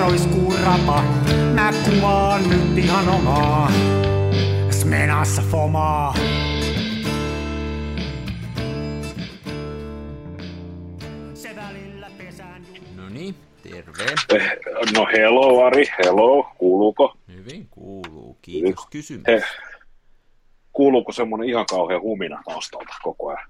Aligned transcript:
roiskuu 0.00 0.54
rapa. 0.64 1.02
Mä 1.54 1.72
kuvaan 1.84 2.50
nyt 2.50 2.78
ihan 2.78 3.08
omaa. 3.08 3.70
Smenassa 4.70 5.42
fomaa. 5.42 6.14
Se 11.34 11.56
välillä 11.56 12.10
pesään 12.18 12.66
No 12.96 13.08
niin, 13.08 13.34
terve. 13.62 14.04
Eh, 14.34 14.58
No 14.94 15.06
hello 15.12 15.64
Ari, 15.66 15.84
hello, 16.04 16.50
kuuluuko? 16.58 17.16
Hyvin 17.28 17.68
kuuluu. 17.70 18.38
Kiitos 18.42 18.86
kysymys. 18.90 19.24
He, 19.26 19.42
kuuluuko 20.72 21.12
semmoinen 21.12 21.48
ihan 21.48 21.66
kauhean 21.66 22.00
humina 22.02 22.42
taustalta 22.44 22.94
koko 23.02 23.28
ajan? 23.28 23.48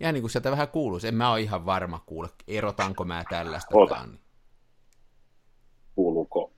Ja 0.00 0.12
niin 0.12 0.22
kuin 0.22 0.30
sieltä 0.30 0.50
vähän 0.50 0.68
kuuluisi. 0.68 1.08
En 1.08 1.14
mä 1.14 1.30
ole 1.32 1.40
ihan 1.40 1.66
varma 1.66 2.02
kuule, 2.06 2.28
erotanko 2.48 3.04
mä 3.04 3.24
tällaista. 3.30 3.76
Oota. 3.78 3.94
Tää 3.94 4.02
on- 4.04 4.18
Kuuluuko? 5.94 6.52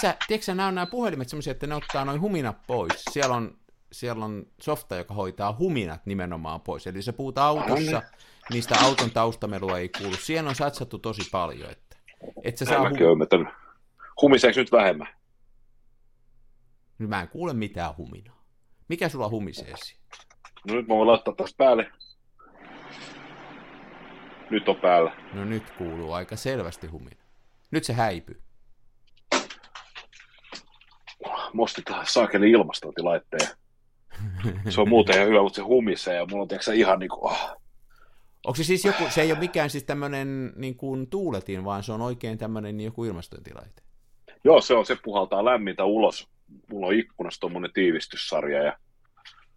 Sä- 0.00 0.16
tiedätkö, 0.28 0.54
nämä 0.54 0.68
on 0.68 0.74
nämä 0.74 0.86
puhelimet 0.86 1.28
semmoisia, 1.28 1.50
että 1.50 1.66
ne 1.66 1.74
ottaa 1.74 2.04
noin 2.04 2.20
huminat 2.20 2.66
pois. 2.66 3.04
Siellä 3.10 3.36
on, 3.36 3.58
siellä 3.92 4.24
on 4.24 4.46
softa, 4.60 4.96
joka 4.96 5.14
hoitaa 5.14 5.56
huminat 5.58 6.06
nimenomaan 6.06 6.60
pois. 6.60 6.86
Eli 6.86 7.02
se 7.02 7.12
puhutaan 7.12 7.48
autossa, 7.48 8.02
niistä 8.52 8.74
auton 8.84 9.10
taustamelua 9.10 9.78
ei 9.78 9.88
kuulu. 9.88 10.16
Siihen 10.16 10.48
on 10.48 10.54
satsattu 10.54 10.98
tosi 10.98 11.30
paljon, 11.30 11.70
että 11.70 11.96
et 12.42 12.56
sä 12.56 12.64
saa 12.64 12.74
Saa 12.74 12.84
hu- 12.84 12.90
mäkin 12.90 13.02
oon 13.06 13.12
ymmärtänyt. 13.12 13.48
Humiseeko 14.22 14.60
nyt 14.60 14.72
vähemmän? 14.72 15.08
Nyt 16.98 17.08
mä 17.08 17.20
en 17.22 17.28
kuule 17.28 17.52
mitään 17.52 17.96
huminaa. 17.96 18.44
Mikä 18.88 19.08
sulla 19.08 19.28
humisee 19.28 19.74
siinä? 19.76 20.00
No 20.68 20.74
nyt 20.74 20.88
mä 20.88 20.94
voin 20.94 21.06
laittaa 21.08 21.34
taas 21.34 21.54
päälle. 21.54 21.90
Nyt 24.50 24.68
on 24.68 24.76
päällä. 24.76 25.12
No 25.32 25.44
nyt 25.44 25.70
kuuluu 25.70 26.12
aika 26.12 26.36
selvästi 26.36 26.86
humina. 26.86 27.22
Nyt 27.70 27.84
se 27.84 27.92
häipyy. 27.92 28.42
Tähän 31.84 32.06
saakeli 32.06 32.50
ilmastointilaitteen. 32.50 33.48
Se 34.68 34.80
on 34.80 34.88
muuten 34.88 35.14
ihan 35.14 35.28
hyvä, 35.28 35.42
mutta 35.42 35.56
se 35.56 35.62
humisee 35.62 36.14
ja 36.16 36.26
mulla 36.26 36.42
on 36.42 36.48
tiiäksä, 36.48 36.72
ihan 36.72 36.98
niinku... 36.98 37.26
Oh. 37.26 37.60
Onko 38.46 38.56
se 38.56 38.64
siis 38.64 38.84
joku, 38.84 39.04
se 39.08 39.22
ei 39.22 39.32
ole 39.32 39.38
mikään 39.40 39.70
siis 39.70 39.84
tämmöinen 39.84 40.52
niin 40.56 40.76
kuin 40.76 41.10
tuuletin, 41.10 41.64
vaan 41.64 41.82
se 41.82 41.92
on 41.92 42.00
oikein 42.00 42.38
tämmöinen 42.38 42.80
joku 42.80 43.04
ilmastointilaite. 43.04 43.82
Joo, 44.44 44.60
se 44.60 44.74
on, 44.74 44.86
se 44.86 44.96
puhaltaa 45.04 45.44
lämmintä 45.44 45.84
ulos. 45.84 46.28
Mulla 46.70 46.86
on 46.86 46.94
ikkunassa 46.94 47.40
tommonen 47.40 47.72
tiivistyssarja 47.72 48.62
ja 48.62 48.78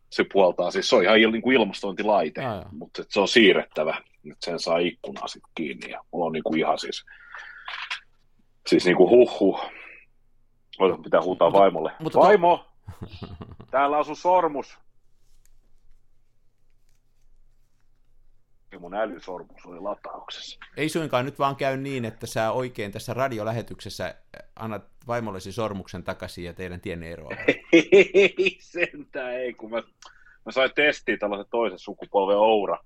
se 0.10 0.26
puhaltaa, 0.34 0.72
siis 0.72 0.90
se 0.90 0.96
on 0.96 1.04
ihan 1.04 1.32
niin 1.32 1.42
kuin 1.42 1.56
ilmastointilaite, 1.56 2.42
jaa. 2.42 2.70
mutta 2.72 3.04
se 3.10 3.20
on 3.20 3.28
siirrettävä, 3.28 3.98
että 4.32 4.46
sen 4.46 4.60
saa 4.60 4.78
ikkunaa 4.78 5.28
sitten 5.28 5.52
kiinni 5.56 5.92
ja 5.92 6.04
mulla 6.12 6.26
on 6.26 6.32
niin 6.32 6.44
kuin 6.44 6.60
ihan 6.60 6.80
siis, 6.80 7.06
siis 8.68 8.86
niin 8.86 8.98
kuin 8.98 9.10
huh 9.10 9.72
Ota, 10.80 10.98
pitää 11.04 11.22
huutaa 11.22 11.48
Mutta- 11.50 11.60
vaimolle. 11.60 11.92
mutta 12.00 12.20
to- 12.20 12.26
Vaimo! 12.26 12.66
Täällä 13.72 13.98
asuu 13.98 14.16
sormus! 14.16 14.78
Mun 18.80 18.94
älysormus 18.96 19.66
oli 19.66 19.80
latauksessa. 19.80 20.60
Ei 20.78 20.90
suinkaan 20.90 21.26
nyt 21.26 21.40
vaan 21.40 21.56
käy 21.56 21.78
niin, 21.78 22.06
että 22.06 22.28
sä 22.28 22.52
oikein 22.52 22.92
tässä 22.92 23.14
radiolähetyksessä 23.14 24.16
annat 24.56 24.84
vaimollesi 25.08 25.52
sormuksen 25.52 26.04
takaisin 26.04 26.44
ja 26.46 26.54
teidän 26.54 26.82
tienne 26.82 27.12
eroa. 27.12 27.30
Ei 27.74 28.58
sentään 28.60 29.34
ei, 29.34 29.54
kun 29.54 29.72
mä, 29.72 29.84
mä 30.46 30.52
sain 30.52 30.72
testiin 30.76 31.20
tällaisen 31.20 31.48
toisen 31.52 31.80
sukupolven 31.80 32.38
Oura, 32.38 32.78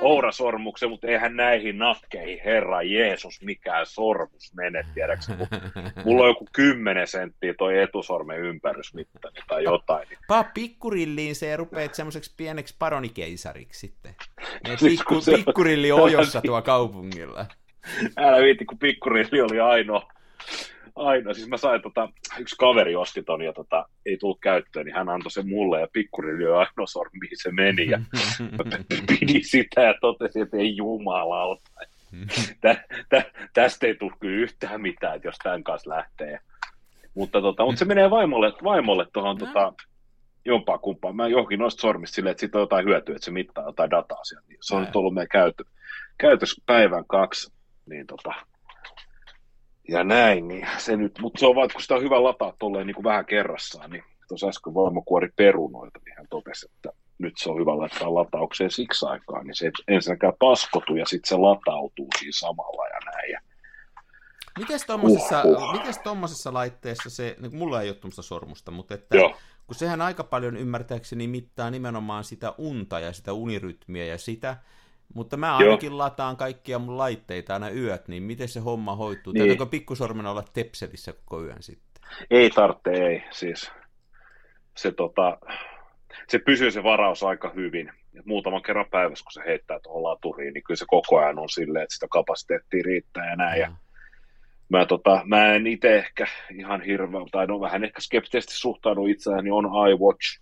Oura-sormuksen, 0.00 0.90
mutta 0.90 1.06
eihän 1.06 1.36
näihin 1.36 1.78
nakkeihin, 1.78 2.40
herra 2.44 2.82
Jeesus, 2.82 3.42
mikään 3.42 3.86
sormus 3.86 4.54
mene, 4.54 4.84
tiedäksä, 4.94 5.36
kun 5.36 5.46
mulla 6.04 6.22
on 6.22 6.28
joku 6.28 6.46
10 6.52 7.06
senttiä 7.06 7.54
toi 7.58 7.78
etusormen 7.78 8.38
ympärysmittani 8.40 9.36
tai 9.48 9.64
jotain. 9.64 10.08
niin 10.08 10.18
Paa 10.28 10.44
pikkurilliin 10.54 11.34
se 11.34 11.46
ja 11.48 11.56
rupeat 11.56 11.94
semmoiseksi 11.94 12.34
pieneksi 12.36 12.74
paronikeisariksi 12.78 13.80
sitten. 13.80 14.14
Ne 14.68 14.76
Siis 14.76 14.98
pikku, 14.98 15.20
se- 15.20 15.32
pikkurilli 15.36 15.92
ojossa 15.92 16.40
tuo 16.40 16.62
kaupungilla. 16.62 17.46
Älä 18.16 18.42
viitti, 18.42 18.64
kun 18.64 18.78
pikkurilli 18.78 19.40
oli 19.40 19.60
ainoa. 19.60 20.08
Ainoa. 21.00 21.34
Siis 21.34 21.48
mä 21.48 21.56
sain 21.56 21.82
tota, 21.82 22.08
yksi 22.38 22.56
kaveri 22.58 22.96
osti 22.96 23.22
ton 23.22 23.42
ja 23.42 23.52
tota, 23.52 23.86
ei 24.06 24.16
tullut 24.16 24.40
käyttöön, 24.40 24.86
niin 24.86 24.94
hän 24.96 25.08
antoi 25.08 25.30
sen 25.30 25.48
mulle 25.48 25.80
ja 25.80 25.88
pikkurilli 25.92 26.46
oli 26.46 26.52
ainoa 26.58 26.86
sormi, 26.86 27.18
mihin 27.20 27.38
se 27.42 27.52
meni. 27.52 27.86
Ja 27.90 27.98
mä 28.56 28.78
pidin 29.06 29.44
sitä 29.44 29.80
ja 29.82 29.94
totesin, 30.00 30.42
että 30.42 30.56
ei 30.56 30.76
jumalauta. 30.76 31.70
Tä, 32.60 32.84
tä, 33.08 33.24
tästä 33.54 33.86
ei 33.86 33.94
tule 33.94 34.12
kyllä 34.20 34.36
yhtään 34.36 34.80
mitään, 34.80 35.16
että 35.16 35.28
jos 35.28 35.36
tämän 35.42 35.64
kanssa 35.64 35.90
lähtee. 35.90 36.38
Mutta, 37.14 37.40
tota, 37.40 37.64
mutta 37.64 37.78
se 37.78 37.84
menee 37.84 38.10
vaimolle, 38.10 38.52
vaimolle 38.64 39.06
tuohon 39.12 39.36
No. 39.36 39.46
tota, 39.46 39.72
jompaa 40.44 40.78
kumpaan. 40.78 41.16
Mä 41.16 41.28
johonkin 41.28 41.58
noista 41.58 41.80
sormista 41.80 42.14
silleen, 42.14 42.30
että 42.30 42.40
siitä 42.40 42.58
on 42.58 42.62
jotain 42.62 42.86
hyötyä, 42.86 43.14
että 43.16 43.24
se 43.24 43.30
mittaa 43.30 43.64
jotain 43.64 43.90
dataa 43.90 44.24
sieltä. 44.24 44.46
Niin 44.48 44.58
se 44.60 44.74
on 44.74 44.80
Näin. 44.80 44.88
nyt 44.88 44.96
ollut 44.96 45.14
meidän 45.14 45.28
käytö, 45.28 45.64
käytös 46.18 46.62
päivän 46.66 47.04
kaksi. 47.08 47.52
Niin 47.86 48.06
tota, 48.06 48.32
ja 49.90 50.04
näin, 50.04 50.48
niin 50.48 50.68
se 50.78 50.96
nyt, 50.96 51.18
mutta 51.20 51.40
se 51.40 51.46
on 51.46 51.54
vaan, 51.54 51.68
kun 51.72 51.82
sitä 51.82 51.94
on 51.94 52.02
hyvä 52.02 52.22
lataa 52.22 52.52
tolleen 52.58 52.86
niin 52.86 52.94
kuin 52.94 53.04
vähän 53.04 53.26
kerrassaan, 53.26 53.90
niin 53.90 54.04
tuossa 54.28 54.48
äsken 54.48 54.74
vaimokuori 54.74 55.28
perunoita, 55.36 56.00
niin 56.04 56.16
hän 56.16 56.26
totesi, 56.30 56.66
että 56.74 56.92
nyt 57.18 57.38
se 57.38 57.50
on 57.50 57.60
hyvä 57.60 57.78
laittaa 57.78 58.14
lataukseen 58.14 58.70
siksi 58.70 59.06
aikaa, 59.06 59.42
niin 59.42 59.54
se 59.54 59.66
ei 59.66 59.94
ensinnäkään 59.94 60.32
paskotu 60.38 60.96
ja 60.96 61.06
sitten 61.06 61.28
se 61.28 61.36
latautuu 61.36 62.08
siinä 62.18 62.32
samalla 62.32 62.86
ja 62.86 62.98
näin. 63.04 63.30
Ja 63.30 63.40
Mites 64.58 64.86
tommosessa, 64.86 65.42
mites 65.72 65.98
tommosessa 65.98 66.52
laitteessa 66.52 67.10
se, 67.10 67.36
niin 67.40 67.56
mulla 67.56 67.82
ei 67.82 67.88
ole 67.88 67.96
tuommoista 67.96 68.22
sormusta, 68.22 68.70
mutta 68.70 68.94
että, 68.94 69.16
Joo. 69.16 69.36
kun 69.66 69.74
sehän 69.74 70.00
aika 70.00 70.24
paljon 70.24 70.56
ymmärtääkseni 70.56 71.26
mittaa 71.26 71.70
nimenomaan 71.70 72.24
sitä 72.24 72.54
unta 72.58 73.00
ja 73.00 73.12
sitä 73.12 73.32
unirytmiä 73.32 74.04
ja 74.04 74.18
sitä, 74.18 74.56
mutta 75.14 75.36
mä 75.36 75.56
ainakin 75.56 75.98
lataan 75.98 76.36
kaikkia 76.36 76.78
mun 76.78 76.98
laitteita 76.98 77.54
aina 77.54 77.70
yöt, 77.70 78.08
niin 78.08 78.22
miten 78.22 78.48
se 78.48 78.60
homma 78.60 78.96
hoituu? 78.96 79.32
Niin. 79.32 79.40
Niin. 79.40 79.48
Täytyykö 79.48 79.70
pikkusormen 79.70 80.26
olla 80.26 80.44
tepselissä 80.52 81.12
koko 81.12 81.42
yön 81.42 81.62
sitten? 81.62 82.02
Ei 82.30 82.50
tarvitse, 82.50 82.90
ei. 82.90 83.22
Siis 83.30 83.70
se, 84.76 84.92
tota, 84.92 85.38
se 86.28 86.38
pysyy 86.38 86.70
se 86.70 86.82
varaus 86.82 87.22
aika 87.22 87.52
hyvin. 87.56 87.92
Ja 88.12 88.22
muutaman 88.24 88.62
kerran 88.62 88.90
päivässä, 88.90 89.24
kun 89.24 89.32
se 89.32 89.42
heittää 89.46 89.80
tuohon 89.82 90.02
laturiin, 90.02 90.54
niin 90.54 90.62
kyllä 90.62 90.78
se 90.78 90.84
koko 90.88 91.18
ajan 91.18 91.38
on 91.38 91.48
silleen, 91.48 91.82
että 91.82 91.94
sitä 91.94 92.06
kapasiteettia 92.10 92.82
riittää 92.84 93.30
ja 93.30 93.36
näin. 93.36 93.60
Ja 93.60 93.72
mä, 94.68 94.86
tota, 94.86 95.22
mä 95.24 95.54
en 95.54 95.66
itse 95.66 95.98
ehkä 95.98 96.26
ihan 96.54 96.80
hirveän, 96.82 97.26
tai 97.30 97.46
no 97.46 97.60
vähän 97.60 97.84
ehkä 97.84 98.00
skeptisesti 98.00 98.56
suhtaudun 98.56 99.10
itseäni, 99.10 99.50
on 99.50 99.64
iWatch, 99.64 100.40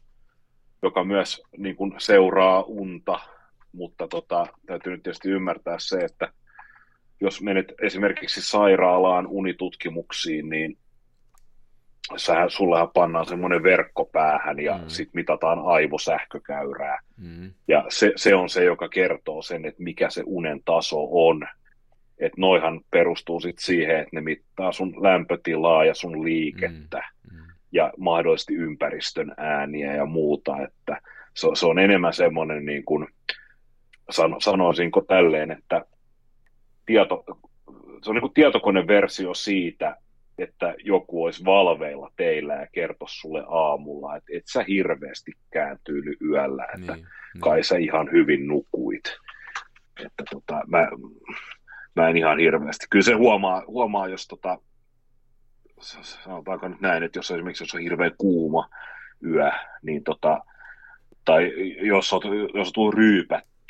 joka 0.82 1.04
myös 1.04 1.42
niin 1.56 1.76
kuin, 1.76 1.94
seuraa 1.98 2.62
unta, 2.62 3.20
mutta 3.72 4.08
tota, 4.08 4.46
täytyy 4.66 4.92
nyt 4.92 5.02
tietysti 5.02 5.30
ymmärtää 5.30 5.76
se, 5.78 5.98
että 5.98 6.32
jos 7.20 7.42
menet 7.42 7.72
esimerkiksi 7.82 8.42
sairaalaan 8.42 9.26
unitutkimuksiin, 9.26 10.48
niin 10.48 10.78
sähän, 12.16 12.50
sullehan 12.50 12.90
pannaan 12.94 13.26
semmoinen 13.26 13.62
verkko 13.62 14.04
päähän 14.04 14.60
ja 14.60 14.74
Mm. 14.76 14.82
mm. 14.82 14.88
sitten 14.88 15.12
mitataan 15.14 15.58
aivosähkökäyrää. 15.64 16.98
Mm. 17.16 17.50
Ja 17.68 17.84
se, 17.88 18.12
se 18.16 18.34
on 18.34 18.48
se, 18.48 18.64
joka 18.64 18.88
kertoo 18.88 19.42
sen, 19.42 19.64
että 19.64 19.82
mikä 19.82 20.10
se 20.10 20.22
unen 20.26 20.60
taso 20.64 21.08
on. 21.10 21.48
Että 22.18 22.40
noihan 22.40 22.80
perustuu 22.90 23.40
sitten 23.40 23.64
siihen, 23.64 23.96
että 23.96 24.08
ne 24.12 24.20
mittaa 24.20 24.72
sun 24.72 25.02
lämpötilaa 25.02 25.84
ja 25.84 25.94
sun 25.94 26.24
liikettä 26.24 27.02
Mm. 27.32 27.38
ja 27.72 27.92
mahdollisesti 27.98 28.54
ympäristön 28.54 29.34
ääniä 29.36 29.94
ja 29.94 30.06
muuta. 30.06 30.62
Että 30.62 31.00
se, 31.34 31.48
se 31.54 31.66
on 31.66 31.78
enemmän 31.78 32.12
semmoinen, 32.12 32.64
niin 32.66 32.84
kuin, 32.84 33.06
sano, 34.10 34.40
sanoisinko 34.40 35.00
tälleen, 35.00 35.50
että 35.50 35.84
tieto, 36.86 37.24
se 38.02 38.10
on 38.10 38.14
niin 38.14 38.20
kuin 38.20 38.34
tietokoneversio 38.34 39.34
siitä, 39.34 39.96
että 40.38 40.74
joku 40.84 41.24
olisi 41.24 41.44
valveilla 41.44 42.12
teillä 42.16 42.54
ja 42.54 42.66
kertoisi 42.72 43.20
sulle 43.20 43.44
aamulla, 43.48 44.16
että 44.16 44.30
et 44.34 44.46
sä 44.46 44.64
hirveästi 44.68 45.32
kääntyily 45.50 46.16
yöllä, 46.30 46.64
että 46.64 46.94
Niin, 46.94 47.06
niin. 47.34 47.40
kai 47.40 47.62
sä 47.62 47.76
ihan 47.76 48.08
hyvin 48.12 48.48
nukuit. 48.48 49.16
Että 50.04 50.24
tota, 50.30 50.62
mä, 50.66 50.88
mä 51.96 52.08
en 52.08 52.16
ihan 52.16 52.38
hirveästi. 52.38 52.86
Kyllä 52.90 53.04
se 53.04 53.12
huomaa, 53.12 53.62
huomaa 53.66 54.08
jos 54.08 54.26
tota, 54.26 54.58
sanotaanko 55.80 56.68
nyt 56.68 56.80
näin, 56.80 57.02
että 57.02 57.18
jos 57.18 57.30
esimerkiksi 57.30 57.64
jos 57.64 57.74
on 57.74 57.80
hirveän 57.80 58.12
kuuma 58.18 58.68
yö, 59.24 59.50
niin 59.82 60.04
tota, 60.04 60.44
tai 61.24 61.52
jos 61.86 62.12
on, 62.12 62.20
jos 62.54 62.72
on 62.76 62.92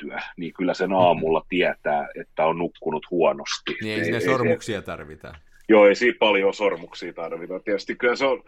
ryypättyä, 0.02 0.32
niin 0.36 0.52
kyllä 0.52 0.74
sen 0.74 0.92
aamulla 0.92 1.44
tietää, 1.48 2.08
että 2.20 2.46
on 2.46 2.58
nukkunut 2.58 3.06
huonosti. 3.10 3.76
Niin 3.82 3.98
ei 3.98 4.04
sinne 4.04 4.20
sormuksia 4.20 4.82
tarvita. 4.82 5.34
Joo, 5.68 5.86
ei 5.86 5.94
siinä 5.94 6.16
paljon 6.18 6.54
sormuksia 6.54 7.12
tarvita. 7.12 7.60
Tietysti 7.60 7.96
kyllä 7.96 8.16
se 8.16 8.26
on, 8.26 8.42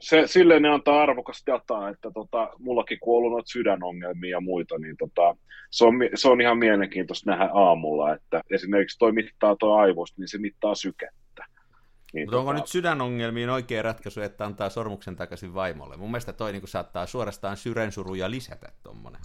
se, 0.00 0.26
silleen 0.26 0.62
ne 0.62 0.68
antaa 0.68 1.02
arvokas 1.02 1.42
dataa, 1.46 1.88
että 1.88 2.10
tota, 2.10 2.50
mullakin 2.58 2.98
kun 3.00 3.14
on 3.14 3.18
ollut 3.18 3.32
noita 3.32 3.48
sydänongelmia 3.48 4.30
ja 4.30 4.40
muita, 4.40 4.78
niin 4.78 4.96
tota, 4.96 5.36
se, 5.70 5.84
on, 5.84 5.94
se 6.14 6.28
on 6.28 6.40
ihan 6.40 6.58
mielenkiintoista 6.58 7.30
nähdä 7.30 7.50
aamulla, 7.52 8.14
että 8.14 8.42
esimerkiksi 8.50 8.98
toi 8.98 9.12
mittaa 9.12 9.56
tuo 9.56 9.76
aivoista, 9.76 10.20
niin 10.20 10.28
se 10.28 10.38
mittaa 10.38 10.74
sykettä. 10.74 11.27
Niin, 12.12 12.26
Mutta 12.26 12.38
onko 12.38 12.50
tota... 12.50 12.60
nyt 12.60 12.68
sydänongelmiin 12.68 13.50
oikea 13.50 13.82
ratkaisu, 13.82 14.20
että 14.20 14.44
antaa 14.44 14.70
sormuksen 14.70 15.16
takaisin 15.16 15.54
vaimolle? 15.54 15.96
Mun 15.96 16.10
mielestä 16.10 16.32
toi 16.32 16.52
niin 16.52 16.68
saattaa 16.68 17.06
suorastaan 17.06 17.56
syrensuruja 17.56 18.30
lisätä 18.30 18.68
tuommoinen. 18.82 19.20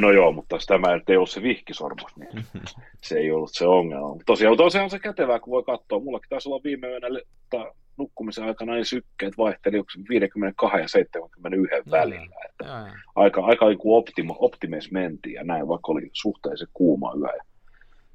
No 0.00 0.10
joo, 0.10 0.32
mutta 0.32 0.56
tämä 0.66 0.88
ei 1.08 1.16
ollut 1.16 1.30
se 1.30 1.42
vihkisormus, 1.42 2.16
niin 2.16 2.44
se 3.06 3.18
ei 3.18 3.32
ollut 3.32 3.50
se 3.52 3.66
ongelma. 3.66 4.08
Mutta 4.08 4.24
tosiaan, 4.26 4.56
tosiaan 4.56 4.90
se 4.90 4.98
kätevää, 4.98 5.40
kun 5.40 5.50
voi 5.50 5.62
katsoa. 5.62 6.00
Mullakin 6.00 6.28
taisi 6.28 6.48
olla 6.48 6.60
viime 6.64 6.88
yönä 6.88 7.06
nukkumisen 7.96 8.44
aikana 8.44 8.74
niin 8.74 8.84
sykkeet 8.84 9.38
vaihteli 9.38 9.82
52 10.08 10.78
ja 10.78 10.88
71 10.88 11.90
välillä. 11.90 12.36
Että. 12.50 12.86
Aika, 13.14 13.44
aika 13.44 13.68
niin 13.68 13.78
kuin 13.78 13.98
optima, 13.98 14.34
optimeis 14.38 14.90
mentiin 14.90 15.34
ja 15.34 15.44
näin, 15.44 15.68
vaikka 15.68 15.92
oli 15.92 16.10
suhteellisen 16.12 16.68
kuuma 16.72 17.14
yö. 17.14 17.36
Ja 17.36 17.44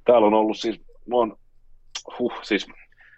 täällä 0.06 0.28
on 0.28 0.34
ollut 0.34 0.58
siis, 0.58 0.82
on, 1.12 1.38
huh, 2.20 2.34
siis 2.42 2.68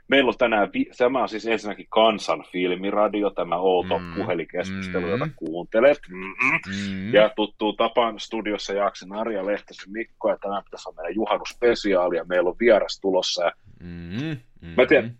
meillä 0.09 0.29
on 0.29 0.37
tänään, 0.37 0.69
tämä 0.97 1.21
on 1.21 1.29
siis 1.29 1.45
ensinnäkin 1.45 1.85
kansan 1.89 2.43
filmiradio, 2.51 3.29
tämä 3.29 3.57
outo 3.57 3.99
mm, 3.99 4.13
puhelinkeskustelu, 4.15 5.05
mm, 5.05 5.11
jota 5.11 5.27
kuuntelet. 5.35 5.99
Mm, 6.09 7.13
ja 7.13 7.29
tuttuu 7.35 7.73
tapaan 7.73 8.19
studiossa 8.19 8.73
jaksen 8.73 9.11
Arja 9.11 9.45
Lehtosen 9.45 9.91
Mikko, 9.91 10.29
ja 10.29 10.37
tänään 10.41 10.63
pitäisi 10.63 10.89
olla 10.89 11.01
meidän 11.01 11.15
juhannusspesiaali, 11.15 12.17
ja 12.17 12.25
meillä 12.25 12.49
on 12.49 12.55
vieras 12.59 12.99
tulossa. 13.01 13.43
Ja 13.43 13.51
mm, 13.79 14.37
mm, 14.61 14.73
mä 14.77 14.85
tiedän, 14.85 15.15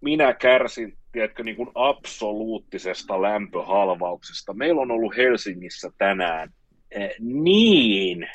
minä 0.00 0.32
kärsin, 0.32 0.96
tiedätkö, 1.12 1.42
niin 1.44 1.56
kuin 1.56 1.70
absoluuttisesta 1.74 3.22
lämpöhalvauksesta. 3.22 4.54
Meillä 4.54 4.80
on 4.80 4.90
ollut 4.90 5.16
Helsingissä 5.16 5.90
tänään 5.98 6.52
eh, 6.90 7.10
niin 7.20 8.28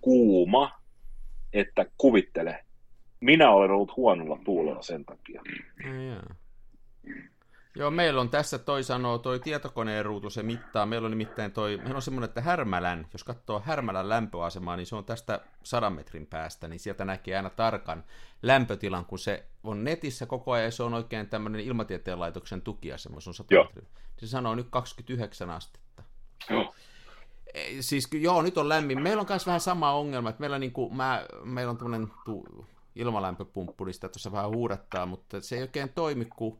kuuma, 0.00 0.70
että 1.52 1.86
kuvittele, 1.96 2.63
minä 3.24 3.50
olen 3.50 3.70
ollut 3.70 3.96
huonolla 3.96 4.38
tuulella 4.44 4.82
sen 4.82 5.04
takia. 5.04 5.42
Ja, 5.84 6.34
Joo, 7.76 7.90
meillä 7.90 8.20
on 8.20 8.30
tässä 8.30 8.58
toi 8.58 8.82
sanoo, 8.82 9.18
toi 9.18 9.40
tietokoneen 9.40 10.04
ruutu 10.04 10.30
se 10.30 10.42
mittaa. 10.42 10.86
Meillä 10.86 11.06
on 11.06 11.10
nimittäin 11.10 11.52
toi, 11.52 11.76
meillä 11.76 11.96
on 11.96 12.02
semmoinen, 12.02 12.28
että 12.28 12.40
Härmälän, 12.40 13.06
jos 13.12 13.24
katsoo 13.24 13.62
Härmälän 13.64 14.08
lämpöasemaa, 14.08 14.76
niin 14.76 14.86
se 14.86 14.96
on 14.96 15.04
tästä 15.04 15.40
sadan 15.62 15.92
metrin 15.92 16.26
päästä, 16.26 16.68
niin 16.68 16.80
sieltä 16.80 17.04
näkee 17.04 17.36
aina 17.36 17.50
tarkan 17.50 18.04
lämpötilan, 18.42 19.04
kun 19.04 19.18
se 19.18 19.44
on 19.64 19.84
netissä 19.84 20.26
koko 20.26 20.52
ajan, 20.52 20.64
ja 20.64 20.70
se 20.70 20.82
on 20.82 20.94
oikein 20.94 21.28
tämmöinen 21.28 21.60
ilmatieteen 21.60 22.20
laitoksen 22.20 22.62
tukiasema, 22.62 23.20
se 23.20 23.30
on 23.30 23.34
100 23.34 23.54
joo. 23.54 23.68
Se 24.16 24.26
sanoo 24.26 24.54
nyt 24.54 24.66
29 24.70 25.50
astetta. 25.50 26.02
Joo. 26.50 26.74
Siis 27.80 28.08
joo, 28.12 28.42
nyt 28.42 28.58
on 28.58 28.68
lämmin. 28.68 29.02
Meillä 29.02 29.20
on 29.20 29.26
myös 29.28 29.46
vähän 29.46 29.60
sama 29.60 29.92
ongelma, 29.92 30.28
että 30.28 30.40
meillä, 30.40 30.58
niin 30.58 30.72
kuin, 30.72 30.96
mä, 30.96 31.26
meillä 31.44 31.70
on 31.70 31.78
tämmöinen 31.78 32.08
tu, 32.24 32.66
ilmalämpöpumppu, 32.94 33.84
niin 33.84 33.94
sitä 33.94 34.08
tuossa 34.08 34.32
vähän 34.32 34.50
huudattaa, 34.50 35.06
mutta 35.06 35.40
se 35.40 35.56
ei 35.56 35.62
oikein 35.62 35.88
toimi, 35.88 36.24
kun 36.24 36.58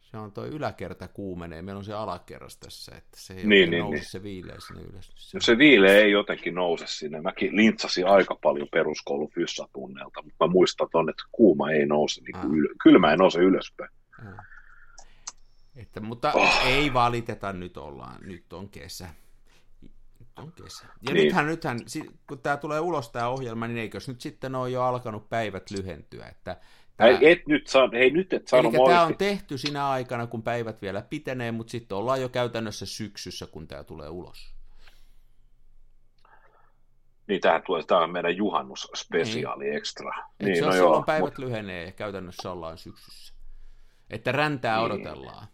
se 0.00 0.16
on 0.16 0.32
tuo 0.32 0.46
yläkerta 0.46 1.08
kuumenee, 1.08 1.62
meillä 1.62 1.78
on 1.78 1.84
se 1.84 1.94
alakerras 1.94 2.56
tässä, 2.56 2.92
että 2.96 3.20
se 3.20 3.34
ei 3.34 3.46
niin, 3.46 3.70
niin, 3.70 3.80
nouse 3.80 3.96
niin. 3.96 4.10
se 4.10 4.22
viilee 4.22 4.56
sinne 4.60 4.82
ylös. 4.82 5.12
Se, 5.16 5.36
no 5.36 5.40
se 5.40 5.58
viilee 5.58 6.00
ei 6.02 6.10
jotenkin 6.10 6.54
nouse 6.54 6.86
sinne. 6.86 7.20
Mäkin 7.20 7.56
lintsasin 7.56 8.06
aika 8.06 8.38
paljon 8.42 8.68
peruskoulun 8.72 9.30
fyssatunnelta, 9.30 10.22
mutta 10.22 10.44
mä 10.44 10.52
muistan 10.52 10.88
ton, 10.92 11.10
että 11.10 11.22
kuuma 11.32 11.70
ei 11.70 11.86
nouse, 11.86 12.20
niin 12.20 12.40
kuin 12.40 12.60
yl- 12.60 12.74
kylmä 12.82 13.10
ei 13.10 13.16
nouse 13.16 13.38
ylöspäin. 13.38 13.90
Että, 15.76 16.00
mutta 16.00 16.32
oh. 16.32 16.66
ei 16.66 16.94
valiteta, 16.94 17.52
nyt 17.52 17.76
ollaan, 17.76 18.20
nyt 18.26 18.52
on 18.52 18.68
kesä. 18.68 19.08
On 20.36 20.52
kesä. 20.52 20.84
Ja 20.84 21.14
niin. 21.14 21.24
nythän, 21.24 21.46
nythän, 21.46 21.78
kun 22.28 22.38
tämä 22.38 22.56
tulee 22.56 22.80
ulos 22.80 23.10
tämä 23.10 23.28
ohjelma, 23.28 23.66
niin 23.66 23.78
eikös 23.78 24.08
nyt 24.08 24.20
sitten 24.20 24.54
ole 24.54 24.70
jo 24.70 24.82
alkanut 24.82 25.28
päivät 25.28 25.70
lyhentyä, 25.70 26.26
että 26.26 26.56
Hei, 27.00 27.32
et 27.32 27.46
nyt 27.46 27.66
saa, 27.66 27.88
hei 27.92 28.10
nyt 28.10 28.32
et 28.32 28.48
saanut 28.48 28.74
Eli 28.74 28.84
tämä 28.86 29.02
on 29.02 29.16
tehty 29.16 29.58
sinä 29.58 29.88
aikana, 29.88 30.26
kun 30.26 30.42
päivät 30.42 30.82
vielä 30.82 31.02
pitenee, 31.02 31.52
mutta 31.52 31.70
sitten 31.70 31.98
ollaan 31.98 32.20
jo 32.20 32.28
käytännössä 32.28 32.86
syksyssä, 32.86 33.46
kun 33.46 33.68
tämä 33.68 33.84
tulee 33.84 34.08
ulos. 34.08 34.54
Niin, 37.26 37.40
tähän 37.40 37.62
tulee, 37.66 37.82
tämä 37.82 38.00
on 38.00 38.10
meidän 38.10 38.36
juhannusspesiaali 38.36 39.64
niin. 39.64 39.76
ekstra. 39.76 40.12
Et 40.40 40.46
niin, 40.46 40.56
se 40.56 40.64
no 40.64 40.72
silloin 40.72 40.92
joo, 40.92 41.02
päivät 41.02 41.24
mut... 41.24 41.38
lyhenee 41.38 41.84
ja 41.84 41.92
käytännössä 41.92 42.50
ollaan 42.50 42.78
syksyssä. 42.78 43.34
Että 44.10 44.32
räntää 44.32 44.76
niin. 44.76 44.84
odotellaan. 44.84 45.46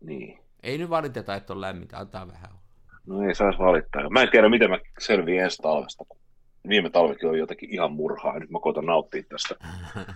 Niin. 0.00 0.38
Ei 0.62 0.78
nyt 0.78 0.90
valiteta, 0.90 1.34
että 1.34 1.52
on 1.52 1.60
lämmintä, 1.60 1.98
antaa 1.98 2.28
vähän 2.28 2.50
No 3.06 3.22
ei 3.28 3.34
saisi 3.34 3.58
valittaa. 3.58 4.10
Mä 4.10 4.22
en 4.22 4.30
tiedä, 4.30 4.48
miten 4.48 4.70
mä 4.70 4.78
selviin 4.98 5.42
ensi 5.42 5.62
talvesta, 5.62 6.04
viime 6.68 6.90
talvikin 6.90 7.28
oli 7.28 7.38
jotenkin 7.38 7.74
ihan 7.74 7.92
murhaa, 7.92 8.34
ja 8.34 8.40
nyt 8.40 8.50
mä 8.50 8.58
koitan 8.62 8.86
nauttia 8.86 9.22
tästä, 9.28 9.54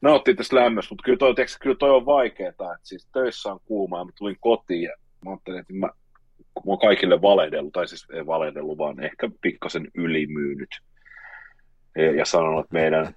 nauttia 0.00 0.34
tästä 0.34 0.56
lämmöstä, 0.56 0.92
mutta 0.92 1.04
kyllä 1.04 1.18
toi, 1.18 1.34
tiiäks, 1.34 1.58
kyllä 1.58 1.76
toi 1.76 1.90
on 1.90 2.06
vaikeaa, 2.06 2.48
että 2.48 2.78
siis 2.82 3.08
töissä 3.12 3.52
on 3.52 3.60
kuuma, 3.64 3.98
ja 3.98 4.04
mä 4.04 4.10
tulin 4.18 4.36
kotiin, 4.40 4.82
ja 4.82 4.96
mä 5.24 5.30
ajattelin, 5.30 5.60
että 5.60 5.72
mä, 5.72 5.90
kun 6.54 6.62
mä 6.66 6.70
oon 6.70 6.78
kaikille 6.78 7.22
valehdellut, 7.22 7.72
tai 7.72 7.88
siis 7.88 8.06
ei 8.12 8.26
valehdellut, 8.26 8.78
vaan 8.78 9.04
ehkä 9.04 9.30
pikkasen 9.40 9.88
ylimyynyt, 9.94 10.70
ja, 11.96 12.16
ja 12.16 12.24
sanonut, 12.24 12.64
että 12.64 12.74
meidän 12.74 13.14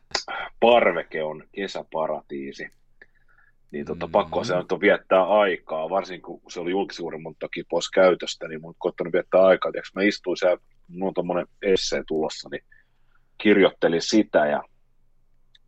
parveke 0.60 1.24
on 1.24 1.44
kesäparatiisi, 1.52 2.70
niin 3.76 3.86
tota, 3.86 4.06
mm-hmm. 4.06 4.12
pakko 4.12 4.44
se 4.44 4.56
on 4.56 4.82
viettää 4.82 5.24
aikaa, 5.24 5.90
varsinkin 5.90 6.22
kun 6.22 6.42
se 6.52 6.60
oli 6.60 6.72
julkisuuden 6.72 7.22
mun 7.22 7.36
takia 7.40 7.64
pois 7.70 7.90
käytöstä, 7.90 8.48
niin 8.48 8.62
mun 8.62 8.76
koittanut 8.78 9.14
viettää 9.14 9.42
aikaa. 9.42 9.72
Tiedätkö, 9.72 9.90
mä 9.96 10.04
istuin 10.04 10.38
siellä 10.38 10.58
mulla 10.88 11.40
on 11.40 11.46
essee 11.62 12.04
tulossa, 12.08 12.50
niin 12.50 12.64
kirjoittelin 13.38 14.02
sitä 14.02 14.46
ja 14.46 14.64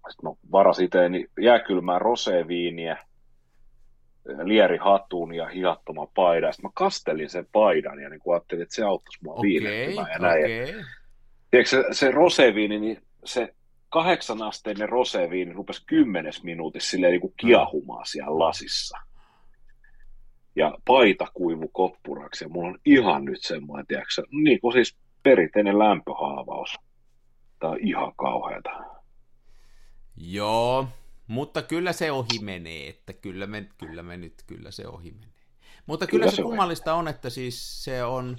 sitten 0.10 0.30
mä 0.30 0.36
varasin 0.52 0.86
itseäni 0.86 1.26
jääkylmää 1.42 2.00
roseviiniä, 2.00 2.98
lierihatun 4.44 5.36
ja 5.36 5.48
hihattoma 5.48 6.08
paidan. 6.16 6.54
Sitten 6.54 6.70
mä 6.70 6.72
kastelin 6.74 7.30
sen 7.30 7.48
paidan 7.52 8.00
ja 8.00 8.10
niin 8.10 8.22
ajattelin, 8.34 8.64
että 8.64 8.76
se 8.76 8.84
auttaisi 8.84 9.20
mua 9.24 9.34
okay, 9.34 9.50
viilehtymään 9.50 10.12
ja 10.12 10.20
näin. 10.20 10.44
Okay. 10.44 10.84
Tiedätkö, 11.52 11.70
se, 11.70 11.84
se 11.92 12.12
roseviini, 12.12 12.80
niin 12.80 13.02
se 13.26 13.54
kahdeksan 13.90 14.42
asteinen 14.42 14.90
roseviini 14.90 15.54
rupesi 15.54 15.84
kymmenes 15.86 16.44
minuutissa 16.44 16.90
silleen 16.90 17.12
niin 17.12 17.22
kuin 17.22 17.34
kiahumaan 17.38 18.06
siellä 18.06 18.40
lasissa 18.40 18.98
ja 20.58 20.78
paita 20.86 21.28
kuivu 21.34 21.68
koppuraksi, 21.68 22.46
ja 22.46 22.50
mulla 22.50 22.70
on 22.70 22.80
ihan 22.86 23.26
nyt 23.26 23.42
semmoinen, 23.42 23.88
tiedätkö, 23.88 24.24
niin 24.32 24.62
kuin 24.62 24.74
siis 24.74 24.98
perinteinen 25.24 25.80
lämpöhaavaus. 25.80 26.76
Tämä 27.60 27.72
on 27.72 27.80
ihan 27.82 28.16
kauheata. 28.16 28.70
Joo, 30.18 30.88
mutta 31.28 31.62
kyllä 31.62 31.94
se 31.94 32.12
ohi 32.12 32.40
menee, 32.42 32.90
että 32.90 33.14
kyllä 33.14 33.48
me, 33.48 33.68
kyllä 33.78 34.04
me 34.04 34.18
nyt, 34.18 34.34
kyllä 34.48 34.72
se 34.72 34.88
ohi 34.88 35.12
menee. 35.12 35.28
Mutta 35.86 36.08
kyllä, 36.08 36.24
kyllä 36.24 36.32
se, 36.32 36.36
se 36.36 36.42
kummallista 36.42 36.94
on, 36.94 37.08
että 37.08 37.30
siis 37.30 37.84
se 37.84 38.04
on, 38.04 38.36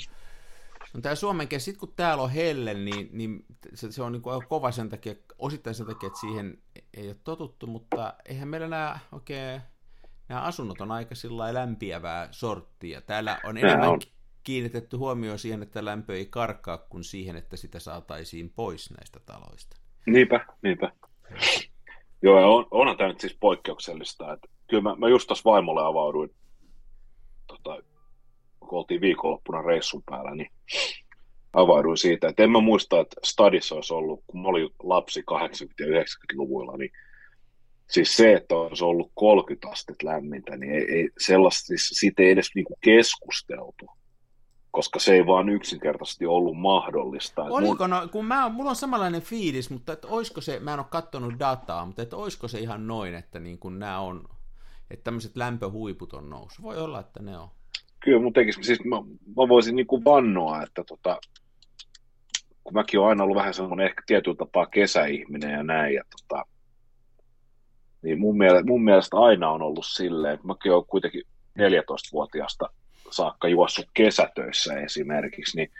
on 0.98 1.02
tämä 1.02 1.14
suomen 1.14 1.48
kieli, 1.48 1.60
sitten 1.60 1.80
kun 1.80 1.92
täällä 1.96 2.22
on 2.22 2.30
helle, 2.30 2.74
niin, 2.74 3.08
niin 3.12 3.44
se, 3.74 3.92
se 3.92 4.02
on 4.02 4.12
niin 4.12 4.22
kuin 4.22 4.46
kova 4.48 4.70
sen 4.70 4.88
takia, 4.88 5.14
osittain 5.38 5.74
sen 5.74 5.86
takia, 5.86 6.06
että 6.06 6.20
siihen 6.20 6.58
ei 6.94 7.06
ole 7.06 7.16
totuttu, 7.24 7.66
mutta 7.66 8.14
eihän 8.24 8.48
meillä 8.48 8.68
nämä 8.68 8.98
oikein, 9.12 9.60
nämä 10.28 10.40
asunnot 10.40 10.80
on 10.80 10.92
aika 10.92 11.14
sillä 11.14 11.54
lämpiävää 11.54 12.28
sorttia. 12.30 13.00
Täällä 13.00 13.40
on 13.44 13.58
enemmän 13.58 13.88
on 13.88 14.00
kiinnitetty 14.44 14.96
huomioon 14.96 15.38
siihen, 15.38 15.62
että 15.62 15.84
lämpö 15.84 16.16
ei 16.16 16.26
karkaa, 16.26 16.78
kuin 16.78 17.04
siihen, 17.04 17.36
että 17.36 17.56
sitä 17.56 17.80
saataisiin 17.80 18.50
pois 18.56 18.90
näistä 18.90 19.20
taloista. 19.20 19.76
Niinpä, 20.06 20.46
niinpä. 20.62 20.92
Joo, 22.22 22.40
ja 22.40 22.46
on, 22.46 22.66
onhan 22.70 22.96
tämä 22.96 23.08
nyt 23.08 23.20
siis 23.20 23.36
poikkeuksellista. 23.40 24.32
Että 24.32 24.48
kyllä 24.70 24.82
mä, 24.82 24.94
mä 24.94 25.08
just 25.08 25.26
tuossa 25.26 25.50
vaimolle 25.50 25.86
avauduin, 25.86 26.34
tota, 27.46 27.76
kun 28.68 28.78
oltiin 28.78 29.00
viikonloppuna 29.00 29.62
reissun 29.62 30.02
päällä, 30.06 30.34
niin 30.34 30.50
avauduin 31.52 31.96
siitä, 31.96 32.28
että 32.28 32.42
en 32.42 32.50
mä 32.50 32.60
muista, 32.60 33.00
että 33.00 33.16
stadissa 33.25 33.75
olisi 33.75 33.94
ollut, 33.94 34.25
kun 34.26 34.42
mä 34.42 34.48
olin 34.48 34.68
lapsi 34.82 35.20
80- 35.20 35.25
ja 35.80 35.87
90-luvuilla, 35.87 36.76
niin 36.76 36.90
siis 37.90 38.16
se, 38.16 38.34
että 38.34 38.56
olisi 38.56 38.84
ollut 38.84 39.12
30 39.14 39.68
astetta 39.68 40.06
lämmintä, 40.06 40.56
niin 40.56 40.72
ei, 40.72 40.92
ei 40.94 41.08
sellaista, 41.18 41.66
siis 41.66 41.88
siitä 41.88 42.22
ei 42.22 42.30
edes 42.30 42.50
niinku 42.54 42.75
keskusteltu 42.80 43.87
koska 44.70 44.98
se 44.98 45.14
ei 45.14 45.26
vaan 45.26 45.48
yksinkertaisesti 45.48 46.26
ollut 46.26 46.58
mahdollista. 46.58 47.42
Oliko, 47.42 47.84
mun... 47.84 47.90
no, 47.90 48.08
kun 48.12 48.25
mä, 48.25 48.48
mulla 48.48 48.70
on 48.70 48.76
samanlainen 48.76 49.22
fiilis, 49.22 49.70
mutta 49.70 49.92
että 49.92 50.08
oisko 50.08 50.40
se, 50.40 50.60
mä 50.60 50.72
en 50.72 50.78
ole 50.78 50.87
katsonut 50.90 51.38
dataa, 51.38 51.87
mutta 51.87 52.02
että 52.02 52.16
oisko 52.16 52.48
se 52.48 52.60
ihan 52.60 52.87
noin, 52.87 53.14
että 53.14 53.40
niin 53.40 53.58
kuin 53.58 53.78
nämä 53.78 54.00
on, 54.00 54.28
että 54.90 55.04
tämmöiset 55.04 55.37
lämpöhuiput 55.37 56.12
on 56.12 56.30
noussut. 56.30 56.62
Voi 56.62 56.78
olla, 56.78 57.00
että 57.00 57.22
ne 57.22 57.38
on. 57.38 57.48
Kyllä, 58.00 58.22
mutta 58.22 58.40
tekis, 58.40 58.58
siis 58.62 58.84
mä, 58.84 58.96
mä 59.36 59.48
voisin 59.48 59.76
niin 59.76 59.86
kuin 59.86 60.04
vannoa, 60.04 60.62
että 60.62 60.84
tota, 60.84 61.18
kun 62.64 62.74
mäkin 62.74 63.00
olen 63.00 63.08
aina 63.08 63.24
ollut 63.24 63.36
vähän 63.36 63.54
semmoinen 63.54 63.86
ehkä 63.86 64.02
tietyllä 64.06 64.36
tapaa 64.36 64.66
kesäihminen 64.66 65.50
ja 65.50 65.62
näin, 65.62 65.94
ja 65.94 66.04
tota, 66.10 66.44
niin 68.02 68.20
mun 68.20 68.38
mielestä, 68.38 68.66
mun 68.66 68.84
mielestä 68.84 69.16
aina 69.16 69.50
on 69.50 69.62
ollut 69.62 69.86
silleen, 69.86 70.34
että 70.34 70.46
mäkin 70.46 70.72
olen 70.72 70.84
kuitenkin 70.86 71.22
14-vuotiaasta 71.58 72.68
saakka 73.10 73.48
juossut 73.48 73.86
kesätöissä 73.94 74.80
esimerkiksi, 74.80 75.56
niin 75.56 75.70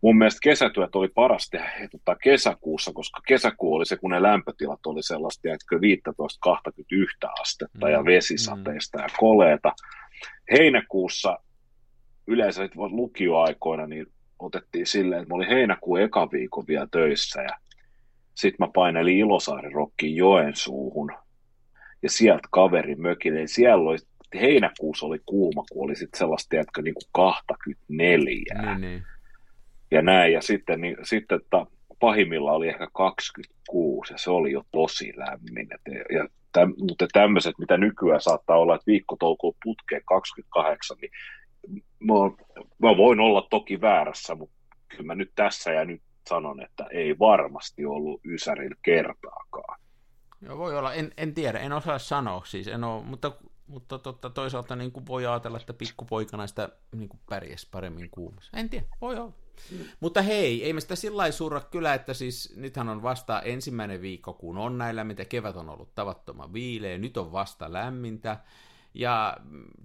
mun 0.00 0.18
mielestä 0.18 0.38
kesätyöt 0.42 0.96
oli 0.96 1.08
paras 1.08 1.48
tehdä 1.50 1.88
tota, 1.92 2.16
kesäkuussa, 2.22 2.92
koska 2.92 3.20
kesäkuu 3.28 3.74
oli 3.74 3.86
se, 3.86 3.96
kun 3.96 4.10
ne 4.10 4.22
lämpötilat 4.22 4.86
oli 4.86 5.02
sellaista, 5.02 5.48
että 5.48 5.76
15-21 7.28 7.40
astetta 7.40 7.86
mm, 7.86 7.92
ja 7.92 8.04
vesisateista 8.04 8.98
mm. 8.98 9.02
ja 9.02 9.08
koleeta. 9.18 9.72
Heinäkuussa 10.52 11.38
yleensä 12.26 12.68
lukioaikoina 12.74 13.86
niin 13.86 14.06
otettiin 14.38 14.86
silleen, 14.86 15.22
että 15.22 15.34
mä 15.34 15.36
olin 15.36 15.48
heinäkuun 15.48 16.00
eka 16.00 16.28
viikon 16.32 16.66
vielä 16.66 16.86
töissä 16.90 17.42
ja 17.42 17.58
sitten 18.34 18.66
mä 18.66 18.70
painelin 18.74 19.18
Ilosaaren 19.18 19.72
rokkiin 19.72 20.16
Joensuuhun 20.16 21.12
ja 22.02 22.10
sieltä 22.10 22.48
kaverin 22.50 23.02
mökille. 23.02 23.46
Siellä 23.46 23.90
oli, 23.90 23.98
heinäkuussa 24.34 25.06
oli 25.06 25.18
kuuma, 25.26 25.64
kun 25.72 25.84
oli 25.84 25.96
sitten 25.96 26.18
sellaista, 26.18 26.56
että 26.56 26.82
niin 26.82 26.94
kuin 26.94 27.08
24. 27.12 28.44
Niin, 28.62 28.80
niin. 28.80 29.02
Ja 29.90 30.02
näin, 30.02 30.32
ja 30.32 30.42
sitten, 30.42 30.80
niin, 30.80 30.96
sitten 31.02 31.40
että 31.40 31.66
pahimmilla 32.00 32.52
oli 32.52 32.68
ehkä 32.68 32.88
26, 32.92 34.12
ja 34.12 34.18
se 34.18 34.30
oli 34.30 34.52
jo 34.52 34.64
tosi 34.72 35.12
lämmin. 35.16 35.68
Et, 35.74 35.94
ja 36.14 36.28
täm, 36.58 36.74
mutta 36.88 37.06
tämmöiset, 37.12 37.58
mitä 37.58 37.78
nykyään 37.78 38.20
saattaa 38.20 38.58
olla, 38.58 38.74
että 38.74 38.86
viikko 38.86 39.16
toukoa 39.20 39.52
putkeen 39.64 40.02
28, 40.04 40.96
niin 41.00 41.10
mä, 42.00 42.14
mä 42.78 42.96
voin 42.96 43.20
olla 43.20 43.46
toki 43.50 43.80
väärässä, 43.80 44.34
mutta 44.34 44.56
kyllä 44.88 45.02
mä 45.04 45.14
nyt 45.14 45.32
tässä 45.34 45.72
ja 45.72 45.84
nyt 45.84 46.02
sanon, 46.28 46.62
että 46.62 46.86
ei 46.90 47.18
varmasti 47.18 47.86
ollut 47.86 48.20
Ysärillä 48.26 48.76
kertaakaan. 48.82 49.80
Joo, 50.40 50.58
voi 50.58 50.78
olla, 50.78 50.94
en, 50.94 51.12
en 51.16 51.34
tiedä, 51.34 51.58
en 51.58 51.72
osaa 51.72 51.98
sanoa. 51.98 52.42
Siis, 52.44 52.68
en 52.68 52.84
ole, 52.84 53.04
mutta, 53.04 53.32
mutta 53.68 53.98
totta, 53.98 54.30
toisaalta 54.30 54.76
niin 54.76 54.92
kuin 54.92 55.06
voi 55.06 55.26
ajatella, 55.26 55.58
että 55.58 55.72
pikkupoikana 55.72 56.46
sitä 56.46 56.68
niin 56.96 57.08
kuin 57.08 57.20
pärjäs 57.28 57.66
paremmin 57.66 58.10
kuumassa. 58.10 58.56
En 58.56 58.68
tiedä, 58.68 58.86
voi 59.00 59.16
olla. 59.16 59.32
Mm. 59.70 59.78
Mutta 60.00 60.22
hei, 60.22 60.64
ei 60.64 60.72
me 60.72 60.80
sitä 60.80 60.96
sillä 60.96 61.16
lailla 61.16 61.36
surra 61.36 61.60
kyllä, 61.60 61.94
että 61.94 62.14
siis 62.14 62.56
nythän 62.56 62.88
on 62.88 63.02
vasta 63.02 63.42
ensimmäinen 63.42 64.02
viikko, 64.02 64.32
kun 64.32 64.58
on 64.58 64.78
näillä, 64.78 65.04
mitä 65.04 65.24
kevät 65.24 65.56
on 65.56 65.68
ollut 65.68 65.94
tavattoman 65.94 66.52
viileä, 66.52 66.98
nyt 66.98 67.16
on 67.16 67.32
vasta 67.32 67.72
lämmintä, 67.72 68.38
ja 68.94 69.36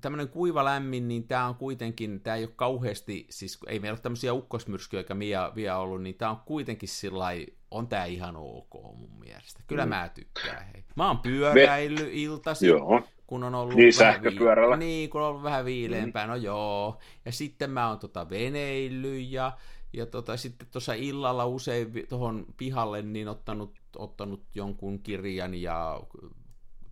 tämmöinen 0.01 0.29
kuiva 0.29 0.65
lämmin, 0.65 1.07
niin 1.07 1.27
tämä 1.27 1.45
on 1.45 1.55
kuitenkin, 1.55 2.21
tämä 2.21 2.35
ei 2.35 2.43
ole 2.43 2.53
kauheasti, 2.55 3.27
siis 3.29 3.59
ei 3.67 3.79
meillä 3.79 3.95
ole 3.95 4.01
tämmöisiä 4.01 4.33
ukkosmyrskyjä 4.33 5.01
eikä 5.01 5.19
vielä, 5.19 5.51
vielä 5.55 5.77
ollut, 5.77 6.01
niin 6.01 6.15
tämä 6.15 6.31
on 6.31 6.41
kuitenkin 6.45 6.89
sillä 6.89 7.25
on 7.71 7.87
tämä 7.87 8.05
ihan 8.05 8.35
ok 8.35 8.73
mun 8.73 9.19
mielestä. 9.19 9.59
Kyllä 9.67 9.85
mm. 9.85 9.89
mä 9.89 10.09
tykkään, 10.09 10.65
hei. 10.65 10.83
Mä 10.95 11.07
oon 11.07 11.19
pyöräillyt 11.19 12.09
iltasi, 12.11 12.67
joo. 12.67 13.03
Kun 13.27 13.43
on 13.43 13.55
ollut 13.55 13.75
niin, 13.75 13.93
vähän 13.99 14.13
sähköpyörällä. 14.13 14.79
Vi- 14.79 14.85
niin, 14.85 15.09
kun 15.09 15.21
on 15.21 15.27
ollut 15.27 15.43
vähän 15.43 15.65
viileämpää, 15.65 16.25
mm. 16.25 16.29
no 16.29 16.35
joo. 16.35 16.97
Ja 17.25 17.31
sitten 17.31 17.69
mä 17.71 17.89
oon 17.89 17.99
tota 17.99 18.29
veneillyt 18.29 19.29
ja, 19.29 19.57
ja 19.93 20.05
tota, 20.05 20.37
sitten 20.37 20.67
tuossa 20.71 20.93
illalla 20.93 21.45
usein 21.45 21.91
tuohon 22.09 22.45
pihalle 22.57 23.01
niin 23.01 23.27
ottanut, 23.27 23.73
ottanut 23.97 24.43
jonkun 24.55 24.99
kirjan 24.99 25.53
ja 25.53 26.01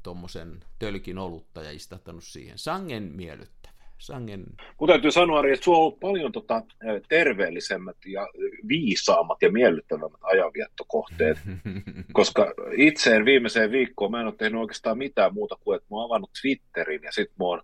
tuommoisen 0.03 0.59
tölkin 0.79 1.17
olutta 1.17 1.63
ja 1.63 1.71
istahtanut 1.71 2.23
siihen. 2.23 2.57
Sangen 2.57 3.03
miellyttävä. 3.03 3.60
Sangen... 4.01 4.43
Mun 4.79 4.87
täytyy 4.89 5.11
sanoa, 5.11 5.39
Ari, 5.39 5.53
että 5.53 5.63
sulla 5.63 5.77
on 5.77 5.83
ollut 5.83 5.99
paljon 5.99 6.31
tota, 6.31 6.61
terveellisemmät 7.09 7.97
ja 8.05 8.27
viisaammat 8.67 9.37
ja 9.41 9.51
miellyttävämmät 9.51 10.19
ajanviettokohteet, 10.21 11.37
koska 12.13 12.53
itse 12.77 13.25
viimeiseen 13.25 13.71
viikkoon 13.71 14.11
mä 14.11 14.19
en 14.19 14.27
ole 14.27 14.35
tehnyt 14.37 14.61
oikeastaan 14.61 14.97
mitään 14.97 15.33
muuta 15.33 15.55
kuin, 15.63 15.75
että 15.75 15.87
mä 15.91 15.97
oon 15.97 16.05
avannut 16.05 16.31
Twitterin 16.41 17.03
ja 17.03 17.11
sitten 17.11 17.35
mä 17.39 17.45
oon 17.45 17.61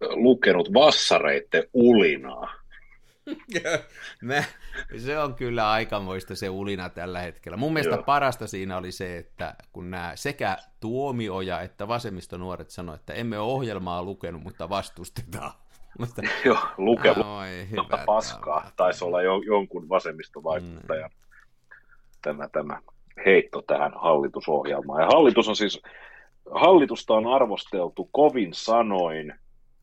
lukenut 0.00 0.74
vassareitten 0.74 1.64
ulinaa. 1.72 2.54
Mä, 4.22 4.44
se 4.96 5.18
on 5.18 5.34
kyllä 5.34 5.70
aikamoista 5.70 6.34
se 6.34 6.50
ulina 6.50 6.88
tällä 6.88 7.20
hetkellä. 7.20 7.56
Mun 7.56 7.72
mielestä 7.72 7.94
Joo. 7.94 8.02
parasta 8.02 8.46
siinä 8.46 8.76
oli 8.76 8.92
se, 8.92 9.18
että 9.18 9.54
kun 9.72 9.90
nämä 9.90 10.12
sekä 10.14 10.58
Tuomioja 10.80 11.60
että 11.60 11.88
vasemmistonuoret 11.88 12.70
sanoivat, 12.70 13.00
että 13.00 13.12
emme 13.12 13.38
ole 13.38 13.52
ohjelmaa 13.52 14.02
lukenut, 14.02 14.42
mutta 14.42 14.68
vastustetaan. 14.68 15.52
Mutta... 15.98 16.22
Joo, 16.44 16.58
luke, 16.78 17.14
mutta 17.76 17.98
paskaa. 18.06 18.70
Taisi 18.76 19.04
olla 19.04 19.22
jo, 19.22 19.40
jonkun 19.46 19.88
vasemmistovaikuttaja 19.88 21.08
mm. 21.08 21.14
tämä, 22.22 22.48
tämä 22.48 22.80
heitto 23.26 23.62
tähän 23.62 23.92
hallitusohjelmaan. 23.94 25.02
Ja 25.02 25.06
hallitus 25.06 25.48
on 25.48 25.56
siis, 25.56 25.82
hallitusta 26.54 27.14
on 27.14 27.26
arvosteltu 27.26 28.08
kovin 28.12 28.54
sanoin 28.54 29.34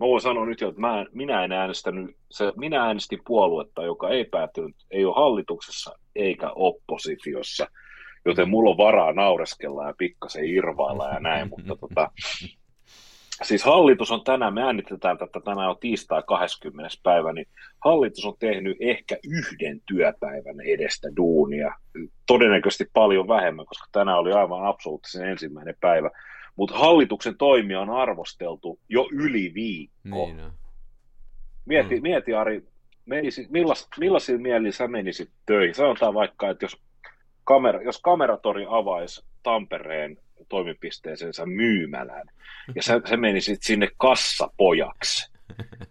mä 0.02 0.08
voin 0.08 0.22
sanoa 0.22 0.46
nyt 0.46 0.62
jo, 0.62 0.70
että 0.70 0.82
mä, 0.82 1.06
minä 1.12 1.44
en 1.44 1.52
äänestänyt, 1.52 2.16
se, 2.32 2.52
minä 2.56 2.84
äänestin 2.84 3.20
puoluetta, 3.28 3.84
joka 3.84 4.10
ei 4.10 4.26
päätynyt, 4.26 4.76
ei 4.92 5.06
ole 5.06 5.16
hallituksessa 5.16 5.96
eikä 6.16 6.52
oppositiossa, 6.56 7.68
joten 8.26 8.50
mulla 8.50 8.70
on 8.70 8.78
varaa 8.78 9.14
naureskella 9.14 9.88
ja 9.88 9.94
pikkasen 9.98 10.46
irvailla 10.46 11.08
ja 11.08 11.20
näin, 11.20 11.50
mutta 11.50 11.76
tota, 11.76 12.12
siis 13.42 13.64
hallitus 13.64 14.12
on 14.12 14.24
tänään, 14.24 14.54
me 14.54 14.64
äänitetään 14.64 15.18
tätä 15.18 15.40
tänään 15.46 15.70
on 15.70 15.78
tiistai 15.80 16.24
20. 16.28 16.90
päivä, 17.04 17.34
niin 17.34 17.48
hallitus 17.86 18.26
on 18.26 18.34
tehnyt 18.40 18.78
ehkä 18.80 19.18
yhden 19.24 19.82
työpäivän 19.86 20.62
edestä 20.66 21.08
duunia, 21.18 21.74
todennäköisesti 22.28 22.86
paljon 22.94 23.28
vähemmän, 23.28 23.66
koska 23.66 23.88
tänään 23.92 24.18
oli 24.18 24.32
aivan 24.32 24.66
absoluuttisen 24.66 25.30
ensimmäinen 25.30 25.76
päivä, 25.80 26.10
mutta 26.56 26.78
hallituksen 26.78 27.38
toimia 27.38 27.82
on 27.82 27.90
arvosteltu 27.90 28.80
jo 28.90 29.08
yli 29.12 29.52
viikko. 29.54 30.26
Niin, 30.26 30.38
no. 30.38 30.52
mieti, 31.66 31.96
mm. 31.96 32.02
mieti 32.02 32.34
Ari, 32.34 32.64
menisit, 33.06 33.50
millais, 33.50 33.88
millaisilla 34.00 34.42
mielin 34.42 34.74
sä 34.74 34.88
menisit 34.88 35.30
töihin? 35.46 35.76
Sanotaan 35.76 36.14
vaikka, 36.14 36.50
että 36.50 36.66
jos, 36.66 36.82
kamera, 37.44 37.82
jos 37.82 38.02
kameratori 38.02 38.66
avaisi 38.70 39.26
Tampereen 39.44 40.18
toimipisteeseensä 40.50 41.46
myymälän, 41.46 42.28
ja 42.76 42.84
sä, 42.84 43.02
sä 43.10 43.18
menisit 43.18 43.64
sinne 43.64 43.88
kassapojaksi, 43.98 45.32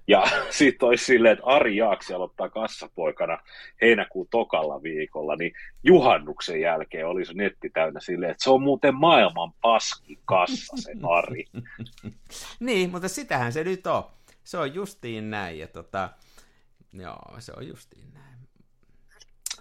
ja 0.08 0.24
sitten 0.50 0.88
olisi 0.88 1.04
silleen, 1.04 1.32
että 1.32 1.46
Ari 1.46 1.76
Jaaksi 1.76 2.14
aloittaa 2.14 2.48
kassapoikana 2.48 3.38
heinäkuun 3.80 4.28
tokalla 4.30 4.82
viikolla, 4.82 5.36
niin 5.36 5.52
juhannuksen 5.84 6.60
jälkeen 6.60 7.06
olisi 7.06 7.34
netti 7.34 7.70
täynnä 7.70 8.00
silleen, 8.00 8.30
että 8.30 8.44
se 8.44 8.50
on 8.50 8.62
muuten 8.62 8.94
maailman 8.94 9.52
paski 9.52 10.18
kassa 10.24 10.76
se 10.76 10.92
Ari. 11.18 11.44
niin, 12.60 12.90
mutta 12.90 13.08
sitähän 13.08 13.52
se 13.52 13.64
nyt 13.64 13.86
on. 13.86 14.04
Se 14.44 14.58
on 14.58 14.74
justiin 14.74 15.30
näin, 15.30 15.58
ja 15.58 15.66
tota, 15.66 16.10
joo, 16.92 17.36
se 17.38 17.52
on 17.56 17.68
justiin 17.68 18.14
näin. 18.14 18.29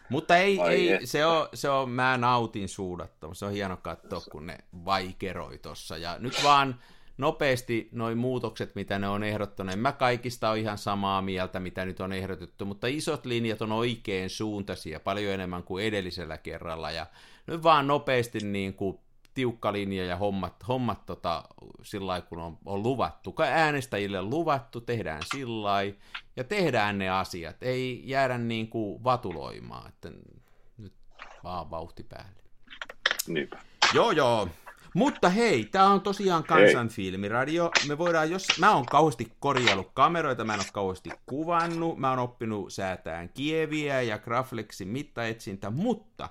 Mutta 0.09 0.37
ei, 0.37 0.59
ei 0.59 1.07
se, 1.07 1.25
on, 1.25 1.47
se 1.53 1.69
on, 1.69 1.89
mä 1.89 2.17
nautin 2.17 2.69
suudattomasti. 2.69 3.39
Se 3.39 3.45
on 3.45 3.51
hieno 3.51 3.77
katsoa, 3.77 4.21
kun 4.31 4.47
ne 4.47 4.57
vaikeroi 4.85 5.57
tossa. 5.57 5.97
Ja 5.97 6.15
nyt 6.19 6.43
vaan 6.43 6.79
nopeasti 7.17 7.89
noin 7.91 8.17
muutokset, 8.17 8.75
mitä 8.75 8.99
ne 8.99 9.07
on 9.07 9.23
ehdottaneet. 9.23 9.79
Mä 9.79 9.91
kaikista 9.91 10.49
on 10.49 10.57
ihan 10.57 10.77
samaa 10.77 11.21
mieltä, 11.21 11.59
mitä 11.59 11.85
nyt 11.85 11.99
on 11.99 12.13
ehdotettu, 12.13 12.65
mutta 12.65 12.87
isot 12.87 13.25
linjat 13.25 13.61
on 13.61 13.71
oikein 13.71 14.29
suuntaisia, 14.29 14.99
paljon 14.99 15.33
enemmän 15.33 15.63
kuin 15.63 15.85
edellisellä 15.85 16.37
kerralla. 16.37 16.91
Ja 16.91 17.05
nyt 17.47 17.63
vaan 17.63 17.87
nopeasti 17.87 18.39
niin 18.39 18.73
kuin 18.73 18.99
tiukka 19.39 19.73
linja 19.73 20.05
ja 20.05 20.17
hommat, 20.17 20.67
hommat 20.67 21.05
tota, 21.05 21.43
sillä 21.83 22.21
kun 22.21 22.39
on, 22.39 22.57
on 22.65 22.83
luvattu. 22.83 23.35
Äänestäjille 23.47 24.21
luvattu, 24.21 24.81
tehdään 24.81 25.21
sillä 25.31 25.83
ja 26.35 26.43
tehdään 26.43 26.97
ne 26.97 27.09
asiat. 27.09 27.55
Ei 27.63 28.01
jäädä 28.05 28.37
niin 28.37 28.67
kuin 28.67 29.03
vatuloimaan, 29.03 29.89
että 29.89 30.11
nyt 30.77 30.93
vaan 31.43 31.71
vauhti 31.71 32.03
päälle. 32.03 32.43
Niinpä. 33.27 33.59
Joo, 33.93 34.11
joo. 34.11 34.49
Mutta 34.93 35.29
hei, 35.29 35.65
tämä 35.65 35.87
on 35.87 36.01
tosiaan 36.01 36.43
kansanfilmiradio. 36.43 37.71
Me 37.87 37.97
voidaan, 37.97 38.31
jos 38.31 38.47
mä 38.59 38.75
oon 38.75 38.85
kauheasti 38.85 39.31
korjaillut 39.39 39.91
kameroita, 39.93 40.45
mä 40.45 40.53
en 40.53 40.59
ole 40.59 40.67
kauheasti 40.73 41.09
kuvannut, 41.25 41.97
mä 41.97 42.09
oon 42.09 42.19
oppinut 42.19 42.73
säätään 42.73 43.29
kieviä 43.29 44.01
ja 44.01 44.17
Graflexin 44.17 44.87
mittaetsintä, 44.87 45.69
mutta 45.69 46.29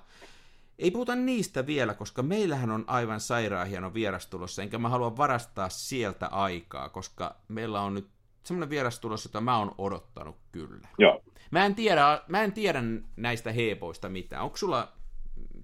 ei 0.79 0.91
puhuta 0.91 1.15
niistä 1.15 1.67
vielä, 1.67 1.93
koska 1.93 2.23
meillähän 2.23 2.71
on 2.71 2.83
aivan 2.87 3.19
sairaan 3.19 3.67
hieno 3.67 3.93
vieras 3.93 4.27
tulossa, 4.27 4.61
enkä 4.61 4.77
mä 4.77 4.89
halua 4.89 5.17
varastaa 5.17 5.69
sieltä 5.69 6.27
aikaa, 6.27 6.89
koska 6.89 7.35
meillä 7.47 7.81
on 7.81 7.93
nyt 7.93 8.07
semmoinen 8.43 8.69
vieras 8.69 8.99
tulossa, 8.99 9.29
jota 9.29 9.41
mä 9.41 9.57
oon 9.57 9.75
odottanut 9.77 10.37
kyllä. 10.51 10.87
Joo. 10.97 11.21
Mä 11.51 11.65
en 11.65 11.75
tiedä, 11.75 12.21
mä 12.27 12.43
en 12.43 12.51
tiedä 12.51 12.83
näistä 13.15 13.51
heepoista 13.51 14.09
mitään. 14.09 14.43
Onko 14.43 14.57
sulla, 14.57 14.87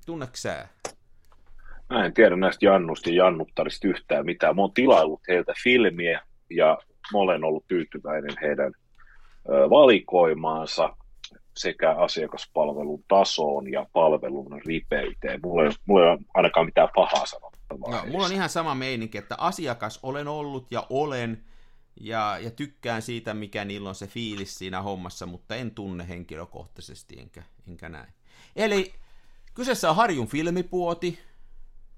tunneeko 0.05 0.35
sä? 0.35 0.67
Mä 1.89 2.05
en 2.05 2.13
tiedä 2.13 2.35
näistä 2.35 2.65
Jannusta 2.65 3.09
ja 3.09 3.15
Jannuttarista 3.15 3.87
yhtään 3.87 4.25
mitään. 4.25 4.55
Mä 4.55 4.61
oon 4.61 4.73
tilaillut 4.73 5.21
heiltä 5.27 5.53
filmiä 5.63 6.21
ja 6.49 6.77
mä 7.13 7.19
olen 7.19 7.43
ollut 7.43 7.67
tyytyväinen 7.67 8.35
heidän 8.41 8.73
valikoimaansa 9.47 10.97
sekä 11.57 11.91
asiakaspalvelun 11.91 13.03
tasoon 13.07 13.71
ja 13.71 13.85
palvelun 13.93 14.61
ripeyteen. 14.65 15.39
Mulla 15.43 15.63
ei, 15.63 15.71
mulla 15.85 16.03
ei 16.03 16.09
ole 16.09 16.19
ainakaan 16.33 16.65
mitään 16.65 16.89
pahaa 16.95 17.25
sanottavaa. 17.25 17.91
No, 17.91 18.11
mulla 18.11 18.25
on 18.25 18.31
ihan 18.31 18.49
sama 18.49 18.75
meininki, 18.75 19.17
että 19.17 19.35
asiakas 19.37 19.99
olen 20.03 20.27
ollut 20.27 20.71
ja 20.71 20.87
olen, 20.89 21.43
ja, 21.99 22.37
ja 22.41 22.51
tykkään 22.51 23.01
siitä, 23.01 23.33
mikä 23.33 23.65
niillä 23.65 23.89
on 23.89 23.95
se 23.95 24.07
fiilis 24.07 24.57
siinä 24.57 24.81
hommassa, 24.81 25.25
mutta 25.25 25.55
en 25.55 25.71
tunne 25.71 26.07
henkilökohtaisesti 26.07 27.19
enkä, 27.19 27.43
enkä 27.69 27.89
näin. 27.89 28.13
Eli 28.55 28.93
kyseessä 29.53 29.89
on 29.89 29.95
Harjun 29.95 30.27
filmipuoti. 30.27 31.19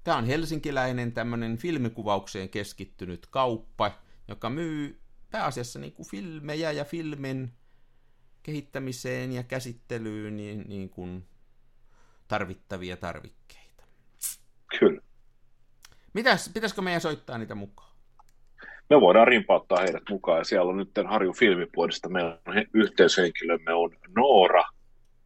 Tämä 0.04 0.16
on 0.16 0.26
helsinkiläinen 0.26 1.12
tämmöinen 1.12 1.58
filmikuvaukseen 1.58 2.48
keskittynyt 2.48 3.26
kauppa, 3.26 3.90
joka 4.28 4.50
myy 4.50 5.00
pääasiassa 5.30 5.78
niin 5.78 5.92
kuin 5.92 6.08
filmejä 6.08 6.72
ja 6.72 6.84
filmin 6.84 7.52
kehittämiseen 8.48 9.32
ja 9.32 9.42
käsittelyyn 9.42 10.36
niin, 10.36 10.64
niin 10.68 10.88
kuin 10.88 11.24
tarvittavia 12.28 12.96
tarvikkeita. 12.96 13.84
Kyllä. 14.78 15.00
Mitäs, 16.12 16.50
pitäisikö 16.54 16.82
meidän 16.82 17.00
soittaa 17.00 17.38
niitä 17.38 17.54
mukaan? 17.54 17.92
Me 18.90 19.00
voidaan 19.00 19.28
rimpauttaa 19.28 19.78
heidät 19.78 20.02
mukaan 20.10 20.38
ja 20.38 20.44
siellä 20.44 20.70
on 20.70 20.76
nyt 20.76 20.90
Harjun 21.08 21.36
filmipuolista. 21.36 22.08
Meillä 22.08 22.38
on 22.46 22.54
yhteyshenkilömme 22.74 23.72
on 23.72 23.90
Noora 24.16 24.64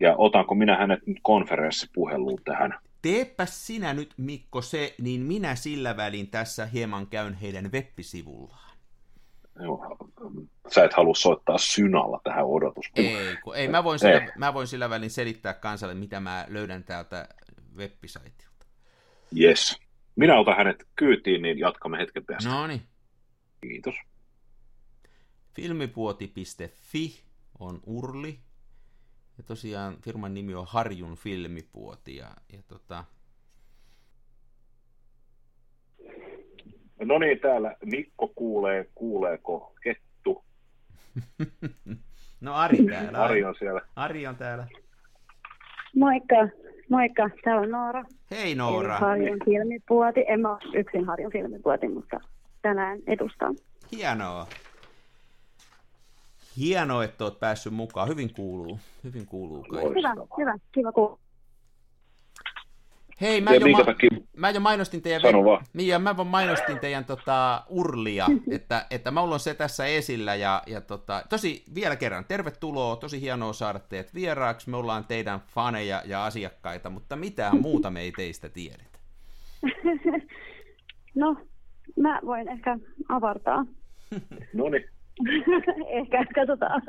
ja 0.01 0.15
otanko 0.19 0.55
minä 0.55 0.77
hänet 0.77 1.07
nyt 1.07 1.19
konferenssipuheluun 1.23 2.41
tähän? 2.45 2.79
Teepä 3.03 3.47
sinä 3.47 3.95
nyt 3.95 4.15
Mikko 4.17 4.63
se, 4.63 4.95
niin 5.01 5.21
minä 5.21 5.55
sillä 5.55 5.97
välin 5.97 6.31
tässä 6.31 6.67
hieman 6.67 7.07
käyn 7.07 7.35
heidän 7.35 7.73
web-sivullaan. 7.73 8.77
Joo, 9.61 9.97
sä 10.69 10.85
et 10.85 10.93
halua 10.93 11.15
soittaa 11.15 11.59
synalla 11.59 12.21
tähän 12.25 12.47
odotuspuheluun. 12.47 13.21
Ei, 13.21 13.37
kun, 13.37 13.57
ei 13.57 13.69
mä, 13.69 13.85
voin 13.85 13.99
sillä, 13.99 14.19
ei. 14.19 14.29
mä 14.39 14.55
voin 14.55 14.67
sillä 14.67 14.91
välin 14.91 15.11
selittää 15.11 15.55
kansalle, 15.55 15.95
mitä 15.95 16.21
mä 16.21 16.47
löydän 16.49 16.85
täältä 16.85 17.29
web-saitilta. 17.77 18.67
Yes. 19.41 19.81
Minä 20.17 20.39
otan 20.39 20.57
hänet 20.57 20.89
kyytiin, 20.97 21.43
niin 21.43 21.59
jatkamme 21.59 21.99
hetken 21.99 22.25
päästä. 22.25 22.51
No 22.51 22.67
niin. 22.67 22.83
Kiitos. 23.61 23.95
Filmipuoti.fi 25.55 27.23
on 27.59 27.81
Urli. 27.87 28.39
Ja 29.39 29.45
tosiaan 29.45 29.97
firman 30.03 30.35
nimi 30.35 30.55
on 30.55 30.67
Harjun 30.69 31.17
Filmipuoti. 31.17 32.17
Ja, 32.17 32.31
ja 32.53 32.63
tota... 32.69 33.05
No 37.05 37.19
niin, 37.19 37.41
täällä 37.41 37.77
Mikko 37.85 38.29
kuulee, 38.29 38.91
kuuleeko 38.95 39.75
kettu? 39.83 40.12
No 42.41 42.55
Ari 42.55 42.87
täällä. 42.87 43.23
Ari 43.25 43.45
on 43.45 43.55
siellä. 43.59 43.81
Ari 43.97 44.27
on 44.27 44.37
täällä. 44.37 44.67
Moikka. 45.97 46.37
Moikka, 46.89 47.31
täällä 47.45 47.63
on 47.63 47.71
Noora. 47.71 48.05
Hei 48.31 48.55
Noora. 48.55 48.95
Eli 48.95 49.01
Harjun 49.01 49.39
filmipuoti. 49.45 50.25
En 50.29 50.41
mä 50.41 50.51
ole 50.51 50.79
yksin 50.79 51.05
Harjun 51.05 51.33
filmipuoti, 51.33 51.89
mutta 51.89 52.21
tänään 52.63 52.99
edustan. 53.07 53.57
Hienoa. 53.93 54.47
Hienoa, 56.57 57.05
että 57.05 57.25
olet 57.25 57.41
päässyt 57.41 57.73
mukaan. 57.73 58.09
Hyvin 58.09 58.35
kuuluu. 58.35 58.81
Hyvin 59.05 59.27
kuuluu 59.27 59.63
kaikki. 59.63 59.89
Hyvä, 59.89 60.15
hyvä. 60.39 60.55
Kiva 60.73 60.93
kuulla. 60.93 61.19
Hei, 63.21 63.41
mä 63.41 63.55
jo, 63.55 63.69
ma- 63.69 63.85
mä 64.37 64.51
jo 64.51 64.61
mainostin 64.61 65.03
teidän, 65.03 65.23
ve- 65.23 65.65
niin, 65.73 65.89
ja 65.89 65.99
mä 65.99 66.15
mainostin 66.15 66.79
teidän 66.79 67.05
tota, 67.05 67.63
urlia, 67.69 68.27
että, 68.51 68.87
että 68.91 69.11
mulla 69.11 69.35
on 69.35 69.41
se 69.41 69.55
tässä 69.55 69.87
esillä, 69.87 70.35
ja, 70.35 70.63
ja 70.67 70.81
tota, 70.81 71.23
tosi 71.29 71.65
vielä 71.75 71.97
kerran, 71.97 72.25
tervetuloa, 72.25 72.97
tosi 72.97 73.21
hienoa 73.21 73.53
saada 73.53 73.79
teidät 73.79 74.15
vieraaksi, 74.15 74.71
me 74.71 74.77
ollaan 74.77 75.05
teidän 75.05 75.41
faneja 75.41 76.03
ja 76.05 76.25
asiakkaita, 76.25 76.91
mutta 76.91 77.17
mitään 77.17 77.61
muuta 77.61 77.91
me 77.91 78.01
ei 78.01 78.13
teistä 78.13 78.49
tiedetä. 78.49 78.99
No, 81.15 81.37
mä 81.97 82.21
voin 82.27 82.49
ehkä 82.49 82.79
avartaa. 83.09 83.67
no 84.55 84.69
niin. 84.69 84.85
ehkä, 85.99 86.25
katsotaan. 86.35 86.83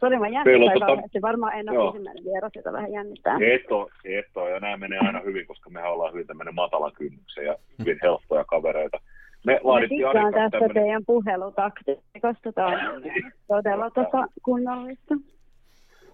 Sori, 0.00 0.18
mä 0.18 0.28
jännittää 0.28 0.88
tota... 0.88 1.22
Varmaan 1.22 1.58
en 1.58 1.70
ole 1.70 1.86
ensimmäinen 1.86 2.24
vieras, 2.24 2.52
jota 2.54 2.72
vähän 2.72 2.92
jännittää. 2.92 3.36
Et 3.40 4.36
ole, 4.36 4.50
ja 4.50 4.60
nämä 4.60 4.76
menee 4.76 4.98
aina 4.98 5.20
hyvin, 5.20 5.46
koska 5.46 5.70
me 5.70 5.84
ollaan 5.84 6.12
hyvin 6.12 6.26
tämmöinen 6.26 6.54
matala 6.54 6.90
kynnyksen 6.90 7.44
ja 7.44 7.56
hyvin 7.78 7.98
helppoja 8.02 8.44
kavereita. 8.44 9.00
Me 9.44 9.60
laadittiin 9.62 10.02
Mä 10.02 10.32
tästä 10.32 10.50
tämmönen... 10.50 10.74
teidän 10.74 11.04
puhelutaktiikasta. 11.06 12.52
Tämä 12.54 12.92
on 12.92 13.02
todella 13.48 13.90
tota 13.90 14.26
kunnollista. 14.42 15.14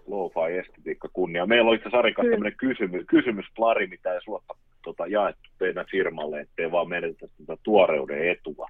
Lo-fi 0.07 0.59
estetiikka 0.59 1.09
kunnia. 1.13 1.47
Meillä 1.47 1.69
on 1.71 1.77
itse 1.77 1.89
asiassa 1.89 2.23
tämmöinen 2.31 2.57
kysymys, 2.57 3.05
kysymysplari, 3.07 3.87
mitä 3.87 4.15
ei 4.15 4.21
suotta 4.23 4.55
tota, 4.85 5.07
jaettu 5.07 5.51
teidän 5.59 5.87
firmalle, 5.91 6.41
ettei 6.41 6.73
vaan 6.73 6.89
menetä 6.89 7.27
tätä 7.39 7.57
tuoreuden 7.63 8.31
etua. 8.31 8.69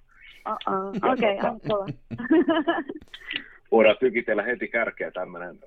Okei, 1.13 1.39
okay, 1.39 1.53
tota, 1.69 1.85
voidaan 3.71 3.97
tykitellä 4.01 4.43
heti 4.43 4.69
kärkeä 4.69 5.11
tämmöinen, 5.11 5.59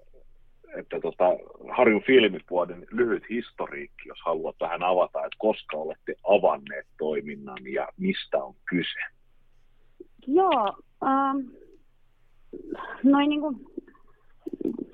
että 0.77 0.99
tota, 0.99 1.25
Harjun 1.71 2.03
filmipuolen 2.03 2.85
lyhyt 2.91 3.23
historiikki, 3.29 4.07
jos 4.07 4.19
haluat 4.25 4.55
vähän 4.59 4.83
avata, 4.83 5.19
että 5.19 5.37
koska 5.37 5.77
olette 5.77 6.15
avanneet 6.23 6.87
toiminnan 6.97 7.73
ja 7.73 7.87
mistä 7.97 8.37
on 8.37 8.55
kyse? 8.69 8.99
Joo, 10.27 10.77
ähm, 11.03 11.37
noin 13.03 13.29
niin 13.29 13.41
kuin 13.41 13.55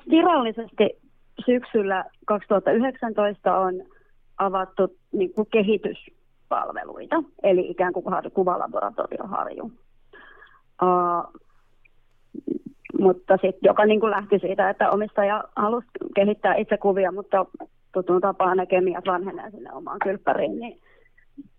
virallisesti 0.09 0.89
syksyllä 1.45 2.05
2019 2.25 3.59
on 3.59 3.73
avattu 4.37 4.97
niin 5.11 5.33
kuin 5.33 5.47
kehityspalveluita, 5.51 7.23
eli 7.43 7.69
ikään 7.69 7.93
kuin 7.93 8.05
kuvalaboratorio 8.33 9.23
Harju. 9.23 9.71
Uh, 10.83 11.41
mutta 12.99 13.33
sitten 13.33 13.59
joka 13.67 13.85
niin 13.85 13.99
kuin 13.99 14.11
lähti 14.11 14.39
siitä, 14.39 14.69
että 14.69 14.89
omistaja 14.89 15.43
halusi 15.55 15.87
kehittää 16.15 16.55
itse 16.55 16.77
kuvia, 16.77 17.11
mutta 17.11 17.45
tutun 17.93 18.21
tapaan 18.21 18.57
ne 18.57 18.65
kemiat 18.65 19.05
vanhenee 19.07 19.51
sinne 19.51 19.73
omaan 19.73 19.99
kylppäriin, 20.03 20.59
niin 20.59 20.79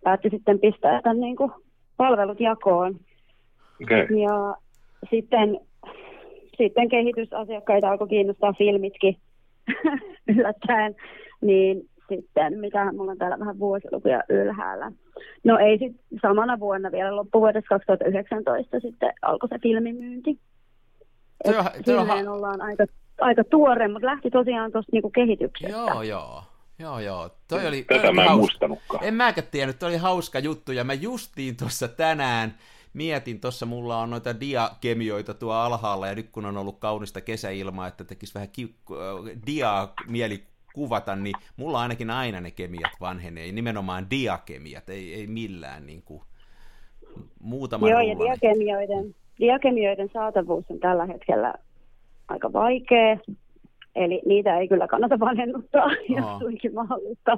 päätti 0.05 0.31
sitten 0.31 0.59
pistää 0.59 1.03
tämän 1.03 1.21
niin 1.21 1.37
kuin 1.37 1.53
palvelut 1.97 2.41
jakoon. 2.41 2.97
Okay. 3.83 4.07
Ja 4.19 4.55
sitten, 5.11 5.61
sitten 6.57 6.89
kehitysasiakkaita 6.89 7.91
alkoi 7.91 8.09
kiinnostaa 8.09 8.53
filmitkin 8.53 9.17
yllättäen, 10.37 10.97
niin 11.41 11.91
sitten, 12.09 12.59
mitä 12.59 12.93
mulla 12.93 13.11
on 13.11 13.19
täällä 13.19 13.39
vähän 13.39 13.59
vuosilukuja 13.59 14.23
ylhäällä. 14.29 14.93
No 15.45 15.59
ei 15.59 15.79
sitten 15.79 16.19
samana 16.23 16.61
vuonna 16.61 16.93
vielä 16.93 17.17
loppuvuodessa 17.17 17.69
2019 17.69 18.81
sitten 18.81 19.13
alkoi 19.23 19.49
se 19.49 19.59
filmimyynti. 19.63 20.39
Se 21.47 21.59
on, 21.59 21.65
se 21.85 21.99
on, 21.99 22.29
ollaan 22.29 22.63
aika, 22.63 22.85
aika 23.21 23.45
tuore, 23.45 23.89
mutta 23.89 24.07
lähti 24.07 24.31
tosiaan 24.31 24.73
tuosta 24.73 24.91
niinku 24.93 25.11
kehityksestä. 25.11 25.73
Joo, 25.73 26.03
joo. 26.03 26.43
Joo, 26.79 27.01
joo. 27.01 27.31
Toi 27.49 27.67
oli, 27.67 27.85
Tätä 27.89 28.09
oli 28.09 28.15
mä 28.15 28.25
en 28.25 28.37
muistanutkaan. 28.37 29.05
En 29.05 29.15
mäkään 29.15 29.47
tiennyt, 29.51 29.79
toi 29.79 29.89
oli 29.89 29.97
hauska 29.97 30.39
juttu, 30.39 30.73
ja 30.73 30.85
mä 30.85 30.95
justiin 30.95 31.57
tuossa 31.57 31.89
tänään 31.89 32.55
mietin, 32.93 33.41
tuossa 33.41 33.67
mulla 33.67 33.99
on 33.99 34.11
noita 34.11 34.41
diakemioita 34.41 35.35
tuo 35.35 35.53
alhaalla, 35.53 36.07
ja 36.07 36.15
nyt 36.15 36.29
kun 36.33 36.47
on 36.47 36.57
ollut 36.57 36.79
kaunista 36.79 37.21
kesäilmaa, 37.21 37.87
että 37.87 38.05
tekisi 38.05 38.35
vähän 38.35 38.49
ki- 38.53 38.77
diaa 39.47 39.93
mieli 40.09 40.45
kuvata, 40.75 41.17
niin 41.17 41.35
mulla 41.57 41.81
ainakin 41.81 42.11
aina 42.11 42.41
ne 42.41 42.51
kemiat 42.51 42.93
vanhenee, 43.01 43.53
nimenomaan 43.53 44.11
diakemiat, 44.11 44.89
ei, 44.89 45.15
ei 45.15 45.27
millään 45.27 45.87
niin 45.87 46.03
kuin, 46.03 46.23
muutama 47.43 47.89
Joo, 47.89 48.01
ja 48.01 48.19
diakemioiden, 48.19 49.15
diakemioiden 49.41 50.11
saatavuus 50.13 50.65
on 50.71 50.81
tällä 50.81 51.07
hetkellä 51.07 51.55
aika 52.29 52.53
vaikea, 52.53 53.19
eli 53.97 54.23
niitä 54.27 54.59
ei 54.59 54.69
kyllä 54.69 54.89
kannata 54.89 55.21
vanhennuttaa, 55.21 55.85
oh. 55.85 55.93
jos 56.17 56.39
suinkin 56.39 56.75
mahdollista. 56.75 57.37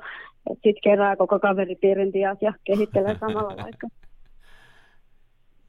Sitten 0.48 0.82
kerää 0.84 1.16
koko 1.16 1.38
kaveripiirin 1.38 2.12
diat 2.12 2.42
ja 2.42 2.52
kehittelee 2.64 3.18
samalla 3.20 3.56
vaikka. 3.64 3.88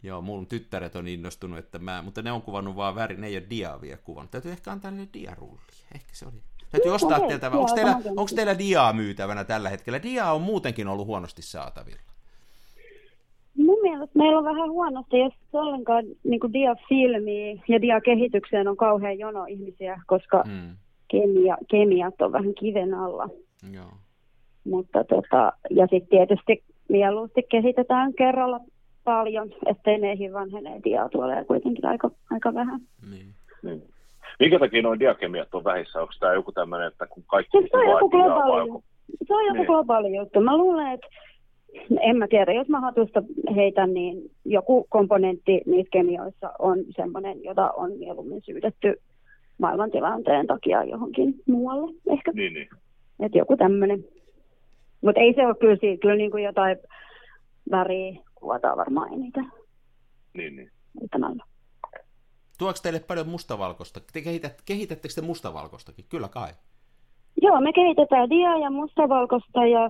Joo, 0.03 0.21
mun 0.21 0.47
tyttäret 0.47 0.95
on 0.95 1.07
innostunut, 1.07 1.59
että 1.59 1.79
mä, 1.79 2.01
mutta 2.01 2.21
ne 2.21 2.31
on 2.31 2.41
kuvannut 2.41 2.75
vaan 2.75 2.95
väri, 2.95 3.17
ne 3.17 3.27
ei 3.27 3.37
ole 3.37 3.43
diaa 3.49 3.81
vielä 3.81 3.97
kuvannut. 3.97 4.31
Täytyy 4.31 4.51
ehkä 4.51 4.71
antaa 4.71 4.91
niille 4.91 5.09
diarullia. 5.13 5.87
Ehkä 5.95 6.09
se 6.13 6.25
oli. 6.25 6.41
Täytyy 6.71 6.89
no, 6.89 6.95
ostaa 6.95 7.17
okay, 7.17 7.27
teiltä, 7.27 7.49
onko 7.49 7.75
teillä, 7.75 7.95
onko 8.07 8.29
teillä 8.35 8.57
diaa 8.57 8.93
myytävänä 8.93 9.43
tällä 9.43 9.69
hetkellä? 9.69 10.03
Dia 10.03 10.31
on 10.31 10.41
muutenkin 10.41 10.87
ollut 10.87 11.07
huonosti 11.07 11.41
saatavilla 11.41 12.12
mielestä 13.83 14.17
meillä 14.17 14.37
on 14.37 14.45
vähän 14.45 14.69
huonosti, 14.69 15.19
jos 15.19 15.33
ollenkaan 15.53 16.05
niin 16.23 16.53
diafilmiä 16.53 17.63
ja 17.67 17.81
diakehitykseen 17.81 18.67
on 18.67 18.77
kauhean 18.77 19.19
jono 19.19 19.45
ihmisiä, 19.45 20.01
koska 20.07 20.43
mm. 20.47 20.75
kemia, 21.07 21.57
kemiat 21.71 22.21
on 22.21 22.31
vähän 22.31 22.53
kiven 22.53 22.93
alla. 22.93 23.29
Joo. 23.73 23.91
Mutta 24.63 25.03
tota, 25.03 25.51
ja 25.69 25.87
sitten 25.87 26.09
tietysti 26.09 26.63
mieluusti 26.89 27.43
kehitetään 27.49 28.13
kerralla 28.13 28.59
paljon, 29.03 29.49
ettei 29.65 29.97
ne 29.97 30.33
vanhenee 30.33 30.79
dia 30.83 31.09
tulee 31.09 31.45
kuitenkin 31.45 31.85
aika, 31.85 32.11
aika 32.31 32.53
vähän. 32.53 32.79
Niin. 33.11 33.27
Niin. 33.63 33.83
Minkä 34.39 34.59
takia 34.59 34.81
noin 34.81 34.99
diakemiat 34.99 35.55
on 35.55 35.63
vähissä? 35.63 36.01
Onko 36.01 36.13
tämä 36.19 36.33
joku 36.33 36.51
tämmöinen, 36.51 36.87
että 36.87 37.07
kun 37.07 37.23
kaikki 37.27 37.57
se 37.71 37.77
on 37.77 37.89
joku 37.89 38.09
globaali, 38.09 38.69
se 39.27 39.35
on 39.35 39.45
joku 39.45 39.57
niin. 39.57 39.65
globaali 39.65 40.15
juttu. 40.17 40.41
Mä 40.41 40.57
luulen, 40.57 40.93
että 40.93 41.07
En 42.01 42.17
mä 42.17 42.27
tiedä, 42.27 42.53
jos 42.53 42.69
mä 42.69 42.81
hatusta 42.81 43.23
heitän, 43.55 43.93
niin 43.93 44.31
joku 44.45 44.85
komponentti 44.89 45.61
niissä 45.65 45.89
kemioissa 45.91 46.51
on 46.59 46.79
semmoinen, 46.95 47.43
jota 47.43 47.71
on 47.71 47.91
mieluummin 47.97 48.41
syydetty 48.45 49.01
maailmantilanteen 49.57 50.47
takia 50.47 50.83
johonkin 50.83 51.35
muualle 51.47 51.93
ehkä. 52.11 52.31
Niin, 52.31 52.53
niin. 52.53 52.69
Että 53.19 53.37
joku 53.37 53.57
tämmöinen. 53.57 54.05
Mutta 55.01 55.21
ei 55.21 55.33
se 55.33 55.47
ole 55.47 55.55
kyllä, 55.55 55.77
siitä, 55.79 56.01
kyllä 56.01 56.15
niin 56.15 56.31
kuin 56.31 56.43
jotain 56.43 56.77
väriä 57.71 58.19
kuvataan 58.35 58.77
varmaan 58.77 59.13
eniten 59.13 59.51
Niin, 60.33 60.55
niin. 60.55 60.71
Tuoks 62.57 62.81
teille 62.81 62.99
paljon 62.99 63.27
mustavalkoista? 63.27 63.99
Te 64.13 64.21
kehität, 64.21 64.61
kehitättekö 64.65 65.13
te 65.15 65.21
mustavalkoistakin? 65.21 66.05
Kyllä 66.09 66.27
kai. 66.27 66.49
Joo, 67.41 67.61
me 67.61 67.73
kehitetään 67.73 68.29
dia- 68.29 68.63
ja 68.63 68.69
mustavalkoista 68.69 69.65
ja 69.65 69.89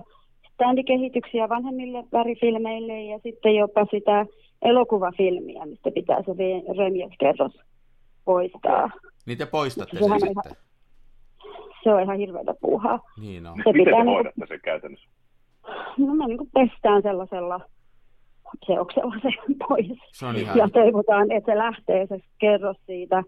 standikehityksiä 0.54 1.48
vanhemmille 1.48 2.04
värifilmeille 2.12 3.02
ja 3.02 3.18
sitten 3.22 3.54
jopa 3.54 3.86
sitä 3.90 4.26
elokuvafilmiä, 4.62 5.66
mistä 5.66 5.90
pitää 5.94 6.22
se 6.22 6.32
remjes-kerros 6.78 7.60
poistaa. 8.24 8.90
Niin 9.26 9.38
te 9.38 9.46
poistatte 9.46 9.98
sen 9.98 10.12
on 10.12 10.20
sitten. 10.20 10.52
Se 11.84 11.94
on 11.94 12.02
ihan 12.02 12.18
hirveätä 12.18 12.54
puuhaa. 12.60 13.00
Niin 13.20 13.46
on. 13.46 13.54
Se 13.56 13.72
Miten 13.72 13.74
pitää 13.74 13.92
te 13.92 13.96
niinku- 13.96 14.12
hoidatte 14.12 14.46
sen 14.48 14.60
käytännössä? 14.64 15.08
No 15.98 16.14
me 16.14 16.26
niin 16.26 16.50
pestään 16.54 17.02
sellaisella 17.02 17.60
seoksella 18.66 19.14
se 19.22 19.28
pois. 19.68 19.86
Se 20.12 20.26
on 20.26 20.36
ihan... 20.36 20.58
Ja 20.58 20.68
toivotaan, 20.68 21.32
että 21.32 21.52
se 21.52 21.58
lähtee 21.58 22.06
se 22.06 22.18
kerros 22.38 22.76
siitä, 22.86 23.22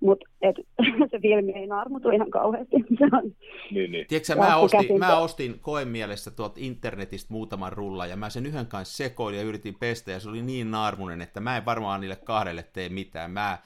mutta 0.00 0.26
se 1.10 1.18
filmi 1.22 1.52
ei 1.52 1.66
naarmutu 1.66 2.10
ihan 2.10 2.30
kauheasti. 2.30 2.76
Se 2.98 3.04
on, 3.12 3.34
Niin, 3.70 3.92
niin. 3.92 4.06
Tiedätkö, 4.06 4.36
mä, 4.36 4.56
ostin, 4.56 4.98
mä 4.98 5.18
ostin 5.18 5.58
koemielessä 5.60 6.30
tuolta 6.30 6.54
internetistä 6.58 7.32
muutaman 7.32 7.72
rulla 7.72 8.06
ja 8.06 8.16
mä 8.16 8.30
sen 8.30 8.46
yhden 8.46 8.66
kanssa 8.66 8.96
sekoilin 8.96 9.38
ja 9.38 9.44
yritin 9.44 9.74
pestä 9.74 10.10
ja 10.10 10.20
se 10.20 10.28
oli 10.28 10.42
niin 10.42 10.70
naarmunen, 10.70 11.20
että 11.20 11.40
mä 11.40 11.56
en 11.56 11.64
varmaan 11.64 12.00
niille 12.00 12.16
kahdelle 12.16 12.64
tee 12.72 12.88
mitään. 12.88 13.30
Mä 13.30 13.58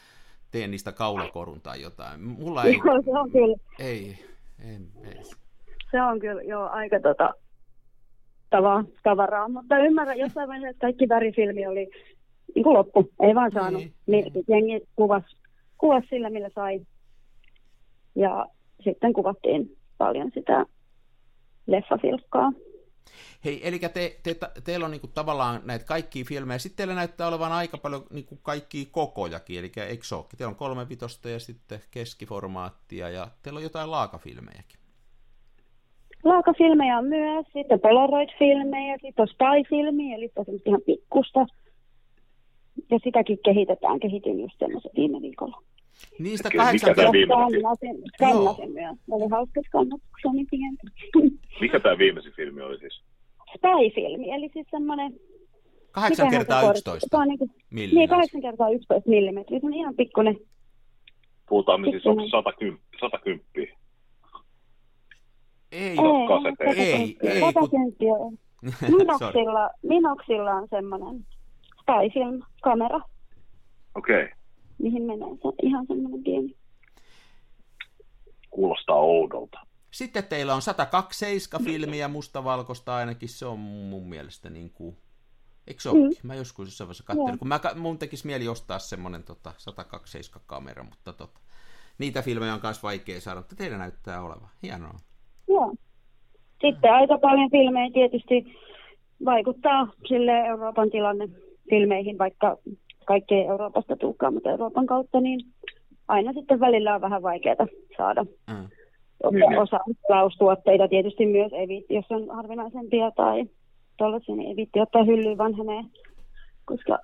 teen 0.51 0.71
niistä 0.71 0.93
kaulakorun 0.93 1.61
tai 1.61 1.83
jotain. 1.83 2.21
Mulla 2.21 2.65
ei, 2.65 2.81
Joo, 2.85 3.03
se 3.03 3.11
on 3.11 3.31
kyllä, 3.31 3.57
ei, 3.79 4.19
en, 4.75 4.87
ei. 5.05 5.23
se 5.91 6.03
on 6.03 6.21
kyllä 6.21 6.43
jo 6.43 6.63
aika 6.63 7.01
tota, 7.01 7.35
tava, 8.51 8.85
tavaraa, 9.03 9.49
mutta 9.49 9.79
ymmärrän 9.79 10.19
jossain 10.19 10.49
vaiheessa 10.49 10.71
että 10.71 10.81
kaikki 10.81 11.09
värifilmi 11.09 11.67
oli 11.67 11.91
niin 12.55 12.63
kuin 12.63 12.75
loppu, 12.75 13.11
ei 13.23 13.35
vaan 13.35 13.51
saanut. 13.53 13.83
Niin. 13.83 13.95
Niin, 14.07 14.33
niin 14.33 14.45
jengi 14.49 14.87
kuvasi, 14.97 15.37
kuvasi 15.83 16.07
sillä, 16.11 16.31
millä 16.31 16.51
sai. 16.55 16.81
Ja 18.15 18.47
sitten 18.85 19.13
kuvattiin 19.13 19.77
paljon 19.99 20.31
sitä 20.35 20.67
leffafilkkaa. 21.67 22.53
Hei, 23.45 23.69
eli 23.69 23.79
te, 23.79 24.17
te, 24.23 24.37
teillä 24.65 24.85
on 24.85 24.91
niinku 24.91 25.07
tavallaan 25.07 25.61
näitä 25.65 25.85
kaikkia 25.85 26.25
filmejä, 26.29 26.59
sitten 26.59 26.77
teillä 26.77 26.95
näyttää 26.95 27.29
olevan 27.29 27.53
aika 27.53 27.79
paljon 27.79 28.03
niinku 28.11 28.39
kaikkia 28.43 28.87
kokojakin, 28.91 29.59
eli 29.59 29.73
eikö 29.89 30.05
se? 30.05 30.17
Teillä 30.39 30.51
on 30.51 30.57
kolme 30.57 30.89
vitosta 30.89 31.29
ja 31.29 31.41
sitten 31.41 31.81
keskiformaattia 31.91 33.11
ja 33.11 33.29
teillä 33.43 33.59
on 33.59 33.63
jotain 33.63 33.91
laakafilmejäkin. 33.91 34.79
Laakafilmejä 36.25 36.99
on 36.99 37.05
myös, 37.05 37.47
sitten 37.53 37.81
Polaroid-filmejä, 37.81 38.99
sitten 39.03 39.23
on 39.23 39.29
Spy-filmi, 39.29 40.15
eli 40.15 40.33
ihan 40.67 40.83
pikkusta. 40.87 41.47
Ja 42.91 42.99
sitäkin 43.05 43.39
kehitetään, 43.45 44.01
kehitin 44.01 44.41
just 44.41 44.55
semmoisen 44.59 44.91
viime 44.97 45.23
viikolla. 45.23 45.63
Niistä 46.19 46.49
Mikä- 46.49 46.59
kahdeksan 46.65 46.95
skannasin 48.15 48.73
myös. 48.73 48.97
Oli 49.11 49.29
hauska 49.31 49.61
skannatukseni 49.67 50.45
pientä. 50.51 50.83
Mikä 51.61 51.81
tämä 51.81 51.99
viimeisin 51.99 52.33
filmi 52.33 52.63
oli 52.63 52.79
siis? 52.79 53.03
Spy-filmi, 53.57 54.31
eli 54.31 54.51
siis 54.53 54.67
semmoinen... 54.71 55.13
8 55.93 56.27
mikähän 56.27 56.41
kertaa 56.41 56.61
se 56.61 56.67
kor- 56.67 56.77
11 56.77 57.07
Se 57.11 57.17
on 57.17 57.29
niin, 57.29 57.39
kuin, 57.39 57.51
niin 57.71 57.91
milliä. 57.91 58.09
8 58.09 58.41
kertaa 58.43 58.71
11 58.71 59.11
millimetriä, 59.11 59.61
se 59.61 59.67
on 59.67 59.75
ihan 59.75 59.95
pikkuinen. 59.97 60.37
Puhutaan 61.49 61.81
me 61.81 61.91
siis, 61.91 62.07
onko 62.07 62.23
Pikkuinen. 62.23 62.45
110, 62.45 62.81
110 63.01 63.77
Ei, 65.73 65.89
Ei, 65.91 65.97
kasete. 66.29 66.81
Ei, 66.83 67.17
ei, 67.23 67.41
Sata 67.41 67.61
kun- 67.61 67.71
senttiä 67.71 68.13
on. 68.13 68.33
sorry. 68.79 68.97
Minoksilla, 68.97 69.71
Minoksilla 69.83 70.51
on 70.51 70.69
semmoinen 71.93 72.11
Spy-film-kamera, 72.11 73.01
Okei, 73.95 74.25
okay. 74.25 74.37
mihin 74.79 75.03
menee 75.03 75.29
se 75.29 75.49
ihan 75.63 75.87
semmoinen 75.87 76.23
pieni. 76.25 76.57
kuulostaa 78.51 78.97
oudolta. 78.97 79.59
Sitten 79.91 80.25
teillä 80.25 80.55
on 80.55 80.63
127 80.63 81.65
filmiä 81.65 82.09
mustavalkoista 82.09 82.97
ainakin, 82.97 83.29
se 83.29 83.47
on 83.47 83.59
mun 83.59 84.09
mielestä 84.09 84.51
niin 84.51 84.71
kuin... 84.71 84.97
Eikö 85.67 85.81
se 85.81 85.89
olekin? 85.89 86.19
Mm. 86.23 86.27
Mä 86.27 86.35
joskus 86.35 86.69
jossain 86.69 86.89
vaiheessa 86.89 87.05
katselin, 87.05 87.39
kun 87.39 87.49
mä, 87.49 87.61
mun 87.77 87.99
tekisi 87.99 88.27
mieli 88.27 88.49
ostaa 88.49 88.79
semmonen 88.79 89.23
tota, 89.23 89.53
127 89.59 90.43
kamera, 90.47 90.83
mutta 90.83 91.13
tota, 91.13 91.41
niitä 91.99 92.23
filmejä 92.23 92.55
on 92.55 92.61
myös 92.63 92.83
vaikea 92.83 93.21
saada, 93.21 93.41
mutta 93.41 93.57
teillä 93.57 93.79
näyttää 93.79 94.23
olevan. 94.23 94.49
Hienoa. 94.63 94.99
Joo. 95.49 95.75
Sitten 96.61 96.93
aika 96.93 97.19
paljon 97.19 97.51
filmejä 97.51 97.91
tietysti 97.93 98.55
vaikuttaa 99.25 99.89
sille 100.09 100.47
Euroopan 100.47 100.91
tilanne 100.91 101.29
filmeihin, 101.71 102.19
vaikka 102.19 102.57
kaikki 103.05 103.35
ei 103.35 103.47
Euroopasta 103.47 103.97
tulekaan, 103.97 104.35
mutta 104.35 104.51
Euroopan 104.51 104.87
kautta, 104.87 105.21
niin 105.21 105.41
aina 106.09 106.33
sitten 106.33 106.61
välillä 106.61 106.95
on 106.95 107.01
vähän 107.01 107.23
vaikeaa 107.23 107.67
saada 107.97 108.25
Mm. 108.51 108.69
Niin. 109.31 109.59
osa 109.59 109.81
laustuotteita. 110.09 110.89
Tietysti 110.89 111.27
myös 111.27 111.53
ei 111.53 111.69
viitti, 111.69 111.95
jos 111.95 112.07
on 112.11 112.37
harvinaisempia 112.37 113.11
tai 113.11 113.45
tuollaisia, 113.97 114.37
niin 114.37 114.49
ei 114.49 114.57
viitti 114.57 114.81
ottaa 114.81 115.05
hyllyyn 115.05 115.39
vanhenee, 115.39 115.83
koska 116.65 116.99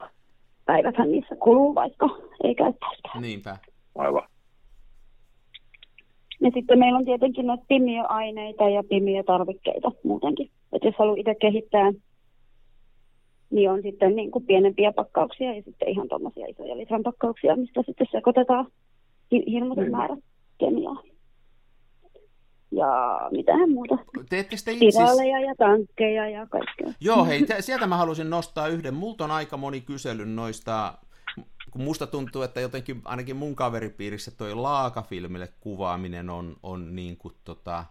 päiväthän 0.67 1.11
niissä 1.11 1.37
kuluu, 1.37 1.75
vaikka 1.75 2.09
ei 2.45 2.55
käyttäisikään. 2.55 3.23
Niinpä. 3.23 3.57
Aivan. 3.99 4.23
Ja 6.41 6.51
sitten 6.55 6.79
meillä 6.79 6.99
on 6.99 7.05
tietenkin 7.05 7.47
noita 7.47 7.65
pimiöaineita 7.69 8.69
ja 8.69 8.83
pimiötarvikkeita 8.89 9.93
muutenkin. 10.05 10.51
Että 10.73 10.89
jos 10.89 10.95
haluaa 10.99 11.17
itse 11.19 11.35
kehittää, 11.35 11.93
niin 13.51 13.71
on 13.71 13.83
sitten 13.83 14.17
niin 14.17 14.31
kuin 14.31 14.47
pienempiä 14.47 14.93
pakkauksia 14.93 15.55
ja 15.55 15.63
sitten 15.63 15.89
ihan 15.89 16.09
tuommoisia 16.09 16.47
isoja 16.47 16.77
litran 16.79 17.03
pakkauksia, 17.03 17.57
mistä 17.57 17.83
sitten 17.87 18.07
sekoitetaan 18.11 18.67
hi- 19.33 19.45
hirmuisen 19.53 19.85
Niin. 19.85 19.97
määrä 19.97 20.17
kemiaa. 20.59 21.03
Ja 22.71 23.19
mitähän 23.31 23.71
muuta. 23.71 23.99
Teette 24.31 24.57
sitten 24.57 24.75
itse... 24.75 24.91
Spiraaleja 24.91 25.41
ja 25.41 25.55
tankkeja 25.59 26.29
ja 26.29 26.47
kaikkea. 26.47 26.87
Joo, 27.01 27.25
hei, 27.25 27.43
te, 27.47 27.63
sieltä 27.63 27.87
mä 27.87 27.97
halusin 27.97 28.31
nostaa 28.31 28.69
yhden. 28.69 28.95
Multa 28.95 29.25
on 29.25 29.31
aika 29.31 29.57
moni 29.57 29.81
kysellyt 29.81 30.31
noista, 30.31 30.95
kun 31.71 31.83
musta 31.83 32.07
tuntuu, 32.07 32.43
että 32.43 32.61
jotenkin 32.61 33.03
ainakin 33.05 33.37
mun 33.37 33.57
kaveripiirissä 33.57 34.31
toi 34.31 34.55
laakafilmille 34.55 35.49
kuvaaminen 35.61 36.31
on, 36.31 36.57
on 36.63 36.97
niin 36.97 37.17
kuin 37.17 37.35
tota, 37.45 37.85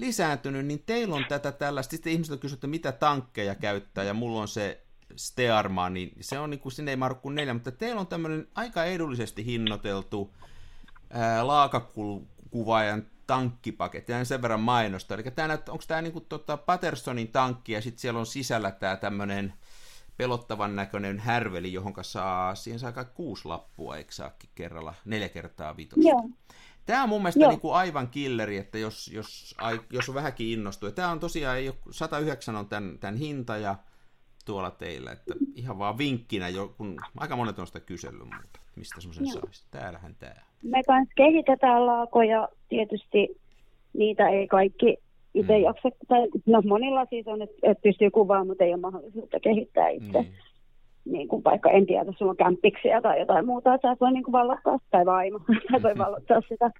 lisääntynyt, 0.00 0.66
niin 0.66 0.82
teillä 0.86 1.14
on 1.14 1.24
tätä 1.28 1.52
tällaista, 1.52 1.90
sitten 1.90 2.12
ihmiset 2.12 2.32
on 2.32 2.38
kysynyt, 2.38 2.58
että 2.58 2.66
mitä 2.66 2.92
tankkeja 2.92 3.54
käyttää, 3.54 4.04
ja 4.04 4.14
mulla 4.14 4.40
on 4.40 4.48
se 4.48 4.80
Stearma, 5.16 5.90
niin 5.90 6.12
se 6.20 6.38
on 6.38 6.50
niin 6.50 6.60
kuin, 6.60 6.72
sinne 6.72 6.90
ei 6.90 6.96
mahdu 6.96 7.14
kuin 7.14 7.34
neljä, 7.34 7.54
mutta 7.54 7.72
teillä 7.72 8.00
on 8.00 8.06
tämmöinen 8.06 8.48
aika 8.54 8.84
edullisesti 8.84 9.44
hinnoiteltu 9.44 10.34
laakakuvaajan 11.42 13.06
tankkipaketti, 13.26 14.12
ja 14.12 14.24
sen 14.24 14.42
verran 14.42 14.60
mainosta. 14.60 15.14
Eli 15.14 15.22
tämä 15.22 15.58
onko 15.68 15.84
tämä 15.86 16.02
niinku 16.02 16.20
tota 16.20 16.56
Pattersonin 16.56 17.28
tankki, 17.28 17.72
ja 17.72 17.82
sitten 17.82 18.00
siellä 18.00 18.20
on 18.20 18.26
sisällä 18.26 18.70
tämä 18.70 18.96
tämmöinen 18.96 19.52
pelottavan 20.16 20.76
näköinen 20.76 21.18
härveli, 21.18 21.72
johon 21.72 21.94
saa, 22.02 22.54
siihen 22.54 22.80
saa 22.80 23.04
kuusi 23.04 23.48
lappua, 23.48 23.96
eikö 23.96 24.12
saakin 24.12 24.50
kerralla, 24.54 24.94
neljä 25.04 25.28
kertaa 25.28 25.76
vitosta. 25.76 26.08
Joo. 26.08 26.28
Tämä 26.86 27.02
on 27.02 27.08
mun 27.08 27.22
mielestä 27.22 27.40
Joo. 27.40 27.50
niin 27.50 27.60
kuin 27.60 27.74
aivan 27.74 28.08
killeri, 28.08 28.56
että 28.56 28.78
jos, 28.78 29.10
jos, 29.14 29.54
ai, 29.58 29.80
jos 29.92 30.08
on 30.08 30.14
vähänkin 30.14 30.46
innostuu. 30.58 30.90
Tämä 30.90 31.10
on 31.10 31.20
tosiaan, 31.20 31.56
ei 31.56 31.68
ole, 31.68 31.76
109 31.90 32.56
on 32.56 32.66
tämän, 32.66 32.98
tämän 32.98 33.16
hinta 33.16 33.56
ja 33.56 33.76
tuolla 34.44 34.70
teillä, 34.70 35.12
että 35.12 35.34
ihan 35.54 35.78
vaan 35.78 35.98
vinkkinä, 35.98 36.48
jo, 36.48 36.74
kun 36.76 36.96
aika 37.16 37.36
monet 37.36 37.58
on 37.58 37.66
sitä 37.66 37.80
kysellyt, 37.80 38.24
mutta 38.24 38.60
mistä 38.76 39.00
semmoisen 39.00 39.26
saisi. 39.26 39.66
Täällähän 39.70 40.16
tämä. 40.18 40.34
Me 40.62 40.82
kanssa 40.82 41.14
kehitetään 41.16 41.86
laakoja. 41.86 42.48
Tietysti 42.68 43.40
niitä 43.92 44.28
ei 44.28 44.48
kaikki 44.48 44.96
itse 45.34 45.52
Mm. 45.52 45.58
mm. 45.58 45.64
jaksa. 45.64 45.88
Tai, 46.08 46.28
no 46.46 46.62
monilla 46.66 47.04
siis 47.10 47.26
on, 47.26 47.42
että 47.42 47.56
et 47.62 47.82
pystyy 47.82 48.10
kuvaamaan, 48.10 48.46
mutta 48.46 48.64
ei 48.64 48.72
ole 48.72 48.80
mahdollisuutta 48.80 49.40
kehittää 49.40 49.88
itse. 49.88 50.20
Niin. 50.20 50.34
Niin 51.04 51.28
kuin 51.28 51.44
vaikka 51.44 51.70
en 51.70 51.86
tiedä, 51.86 52.12
sulla 52.18 52.30
on 52.30 52.36
kämppiksiä 52.36 53.00
tai 53.00 53.20
jotain 53.20 53.46
muuta, 53.46 53.74
että 53.74 53.88
sä 53.88 53.92
et 53.92 54.00
voi 54.00 54.12
niin 54.12 54.24
kuin 54.24 54.32
vallottaa, 54.32 54.78
tai 54.90 55.06
vaimo, 55.06 55.38
sä 55.70 55.76
et 55.76 55.82
voi 55.82 55.98
vallottaa 55.98 56.40
sitä, 56.48 56.70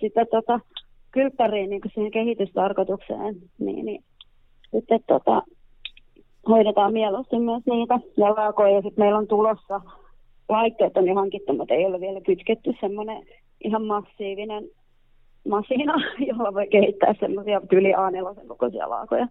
sitä 0.00 0.26
tota, 0.30 0.60
kylppäriin 1.10 1.70
niin 1.70 1.80
kuin 1.80 1.92
siihen 1.94 2.10
kehitystarkoitukseen, 2.10 3.36
niin, 3.58 3.86
niin 3.86 4.04
sitten 4.70 5.00
tota, 5.06 5.42
hoidetaan 6.48 6.92
mieluusti 6.92 7.38
myös 7.38 7.62
niitä 7.66 7.98
ja 8.16 8.34
laakoja, 8.34 8.74
ja 8.74 8.82
sitten 8.82 9.04
meillä 9.04 9.18
on 9.18 9.28
tulossa, 9.28 9.80
laitteet 10.48 10.96
on 10.96 11.06
jo 11.06 11.14
hankittu, 11.14 11.52
mutta 11.52 11.74
ei 11.74 11.86
ole 11.86 12.00
vielä 12.00 12.20
kytketty 12.20 12.72
semmoinen 12.80 13.22
ihan 13.64 13.84
massiivinen 13.84 14.64
masina, 15.48 15.94
jolla 16.28 16.54
voi 16.54 16.66
kehittää 16.66 17.14
semmoisia 17.20 17.60
yli 17.72 17.92
A4 17.92 18.46
kokoisia 18.48 18.90
laakoja. 18.90 19.28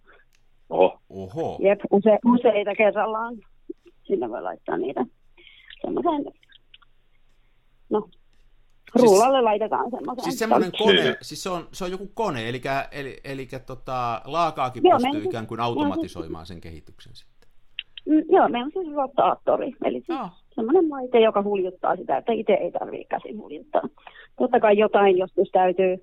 Oho, 0.70 1.00
Oho. 1.10 1.58
Jep, 1.62 1.80
use, 1.92 2.20
useita 2.26 2.76
kerrallaan. 2.78 3.36
Sinne 4.08 4.30
voi 4.30 4.42
laittaa 4.42 4.78
niitä 4.78 5.06
semmoisen, 5.82 6.34
no, 7.90 8.10
rullalle 8.96 9.42
laitetaan 9.42 9.92
semmoisen. 9.92 10.24
Siis 10.24 10.40
semmoinen 10.40 10.72
kone, 10.78 11.18
siis 11.22 11.44
se 11.44 11.50
on, 11.50 11.68
se 11.72 11.84
on 11.86 11.92
joku 11.92 12.12
kone, 12.14 12.50
eli, 12.50 12.62
eli, 12.92 13.18
eli 13.24 13.48
tota, 13.66 14.22
laakaakin 14.26 14.84
Joo, 14.84 14.98
pystyy 14.98 15.12
meillä- 15.12 15.30
ikään 15.30 15.48
kuin 15.48 15.58
meillä- 15.60 15.66
automatisoimaan 15.68 16.46
sen 16.46 16.62
kehityksen 16.62 17.16
sitten. 17.16 17.50
Mm, 18.06 18.24
joo, 18.36 18.50
meillä 18.50 18.66
on 18.66 18.72
siis 18.84 18.96
rotaattori, 18.96 19.74
eli 19.86 19.96
siis 20.06 20.08
Joo. 20.20 20.30
semmoinen 20.56 20.90
laite, 20.90 21.20
joka 21.20 21.44
huljuttaa 21.44 21.96
sitä, 21.96 22.18
että 22.18 22.32
itse 22.34 22.54
ei 22.54 22.72
tarvitse 22.72 23.06
käsin 23.10 23.38
huljuttaa. 23.42 23.82
Totta 24.40 24.60
kai 24.60 24.78
jotain 24.78 25.18
joskus 25.18 25.50
täytyy 25.52 25.98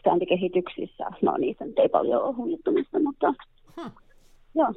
standikehityksissä, 0.00 1.04
no 1.22 1.36
niissä 1.36 1.64
nyt 1.64 1.78
ei 1.78 1.88
paljon 1.88 2.22
ole 2.22 2.34
huljuttamista, 2.34 2.98
mutta 3.00 3.34
Huh. 3.76 3.90
joo, 4.54 4.72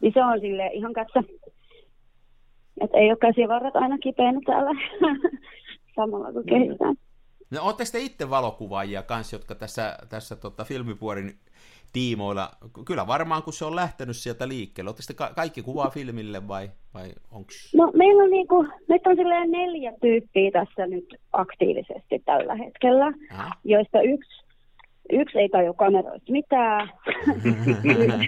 niin 0.00 0.12
se 0.14 0.24
on 0.24 0.40
sille 0.40 0.66
ihan 0.66 0.92
kässä. 0.92 1.22
Että 2.80 2.98
ei 2.98 3.10
ole 3.10 3.18
käsivarret 3.20 3.76
aina 3.76 3.98
kipeänä 3.98 4.40
täällä 4.46 4.70
samalla 5.96 6.32
kun 6.32 6.44
kehitetään. 6.44 6.94
No 7.50 7.62
ootteko 7.62 7.90
te 7.92 7.98
itse 7.98 8.30
valokuvaajia 8.30 9.02
kanssa, 9.02 9.36
jotka 9.36 9.54
tässä, 9.54 9.98
tässä 10.08 10.36
tota, 10.36 10.64
filmipuorin 10.64 11.38
tiimoilla, 11.92 12.50
kyllä 12.86 13.06
varmaan 13.06 13.42
kun 13.42 13.52
se 13.52 13.64
on 13.64 13.76
lähtenyt 13.76 14.16
sieltä 14.16 14.48
liikkeelle, 14.48 14.88
ootteko 14.88 15.06
te 15.06 15.14
ka- 15.14 15.32
kaikki 15.36 15.62
kuvaa 15.62 15.90
filmille 15.90 16.48
vai, 16.48 16.70
vai 16.94 17.08
onks? 17.30 17.74
No 17.74 17.92
meillä 17.94 18.22
on 18.22 18.30
niinku, 18.30 18.66
meitä 18.88 19.10
on 19.10 19.16
silleen 19.16 19.50
neljä 19.50 19.92
tyyppiä 20.00 20.50
tässä 20.50 20.86
nyt 20.86 21.14
aktiivisesti 21.32 22.22
tällä 22.24 22.54
hetkellä, 22.54 23.12
Aha. 23.32 23.50
joista 23.64 24.00
yksi, 24.00 24.44
yksi 25.12 25.38
ei 25.38 25.48
tajua 25.48 25.74
kameroista 25.74 26.32
mitään, 26.32 26.88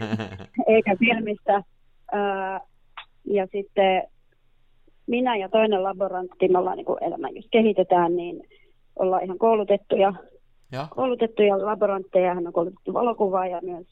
eikä 0.74 0.96
filmistä. 0.98 1.62
Ja 3.24 3.46
sitten 3.52 4.02
minä 5.06 5.36
ja 5.36 5.48
toinen 5.48 5.82
laborantti, 5.82 6.48
me 6.48 6.58
ollaan 6.58 6.76
niin 6.76 6.86
elämä 7.00 7.28
just 7.28 7.48
kehitetään, 7.50 8.16
niin 8.16 8.42
ollaan 8.96 9.24
ihan 9.24 9.38
koulutettuja, 9.38 10.12
Joo. 10.72 10.84
koulutettuja 10.90 11.66
laborantteja, 11.66 12.34
hän 12.34 12.46
on 12.46 12.52
koulutettu 12.52 12.92
valokuvaaja 12.92 13.60
myös. 13.62 13.86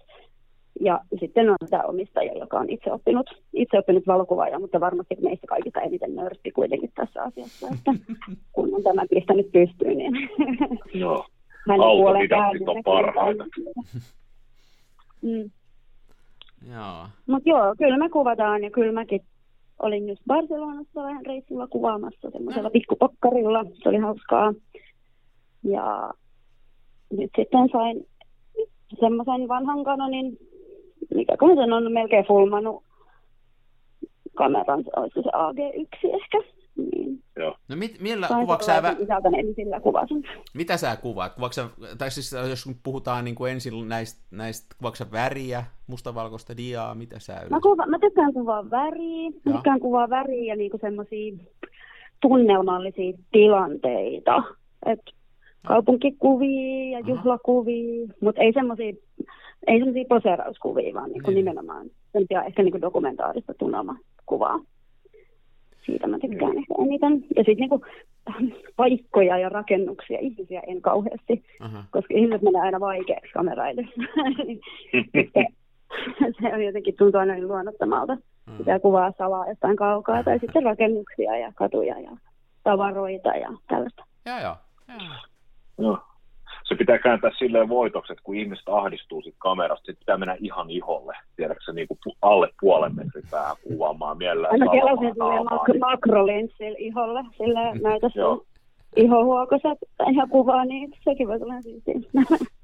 Ja 0.81 1.01
sitten 1.21 1.51
on 1.51 1.57
tämä 1.71 1.83
omistaja, 1.83 2.38
joka 2.38 2.59
on 2.59 2.71
itse 2.71 2.92
oppinut, 2.92 3.27
itse 3.53 3.79
oppinut 3.79 4.07
valokuvaaja, 4.07 4.59
mutta 4.59 4.81
varmasti 4.81 5.16
meistä 5.23 5.47
kaikista 5.47 5.81
eniten 5.81 6.14
nörtti 6.14 6.51
kuitenkin 6.51 6.92
tässä 6.94 7.23
asiassa, 7.23 7.68
että 7.75 7.92
kun 8.53 8.75
on 8.75 8.83
tämä 8.83 9.03
pistänyt 9.11 9.53
pystyyn, 9.53 9.99
niin 9.99 10.12
joo. 10.94 11.27
hänen 11.68 11.81
puoleen 11.81 12.33
Autodidaktit 12.33 12.64
käänny 12.64 12.64
on 12.66 12.83
parhaita. 12.85 13.44
Mm. 15.23 15.51
Joo. 16.73 17.07
Mutta 17.27 17.49
joo, 17.49 17.75
kyllä 17.79 17.99
me 17.99 18.09
kuvataan 18.09 18.64
ja 18.64 18.71
kyllä 18.71 18.92
mäkin 18.92 19.21
olin 19.78 20.08
just 20.08 20.22
Barcelonassa 20.26 21.02
vähän 21.02 21.26
reissulla 21.26 21.66
kuvaamassa 21.66 22.30
semmoisella 22.30 22.70
pikkupokkarilla. 22.70 23.64
Se 23.82 23.88
oli 23.88 23.98
hauskaa. 23.98 24.54
Ja 25.64 26.14
nyt 27.10 27.30
sitten 27.36 27.68
sain 27.72 28.06
semmoisen 29.00 29.48
vanhan 29.48 29.84
Canonin, 29.84 30.38
mikä 31.14 31.36
sen 31.56 31.72
on 31.72 31.92
melkein 31.92 32.26
fulmannut 32.26 32.82
kameran, 34.34 34.84
olisiko 34.96 35.22
se 35.22 35.30
AG1 35.30 36.14
ehkä. 36.14 36.58
Niin. 36.78 37.22
joo. 37.36 37.56
No 37.68 37.76
mit, 37.76 38.00
millä, 38.00 38.28
kuvaatko 38.40 38.66
sä, 38.66 38.80
vä- 38.80 39.02
isältä, 39.02 39.30
niin 39.30 39.54
sillä 39.54 39.80
kuvasin. 39.80 40.24
mitä 40.54 40.76
sä 40.76 40.96
kuvaat? 40.96 41.34
Kuvaatko 41.34 41.60
tai 41.98 42.10
siis 42.10 42.32
jos 42.50 42.64
puhutaan 42.82 43.24
niin 43.24 43.34
kuin 43.34 43.52
ensin 43.52 43.88
näistä, 43.88 44.20
näistä 44.30 44.74
kuvaatko 44.78 44.96
sä 44.96 45.06
väriä, 45.12 45.64
mustavalkoista 45.86 46.56
diaa, 46.56 46.94
mitä 46.94 47.18
sä 47.18 47.32
Mä, 47.32 47.38
yleensä? 47.38 47.60
kuva, 47.62 47.86
mä 47.86 47.98
tykkään 47.98 48.32
kuvaa 48.32 48.70
väriä, 48.70 49.30
mä 49.44 49.52
tykkään 49.52 49.80
kuvaa 49.80 50.10
väriä 50.10 50.52
ja 50.52 50.56
niinku 50.56 50.78
semmoisia 50.80 51.32
tunnelmallisia 52.22 53.18
tilanteita. 53.32 54.42
Et 54.86 55.00
kaupunkikuvia 55.66 56.98
ja 56.98 57.00
juhlakuvia, 57.06 58.08
mutta 58.20 58.40
ei 58.42 58.52
semmoisia 58.52 58.92
ei 59.66 59.78
semmoisia 59.78 60.04
poseerauskuvia, 60.08 60.94
vaan 60.94 61.10
niinku 61.10 61.30
Niin. 61.30 61.36
nimenomaan 61.36 61.86
semmoisia 62.12 62.42
ehkä 62.42 62.62
niinku 62.62 62.80
dokumentaarista 62.80 63.54
tunnelmakuvaa. 63.54 64.60
Siitä 65.88 66.07
mä 66.07 66.18
tykkään 66.18 66.59
ehkä 66.59 66.74
eniten. 66.79 67.12
Ja 67.12 67.44
sitten 67.44 67.57
niinku 67.57 67.85
paikkoja 68.77 69.38
ja 69.38 69.48
rakennuksia, 69.48 70.18
ihmisiä 70.20 70.62
en 70.66 70.83
kauheasti, 70.83 71.44
Aha. 71.61 71.85
koska 71.90 72.14
ihmiset 72.14 72.42
menee 72.42 72.62
aina 72.62 72.81
vaikeaksi 72.81 73.33
kameraille. 73.33 73.83
Se 76.40 76.55
on 76.55 76.62
jotenkin 76.62 76.94
tuntuu 76.98 77.20
aina 77.20 77.35
niin 77.35 77.48
luonnottomalta. 77.48 78.14
Mm. 78.14 78.57
Pitää 78.59 78.79
kuvaa 78.79 79.12
salaa 79.18 79.48
jostain 79.48 79.77
kaukaa 79.77 80.24
tai 80.24 80.38
sitten 80.38 80.62
rakennuksia 80.62 81.38
ja 81.38 81.53
katuja 81.55 82.01
ja 82.01 82.11
tavaroita 82.64 83.29
ja 83.29 83.48
tällaista. 83.68 84.05
Joo, 84.27 84.38
joo. 84.38 84.57
joo. 84.88 84.98
joo. 85.79 85.98
Se 86.68 86.74
pitää 86.74 86.98
kääntää 86.98 87.31
silleen 87.38 87.68
voitoksi, 87.68 88.12
että 88.12 88.22
kun 88.24 88.37
ihmiset 88.37 88.68
ahdistuu 88.68 89.22
sit 89.22 89.35
kamerasta, 89.38 89.87
sit 89.87 89.98
pitää 89.98 90.16
mennä 90.16 90.37
ihan 90.40 90.70
iholle. 90.70 91.16
Tiedätkö 91.37 91.64
se 91.64 91.72
niinku 91.72 91.98
pu- 92.09 92.16
alle 92.22 92.48
puolen 92.61 92.94
metrin 92.96 93.24
päähän 93.31 93.57
kuvaamaan 93.68 94.18
mielellään 94.18 94.52
Aina 94.52 94.72
kelasin 94.72 95.14
tulee 95.18 95.38
mak- 95.38 95.72
niin- 95.72 95.81
makrolinssillä 95.81 96.76
iholle, 96.78 97.24
sillä 97.37 97.74
näytä 97.83 98.11
Joo. 98.14 98.37
sun 98.37 98.46
ihohuokoset 98.96 99.78
ihan 100.11 100.28
kuvaa, 100.28 100.64
niin 100.64 100.92
sekin 101.04 101.28
voi 101.28 101.38
tulla 101.38 101.62
siistiä. 101.62 101.94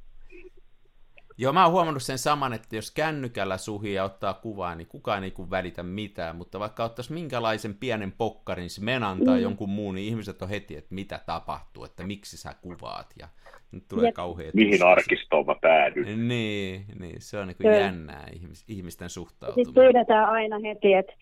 Joo, 1.39 1.53
mä 1.53 1.63
oon 1.65 1.73
huomannut 1.73 2.03
sen 2.03 2.19
saman, 2.19 2.53
että 2.53 2.77
jos 2.77 2.91
kännykällä 2.91 3.57
suhii 3.59 3.95
ja 3.95 4.05
ottaa 4.05 4.35
kuvaa, 4.35 4.75
niin 4.75 4.87
kukaan 4.87 5.25
ei 5.25 5.31
kun 5.31 5.51
välitä 5.51 5.83
mitään, 5.83 6.37
mutta 6.37 6.59
vaikka 6.61 6.85
ottaisi 6.85 7.13
minkälaisen 7.13 7.75
pienen 7.75 8.13
pokkarin, 8.13 8.69
menan 8.81 9.25
tai 9.25 9.37
Mm. 9.37 9.43
jonkun 9.43 9.69
muun, 9.71 9.95
niin 9.95 10.09
ihmiset 10.09 10.43
on 10.43 10.49
heti, 10.49 10.77
että 10.77 10.95
mitä 10.95 11.21
tapahtuu, 11.27 11.85
että 11.85 12.03
miksi 12.07 12.37
sä 12.37 12.55
kuvaat, 12.63 13.07
ja 13.19 13.29
nyt 13.73 13.85
tulee 13.89 14.05
Jep. 14.07 14.15
kauhean... 14.15 14.51
Mihin 14.55 14.83
arkistoon 14.83 15.47
mä 15.47 15.55
päädyin. 15.63 16.29
Niin, 16.29 16.85
niin, 17.01 17.17
se 17.19 17.39
on 17.39 17.47
niin 17.49 17.57
Kyllä. 17.57 17.77
jännää 17.77 18.27
ihmis, 18.33 18.65
ihmisten 18.69 19.11
Sitten 19.11 19.23
suhtautuminen. 19.23 19.75
pyydetään 19.75 20.29
aina 20.31 20.59
heti, 20.59 20.93
että 20.95 21.13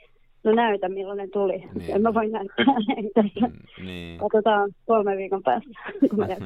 no 0.45 0.53
näytä 0.53 0.89
millainen 0.89 1.31
tuli. 1.31 1.59
Niin. 1.79 1.95
En 1.95 2.03
mä 2.03 2.15
voi 2.15 2.29
näyttää 2.29 2.65
tässä. 3.15 3.47
Mm, 3.47 3.87
Niin. 3.87 4.19
Katsotaan 4.19 4.71
kolme 4.87 5.17
viikon 5.17 5.43
päästä, 5.43 5.71
kun 6.11 6.19
mä. 6.19 6.27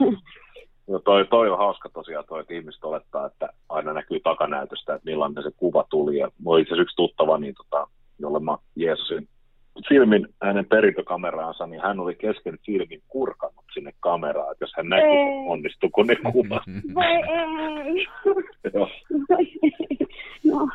No 0.86 0.98
toi, 0.98 1.26
toi 1.26 1.50
on 1.50 1.58
hauska 1.58 1.88
tosiaan 1.88 2.24
toi, 2.28 2.40
että 2.40 2.54
ihmiset 2.54 2.84
olettaa, 2.84 3.26
että 3.26 3.48
aina 3.68 3.92
näkyy 3.92 4.20
takanäytöstä, 4.20 4.94
että 4.94 5.10
millainen 5.10 5.42
se 5.42 5.50
kuva 5.56 5.84
tuli. 5.90 6.16
Ja 6.18 6.30
mulla 6.38 6.58
itse 6.58 6.74
yksi 6.74 6.96
tuttava, 6.96 7.38
niin 7.38 7.54
tota, 7.54 7.86
jolle 8.18 8.40
mä 8.40 8.56
jeesasin 8.76 9.28
filmin 9.88 10.28
hänen 10.42 10.66
perintökameraansa, 10.66 11.66
niin 11.66 11.82
hän 11.82 12.00
oli 12.00 12.14
kesken 12.14 12.58
filmin 12.66 13.02
kurkannut 13.08 13.64
sinne 13.74 13.92
kameraan, 14.00 14.52
että 14.52 14.64
jos 14.64 14.72
hän 14.76 14.88
näki, 14.88 15.06
Ei. 15.06 15.46
onnistuiko 15.48 16.02
ne 16.02 16.16
kuvat. 16.16 16.62
Voi 16.94 17.04
ei! 17.04 18.06
No, 20.44 20.68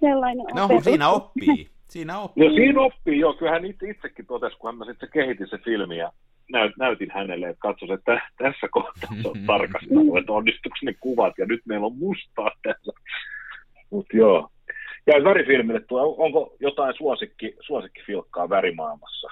sellainen 0.00 0.46
No, 0.54 0.68
siinä 0.82 1.08
oppii. 1.08 1.75
Siinä 1.88 2.18
oppii. 2.18 2.44
Ja 2.44 2.50
siinä 2.50 2.80
oppii, 2.80 3.18
joo, 3.18 3.34
kyllä 3.34 3.52
hän 3.52 3.64
itse, 3.64 3.90
itsekin 3.90 4.26
totesi, 4.26 4.56
kun 4.58 4.78
mä 4.78 4.84
sitten 4.84 5.08
kehitin 5.12 5.48
se 5.48 5.58
filmi 5.58 5.98
ja 5.98 6.12
näyt, 6.52 6.72
näytin 6.78 7.10
hänelle, 7.10 7.48
että 7.48 7.60
katsos, 7.60 7.90
että 7.90 8.14
tä- 8.14 8.44
tässä 8.44 8.68
kohtaa 8.70 9.10
se 9.22 9.28
on 9.28 9.46
tarkastanut, 9.46 10.18
että 10.18 10.32
onnistuiko 10.32 10.76
ne 10.82 10.94
kuvat 11.00 11.34
ja 11.38 11.46
nyt 11.46 11.60
meillä 11.64 11.86
on 11.86 11.98
mustaa 11.98 12.50
tässä. 12.62 12.92
Mutta 13.90 14.16
joo. 14.16 14.48
Ja 15.06 15.24
värifilmille 15.24 15.80
tulee, 15.80 16.04
onko 16.04 16.56
jotain 16.60 16.94
suosikki, 16.98 17.56
suosikkifilkkaa 17.60 18.48
värimaailmassa? 18.48 19.28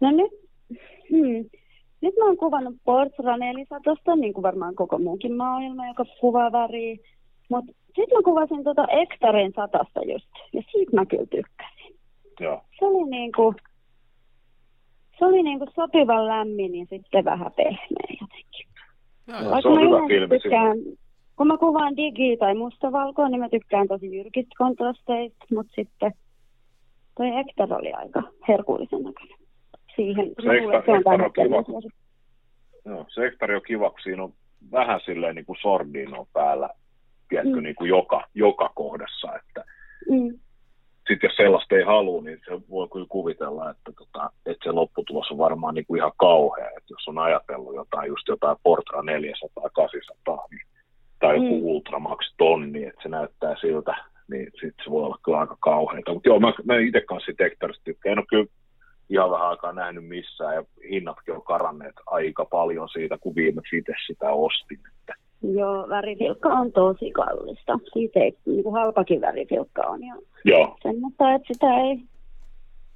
No 0.00 0.10
nyt, 0.10 0.32
hmm. 1.10 1.50
nyt 2.00 2.14
mä 2.18 2.24
oon 2.24 2.36
kuvannut 2.36 2.74
400, 3.38 4.16
niin 4.16 4.32
kuin 4.32 4.42
varmaan 4.42 4.74
koko 4.74 4.98
muunkin 4.98 5.36
maailma, 5.36 5.88
joka 5.88 6.04
kuvaa 6.20 6.52
väriä. 6.52 6.96
Mutta 7.48 7.72
sitten 7.96 8.18
mä 8.18 8.22
kuvasin 8.24 8.64
tota 8.64 8.86
Ektarin 8.88 9.52
satasta 9.56 10.00
just, 10.12 10.28
ja 10.52 10.62
siitä 10.72 10.96
mä 10.96 11.06
kyllä 11.06 11.26
tykkäsin. 11.26 11.96
Joo. 12.40 12.62
Se 12.78 12.84
oli 12.84 13.10
niinku, 13.10 13.54
se 15.18 15.24
oli 15.24 15.42
niinku 15.42 15.66
sopivan 15.74 16.26
lämmin 16.26 16.78
ja 16.78 16.86
sitten 16.90 17.24
vähän 17.24 17.52
pehmeä 17.56 18.16
jotenkin. 18.20 18.66
Joo. 19.26 19.40
No, 19.40 19.60
se 19.62 19.68
on 19.68 19.74
mä 19.74 19.80
hyvä 19.80 20.08
filmi 20.08 20.38
tykkään, 20.38 20.78
kun 21.36 21.46
mä 21.46 21.58
kuvaan 21.58 21.92
digi- 21.92 22.36
tai 22.38 22.54
mustavalkoa, 22.54 23.28
niin 23.28 23.40
mä 23.40 23.48
tykkään 23.48 23.88
tosi 23.88 24.16
jyrkistä 24.16 24.54
kontrasteista, 24.58 25.46
mutta 25.54 25.72
sitten 25.74 26.12
toi 27.16 27.26
Ektar 27.38 27.78
oli 27.78 27.92
aika 27.92 28.22
herkullisen 28.48 29.02
näköinen. 29.02 29.38
Siihen, 29.96 30.26
Se 30.26 30.48
Ektar- 30.48 30.84
se 30.84 30.90
on 30.90 30.96
Ektar 30.96 31.30
kiva. 31.32 31.90
Joo, 32.84 33.06
se 33.08 33.20
hektari 33.20 33.56
on 33.56 33.62
kiva, 33.66 33.90
kun 33.90 34.00
siinä 34.02 34.22
on 34.24 34.32
vähän 34.72 35.00
silleen 35.04 35.34
niin 35.34 35.46
kuin 35.46 35.58
sordino 35.62 36.26
päällä, 36.32 36.70
tiedätkö, 37.30 37.56
Mm. 37.56 37.62
niin 37.62 37.74
kuin 37.74 37.88
joka, 37.88 38.24
joka 38.34 38.70
kohdassa, 38.74 39.28
että 39.36 39.64
Mm. 40.10 40.38
sitten 41.08 41.28
jos 41.28 41.36
sellaista 41.36 41.74
ei 41.76 41.82
halua, 41.84 42.22
niin 42.22 42.38
se 42.48 42.60
voi 42.70 42.88
kyllä 42.92 43.06
kuvitella, 43.08 43.70
että, 43.70 43.92
tota, 43.98 44.30
että 44.46 44.64
se 44.64 44.72
lopputulos 44.72 45.30
on 45.30 45.38
varmaan 45.38 45.74
niin 45.74 45.86
kuin 45.86 45.98
ihan 45.98 46.12
kauhea. 46.16 46.66
Että 46.68 46.90
jos 46.90 47.08
on 47.08 47.18
ajatellut 47.18 47.74
jotain, 47.74 48.08
just 48.08 48.28
jotain 48.28 48.56
Portra 48.62 49.02
400, 49.02 49.70
800, 49.74 50.46
niin, 50.50 50.66
tai 51.20 51.34
joku 51.34 51.56
Mm. 51.60 51.64
Ultramax 51.64 52.34
tonni, 52.38 52.92
siltä, 53.60 53.94
niin 54.30 54.44
sitten 54.52 54.84
se 54.84 54.90
voi 54.90 55.04
olla 55.04 55.18
kyllä 55.24 55.38
aika 55.38 55.56
kauheita. 55.60 56.14
Mutta 56.14 56.28
joo, 56.28 56.40
mä, 56.40 56.52
mä 56.64 56.76
itse 56.78 57.00
kanssa 57.00 57.32
tektarista 57.38 57.84
tykkään. 57.84 58.12
En 58.12 58.18
ole 58.18 58.26
kyllä 58.30 58.46
ihan 59.10 59.30
vähän 59.30 59.48
aikaa 59.48 59.72
nähnyt 59.72 60.04
missään, 60.04 60.54
ja 60.54 60.64
hinnatkin 60.90 61.34
on 61.34 61.42
karanneet 61.42 61.94
aika 62.06 62.44
paljon 62.44 62.88
siitä, 62.88 63.18
kun 63.20 63.34
viimeksi 63.34 63.76
itse 63.76 63.92
sitä 64.06 64.30
ostin. 64.30 64.78
Että. 64.92 65.14
Joo, 65.42 65.88
värifilkka 65.88 66.48
on 66.48 66.72
tosi 66.72 67.10
kallista. 67.10 67.78
Siitä 67.92 68.20
ei, 68.20 68.38
niin 68.46 68.62
kuin 68.62 68.72
halpakin 68.72 69.20
värifilkka 69.20 69.82
on. 69.82 70.04
Ja 70.04 70.16
Joo. 70.44 70.78
Semmoista, 70.82 71.34
että 71.34 71.54
sitä 71.54 71.66
ei 71.76 72.02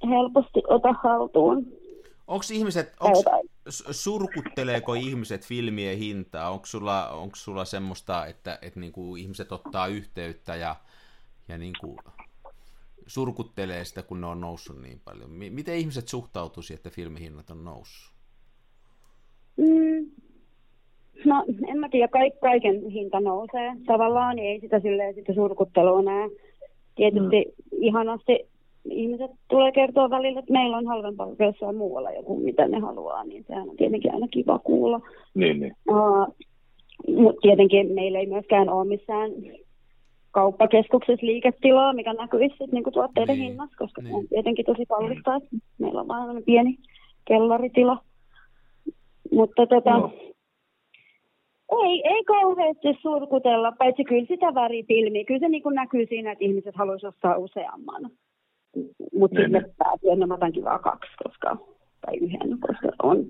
helposti 0.09 0.63
ota 0.67 0.93
haltuun. 1.03 1.67
Onko 2.27 2.45
ihmiset, 2.53 2.93
onks, 2.99 3.19
surkutteleeko 3.91 4.93
ihmiset 4.93 5.45
filmien 5.45 5.97
hintaa? 5.97 6.49
Onko 6.49 6.65
sulla, 6.65 7.09
onko 7.09 7.35
sulla 7.35 7.65
semmoista, 7.65 8.25
että, 8.25 8.59
että 8.61 8.79
niinku 8.79 9.15
ihmiset 9.15 9.51
ottaa 9.51 9.87
yhteyttä 9.87 10.55
ja, 10.55 10.75
ja 11.47 11.57
niinku 11.57 11.97
surkuttelee 13.07 13.85
sitä, 13.85 14.03
kun 14.03 14.21
ne 14.21 14.27
on 14.27 14.41
noussut 14.41 14.81
niin 14.81 15.01
paljon? 15.05 15.29
Miten 15.31 15.75
ihmiset 15.75 16.07
suhtautuisi, 16.07 16.73
että 16.73 16.89
filmihinnat 16.89 17.49
on 17.49 17.63
noussut? 17.63 18.15
Mm. 19.57 19.94
No, 21.25 21.43
en 21.67 21.79
mä 21.79 21.89
tiedä, 21.89 22.07
kaik, 22.07 22.39
kaiken 22.39 22.89
hinta 22.89 23.19
nousee. 23.19 23.73
Tavallaan 23.85 24.35
niin 24.35 24.47
ei 24.47 24.59
sitä 24.59 24.79
silleen 24.79 25.15
sitä 25.15 25.33
surkuttelua 25.33 26.01
näe. 26.01 26.29
Tietysti 26.95 27.45
mm. 27.45 27.77
ihanasti 27.81 28.47
ihmiset 28.89 29.31
tulee 29.47 29.71
kertoa 29.71 30.09
välillä, 30.09 30.39
että 30.39 30.53
meillä 30.53 30.77
on 30.77 30.87
halvempaa 30.87 31.27
jossain 31.39 31.75
muualla 31.75 32.11
joku, 32.11 32.39
mitä 32.39 32.67
ne 32.67 32.79
haluaa, 32.79 33.23
niin 33.23 33.45
sehän 33.47 33.69
on 33.69 33.77
tietenkin 33.77 34.13
aina 34.13 34.27
kiva 34.27 34.59
kuulla. 34.59 35.01
Niin, 35.33 35.59
niin. 35.59 35.75
Uh, 35.89 36.35
mutta 37.15 37.41
tietenkin 37.41 37.91
meillä 37.91 38.19
ei 38.19 38.25
myöskään 38.25 38.69
ole 38.69 38.87
missään 38.87 39.31
kauppakeskuksessa 40.31 41.25
liiketilaa, 41.25 41.93
mikä 41.93 42.13
näkyisi 42.13 42.55
sit 42.57 42.71
niinku 42.71 42.91
tuotteiden 42.91 43.37
niin, 43.37 43.49
hinnassa, 43.49 43.77
koska 43.77 44.01
niin. 44.01 44.11
se 44.11 44.17
on 44.17 44.27
tietenkin 44.27 44.65
tosi 44.65 44.85
kallista, 44.85 45.35
että 45.35 45.49
meillä 45.77 46.01
on 46.01 46.07
vain 46.07 46.43
pieni 46.43 46.77
kellaritila. 47.27 47.97
Mutta 49.31 49.67
tota, 49.67 49.97
no. 49.97 50.13
Ei, 51.71 52.01
ei 52.07 52.23
kauheasti 52.23 52.87
surkutella, 53.01 53.71
paitsi 53.71 54.03
kyllä 54.03 54.25
sitä 54.25 54.53
värifilmiä. 54.53 55.23
Kyllä 55.25 55.39
se 55.39 55.49
niin 55.49 55.63
näkyy 55.73 56.05
siinä, 56.05 56.31
että 56.31 56.45
ihmiset 56.45 56.75
haluaisivat 56.75 57.15
ostaa 57.15 57.37
useamman. 57.37 58.09
Mutta 59.13 59.41
sitten 59.41 59.63
niin. 59.63 59.75
päätin, 59.77 60.13
että 60.13 60.27
mä 60.27 60.33
otankin 60.33 60.63
vaan 60.63 60.79
kaksi, 60.79 61.11
koska, 61.23 61.57
tai 62.05 62.17
yhden, 62.17 62.59
koska 62.59 62.89
on, 63.03 63.25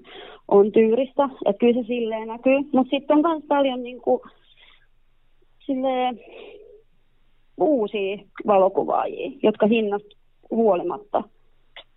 on 0.48 0.72
tyyristä. 0.72 1.30
Että 1.46 1.60
kyllä 1.60 1.82
se 1.82 1.88
silleen 1.88 2.28
näkyy. 2.28 2.58
Mutta 2.74 2.90
sitten 2.90 3.18
on 3.18 3.32
myös 3.32 3.44
paljon 3.48 3.84
niin 3.84 4.02
kuin, 4.02 4.22
silleen, 5.66 6.20
uusia 7.58 8.18
valokuvaajia, 8.48 9.32
jotka 9.44 9.68
hinnasta 9.68 10.18
huolimatta 10.52 11.24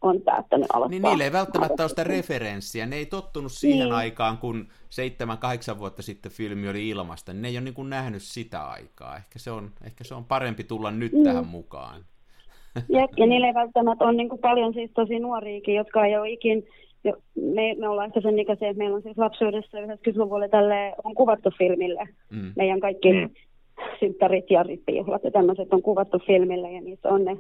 on 0.03 0.21
päättänyt 0.21 0.67
aloittaa. 0.73 0.91
Niin 0.91 1.03
niille 1.03 1.25
ei 1.25 1.33
välttämättä 1.33 1.83
ole 1.83 1.89
sitä 1.89 2.05
referenssiä. 2.05 2.87
Ne 2.87 2.97
ei 2.97 3.07
tottunut 3.07 3.53
siihen 3.53 3.85
niin. 3.85 3.93
aikaan, 3.93 4.39
kun 4.39 4.69
seitsemän, 4.89 5.39
kahdeksan 5.39 5.79
vuotta 5.79 6.03
sitten 6.03 6.33
filmi 6.33 6.69
oli 6.69 6.89
ilmasta. 6.89 7.33
Ne 7.33 7.49
ei 7.49 7.57
ole 7.57 7.65
niin 7.65 7.75
kuin 7.75 7.91
nähnyt 7.91 8.23
sitä 8.23 8.65
aikaa. 8.65 9.17
Ehkä 9.17 9.39
se 9.39 9.51
on, 9.51 9.71
ehkä 9.85 10.05
se 10.05 10.15
on 10.15 10.25
parempi 10.25 10.65
tulla 10.65 10.91
nyt 10.91 11.13
mm. 11.13 11.25
tähän 11.25 11.47
mukaan. 11.47 12.01
Ja, 12.89 13.09
ja 13.17 13.27
niillä 13.27 13.47
ei 13.47 13.55
välttämättä 13.55 14.05
ole 14.05 14.13
niin 14.13 14.29
kuin 14.29 14.41
paljon 14.41 14.75
siis 14.75 14.91
tosi 14.95 15.19
nuoriakin, 15.19 15.75
jotka 15.75 16.07
ei 16.07 16.17
ole 16.17 16.31
ikin, 16.31 16.67
me, 17.35 17.75
me 17.79 17.89
ollaan 17.89 18.07
ehkä 18.07 18.21
sen 18.21 18.39
ikäisiä, 18.39 18.69
että 18.69 18.79
meillä 18.79 18.97
on 18.97 19.03
siis 19.03 19.19
lapsuudessa 19.19 19.79
90-luvulla 19.79 20.49
tälle 20.49 20.95
on 21.05 21.15
kuvattu 21.15 21.51
filmille. 21.59 22.09
Mm. 22.31 22.53
Meidän 22.57 22.81
kaikki 22.81 23.13
mm. 23.13 23.31
synttärit 24.01 24.51
ja 24.51 24.63
rippijuhlat 24.63 25.25
ja 25.25 25.31
tämmöiset 25.31 25.73
on 25.73 25.83
kuvattu 25.83 26.19
filmille 26.27 26.73
ja 26.73 26.81
niissä 26.81 27.09
on 27.09 27.25
ne 27.25 27.37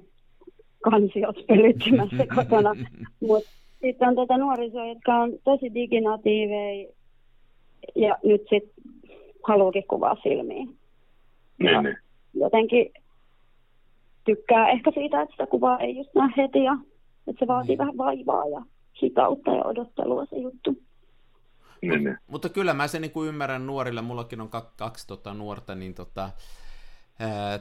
kansiot 0.81 1.37
pölyttymässä 1.47 2.27
kotona. 2.37 2.75
Mutta 3.21 3.51
sitten 3.81 4.09
on 4.09 4.14
tuota 4.14 4.38
nuorisoa, 4.38 4.87
jotka 4.87 5.14
on 5.17 5.33
tosi 5.45 5.75
diginatiiveja 5.75 6.88
ja 7.95 8.19
nyt 8.25 8.41
sitten 8.41 8.85
haluukin 9.43 9.85
kuvaa 9.88 10.17
filmiä. 10.23 10.67
Niin, 11.59 11.83
niin. 11.83 11.97
Jotenkin 12.35 12.93
tykkää 14.25 14.69
ehkä 14.69 14.91
siitä, 14.95 15.23
että 15.23 15.33
sitä 15.33 15.47
kuvaa 15.47 15.79
ei 15.79 15.97
just 15.97 16.11
näe 16.14 16.31
heti 16.37 16.64
ja 16.64 16.77
että 17.27 17.45
se 17.45 17.47
vaatii 17.47 17.69
niin. 17.69 17.79
vähän 17.79 17.97
vaivaa 17.97 18.49
ja 18.49 18.62
hitautta 19.03 19.51
ja 19.51 19.64
odottelua 19.64 20.27
se 20.27 20.37
juttu. 20.37 20.77
Niin, 21.83 22.05
niin. 22.05 22.17
Mutta 22.27 22.49
kyllä 22.49 22.75
mä 22.75 22.87
sen 22.88 23.03
niin 23.03 23.11
kuin 23.11 23.29
ymmärrän 23.29 23.67
nuorille, 23.67 24.03
mullakin 24.03 24.41
on 24.41 24.49
kaksi, 24.49 24.75
kaksi 24.77 25.07
tota, 25.07 25.35
nuorta, 25.35 25.75
niin 25.75 25.95
tota, 25.95 26.31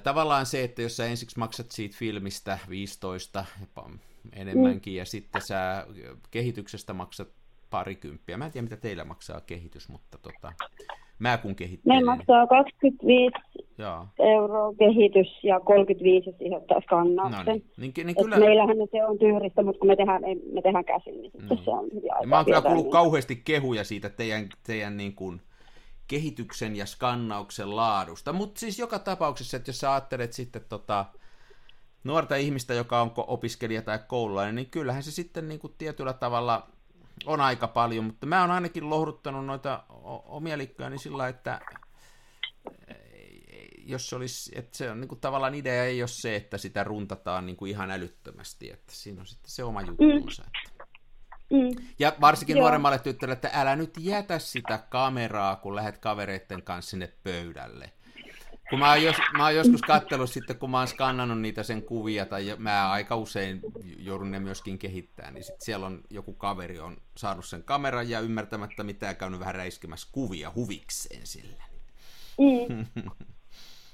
tavallaan 0.03 0.45
se, 0.45 0.63
että 0.63 0.81
jos 0.81 0.97
sä 0.97 1.05
ensiksi 1.05 1.39
maksat 1.39 1.71
siitä 1.71 1.95
filmistä 1.99 2.59
15, 2.69 3.45
jopa 3.61 3.89
enemmänkin, 4.33 4.93
mm. 4.93 4.97
ja 4.97 5.05
sitten 5.05 5.41
sä 5.41 5.87
kehityksestä 6.31 6.93
maksat 6.93 7.27
parikymppiä. 7.69 8.37
Mä 8.37 8.45
en 8.45 8.51
tiedä, 8.51 8.63
mitä 8.63 8.77
teillä 8.77 9.03
maksaa 9.03 9.41
kehitys, 9.41 9.89
mutta 9.89 10.17
tota, 10.17 10.53
mä 11.19 11.37
kun 11.37 11.55
kehittelen. 11.55 11.97
Me 11.97 12.05
maksaa 12.05 12.47
25 12.47 13.35
Joo. 13.77 14.05
euroa 14.19 14.73
kehitys 14.79 15.43
ja 15.43 15.59
35, 15.59 16.29
jos 16.29 16.37
siihen 16.37 16.57
ottaa 16.57 16.81
skannauksen. 16.81 17.45
No 17.45 17.53
niin. 17.53 17.65
Niin, 17.77 18.07
niin 18.07 18.15
kyllä... 18.15 18.39
Meillähän 18.39 18.77
se 18.91 19.05
on 19.05 19.19
tyyristä, 19.19 19.63
mutta 19.63 19.79
kun 19.79 19.87
me 19.87 19.95
tehdään, 19.95 20.21
me 20.53 20.61
tehdään 20.61 20.85
käsin, 20.85 21.21
niin 21.21 21.31
sitten 21.31 21.49
niin. 21.49 21.65
se 21.65 21.69
on 21.69 21.85
hyvin. 21.93 22.29
Mä 22.29 22.35
oon 22.35 22.45
kyllä 22.45 22.61
kuullut 22.61 22.85
niin. 22.85 22.91
kauheasti 22.91 23.41
kehuja 23.45 23.83
siitä 23.83 24.09
teidän, 24.09 24.49
teidän 24.67 24.97
niin 24.97 25.15
kuin 25.15 25.41
kehityksen 26.07 26.75
ja 26.75 26.85
skannauksen 26.85 27.75
laadusta, 27.75 28.33
mutta 28.33 28.59
siis 28.59 28.79
joka 28.79 28.99
tapauksessa, 28.99 29.57
että 29.57 29.69
jos 29.69 29.79
sä 29.79 29.91
ajattelet 29.91 30.33
sitten 30.33 30.65
tota, 30.69 31.05
nuorta 32.03 32.35
ihmistä, 32.35 32.73
joka 32.73 33.01
on 33.01 33.11
opiskelija 33.17 33.81
tai 33.81 33.99
koululainen, 34.07 34.55
niin 34.55 34.69
kyllähän 34.69 35.03
se 35.03 35.11
sitten 35.11 35.47
niin 35.47 35.59
kuin 35.59 35.73
tietyllä 35.77 36.13
tavalla 36.13 36.67
on 37.25 37.41
aika 37.41 37.67
paljon, 37.67 38.05
mutta 38.05 38.25
mä 38.25 38.41
oon 38.41 38.51
ainakin 38.51 38.89
lohduttanut 38.89 39.45
noita 39.45 39.83
omia 40.25 40.57
likkoja 40.57 40.97
sillä 40.97 41.27
että 41.27 41.61
jos 43.87 44.09
se 44.09 44.15
olisi, 44.15 44.51
että 44.55 44.77
se 44.77 44.91
on 44.91 45.01
niin 45.01 45.07
kuin, 45.07 45.21
tavallaan 45.21 45.55
idea 45.55 45.83
ei 45.83 46.01
ole 46.01 46.07
se, 46.07 46.35
että 46.35 46.57
sitä 46.57 46.83
runtataan 46.83 47.45
niin 47.45 47.55
kuin 47.55 47.71
ihan 47.71 47.91
älyttömästi, 47.91 48.71
että 48.71 48.93
siinä 48.95 49.21
on 49.21 49.27
sitten 49.27 49.51
se 49.51 49.63
oma 49.63 49.81
juttunsa. 49.81 50.43
Mm. 50.43 50.47
Että. 50.47 50.76
Mm. 51.49 51.85
Ja 51.99 52.13
varsinkin 52.21 52.55
Joo. 52.55 52.61
nuoremmalle 52.63 52.99
tyttölle, 52.99 53.33
että 53.33 53.49
älä 53.53 53.75
nyt 53.75 53.93
jätä 53.99 54.39
sitä 54.39 54.79
kameraa, 54.89 55.55
kun 55.55 55.75
lähdet 55.75 55.97
kavereiden 55.97 56.63
kanssa 56.63 56.89
sinne 56.89 57.09
pöydälle. 57.23 57.91
Kun 58.69 58.79
mä 58.79 58.89
oon, 58.89 59.03
jos, 59.03 59.15
mä 59.37 59.43
oon 59.43 59.55
joskus 59.55 59.81
katsellut 59.81 60.29
sitten, 60.29 60.57
kun 60.57 60.69
mä 60.69 60.77
oon 60.77 60.87
skannannut 60.87 61.41
niitä 61.41 61.63
sen 61.63 61.83
kuvia, 61.83 62.25
tai 62.25 62.45
mä 62.57 62.91
aika 62.91 63.15
usein 63.15 63.59
joudun 63.99 64.31
ne 64.31 64.39
myöskin 64.39 64.79
kehittämään, 64.79 65.33
niin 65.33 65.43
sitten 65.43 65.65
siellä 65.65 65.85
on 65.85 66.01
joku 66.09 66.33
kaveri 66.33 66.79
on 66.79 66.97
saanut 67.17 67.45
sen 67.45 67.63
kameran 67.63 68.09
ja 68.09 68.19
ymmärtämättä 68.19 68.83
mitään 68.83 69.15
käynyt 69.15 69.39
vähän 69.39 69.55
räiskemässä 69.55 70.09
kuvia 70.11 70.51
huvikseen 70.55 71.21
sillä. 71.23 71.63
Mm. 72.37 72.85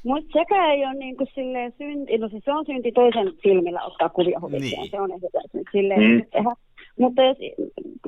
Mutta 0.04 0.40
sekä 0.40 0.72
ei 0.72 0.86
ole 0.86 0.94
niin 0.94 1.18
kuin 1.18 1.28
silleen 1.36 1.74
synti, 1.78 2.18
no 2.18 2.30
siis 2.30 2.44
se 2.46 2.52
on 2.54 2.66
synti 2.66 2.92
toisen 2.92 3.38
filmillä 3.44 3.84
ottaa 3.84 4.10
kuvia 4.10 4.40
huvikseen, 4.40 4.82
niin. 4.82 4.92
se 4.92 5.02
on 5.02 5.12
ehdotettu 5.12 5.58
silleen 5.72 6.02
mm. 6.02 6.26
tehdä. 6.32 6.56
Mutta 7.00 7.22
jos, 7.24 7.38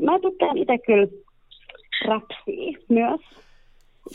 mä 0.02 0.20
tykkään 0.20 0.58
itse 0.58 0.78
kyllä 0.78 1.08
rapsia 2.08 2.80
myös. 2.90 3.22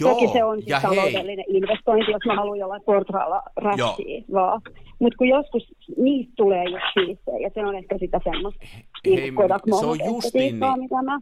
Joo, 0.00 0.14
Toki 0.14 0.28
se 0.28 0.44
on 0.44 0.62
siis 0.62 0.82
taloudellinen 0.82 1.44
hei. 1.48 1.56
investointi, 1.56 2.10
jos 2.12 2.22
mä 2.26 2.34
haluan 2.34 2.58
jollain 2.58 2.82
portaalla 2.82 3.42
rässiä 3.56 4.22
vaan. 4.32 4.60
Mutta 4.98 5.16
kun 5.16 5.28
joskus 5.28 5.74
niistä 5.96 6.32
tulee 6.36 6.64
just 6.64 6.84
siistejä, 6.94 7.38
ja 7.38 7.50
se 7.54 7.66
on 7.66 7.74
ehkä 7.74 7.98
sitä 7.98 8.20
semmoista 8.24 8.66
niin 9.04 9.34
Kodak 9.34 9.62
se 9.80 9.86
on 9.86 9.98
justiin 10.06 10.60
niin. 10.60 10.80
Mitä 10.80 11.02
mä, 11.02 11.20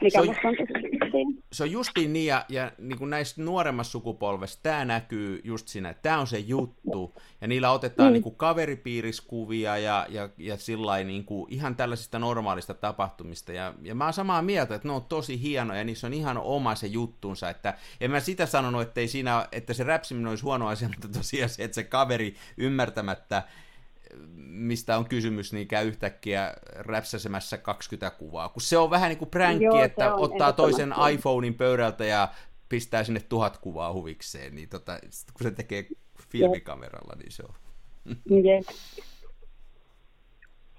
mikä 0.00 0.22
se, 0.22 0.30
on, 0.30 0.36
on 0.44 1.34
se 1.52 1.62
on 1.62 1.70
justiin 1.70 2.12
niin, 2.12 2.26
ja, 2.26 2.44
ja 2.48 2.72
niin 2.78 2.98
kuin 2.98 3.10
näistä 3.10 3.42
nuoremmassa 3.42 3.90
sukupolvessa 3.90 4.58
tämä 4.62 4.84
näkyy 4.84 5.40
just 5.44 5.68
siinä, 5.68 5.90
että 5.90 6.02
tämä 6.02 6.18
on 6.18 6.26
se 6.26 6.38
juttu, 6.38 7.14
ja 7.40 7.48
niillä 7.48 7.70
otetaan 7.70 8.08
mm. 8.08 8.12
niin 8.12 8.22
kuin 8.22 8.34
kaveripiiriskuvia 8.34 9.78
ja, 9.78 10.06
ja, 10.08 10.28
ja 10.38 10.56
sillä 10.56 11.04
niin 11.04 11.24
kuin 11.24 11.52
ihan 11.52 11.76
tällaisista 11.76 12.18
normaalista 12.18 12.74
tapahtumista, 12.74 13.52
ja, 13.52 13.74
ja 13.82 13.94
mä 13.94 14.04
oon 14.04 14.12
samaa 14.12 14.42
mieltä, 14.42 14.74
että 14.74 14.88
ne 14.88 14.94
on 14.94 15.04
tosi 15.04 15.42
hienoja, 15.42 15.78
ja 15.78 15.84
niissä 15.84 16.06
on 16.06 16.14
ihan 16.14 16.38
oma 16.38 16.74
se 16.74 16.86
juttunsa, 16.86 17.50
että 17.50 17.74
en 18.00 18.10
mä 18.10 18.20
sitä 18.20 18.46
sanonut, 18.46 18.82
että, 18.82 19.00
ei 19.00 19.08
siinä, 19.08 19.48
että 19.52 19.74
se 19.74 19.84
räpsiminen 19.84 20.28
olisi 20.28 20.44
huono 20.44 20.68
asia, 20.68 20.88
mutta 21.00 21.08
tosiaan 21.08 21.48
se, 21.48 21.64
että 21.64 21.74
se 21.74 21.84
kaveri 21.84 22.34
ymmärtämättä 22.56 23.42
mistä 24.36 24.98
on 24.98 25.08
kysymys, 25.08 25.52
niin 25.52 25.68
käy 25.68 25.88
yhtäkkiä 25.88 26.54
räpsäsemässä 26.74 27.58
20 27.58 28.10
kuvaa. 28.10 28.48
Kun 28.48 28.62
se 28.62 28.78
on 28.78 28.90
vähän 28.90 29.08
niin 29.08 29.18
kuin 29.18 29.30
pränkki, 29.30 29.80
että 29.84 30.14
ottaa 30.14 30.52
toisen 30.52 30.94
iPhonein 31.12 31.54
pöydältä 31.54 32.04
ja 32.04 32.28
pistää 32.68 33.04
sinne 33.04 33.20
tuhat 33.28 33.56
kuvaa 33.56 33.92
huvikseen, 33.92 34.54
niin 34.54 34.68
tota, 34.68 34.98
kun 35.32 35.42
se 35.42 35.50
tekee 35.50 35.86
filmikameralla, 36.32 37.16
niin 37.18 37.32
se 37.32 37.42
on. 37.42 37.54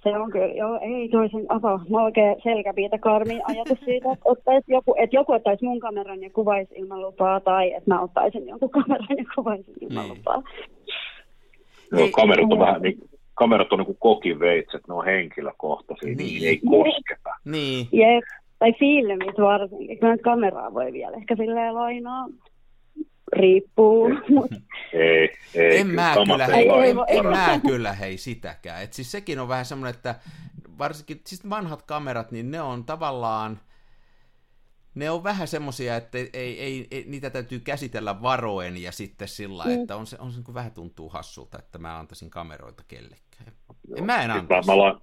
Se 0.04 0.18
on 0.18 0.32
kyllä, 0.32 0.54
joo, 0.54 0.80
ei 0.82 1.10
toisen 1.10 1.46
avaa. 1.50 1.86
Mä 1.90 2.04
oikein 2.04 2.36
selkäpiitä 2.44 2.98
karmi 2.98 3.42
ajatus 3.44 3.80
siitä, 3.86 4.12
että, 4.12 4.30
ottaisi 4.30 4.72
joku, 4.72 4.96
että 4.98 5.16
joku 5.16 5.32
ottaisi 5.32 5.66
mun 5.66 5.80
kameran 5.80 6.24
ja 6.24 6.30
kuvaisi 6.30 6.76
ilman 6.76 7.02
lupaa, 7.02 7.40
tai 7.40 7.74
että 7.74 7.94
mä 7.94 8.02
ottaisin 8.02 8.48
jonkun 8.48 8.70
kameran 8.70 9.18
ja 9.18 9.26
kuvaisin 9.36 9.74
ilman 9.82 10.06
niin. 10.06 10.18
lupaa. 10.18 10.44
Joo, 11.92 12.10
kamerat 12.12 12.52
on 12.52 12.60
vähän 12.60 12.82
niin, 12.82 13.10
kamerat 13.38 13.72
on 13.74 13.80
niin 13.80 13.86
kuin 13.86 13.98
kokiveitset, 14.00 14.88
ne 14.88 14.94
on 14.94 15.06
henkilökohtaisia, 15.06 16.08
niin, 16.08 16.18
niin 16.18 16.48
ei 16.48 16.58
kosketa. 16.70 17.30
Niin. 17.46 17.88
Jep. 17.92 18.24
Tai 18.60 18.74
filmit 18.80 19.38
varsinkin, 19.38 19.98
nyt 20.02 20.22
kameraa 20.22 20.74
voi 20.74 20.94
vielä 20.94 21.18
ehkä 21.18 21.36
silleen 21.36 21.76
lainaa. 21.76 22.26
Riippuu. 23.34 24.10
Ei, 24.94 25.30
ei. 25.56 25.78
En 25.80 25.88
mä 25.88 26.14
kyllä, 26.26 26.46
ei 26.46 26.54
hei, 26.54 26.68
laina. 26.68 27.06
en, 27.08 27.18
en 27.18 27.26
ei- 27.26 27.32
mä 27.32 27.60
kyllä 27.68 27.94
hei 27.94 28.18
sitäkään. 28.18 28.84
Et 28.84 28.94
siis 28.94 29.12
sekin 29.12 29.40
on 29.40 29.48
vähän 29.48 29.66
semmoinen, 29.66 29.96
että 29.96 30.16
varsinkin 30.80 31.22
siis 31.26 31.50
vanhat 31.50 31.82
kamerat, 31.82 32.32
niin 32.32 32.52
ne 32.52 32.62
on 32.62 32.84
tavallaan, 32.84 33.60
ne 34.98 35.12
on 35.12 35.24
vähän 35.24 35.48
semmoisia, 35.48 35.96
että 35.96 36.18
ei, 36.18 36.30
ei, 36.34 36.88
ei, 36.92 37.04
niitä 37.08 37.30
täytyy 37.30 37.60
käsitellä 37.60 38.22
varoen 38.22 38.78
ja 38.84 38.92
sitten 38.92 39.28
sillä 39.28 39.64
Mm. 39.64 39.72
mm. 39.72 39.82
että 39.82 39.96
on 39.96 40.06
se, 40.06 40.18
on 40.20 40.32
se 40.32 40.38
niin 40.38 40.44
kuin 40.46 40.56
vähän 40.56 40.72
tuntuu 40.72 41.10
hassulta, 41.10 41.60
että 41.60 41.78
mä 41.78 42.00
antaisin 42.00 42.30
kameroita 42.30 42.84
kellekään. 42.88 43.54
En, 43.98 44.04
mä 44.06 44.16
en 44.16 44.22
Siis 44.22 44.28
Mä, 44.34 44.40
antaisi. 44.40 44.70
mä, 44.70 44.78
la, 44.78 45.02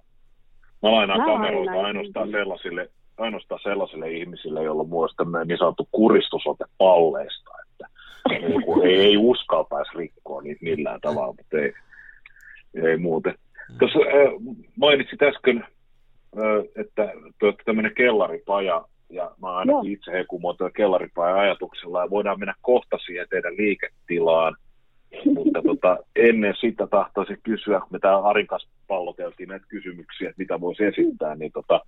mä 0.83 0.91
lainaan 0.91 1.19
Mä 1.19 1.25
kameroita 1.25 1.65
lainaan. 1.65 1.85
ainoastaan 1.85 2.31
sellaisille, 2.31 2.91
ainoastaan 3.17 3.61
sellaisille 3.63 4.11
ihmisille, 4.11 4.63
joilla 4.63 4.81
on 4.91 5.09
tämmöinen 5.17 5.47
niin 5.47 5.57
sanottu 5.57 5.87
kuristusote 5.91 6.65
palleista, 6.77 7.51
että 7.71 7.87
ei, 8.29 8.53
kun 8.65 8.85
ei, 8.85 8.95
ei 8.95 9.17
uskaltaisi 9.17 9.91
rikkoa 9.97 10.41
niitä 10.41 10.63
millään 10.63 11.01
tavalla, 11.01 11.33
mutta 11.37 11.57
ei, 11.57 11.73
ei 12.89 12.97
muuten. 12.97 13.35
Tuossa 13.79 13.99
äh, 13.99 14.55
mainitsit 14.77 15.21
äsken, 15.21 15.57
äh, 16.37 16.65
että 16.75 17.11
olette 17.43 17.63
tämmöinen 17.65 17.95
kellaripaja, 17.95 18.85
ja 19.15 19.31
mä 19.41 19.55
ainakin 19.55 19.91
itse 19.91 20.11
hekumoin 20.11 20.57
tuolla 20.57 20.71
kellaripajan 20.71 21.39
ajatuksella, 21.39 22.01
ja 22.01 22.09
voidaan 22.09 22.39
mennä 22.39 22.53
kohta 22.61 22.97
siihen 22.97 23.27
teidän 23.29 23.57
liiketilaan, 23.57 24.55
mutta 25.35 25.61
tota, 25.61 25.97
ennen 26.15 26.53
sitä 26.61 26.87
tahtoisin 26.87 27.39
kysyä, 27.43 27.79
kun 27.79 27.89
me 27.91 27.99
täällä 27.99 28.27
Arin 28.27 28.47
kanssa 28.47 28.69
palloteltiin 28.87 29.49
näitä 29.49 29.65
kysymyksiä, 29.69 30.29
että 30.29 30.39
mitä 30.39 30.61
voisi 30.61 30.83
esittää, 30.83 31.35
niin 31.35 31.51
tota, 31.51 31.81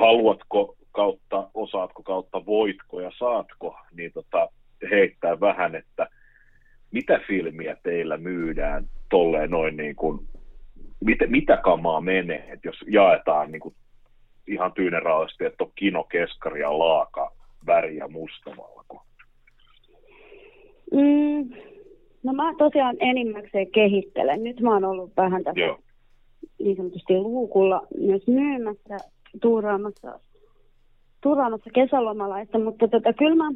haluatko 0.00 0.76
kautta, 0.92 1.50
osaatko 1.54 2.02
kautta, 2.02 2.46
voitko 2.46 3.00
ja 3.00 3.10
saatko, 3.18 3.78
niin 3.96 4.12
tota, 4.12 4.48
heittää 4.90 5.40
vähän, 5.40 5.74
että 5.74 6.08
mitä 6.90 7.20
filmiä 7.26 7.76
teillä 7.82 8.16
myydään 8.16 8.86
tolleen 9.10 9.50
noin 9.50 9.76
niin 9.76 9.96
kuin, 9.96 10.18
mitä, 11.04 11.26
mitä 11.26 11.56
kamaa 11.56 12.00
menee, 12.00 12.44
että 12.52 12.68
jos 12.68 12.84
jaetaan 12.88 13.52
niin 13.52 13.60
kuin 13.60 13.74
ihan 14.46 14.72
tyyneraallisesti, 14.72 15.44
että 15.44 15.64
on 15.64 15.70
kino, 15.74 16.04
keskari 16.04 16.60
ja 16.60 16.78
laaka, 16.78 17.32
väri 17.66 17.96
ja 17.96 18.08
mustavalko. 18.08 19.02
Mm, 20.92 21.50
no 22.22 22.32
mä 22.32 22.54
tosiaan 22.58 22.96
enimmäkseen 23.00 23.70
kehittelen. 23.70 24.44
Nyt 24.44 24.60
mä 24.60 24.72
oon 24.72 24.84
ollut 24.84 25.12
vähän 25.16 25.44
tässä 25.44 25.60
Joo, 25.60 25.78
niin 26.58 26.76
sanotusti 26.76 27.14
luukulla 27.14 27.86
myös 27.98 28.26
myymässä, 28.26 28.96
tuuraamassa, 29.42 30.20
tuuraamassa 31.20 31.70
kesälomalaista, 31.74 32.58
mutta 32.58 32.88
tota, 32.88 33.12
kyllä, 33.12 33.36
mä, 33.36 33.50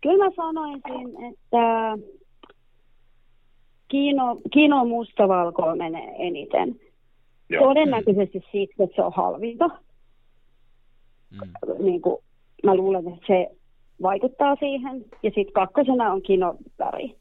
kyllä 0.00 0.24
mä 0.24 0.30
sanoisin, 0.36 1.24
että 1.30 1.98
Kino, 3.88 4.36
Kino 4.52 4.84
mustavalkoa 4.84 5.76
menee 5.76 6.14
eniten. 6.18 6.80
Joo. 7.50 7.64
Todennäköisesti 7.64 8.38
siksi, 8.52 8.82
että 8.82 8.96
se 8.96 9.02
on 9.02 9.12
halvinta. 9.12 9.68
Mm. 11.30 11.84
Niin 11.84 12.00
kuin, 12.02 12.16
mä 12.64 12.74
luulen, 12.74 13.08
että 13.08 13.26
se 13.26 13.50
vaikuttaa 14.02 14.56
siihen. 14.56 15.04
Ja 15.22 15.30
sitten 15.34 15.52
kakkosena 15.52 16.12
on 16.12 16.22
kinoväri. 16.22 17.14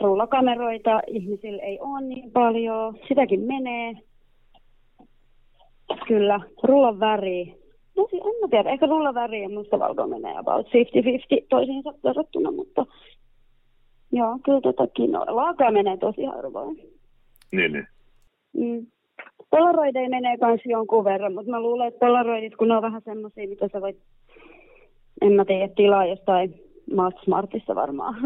Rullakameroita 0.00 1.00
ihmisillä 1.06 1.62
ei 1.62 1.80
ole 1.80 2.00
niin 2.00 2.30
paljon. 2.32 2.98
Sitäkin 3.08 3.40
menee. 3.40 3.94
Kyllä, 6.08 6.40
rullan 6.62 7.00
väri. 7.00 7.54
No 7.96 8.06
si- 8.10 8.16
en 8.16 8.40
mä 8.40 8.48
tiedä, 8.50 8.70
ehkä 8.70 8.86
rullan 8.86 9.14
väri 9.14 9.42
ja 9.42 9.48
mustavalko 9.48 10.06
menee 10.06 10.36
about 10.36 10.66
50-50 10.66 11.46
toisiinsa 11.48 11.94
verrattuna, 12.04 12.50
mutta 12.50 12.86
joo, 14.12 14.38
kyllä 14.44 14.60
tota 14.60 14.86
kino. 14.86 15.24
Laakaa 15.28 15.70
menee 15.70 15.96
tosi 15.96 16.24
harvoin. 16.24 16.76
Niin, 17.52 17.72
niin. 17.72 17.86
Mm. 18.56 18.86
Polaroideja 19.50 20.08
menee 20.08 20.36
kans 20.38 20.60
jonkun 20.64 21.04
verran, 21.04 21.34
mutta 21.34 21.50
mä 21.50 21.60
luulen, 21.60 21.88
että 21.88 22.06
polaroidit, 22.06 22.56
kun 22.56 22.68
ne 22.68 22.76
on 22.76 22.82
vähän 22.82 23.02
semmoisia, 23.04 23.48
mitä 23.48 23.68
sä 23.72 23.80
voit, 23.80 23.98
en 25.22 25.32
mä 25.32 25.44
tiedä, 25.44 25.68
tilaa 25.76 26.06
jostain 26.06 26.54
Malt 26.94 27.14
Smartista 27.24 27.74
varmaan. 27.74 28.14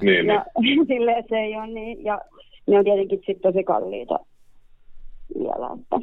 Niin, 0.00 0.26
niin. 0.26 0.26
ja 0.26 0.44
silleen, 0.88 1.18
että 1.18 1.28
se 1.28 1.40
ei 1.40 1.56
ole 1.56 1.66
niin, 1.66 2.04
ja 2.04 2.20
ne 2.66 2.78
on 2.78 2.84
tietenkin 2.84 3.18
sitten 3.18 3.52
tosi 3.52 3.64
kalliita 3.64 4.18
vielä, 5.38 5.76
että 5.82 5.96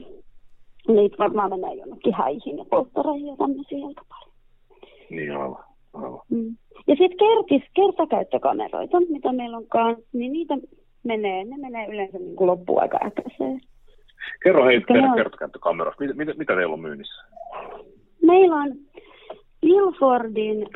niitä 0.87 1.17
varmaan 1.19 1.49
menee 1.49 1.73
jonnekin 1.73 2.13
häihin 2.13 2.57
ja 2.57 2.65
polttareihin 2.69 3.27
ja 3.27 3.35
tämmöisiä 3.37 3.87
aika 3.87 4.01
paljon. 4.09 4.35
niin 5.09 5.31
aivan. 5.31 5.63
aivan. 5.93 6.21
Mm. 6.29 6.55
Ja 6.87 6.95
sitten 6.95 7.17
kertis, 7.17 7.69
kertakäyttökameroita, 7.73 8.99
mitä 8.99 9.33
meillä 9.33 9.57
on 9.57 9.67
kanssa, 9.67 10.03
niin 10.13 10.31
niitä 10.31 10.57
menee, 11.03 11.43
ne 11.43 11.57
menee 11.57 11.87
yleensä 11.87 12.17
niin 12.17 12.35
kuin 12.35 12.47
loppuaika 12.47 12.99
äkäiseen. 13.05 13.61
Kerro 14.43 14.65
hei 14.65 14.81
teidän 14.81 15.15
kertakäyttökamerasta. 15.15 16.03
Mitä, 16.03 16.13
mitä, 16.13 16.33
mitä 16.33 16.55
teillä 16.55 16.73
on 16.73 16.79
myynnissä? 16.79 17.23
Meillä 18.21 18.55
on 18.55 18.71
Ilfordin, 19.61 20.67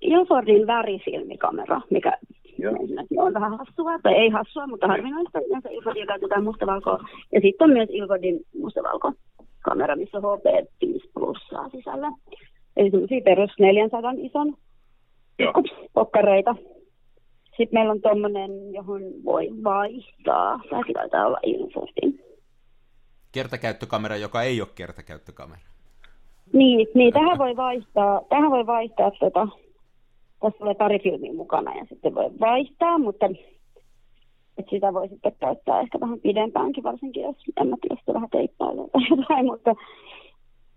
Ilfordin 0.00 0.66
värifilmikamera, 0.66 1.80
mikä 1.90 2.12
Joo. 2.58 2.74
on 3.16 3.34
vähän 3.34 3.58
hassua, 3.58 3.98
tai 4.02 4.14
ei 4.14 4.28
hassua, 4.28 4.66
mutta 4.66 4.86
harvinaista. 4.86 5.40
Yleensä 5.40 5.68
Ilfordia 5.68 6.06
käytetään 6.06 6.44
mustavalkoa. 6.44 6.98
Ja 7.32 7.40
sitten 7.40 7.64
on 7.64 7.70
myös 7.70 7.88
Ilfordin 7.92 8.40
mustavalkokamera, 8.60 9.96
missä 9.96 10.18
on 10.18 10.38
HP 10.38 10.44
5 10.80 11.10
plussaa 11.14 11.68
sisällä. 11.68 12.12
Eli 12.76 12.90
semmoisia 12.90 13.20
perus 13.24 13.50
400 13.58 14.12
ison 14.16 14.54
Joo. 15.38 15.52
kokkareita. 15.92 16.54
Sitten 17.44 17.78
meillä 17.78 17.92
on 17.92 18.00
tommonen, 18.00 18.50
johon 18.74 19.02
voi 19.24 19.48
vaihtaa. 19.64 20.60
Tämäkin 20.70 20.94
taitaa 20.94 21.26
olla 21.26 21.38
Ilfordin. 21.42 22.27
Kertakäyttökamera, 23.32 24.16
joka 24.16 24.42
ei 24.42 24.60
ole 24.60 24.68
kertakäyttökamera. 24.74 25.60
Niin, 26.52 26.88
niin 26.94 27.12
tähän 27.12 27.38
voi 27.38 27.56
vaihtaa, 27.56 28.22
tähän 28.28 28.50
voi 28.50 28.66
vaihtaa 28.66 29.10
tota, 29.10 29.48
tässä 30.40 30.58
tulee 30.58 30.74
pari 30.74 30.98
filmiä 30.98 31.32
mukana 31.32 31.74
ja 31.74 31.84
sitten 31.88 32.14
voi 32.14 32.30
vaihtaa, 32.40 32.98
mutta 32.98 33.26
et 34.58 34.66
sitä 34.70 34.94
voi 34.94 35.08
sitten 35.08 35.32
käyttää 35.40 35.80
ehkä 35.80 36.00
vähän 36.00 36.20
pidempäänkin, 36.20 36.84
varsinkin 36.84 37.22
jos 37.22 37.36
en 37.60 37.68
mä 37.68 37.76
tiedä, 37.80 38.02
se 38.06 38.14
vähän 38.14 38.30
teippailee 38.30 38.88
tai 38.92 39.02
jotain, 39.16 39.46
mutta, 39.46 39.74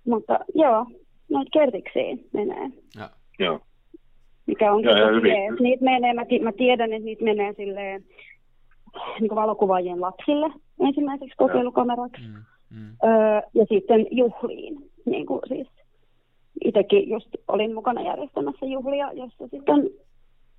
mutta 0.07 0.39
joo, 0.55 0.85
noita 1.29 1.49
kertiksiin 1.53 2.27
menee, 2.33 2.69
Ja, 2.97 3.09
Joo. 3.39 3.59
mikä 4.45 4.73
on 4.73 4.83
Joo, 4.83 4.95
ja 4.97 5.07
hyvin. 5.07 5.31
jees. 5.31 5.59
Niitä 5.59 5.83
menee, 5.85 6.13
mä, 6.13 6.25
ti- 6.25 6.39
mä 6.39 6.51
tiedän, 6.51 6.93
että 6.93 7.05
niitä 7.05 7.23
menee 7.23 7.53
silleen 7.53 8.05
niin 9.19 9.35
valokuvaajien 9.35 10.01
lapsille 10.01 10.53
ensimmäiseksi 10.79 11.37
kokeilukameraksi. 11.37 12.21
mm, 12.21 12.35
mm. 12.79 12.95
Öö, 13.03 13.41
ja 13.53 13.65
sitten 13.69 14.07
juhliin. 14.11 14.91
Niin 15.05 15.25
kuin 15.25 15.39
siis 15.47 15.67
itsekin 16.65 17.09
just 17.09 17.27
olin 17.47 17.73
mukana 17.73 18.01
järjestämässä 18.01 18.65
juhlia, 18.65 19.11
jossa 19.13 19.47
sitten 19.47 19.89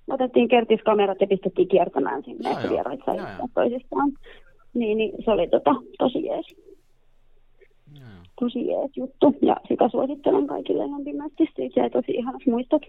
otettiin 0.07 0.47
kertiskamerat 0.47 1.21
ja 1.21 1.27
pistettiin 1.27 1.67
kiertämään 1.67 2.23
sinne, 2.23 2.51
että 2.51 2.69
vieraat 2.69 2.99
sai 3.05 3.17
toisistaan. 3.53 4.11
Niin, 4.73 4.97
niin 4.97 5.11
se 5.25 5.31
oli 5.31 5.47
tota, 5.47 5.75
tosi 5.97 6.25
jees, 6.25 6.55
Joo. 7.99 8.07
tosi 8.39 8.67
jees 8.67 8.91
juttu. 8.95 9.35
Ja 9.41 9.55
sitä 9.67 9.89
suosittelen 9.89 10.47
kaikille 10.47 10.91
lämpimästi. 10.91 11.49
Siitä 11.55 11.79
jäi 11.79 11.89
tosi 11.89 12.11
ihanat 12.11 12.41
muistot. 12.47 12.81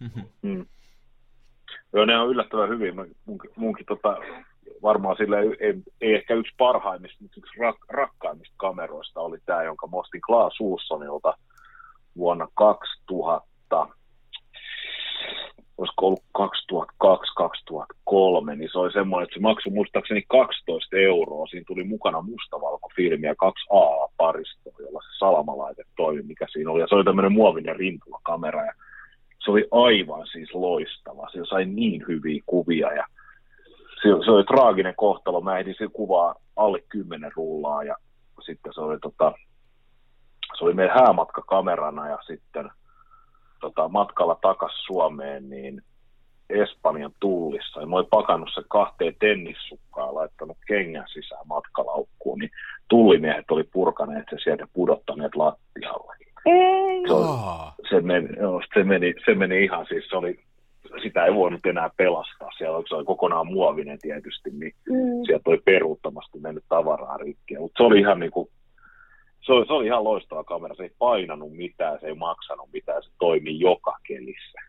Mm. 0.42 0.66
Joo, 1.92 2.04
ne 2.04 2.18
on 2.18 2.28
yllättävän 2.30 2.68
hyvin. 2.68 2.94
Munkin, 3.26 3.50
munkin 3.56 3.86
tota, 3.86 4.16
varmaan 4.82 5.16
sille 5.16 5.40
ei, 5.40 5.74
ei, 6.00 6.14
ehkä 6.14 6.34
yksi 6.34 6.54
parhaimmista, 6.58 7.18
mutta 7.20 7.38
yksi 7.38 7.60
rak, 7.60 7.76
rakkaimmista 7.88 8.54
kameroista 8.56 9.20
oli 9.20 9.38
tämä, 9.46 9.62
jonka 9.62 9.86
mä 9.86 9.96
ostin 9.96 10.20
Klaas 10.20 10.60
Uussonilta 10.60 11.34
vuonna 12.16 12.48
2000, 12.54 13.88
olisiko 15.78 16.06
ollut 16.06 16.22
2002-2003, 18.52 18.56
niin 18.56 18.68
se 18.72 18.78
oli 18.78 18.92
semmoinen, 18.92 19.24
että 19.24 19.34
se 19.34 19.40
maksoi 19.40 19.72
muistaakseni 19.72 20.22
12 20.28 20.96
euroa. 20.96 21.46
Siinä 21.46 21.64
tuli 21.66 21.84
mukana 21.84 22.22
mustavalkofilmi 22.22 23.26
ja 23.26 23.34
kaksi 23.34 23.66
A-paristoa, 23.70 24.72
jolla 24.78 25.00
se 25.02 25.18
salamalaite 25.18 25.82
toimi, 25.96 26.22
mikä 26.22 26.46
siinä 26.52 26.70
oli. 26.70 26.80
Ja 26.80 26.86
se 26.88 26.94
oli 26.94 27.04
tämmöinen 27.04 27.32
muovinen 27.32 27.76
rintulakamera 27.76 28.64
ja 28.64 28.72
se 29.44 29.50
oli 29.50 29.68
aivan 29.70 30.26
siis 30.26 30.54
loistava. 30.54 31.28
Se 31.32 31.38
sai 31.48 31.64
niin 31.64 32.04
hyviä 32.08 32.42
kuvia 32.46 32.92
ja 32.92 33.04
se, 34.06 34.24
se 34.24 34.30
oli 34.30 34.44
traaginen 34.44 34.94
kohtalo. 34.96 35.40
Mä 35.40 35.58
ehdin 35.58 35.74
se 35.78 35.88
kuvaa 35.92 36.34
alle 36.56 36.82
10 36.88 37.32
rullaa 37.36 37.84
ja 37.84 37.96
sitten 38.46 38.72
se 38.74 38.80
oli, 38.80 38.98
tota, 38.98 39.32
se 40.58 40.64
oli 40.64 40.74
meidän 40.74 40.94
häämatkakamerana 40.94 42.08
ja 42.08 42.18
sitten 42.26 42.70
tota, 43.60 43.88
matkalla 43.88 44.38
takas 44.42 44.72
Suomeen, 44.86 45.50
niin 45.50 45.82
Espanjan 46.50 47.12
tullissa. 47.20 47.80
Ja 47.80 47.86
mä 47.86 47.96
olin 47.96 48.08
pakannut 48.10 48.50
se 48.54 48.62
kahteen 48.68 49.14
tennissukkaan 49.20 50.14
laittanut 50.14 50.58
kengän 50.66 51.06
sisään 51.12 51.46
matkalaukkuun, 51.46 52.38
niin 52.38 52.50
tullimiehet 52.88 53.50
oli 53.50 53.64
purkaneet 53.64 54.26
se 54.30 54.36
sieltä 54.44 54.66
pudottaneet 54.72 55.36
lattialle. 55.36 56.16
Ei. 56.46 57.02
Se, 57.06 57.12
oli, 57.12 57.26
se, 57.90 58.00
meni, 58.00 58.28
joo, 58.40 58.62
se, 58.74 58.84
meni, 58.84 59.14
se 59.24 59.34
meni 59.34 59.64
ihan 59.64 59.86
siis, 59.88 60.08
se 60.08 60.16
oli, 60.16 60.40
sitä 61.02 61.24
ei 61.24 61.34
voinut 61.34 61.66
enää 61.66 61.90
pelastaa. 61.96 62.50
Siellä 62.58 62.76
oli, 62.76 62.84
se 62.88 62.94
oli 62.94 63.04
kokonaan 63.04 63.46
muovinen 63.46 63.98
tietysti, 64.02 64.50
niin 64.50 64.72
Mm. 64.88 65.24
sieltä 65.26 65.50
oli 65.50 65.60
peruuttomasti 65.64 66.38
mennyt 66.38 66.64
tavaraa 66.68 67.16
rikki. 67.16 67.58
Mutta 67.58 67.76
se 67.82 67.82
oli 67.86 67.98
ihan 68.00 68.20
niin 68.20 68.30
kuin, 68.32 68.48
se 69.40 69.52
oli, 69.52 69.66
se 69.66 69.72
oli 69.72 69.86
ihan 69.86 70.04
loistava 70.04 70.44
kamera. 70.44 70.74
Se 70.74 70.82
ei 70.82 70.90
painanut 70.98 71.52
mitään, 71.56 72.00
se 72.00 72.06
ei 72.06 72.14
maksanut 72.14 72.68
mitään, 72.72 73.02
se 73.02 73.10
toimi 73.18 73.60
joka 73.60 73.96
kelissä. 74.08 74.60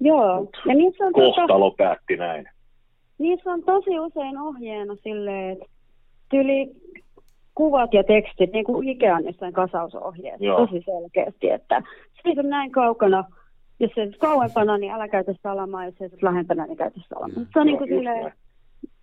Joo. 0.00 0.48
Ja 0.66 0.74
niissä 0.74 1.04
on, 1.04 1.12
tota, 1.12 1.24
Kohtalo 1.26 1.70
päätti 1.70 2.16
näin. 2.16 2.48
niissä 3.18 3.50
on 3.52 3.62
tosi 3.62 3.98
usein 3.98 4.38
ohjeena 4.38 4.94
silleen, 4.94 5.50
että 5.52 5.64
tyli 6.30 6.70
kuvat 7.54 7.94
ja 7.94 8.04
tekstit, 8.04 8.52
niin 8.52 8.64
kuin 8.64 8.88
Ikean 8.88 9.24
jossain 9.24 9.52
kasausohjeessa, 9.52 10.44
Joo. 10.44 10.66
tosi 10.66 10.82
selkeästi, 10.84 11.50
että 11.50 11.82
se 12.22 12.40
on 12.40 12.48
näin 12.50 12.70
kaukana, 12.72 13.24
jos 13.80 13.90
se 13.94 14.10
kauempana, 14.18 14.78
niin 14.78 14.92
älä 14.92 15.08
käytä 15.08 15.34
salamaa, 15.42 15.84
jos 15.84 15.94
se 15.98 16.04
on 16.04 16.10
lähempänä, 16.22 16.66
niin 16.66 16.76
käytä 16.76 17.00
salamaa. 17.08 17.38
Mm. 17.38 17.46
Se 17.52 17.60
on 17.60 17.66
niin 17.66 17.78
kuin 17.78 17.88
silleen, 17.88 18.32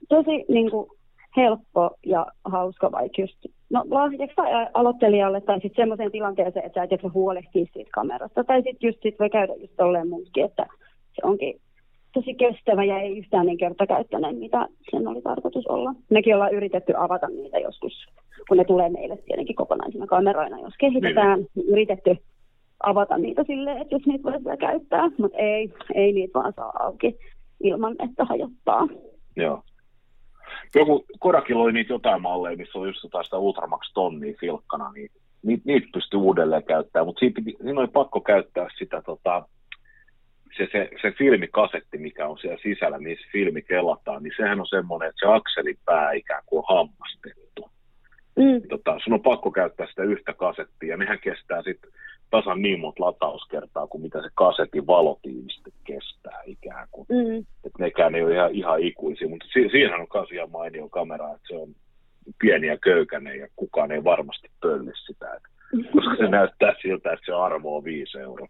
tosi 0.10 0.46
niin 0.50 0.72
kuin 0.72 0.90
helppo 1.38 1.92
ja 2.06 2.26
hauska 2.44 2.92
vaikka 2.92 3.22
just, 3.22 3.46
no 3.70 3.84
lahjaksi 3.90 4.36
tai 4.36 4.68
aloittelijalle 4.74 5.42
tai 5.42 5.56
sitten 5.62 5.84
semmoiseen 5.84 6.12
tilanteeseen, 6.12 6.66
että 6.66 6.80
sä 6.80 6.84
et 6.84 6.92
jaksa 6.92 7.10
huolehtia 7.14 7.66
siitä 7.74 7.90
kamerasta. 7.94 8.44
Tai 8.44 8.62
sitten 8.62 8.88
just 8.88 9.02
sit 9.02 9.20
voi 9.20 9.30
käydä 9.30 9.54
just 9.54 9.74
tolleen 9.78 10.10
munkin, 10.10 10.46
että 10.46 10.66
se 11.14 11.22
onkin 11.24 11.60
tosi 12.14 12.34
kestävä 12.34 12.84
ja 12.84 13.00
ei 13.00 13.18
yhtään 13.18 13.46
niin 13.46 13.58
kertakäyttöinen, 13.58 14.36
mitä 14.36 14.68
sen 14.92 15.08
oli 15.08 15.22
tarkoitus 15.22 15.68
olla. 15.68 15.94
Mekin 16.10 16.36
ollaan 16.36 16.54
yritetty 16.54 16.94
avata 16.98 17.28
niitä 17.28 17.60
joskus, 17.60 18.06
kun 18.48 18.58
ne 18.58 18.66
tulee 18.66 18.90
meille 18.90 19.18
tietenkin 19.18 19.56
kokonaisina 19.56 20.08
kameroina, 20.08 20.60
jos 20.60 20.74
kehitetään, 20.80 21.40
niin 21.56 21.68
yritetty 21.68 22.18
avata 22.84 23.18
niitä 23.18 23.44
silleen, 23.48 23.78
että 23.78 23.96
jos 23.96 24.06
niitä 24.06 24.24
voisi 24.24 24.46
vielä 24.46 24.58
käyttää, 24.58 25.10
mutta 25.18 25.38
ei, 25.38 25.74
ei 25.96 26.14
niitä 26.14 26.40
vaan 26.40 26.54
saa 26.56 26.74
auki 26.80 27.18
ilman, 27.64 27.96
että 28.10 28.26
hajottaa. 28.26 28.88
Joo. 29.36 29.64
Joku, 30.76 31.06
Kodakilla 31.20 31.64
oli 31.64 31.74
niitä 31.74 31.94
jotain 31.94 32.22
malleja, 32.22 32.58
missä 32.58 32.80
oli 32.80 32.88
just 32.88 33.04
jotain 33.04 33.26
sitä 33.26 33.38
Ultramax 33.38 33.92
tonnia 33.94 34.34
filkkana, 34.40 34.92
niin 34.92 35.12
niitä, 35.44 35.64
niitä 35.66 35.88
pystyi 35.94 36.20
uudelleen 36.20 36.64
käyttämään, 36.64 37.06
mutta 37.06 37.20
siinä, 37.20 37.34
piti, 37.36 37.56
siinä 37.64 37.80
oli 37.80 37.88
pakko 37.88 38.22
käyttää 38.22 38.68
sitä 38.78 39.02
tota, 39.02 39.48
se, 40.58 40.68
se, 40.72 40.90
se 41.02 41.12
filmikasetti, 41.12 41.98
mikä 41.98 42.28
on 42.28 42.38
siellä 42.38 42.58
sisällä, 42.64 43.00
missä 43.00 43.28
filmi 43.32 43.62
kelataan, 43.62 44.24
niin 44.24 44.34
sehän 44.38 44.60
on 44.60 44.68
semmoinen, 44.68 45.10
että 45.10 45.20
se 45.26 45.34
akselin 45.34 45.78
pää 45.86 46.12
ikään 46.12 46.44
kuin 46.46 46.60
on 46.60 46.76
hammastettu. 46.78 47.70
Mm. 48.36 48.68
Tota, 48.70 49.00
sun 49.04 49.14
on 49.14 49.22
pakko 49.22 49.52
käyttää 49.52 49.88
sitä 49.88 50.04
yhtä 50.04 50.34
kasettia, 50.34 50.90
ja 50.90 50.98
nehän 50.98 51.20
kestää 51.20 51.62
sitten 51.64 51.92
tasan 52.30 52.62
niin 52.62 52.80
monta 52.80 53.04
latauskertaa 53.06 53.88
kuin 53.88 54.02
mitä 54.02 54.22
se 54.22 54.30
kasetin 54.36 54.88
valotiiviste 54.88 55.72
kestää 55.84 56.42
ikään 56.46 56.88
kuin 56.92 57.08
Mm. 57.10 57.38
että 57.38 57.80
nekään 57.80 58.16
ei 58.16 58.24
ole 58.24 58.34
ihan, 58.34 58.52
ihan 58.52 58.80
ikuisia, 58.80 59.30
mutta 59.30 59.46
si- 59.54 59.70
siinähän 59.72 60.02
on 60.02 60.08
myös 60.14 60.32
ihan 60.32 60.52
mainio 60.52 60.90
kamera, 60.90 61.34
että 61.34 61.48
se 61.48 61.56
on 61.56 61.76
pieni 62.40 62.68
ja 62.68 62.78
köykäinen 62.78 63.40
ja 63.40 63.48
kukaan 63.56 63.92
ei 63.92 64.04
varmasti 64.04 64.52
pölli 64.62 64.92
sitä, 65.06 65.34
että, 65.34 65.50
koska 65.94 66.16
se 66.18 66.28
näyttää 66.28 66.74
siltä, 66.82 67.12
että 67.14 67.26
se 67.26 67.34
arvo 67.34 67.78
on 67.78 67.84
5 67.84 68.18
euroa. 68.20 68.48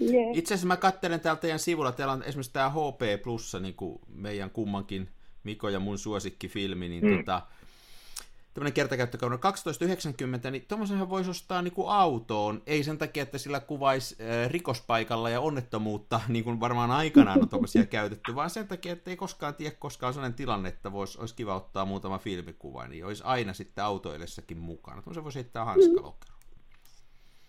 Yeah. 0.00 0.38
Itse 0.38 0.54
asiassa 0.54 0.66
mä 0.66 0.76
kattelen 0.76 1.20
täällä 1.20 1.40
teidän 1.40 1.58
sivulla, 1.58 1.92
täällä 1.92 2.12
on 2.12 2.22
esimerkiksi 2.22 2.52
tämä 2.52 2.70
HP 2.70 3.22
Plussa, 3.22 3.60
niin 3.60 3.74
kuin 3.74 3.98
meidän 4.14 4.50
kummankin 4.50 5.08
Miko 5.44 5.68
ja 5.68 5.80
mun 5.80 5.98
suosikkifilmi, 5.98 6.88
niin 6.88 7.04
mm. 7.04 7.16
tota, 7.16 7.42
tämmöinen 8.56 8.72
kertakäyttökauden 8.72 9.38
1290, 9.38 10.50
niin 10.50 10.64
tuommoisenhan 10.68 11.10
voisi 11.10 11.30
ostaa 11.30 11.62
niin 11.62 11.72
kuin 11.72 11.88
autoon, 11.88 12.62
ei 12.66 12.82
sen 12.82 12.98
takia, 12.98 13.22
että 13.22 13.38
sillä 13.38 13.60
kuvaisi 13.60 14.16
äh, 14.20 14.50
rikospaikalla 14.50 15.30
ja 15.30 15.40
onnettomuutta, 15.40 16.20
niin 16.28 16.44
kuin 16.44 16.60
varmaan 16.60 16.90
aikanaan 16.90 17.42
on 17.42 17.48
tuommoisia 17.48 17.86
käytetty, 17.96 18.34
vaan 18.34 18.50
sen 18.50 18.68
takia, 18.68 18.92
että 18.92 19.10
ei 19.10 19.16
koskaan 19.16 19.54
tiedä, 19.54 19.76
koska 19.78 20.06
on 20.06 20.12
sellainen 20.12 20.36
tilanne, 20.36 20.68
että 20.68 20.92
vois, 20.92 21.16
olisi 21.16 21.36
kiva 21.36 21.56
ottaa 21.56 21.84
muutama 21.84 22.18
filmikuva, 22.18 22.86
niin 22.86 23.06
olisi 23.06 23.22
aina 23.26 23.52
sitten 23.52 23.84
autoillessakin 23.84 24.58
mukana. 24.58 25.02
Tuommoisen 25.02 25.24
voisi 25.24 25.38
heittää 25.38 25.64
hanskalokeroon. 25.64 26.40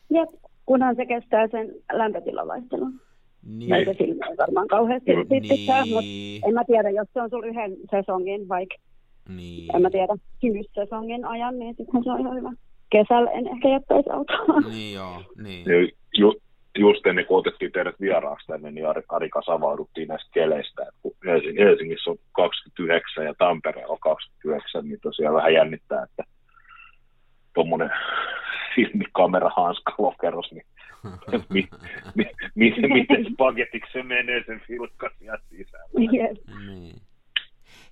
Jep, 0.09 0.29
kunhan 0.65 0.95
se 0.95 1.05
kestää 1.05 1.47
sen 1.47 1.71
lämpötilavaihtelun. 1.93 3.01
Niin. 3.43 3.69
Näitä 3.69 3.91
ei 3.91 4.15
varmaan 4.37 4.67
kauheasti 4.67 5.15
Mm, 5.15 5.25
niin. 5.29 5.43
pitää, 5.49 5.85
mutta 5.85 6.47
en 6.47 6.53
mä 6.53 6.63
tiedä, 6.63 6.89
jos 6.89 7.07
se 7.13 7.21
on 7.21 7.29
sulla 7.29 7.47
yhden 7.47 7.77
sesongin, 7.91 8.49
vaikka 8.49 8.75
niin. 9.27 9.75
en 9.75 9.81
mä 9.81 9.89
tiedä, 9.89 10.13
sesongin 10.73 11.25
ajan, 11.25 11.59
niin 11.59 11.75
sittenhän 11.75 12.03
se 12.03 12.11
on 12.11 12.19
ihan 12.19 12.35
hyvä. 12.35 12.51
Kesällä 12.89 13.31
en 13.31 13.47
ehkä 13.47 13.69
jättäisi 13.69 14.09
autoa. 14.09 14.61
Niin 14.71 14.93
joo, 14.93 15.23
niin. 15.43 15.65
Ja 15.65 15.87
ju, 16.17 16.33
just 16.77 17.05
ennen 17.05 17.25
kuin 17.25 17.37
otettiin 17.39 17.71
teidät 17.71 17.95
vieraaksi 18.01 18.47
tänne, 18.47 18.71
niin 18.71 18.85
Ari- 18.85 19.05
Arika 19.09 19.41
avauduttiin 19.47 20.07
näistä 20.07 20.29
keleistä, 20.33 20.81
että 20.81 20.99
kun 21.01 21.11
Helsing- 21.25 21.59
Helsingissä 21.59 22.09
on 22.09 22.17
29 22.31 23.25
ja 23.25 23.33
Tampereella 23.37 23.93
on 23.93 23.99
29, 23.99 24.87
niin 24.87 24.99
tosiaan 25.01 25.35
vähän 25.35 25.53
jännittää, 25.53 26.03
että 26.03 26.23
tuommoinen 27.53 27.89
filmikamera 28.75 29.51
hanskalokeros, 29.55 30.51
niin 30.51 30.65
mi, 31.53 31.67
mi, 32.15 32.25
mi, 32.55 32.75
miten 32.87 33.35
paketiksi 33.37 33.91
se 33.93 34.03
menee 34.03 34.43
sen 34.45 34.61
filkka 34.67 35.09
sieltä 35.19 35.43
sisällä. 35.49 36.11
Jep. 36.11 36.37
Niin. 36.67 36.95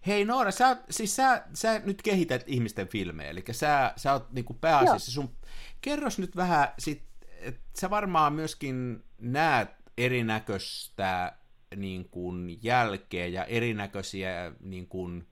Hei 0.08 0.26
Noora, 0.26 0.51
sä, 0.51 0.78
siis 0.89 1.16
sä, 1.16 1.43
sä 1.53 1.82
nyt 1.86 2.01
kehität 2.01 2.43
ihmisten 2.47 2.88
filmejä, 2.88 3.30
eli 3.30 3.43
sä, 3.51 3.93
sä 3.95 4.14
oot 4.14 4.32
niinku 4.32 4.53
pääasiassa 4.53 5.12
sun... 5.12 5.38
Kerros 5.82 6.20
nyt 6.20 6.36
vähän 6.36 6.68
sit, 6.80 7.03
että 7.39 7.80
sä 7.80 7.89
varmaan 7.89 8.34
myöskin 8.34 9.03
näet 9.22 9.70
erinäköistä 9.97 11.34
niin 11.76 12.10
kuin 12.10 12.60
jälkeä 12.64 13.28
ja 13.28 13.45
erinäköisiä 13.45 14.51
niin 14.60 14.88
kuin 14.88 15.28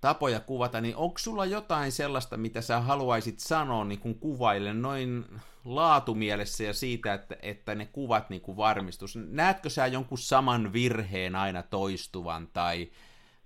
tapoja 0.00 0.40
kuvata, 0.40 0.80
niin 0.80 0.96
onko 0.96 1.18
sulla 1.18 1.46
jotain 1.46 1.92
sellaista, 1.92 2.36
mitä 2.36 2.60
sä 2.60 2.80
haluaisit 2.80 3.38
sanoa 3.38 3.84
niin 3.84 4.00
kuin 4.00 4.18
kuvaille 4.18 4.72
noin 4.74 5.24
laatumielessä 5.64 6.64
ja 6.64 6.74
siitä, 6.74 7.14
että, 7.14 7.36
että 7.42 7.74
ne 7.74 7.86
kuvat 7.86 8.30
niin 8.30 8.42
kuin 8.42 8.56
varmistus? 8.56 9.16
Näetkö 9.16 9.70
sä 9.70 9.86
jonkun 9.86 10.18
saman 10.18 10.72
virheen 10.72 11.36
aina 11.36 11.62
toistuvan 11.62 12.48
tai 12.52 12.90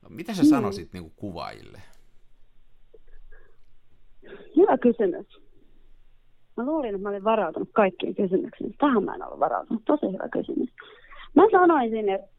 mitä 0.08 0.34
sä 0.34 0.44
sanoisit 0.44 0.92
niin 0.92 1.02
kuin 1.02 1.12
kuvaajille? 1.16 1.78
Hyvä 4.56 4.78
kysymys. 4.78 5.26
Mä 6.56 6.66
luulin, 6.66 6.94
että 6.94 7.02
mä 7.02 7.08
olin 7.08 7.24
varautunut 7.24 7.68
kaikkiin 7.72 8.14
kysymyksiin. 8.14 8.74
Tähän 8.78 9.04
mä 9.04 9.14
en 9.14 9.24
ollut 9.24 9.40
varautunut. 9.40 9.82
Tosi 9.84 10.06
hyvä 10.06 10.28
kysymys. 10.28 10.68
Mä 11.34 11.42
sanoisin, 11.50 12.08
että... 12.08 12.32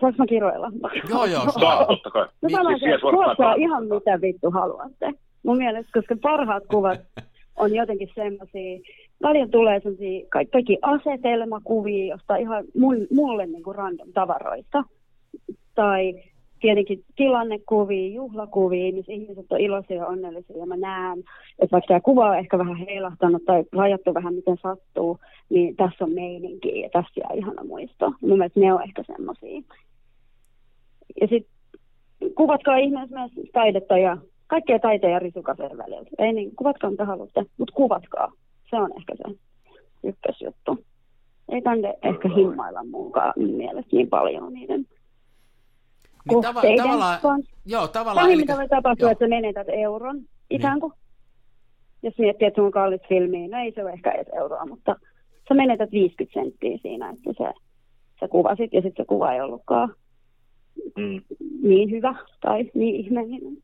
Saanko 0.00 0.18
mä 0.18 0.26
kiroilla? 0.26 0.70
Joo, 1.08 1.24
joo, 1.24 1.52
Saa, 1.60 1.86
totta 1.86 2.10
kai. 2.10 2.28
Mä 2.42 2.48
sanoisin, 2.48 2.78
siellä 2.78 2.94
että 2.94 3.10
kuvatkaa 3.10 3.54
ihan 3.54 3.82
mitä 3.84 4.20
vittu 4.20 4.50
haluatte. 4.50 5.12
Mun 5.42 5.56
mielestä, 5.56 5.92
koska 5.94 6.16
parhaat 6.22 6.62
kuvat 6.70 7.00
on 7.62 7.74
jotenkin 7.74 8.10
semmoisia, 8.14 8.80
paljon 9.22 9.50
tulee 9.50 9.80
semmoisia 9.80 10.26
ka- 10.28 10.44
kaikki 10.52 10.78
asetelmakuvia 10.82 12.14
jostain 12.14 12.42
ihan 12.42 12.64
mun, 12.78 13.06
mulle 13.10 13.46
niin 13.46 13.62
kuin 13.62 13.76
random 13.76 14.12
tavaroista. 14.12 14.84
Tai 15.74 16.14
tietenkin 16.60 17.04
tilannekuvia, 17.16 18.14
juhlakuvia, 18.14 18.92
missä 18.92 19.12
ihmiset 19.12 19.46
on 19.50 19.60
iloisia 19.60 19.96
ja 19.96 20.06
onnellisia. 20.06 20.58
Ja 20.58 20.66
mä 20.66 20.76
näen, 20.76 21.18
että 21.58 21.72
vaikka 21.72 21.88
tämä 21.88 22.00
kuva 22.00 22.28
on 22.28 22.38
ehkä 22.38 22.58
vähän 22.58 22.76
heilahtanut 22.76 23.44
tai 23.44 23.64
rajattu 23.72 24.14
vähän 24.14 24.34
miten 24.34 24.56
sattuu, 24.62 25.18
niin 25.50 25.76
tässä 25.76 26.04
on 26.04 26.12
meininki 26.12 26.80
ja 26.80 26.88
tässä 26.92 27.20
jää 27.20 27.30
ihana 27.34 27.64
muisto. 27.64 28.12
Mun 28.20 28.38
mielestä 28.38 28.60
ne 28.60 28.74
on 28.74 28.82
ehkä 28.82 29.02
semmoisia. 29.06 29.62
Ja 31.20 31.26
sitten 31.26 31.52
kuvatkaa 32.34 32.76
ihmeessä 32.76 33.18
myös 33.18 33.32
taidetta 33.52 33.98
ja 33.98 34.16
kaikkea 34.46 34.78
taiteen 34.78 35.12
ja 35.12 35.18
risukasen 35.18 35.78
välillä. 35.78 36.08
Ei 36.18 36.32
niin, 36.32 36.56
kuvatkaa 36.56 36.90
mitä 36.90 37.04
haluatte, 37.04 37.44
mutta 37.58 37.74
kuvatkaa. 37.74 38.32
Se 38.70 38.76
on 38.76 38.90
ehkä 38.96 39.14
se 39.16 39.38
ykkösjuttu. 40.04 40.78
Ei 41.48 41.62
tänne 41.62 41.94
ehkä 42.02 42.28
himmailla 42.36 42.84
muunkaan 42.84 43.32
mielestä 43.36 43.96
niin 43.96 44.08
paljon 44.08 44.54
niiden 44.54 44.86
Niin 46.28 46.42
tava, 46.42 46.62
tavallaan, 46.76 47.20
kanssa. 47.20 47.56
joo, 47.66 47.88
tavallaan, 47.88 48.24
Pahin, 48.24 48.34
eli, 48.34 48.42
mitä 48.42 48.56
voi 48.56 48.68
tapahtua, 48.68 49.04
joo. 49.06 49.10
että 49.12 49.24
sä 49.24 49.28
menetät 49.28 49.66
euron 49.68 50.20
ikään 50.50 50.80
kuin. 50.80 50.92
Jos 52.02 52.18
miettii, 52.18 52.48
että 52.48 52.58
sun 52.58 52.64
on 52.66 52.70
kallis 52.72 53.00
filmi, 53.08 53.48
no 53.48 53.58
ei 53.58 53.72
se 53.72 53.82
ole 53.82 53.90
ehkä 53.92 54.10
edes 54.12 54.26
euroa, 54.36 54.66
mutta 54.66 54.96
sä 55.48 55.54
menetät 55.54 55.92
50 55.92 56.40
senttiä 56.40 56.78
siinä, 56.82 57.10
että 57.10 57.32
se, 57.44 57.60
sä 58.20 58.28
kuvasit 58.28 58.72
ja 58.72 58.82
sitten 58.82 59.04
se 59.04 59.08
kuva 59.08 59.32
ei 59.32 59.40
ollutkaan 59.40 59.94
Mm. 60.96 61.20
niin 61.62 61.90
hyvä 61.90 62.14
tai 62.40 62.70
niin 62.74 62.94
ihmeellinen. 62.96 63.56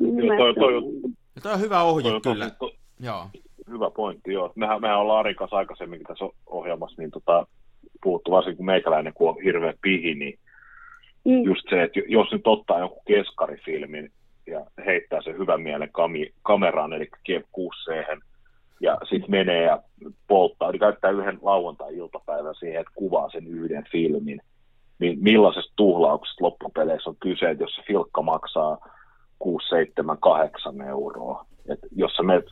Niin 0.00 0.18
Joo, 0.26 0.36
toi- 0.36 0.54
toi 0.54 0.76
on- 0.76 0.84
toi 1.42 1.52
on 1.52 1.60
hyvä 1.60 1.82
ohje 1.82 2.10
Toi 2.10 2.20
kyllä. 2.20 2.50
tosi- 2.50 2.56
to- 2.58 2.80
Joo. 3.00 3.26
Hyvä 3.70 3.90
pointti, 3.90 4.32
joo. 4.32 4.52
Mehän, 4.56 4.80
mehän 4.80 4.98
ollaan 4.98 5.18
Arin 5.20 5.36
kanssa 5.36 5.56
aikaisemminkin 5.56 6.06
tässä 6.06 6.24
ohjelmassa 6.46 7.02
niin 7.02 7.10
tota, 7.10 7.46
puhuttu, 8.02 8.30
varsinkin 8.30 8.56
kun 8.56 8.66
meikäläinen 8.66 9.12
kun 9.14 9.28
on 9.28 9.36
hirveä 9.44 9.72
pihi, 9.82 10.14
niin 10.14 10.38
Mm. 11.24 11.42
just 11.44 11.70
se, 11.70 11.82
että 11.82 12.00
jos 12.08 12.32
nyt 12.32 12.46
ottaa 12.46 12.78
joku 12.78 13.02
keskarifilmin 13.06 14.10
ja 14.46 14.66
heittää 14.86 15.22
sen 15.22 15.38
hyvän 15.38 15.60
mielen 15.60 15.92
kami, 15.92 16.30
kameraan, 16.42 16.92
eli 16.92 17.08
Kiev 17.24 17.42
6 17.52 17.78
ja 18.80 18.98
sitten 19.10 19.30
menee 19.30 19.62
ja 19.62 19.82
polttaa, 20.28 20.72
niin 20.72 20.80
käyttää 20.80 21.10
yhden 21.10 21.38
lauantai-iltapäivän 21.42 22.54
siihen, 22.54 22.80
että 22.80 22.92
kuvaa 22.94 23.30
sen 23.30 23.46
yhden 23.46 23.84
filmin, 23.92 24.40
niin 24.98 25.18
millaisesta 25.20 25.72
tuhlauksesta 25.76 26.44
loppupeleissä 26.44 27.10
on 27.10 27.16
kyse, 27.20 27.50
että 27.50 27.64
jos 27.64 27.74
se 27.74 27.82
filkka 27.86 28.22
maksaa 28.22 28.78
6, 29.38 29.68
7, 29.68 30.18
8 30.18 30.80
euroa, 30.80 31.46
että 31.68 31.86
jos 31.96 32.12
sä 32.12 32.22
menet 32.22 32.44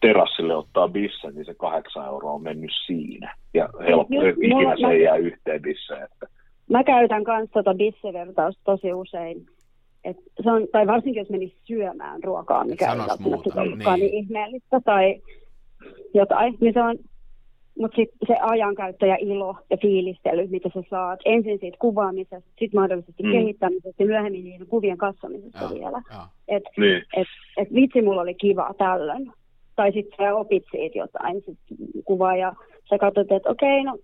terassille 0.00 0.56
ottaa 0.56 0.88
bissen, 0.88 1.34
niin 1.34 1.44
se 1.44 1.54
8 1.54 2.06
euroa 2.06 2.32
on 2.32 2.42
mennyt 2.42 2.70
siinä, 2.86 3.34
ja 3.54 3.68
helppo, 3.86 4.14
Just, 4.14 4.38
ikinä 4.38 4.54
mulla- 4.54 4.76
se 4.76 4.86
ei 4.94 5.02
jää 5.02 5.16
yhteen 5.16 5.62
bisseen, 5.62 6.02
että 6.02 6.26
Mä 6.70 6.84
käytän 6.84 7.22
myös 7.26 7.50
tota 7.52 7.74
bissevertausta 7.74 8.62
tosi 8.64 8.92
usein. 8.92 9.46
Et 10.04 10.16
se 10.42 10.50
on, 10.50 10.66
tai 10.72 10.86
varsinkin 10.86 11.20
jos 11.20 11.30
menisi 11.30 11.56
syömään 11.64 12.24
ruokaa, 12.24 12.64
mikä 12.64 12.92
ei 12.92 12.98
välttämättä 12.98 13.62
niin. 13.64 14.00
niin 14.00 14.14
ihmeellistä 14.14 14.80
tai 14.84 15.22
jotain, 16.14 16.56
niin 16.60 16.74
se 16.74 16.82
on, 16.82 16.96
mutta 17.78 17.96
sitten 17.96 18.18
se 18.26 18.36
ajankäyttö 18.40 19.06
ja 19.06 19.16
ilo 19.20 19.56
ja 19.70 19.76
fiilistely, 19.76 20.46
mitä 20.46 20.68
sä 20.74 20.82
saat 20.90 21.20
ensin 21.24 21.58
siitä 21.58 21.76
kuvaamisesta, 21.80 22.50
sitten 22.58 22.80
mahdollisesti 22.80 23.22
Mm. 23.22 23.32
kehittämisestä 23.32 24.02
ja 24.02 24.06
myöhemmin 24.06 24.44
niiden 24.44 24.66
kuvien 24.66 24.98
kasvamisesta 24.98 25.58
Joo, 25.60 25.74
vielä. 25.74 26.02
joo. 26.12 26.22
Et, 26.48 26.62
niin. 26.76 27.02
et, 27.16 27.26
et 27.56 27.74
vitsi, 27.74 28.02
mulla 28.02 28.20
oli 28.20 28.34
kiva 28.34 28.74
tällöin. 28.78 29.32
Tai 29.76 29.92
sitten 29.92 30.16
sä 30.16 30.34
opit 30.34 30.64
siitä 30.70 30.98
jotain, 30.98 31.42
sit 31.46 31.58
kuvaa 32.04 32.36
ja 32.36 32.52
sä 32.90 32.98
katsot, 32.98 33.32
että 33.32 33.50
okei, 33.50 33.84
no 33.84 33.98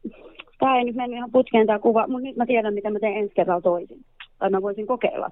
tämä 0.58 0.78
ei 0.78 0.84
nyt 0.84 0.96
mennyt 0.96 1.16
ihan 1.16 1.30
putkeen 1.30 1.66
tämä 1.66 1.78
kuva, 1.78 2.06
mutta 2.06 2.28
nyt 2.28 2.36
mä 2.36 2.46
tiedän, 2.46 2.74
mitä 2.74 2.90
mä 2.90 2.98
teen 2.98 3.16
ensi 3.16 3.34
kerralla 3.34 3.60
toisin. 3.60 4.04
Tai 4.38 4.50
mä 4.50 4.62
voisin 4.62 4.86
kokeilla. 4.86 5.28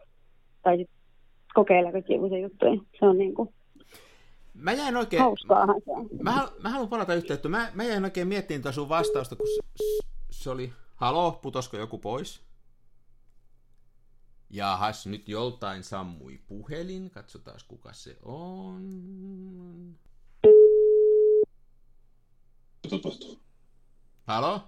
Tai 0.63 0.77
sitten 0.77 0.97
kokeilla 1.55 1.93
kaikki 1.93 2.19
uusia 2.19 2.39
juttuja. 2.39 2.81
Se 2.99 3.07
on 3.07 3.19
niinku 3.19 3.53
Mä 4.55 4.73
jäin 4.73 4.97
oikein... 4.97 5.23
hauskaahan 5.23 5.81
se 5.85 5.91
on. 5.91 6.09
Mä, 6.23 6.49
mä 6.63 6.69
haluan 6.71 6.89
palata 6.89 7.15
yhteyttä. 7.15 7.49
Mä, 7.49 7.71
mä 7.75 7.85
jäin 7.85 8.05
oikein 8.05 8.29
miettimään 8.29 8.63
tuota 8.63 8.75
sun 8.75 8.89
vastausta, 8.89 9.37
kun 9.37 9.47
se, 9.47 9.85
se 10.31 10.51
oli... 10.51 10.73
Halo, 10.95 11.33
putosko 11.43 11.77
joku 11.77 11.99
pois? 11.99 12.43
Jahas, 14.51 15.07
nyt 15.07 15.29
joltain 15.29 15.83
sammui 15.83 16.39
puhelin. 16.47 17.11
Katsotaan, 17.11 17.61
kuka 17.69 17.93
se 17.93 18.17
on. 18.23 18.83
Tapahtuu? 22.89 23.39
Halo? 24.27 24.61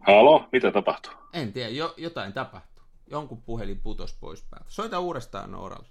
Halo, 0.00 0.48
mitä 0.52 0.70
tapahtuu? 0.70 1.12
En 1.32 1.52
tiedä, 1.52 1.68
jo, 1.68 1.94
jotain 1.96 2.32
tapahtuu. 2.32 2.84
Jonkun 3.10 3.42
puhelin 3.46 3.80
putos 3.82 4.18
pois 4.20 4.46
päältä. 4.50 4.66
Soita 4.68 5.00
uudestaan 5.00 5.52
Nooralle. 5.52 5.88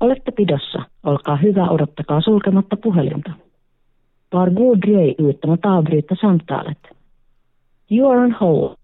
Olette 0.00 0.30
pidossa. 0.30 0.78
Olkaa 1.02 1.36
hyvä, 1.36 1.68
odottakaa 1.68 2.20
sulkematta 2.20 2.76
puhelinta. 2.76 3.30
Var 4.32 4.50
god 4.50 4.78
dröj 4.86 5.14
utan 5.18 5.50
att 5.50 5.64
avbryta 5.64 6.14
samtalet. 6.20 6.78
You 7.90 8.10
are 8.10 8.20
on 8.20 8.32
hold. 8.40 8.76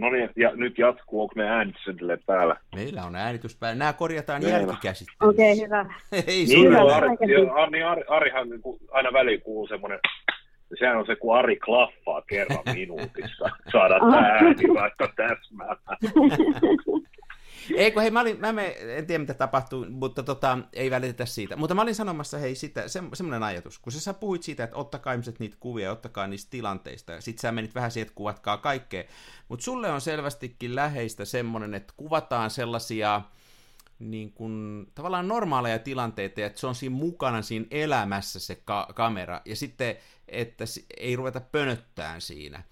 No 0.00 0.10
niin, 0.10 0.30
ja 0.36 0.50
nyt 0.56 0.78
jatkuu, 0.78 1.22
onko 1.22 1.32
me 1.36 1.48
äänit 1.48 1.76
edelleen 1.88 2.18
päällä? 2.26 2.56
Meillä 2.76 3.04
on 3.04 3.16
äänitys 3.16 3.56
päällä. 3.56 3.78
Nämä 3.78 3.92
korjataan 3.92 4.42
Meillä. 4.42 4.58
jälkikäsittelyssä. 4.58 5.24
Okei, 5.26 5.52
okay, 5.52 5.64
hyvä. 5.64 5.86
Ei 6.26 6.44
Niin, 6.44 6.76
älä- 6.76 6.96
Ari, 6.96 7.08
niin 7.70 7.86
Ari, 7.86 8.02
Arihan 8.08 8.48
niin 8.50 8.62
kuin 8.62 8.80
aina 8.90 9.12
väliin 9.12 9.40
kuuluu 9.42 9.66
semmoinen, 9.68 9.98
sehän 10.78 10.96
on 10.96 11.06
se, 11.06 11.16
kun 11.16 11.36
Ari 11.38 11.56
klaffaa 11.56 12.22
kerran 12.22 12.58
minuutissa. 12.74 13.50
Saadaan 13.72 14.00
tämä 14.12 14.26
ääni 14.28 14.74
vaikka 14.74 15.12
täsmää. 15.16 15.76
Ei 17.76 17.90
kun 17.90 18.02
hei, 18.02 18.10
mä, 18.10 18.20
olin, 18.20 18.40
mä 18.40 18.52
me, 18.52 18.76
en 18.96 19.06
tiedä 19.06 19.18
mitä 19.18 19.34
tapahtuu, 19.34 19.86
mutta 19.90 20.22
tota, 20.22 20.58
ei 20.72 20.90
välitetä 20.90 21.26
siitä. 21.26 21.56
Mutta 21.56 21.74
mä 21.74 21.82
olin 21.82 21.94
sanomassa 21.94 22.38
hei 22.38 22.54
sitä, 22.54 22.88
se, 22.88 23.02
semmoinen 23.14 23.42
ajatus, 23.42 23.78
kun 23.78 23.92
sä, 23.92 24.00
sä 24.00 24.14
puhuit 24.14 24.42
siitä, 24.42 24.64
että 24.64 24.76
ottakaa 24.76 25.12
ihmiset 25.12 25.38
niitä 25.38 25.56
kuvia, 25.60 25.92
ottakaa 25.92 26.26
niistä 26.26 26.50
tilanteista, 26.50 27.12
ja 27.12 27.20
sit 27.20 27.38
sä 27.38 27.52
menit 27.52 27.74
vähän 27.74 27.90
siihen, 27.90 28.06
että 28.06 28.16
kuvatkaa 28.16 28.56
kaikkea. 28.56 29.04
Mutta 29.48 29.64
sulle 29.64 29.90
on 29.90 30.00
selvästikin 30.00 30.74
läheistä 30.76 31.24
semmoinen, 31.24 31.74
että 31.74 31.94
kuvataan 31.96 32.50
sellaisia 32.50 33.22
niin 33.98 34.32
kuin, 34.32 34.86
tavallaan 34.94 35.28
normaaleja 35.28 35.78
tilanteita, 35.78 36.40
että 36.40 36.60
se 36.60 36.66
on 36.66 36.74
siinä 36.74 36.96
mukana 36.96 37.42
siinä 37.42 37.66
elämässä 37.70 38.40
se 38.40 38.62
ka- 38.64 38.88
kamera, 38.94 39.40
ja 39.44 39.56
sitten, 39.56 39.96
että 40.28 40.64
ei 40.96 41.16
ruveta 41.16 41.40
pönöttään 41.40 42.20
siinä. 42.20 42.62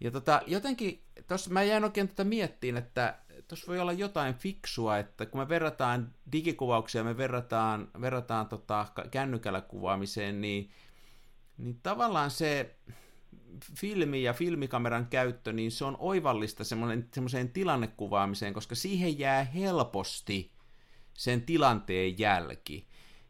Ja 0.00 0.10
tota, 0.10 0.42
jotenkin, 0.46 1.02
tuossa 1.28 1.50
mä 1.50 1.62
jäin 1.62 1.84
oikein 1.84 2.08
tätä 2.08 2.24
miettiin, 2.24 2.76
että 2.76 3.18
tuossa 3.48 3.66
voi 3.66 3.80
olla 3.80 3.92
jotain 3.92 4.34
fiksua, 4.34 4.98
että 4.98 5.26
kun 5.26 5.40
me 5.40 5.48
verrataan 5.48 6.14
digikuvauksia, 6.32 7.04
me 7.04 7.16
verrataan, 7.16 7.88
verrataan 8.00 8.48
tota 8.48 8.86
kännykällä 9.10 9.60
kuvaamiseen, 9.60 10.40
niin, 10.40 10.70
niin 11.58 11.80
tavallaan 11.82 12.30
se 12.30 12.76
filmi 13.80 14.22
ja 14.22 14.32
filmikameran 14.32 15.06
käyttö, 15.06 15.52
niin 15.52 15.70
se 15.70 15.84
on 15.84 15.96
oivallista 15.98 16.64
semmoiseen 17.12 17.48
tilannekuvaamiseen, 17.52 18.54
koska 18.54 18.74
siihen 18.74 19.18
jää 19.18 19.44
helposti 19.44 20.52
sen 21.14 21.42
tilanteen 21.42 22.18
jälki. 22.18 22.86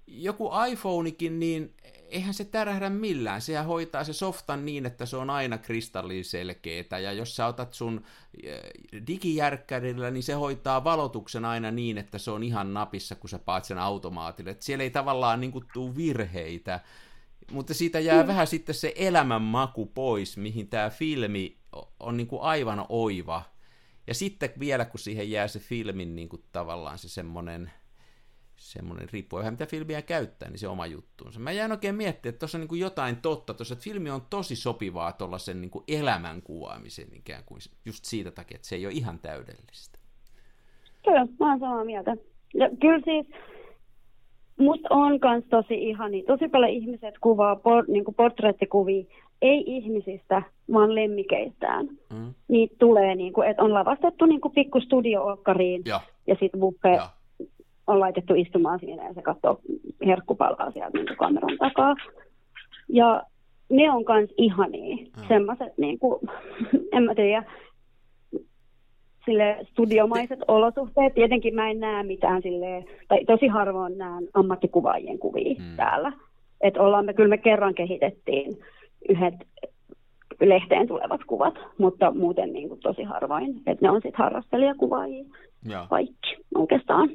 Joku 0.07 0.51
iPhonekin, 0.71 1.39
niin 1.39 1.75
eihän 2.11 2.35
se 2.35 2.45
tärähdä 2.45 2.91
millään. 2.91 3.41
Sehän 3.41 3.67
hoitaa 3.67 4.05
se 4.05 4.13
softan 4.13 4.65
niin, 4.65 4.87
että 4.87 5.07
se 5.07 5.17
on 5.17 5.31
aina 5.31 5.59
kristalliselkeetä, 5.59 6.99
ja 6.99 7.13
jos 7.13 7.37
sä 7.37 7.47
otat 7.47 7.75
sun 7.75 8.05
eh, 8.43 8.61
digijärkkärillä, 9.07 10.11
niin 10.11 10.23
se 10.23 10.33
hoitaa 10.33 10.85
valotuksen 10.85 11.45
aina 11.45 11.71
niin, 11.71 11.99
että 11.99 12.19
se 12.19 12.31
on 12.31 12.43
ihan 12.43 12.75
napissa, 12.75 13.15
kun 13.15 13.31
sä 13.31 13.39
paat 13.39 13.65
sen 13.65 13.79
automaatille. 13.79 14.51
Et 14.51 14.63
siellä 14.63 14.83
ei 14.83 14.91
tavallaan 14.91 15.41
niin 15.41 15.53
tuu 15.73 15.97
virheitä, 15.97 16.81
mutta 17.53 17.75
siitä 17.75 18.01
jää 18.01 18.27
vähän 18.27 18.47
sitten 18.47 18.75
se 18.75 18.93
elämänmaku 18.97 19.87
pois, 19.87 20.37
mihin 20.37 20.69
tämä 20.69 20.91
filmi 20.91 21.59
on 22.01 22.17
niin 22.17 22.27
kuin 22.27 22.43
aivan 22.43 22.87
oiva. 22.89 23.43
Ja 24.07 24.15
sitten 24.15 24.51
vielä, 24.59 24.85
kun 24.85 25.01
siihen 25.01 25.31
jää 25.31 25.49
se 25.49 25.59
filmin 25.59 26.17
niin 26.17 26.29
kuin 26.29 26.45
tavallaan 26.53 26.99
se 26.99 27.09
semmoinen, 27.09 27.71
semmoinen, 28.73 29.09
riippuu 29.13 29.39
vähän 29.39 29.53
mitä 29.53 29.67
filmiä 29.67 30.03
käyttää, 30.03 30.49
niin 30.49 30.59
se 30.59 30.69
oma 30.69 30.87
juttuunsa. 30.87 31.41
Mä 31.41 31.53
jäin 31.53 31.73
oikein 31.73 31.95
miettimään, 31.95 32.33
että 32.33 32.39
tuossa 32.39 32.59
on 32.59 32.61
niin 32.61 32.69
kuin 32.69 32.81
jotain 32.81 33.17
totta, 33.17 33.55
tuossa, 33.55 33.73
että 33.73 33.85
filmi 33.85 34.11
on 34.11 34.23
tosi 34.31 34.57
sopivaa 34.57 35.13
tuollaisen 35.13 35.61
niin 35.61 35.71
elämän 35.89 36.43
kuvaamiseen 36.43 37.09
ikään 37.15 37.43
kuin, 37.47 37.61
just 37.85 38.05
siitä 38.05 38.31
takia, 38.31 38.57
että 38.57 38.69
se 38.69 38.77
ei 38.77 38.87
ole 38.87 38.95
ihan 38.95 39.19
täydellistä. 39.19 39.99
Kyllä, 41.05 41.27
mä 41.41 41.51
oon 41.51 41.61
samaa 41.61 41.85
mieltä. 41.85 42.17
Ja 42.55 42.71
kyllä 42.81 43.01
siis 43.05 43.27
musta 44.59 44.89
on 44.91 45.21
kans 45.21 45.45
tosi 45.51 45.75
ihani. 45.75 46.23
Tosi 46.23 46.49
paljon 46.49 46.71
ihmiset 46.71 47.15
kuvaa 47.21 47.57
por, 47.57 47.85
niin 47.89 48.05
portrettikuvia, 48.17 49.05
ei 49.43 49.65
ihmisistä, 49.67 50.43
vaan 50.73 50.95
lemmikeistään. 50.95 51.87
Mm. 51.87 52.35
Niitä 52.49 52.77
tulee, 52.79 53.15
niin 53.15 53.33
kuin, 53.33 53.49
että 53.49 53.63
on 53.63 53.75
lavastettu 53.75 54.27
niin 54.27 54.41
kuin 54.41 54.55
pikku 54.55 54.81
studio-okkariin 54.81 55.83
Joo, 55.85 56.01
ja 56.27 56.37
sitten 56.41 56.61
Buppe. 56.61 56.99
On 57.89 58.01
laitettu 58.01 58.35
istumaan 58.35 58.79
siinä 58.81 59.07
ja 59.09 59.15
se 59.15 59.23
katsoo 59.23 59.61
herkkupalaa 60.07 60.71
sieltä 60.71 60.99
niin 60.99 61.17
kameran 61.17 61.59
takaa. 61.59 61.95
Ja 62.89 63.23
ne 63.71 63.91
on 63.91 64.05
kans 64.05 64.31
ihania, 64.37 64.97
Mm. 64.97 65.29
semmoiset 65.29 65.79
niin 65.79 65.99
kuin, 65.99 66.21
en 66.93 67.03
mä 67.03 67.15
tiedä, 67.15 67.45
sille 69.25 69.57
studiomaiset 69.71 70.39
olosuhteet. 70.49 71.15
Tietenkin 71.15 71.55
mä 71.55 71.71
en 71.71 71.81
näe 71.81 72.03
mitään 72.03 72.43
sille, 72.43 72.85
tai 73.09 73.25
tosi 73.25 73.47
harvoin 73.47 73.99
näen 73.99 74.29
ammattikuvaajien 74.35 75.19
kuvia 75.19 75.55
Mm. 75.59 75.77
täällä. 75.77 76.13
Että 76.61 76.83
ollaan 76.83 77.05
me, 77.05 77.15
kyllä 77.15 77.29
me 77.29 77.39
kerran 77.39 77.75
kehitettiin 77.75 78.59
yhdet 79.09 79.35
lehteen 80.41 80.89
tulevat 80.89 81.21
kuvat, 81.27 81.55
mutta 81.79 82.11
muuten 82.11 82.53
niin 82.53 82.69
kuin 82.69 82.81
tosi 82.81 83.03
harvoin. 83.03 83.57
Että 83.67 83.87
ne 83.87 83.91
on 83.91 83.97
sitten 84.03 84.19
harrastelijakuvaajia 84.19 85.25
joo. 85.65 85.87
kaikki 85.91 86.37
oikeastaan. 86.55 87.09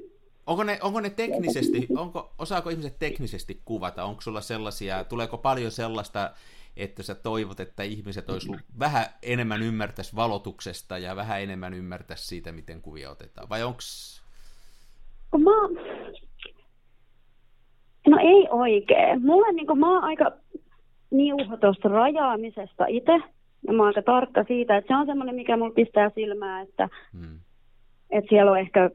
Onko 0.48 0.64
ne, 0.64 0.80
onko 0.82 1.00
ne 1.00 1.10
teknisesti, 1.10 1.88
onko, 1.98 2.34
osaako 2.40 2.70
ihmiset 2.70 3.00
teknisesti 3.00 3.62
kuvata? 3.66 4.04
Onko 4.04 4.22
sulla 4.22 4.42
sellaisia, 4.42 5.04
tuleeko 5.04 5.38
paljon 5.38 5.72
sellaista, 5.72 6.32
että 6.78 7.04
sä 7.04 7.16
toivot, 7.16 7.60
että 7.60 7.84
ihmiset 7.84 8.30
olisi 8.30 8.52
vähän 8.80 9.06
enemmän 9.22 9.64
ymmärtäisi 9.64 10.16
valotuksesta 10.16 10.98
ja 10.98 11.16
vähän 11.16 11.42
enemmän 11.42 11.74
ymmärtäisi 11.74 12.28
siitä, 12.28 12.52
miten 12.52 12.82
kuvia 12.82 13.10
otetaan? 13.12 13.50
Vai 13.50 13.64
onko... 13.64 13.80
Mä... 15.38 15.82
No 18.08 18.18
ei 18.22 18.48
oikein. 18.50 19.22
Mulle 19.22 19.54
niin 19.54 19.68
kuin, 19.68 19.80
mä 19.80 19.94
oon 19.94 20.04
aika 20.04 20.32
niuho 21.12 21.58
tuosta 21.58 21.90
rajaamisesta 21.90 22.86
itse. 22.88 23.12
Ja 23.68 23.74
mä 23.74 23.84
oon 23.84 23.88
aika 23.88 24.02
tarkka 24.02 24.44
siitä, 24.44 24.78
että 24.78 24.94
se 24.94 25.00
on 25.00 25.06
semmoinen, 25.06 25.36
mikä 25.36 25.58
mulla 25.58 25.74
pistää 25.74 26.12
silmää, 26.16 26.62
että, 26.62 26.90
Hmm. 27.12 27.40
että 28.10 28.30
siellä 28.30 28.52
on 28.52 28.60
ehkä 28.60 28.90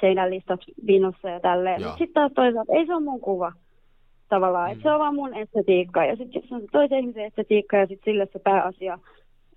seinänlistat 0.00 0.60
vinossa 0.86 1.28
ja 1.28 1.40
tälleen. 1.40 1.82
Mutta 1.82 1.98
sitten 1.98 2.14
taas 2.14 2.32
toisaalta 2.34 2.72
ei 2.72 2.86
se 2.86 2.94
ole 2.94 3.04
mun 3.04 3.20
kuva. 3.20 3.52
tavallaan, 4.28 4.70
että 4.70 4.82
se 4.82 4.92
on 4.92 5.00
vaan 5.00 5.14
mun 5.14 5.34
estetiikka 5.34 6.04
ja 6.04 6.16
sitten 6.16 6.42
se 6.48 6.54
on 6.54 6.60
se 6.60 6.66
toisen 6.72 6.98
ihmisen 6.98 7.24
estetiikka 7.24 7.76
ja 7.76 7.86
sitten 7.86 8.12
sille 8.12 8.28
se 8.32 8.38
pääasia 8.38 8.98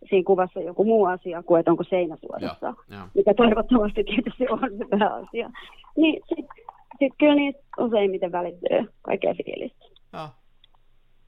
siinä 0.10 0.24
kuvassa 0.26 0.60
on 0.60 0.66
joku 0.66 0.84
muu 0.84 1.06
asia 1.06 1.44
kuin, 1.44 1.60
että 1.60 1.72
onko 1.72 1.84
seinä 1.84 2.16
suorassa, 2.16 2.74
mikä 3.14 3.34
toivottavasti 3.34 4.04
tietysti 4.04 4.46
on 4.50 4.60
se 4.78 4.98
pääasia. 5.00 5.50
Niin 5.96 6.22
sitten 6.30 6.46
sit 7.00 7.14
kyllä 7.20 7.36
niistä 7.36 7.62
useimmiten 7.78 8.32
välittyy 8.32 8.90
kaikkea 9.02 9.34
fiilistä. 9.34 9.86
Joo. 10.14 10.28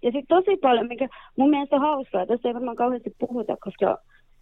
Ja 0.02 0.12
sitten 0.12 0.28
tosi 0.28 0.58
paljon, 0.58 0.88
mikä 0.88 1.08
mun 1.38 1.50
mielestä 1.50 1.76
on 1.76 1.82
hauskaa, 1.82 2.22
ja 2.22 2.28
tästä 2.28 2.48
ei 2.48 2.54
varmaan 2.54 2.76
kauheasti 2.76 3.16
puhuta, 3.20 3.58
koska 3.64 3.98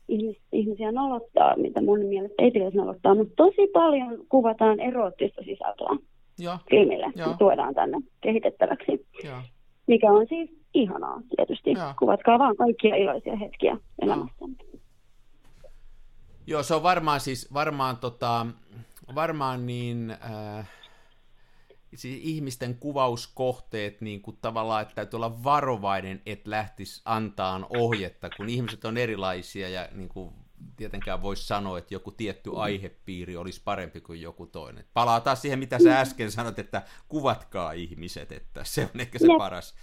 ihmis, 0.07 0.37
ihmisiä 0.51 0.91
nolottaa, 0.91 1.57
mitä 1.57 1.81
mun 1.81 1.99
mielestä 1.99 2.35
ei 2.37 2.51
pitäisi 2.51 2.77
nolottaa, 2.77 3.15
mutta 3.15 3.33
tosi 3.35 3.67
paljon 3.73 4.25
kuvataan 4.29 4.79
eroottista 4.79 5.41
sisältöä 5.45 5.97
Joo, 6.39 6.57
filmille 6.69 7.11
Joo. 7.15 7.29
ja 7.29 7.37
tuodaan 7.37 7.73
tänne 7.73 7.97
kehitettäväksi, 8.21 9.07
joo. 9.23 9.37
mikä 9.87 10.11
on 10.11 10.27
siis 10.29 10.49
ihanaa 10.73 11.21
tietysti. 11.35 11.71
Joo. 11.71 11.93
Kuvatkaa 11.99 12.39
vaan 12.39 12.55
kaikkia 12.55 12.95
iloisia 12.95 13.35
hetkiä 13.35 13.77
elämässä. 14.01 14.45
Joo, 16.47 16.63
se 16.63 16.75
on 16.75 16.83
varmaan 16.83 17.19
siis, 17.19 17.53
varmaan 17.53 17.97
tota, 17.97 18.45
varmaan 19.15 19.65
niin, 19.65 20.11
äh, 20.11 20.69
siis 21.95 22.19
ihmisten 22.23 22.75
kuvauskohteet 22.75 24.01
niin 24.01 24.21
kuin 24.21 24.37
tavallaan, 24.41 24.81
että 24.81 24.95
täytyy 24.95 25.17
olla 25.17 25.43
varovainen, 25.43 26.21
että 26.25 26.49
lähtisi 26.49 27.01
antaan 27.05 27.65
ohjetta, 27.69 28.29
kun 28.37 28.49
ihmiset 28.49 28.85
on 28.85 28.97
erilaisia 28.97 29.69
ja 29.69 29.89
niin 29.91 30.09
kuin 30.09 30.33
tietenkään 30.75 31.21
voisi 31.21 31.47
sanoa, 31.47 31.77
että 31.77 31.93
joku 31.93 32.11
tietty 32.11 32.51
aihepiiri 32.55 33.37
olisi 33.37 33.61
parempi 33.63 34.01
kuin 34.01 34.21
joku 34.21 34.45
toinen. 34.45 34.85
Palaa 34.93 35.21
taas 35.21 35.41
siihen, 35.41 35.59
mitä 35.59 35.79
sä 35.79 35.99
äsken 35.99 36.31
sanot, 36.31 36.59
että 36.59 36.81
kuvatkaa 37.07 37.71
ihmiset, 37.71 38.31
että 38.31 38.63
se 38.63 38.89
on 38.93 39.01
ehkä 39.01 39.19
se 39.19 39.27
paras, 39.37 39.75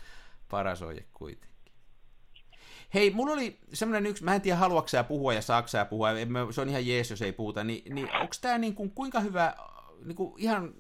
paras 0.50 0.82
ohje 0.82 1.04
kuitenkin. 1.12 1.50
Hei, 2.94 3.11
mulla 3.11 3.32
oli 3.32 3.58
semmoinen 3.72 4.11
yksi, 4.11 4.24
mä 4.24 4.34
en 4.34 4.40
tiedä 4.40 4.58
haluatko 4.58 4.88
sä 4.88 5.04
puhua 5.04 5.34
ja 5.34 5.42
saako 5.42 5.68
sä 5.68 5.84
puhua, 5.84 6.08
se 6.50 6.61
on 6.61 6.68
ihan 6.68 6.86
jees, 6.86 7.11
jos 7.11 7.22
ei 7.22 7.32
puhuta, 7.32 7.64
niin, 7.64 7.94
niin 7.94 8.08
onko 8.14 8.34
tämä 8.40 8.58
niin 8.58 8.74
kuin, 8.74 8.90
kuinka 8.90 9.20
hyvä 9.20 9.54
niin 10.04 10.16
kuin 10.16 10.34
ihan 10.36 10.74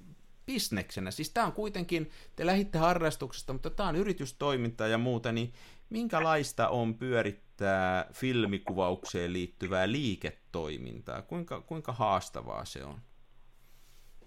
bisneksenä, 0.52 1.10
siis 1.10 1.30
tämä 1.30 1.46
on 1.46 1.52
kuitenkin, 1.52 2.10
te 2.36 2.46
lähditte 2.46 2.78
harrastuksesta, 2.78 3.52
mutta 3.52 3.70
tämä 3.70 3.88
on 3.88 3.96
yritystoimintaa 3.96 4.86
ja 4.86 4.98
muuta, 4.98 5.32
niin 5.32 5.52
minkälaista 5.90 6.68
on 6.68 6.94
pyörittää 6.94 8.06
filmikuvaukseen 8.12 9.32
liittyvää 9.32 9.92
liiketoimintaa? 9.92 11.22
Kuinka, 11.22 11.60
kuinka 11.60 11.92
haastavaa 11.92 12.64
se 12.64 12.84
on? 12.84 12.94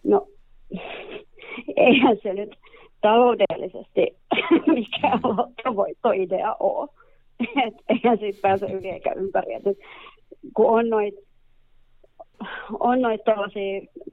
No, 0.03 0.27
eihän 1.75 2.17
se 2.23 2.33
nyt 2.33 2.55
taloudellisesti 3.01 4.01
mikään 4.75 5.19
lottovoittoidea 5.23 6.55
ole. 6.59 6.89
Et 7.39 7.73
eihän 7.89 8.17
siitä 8.17 8.39
pääse 8.41 8.65
yli 8.65 8.89
eikä 8.89 9.13
ympäri. 9.13 9.53
Et 9.53 9.63
kun 10.53 10.79
on 10.79 10.89
noit, 10.89 11.15
on 12.79 13.01
noit 13.01 13.21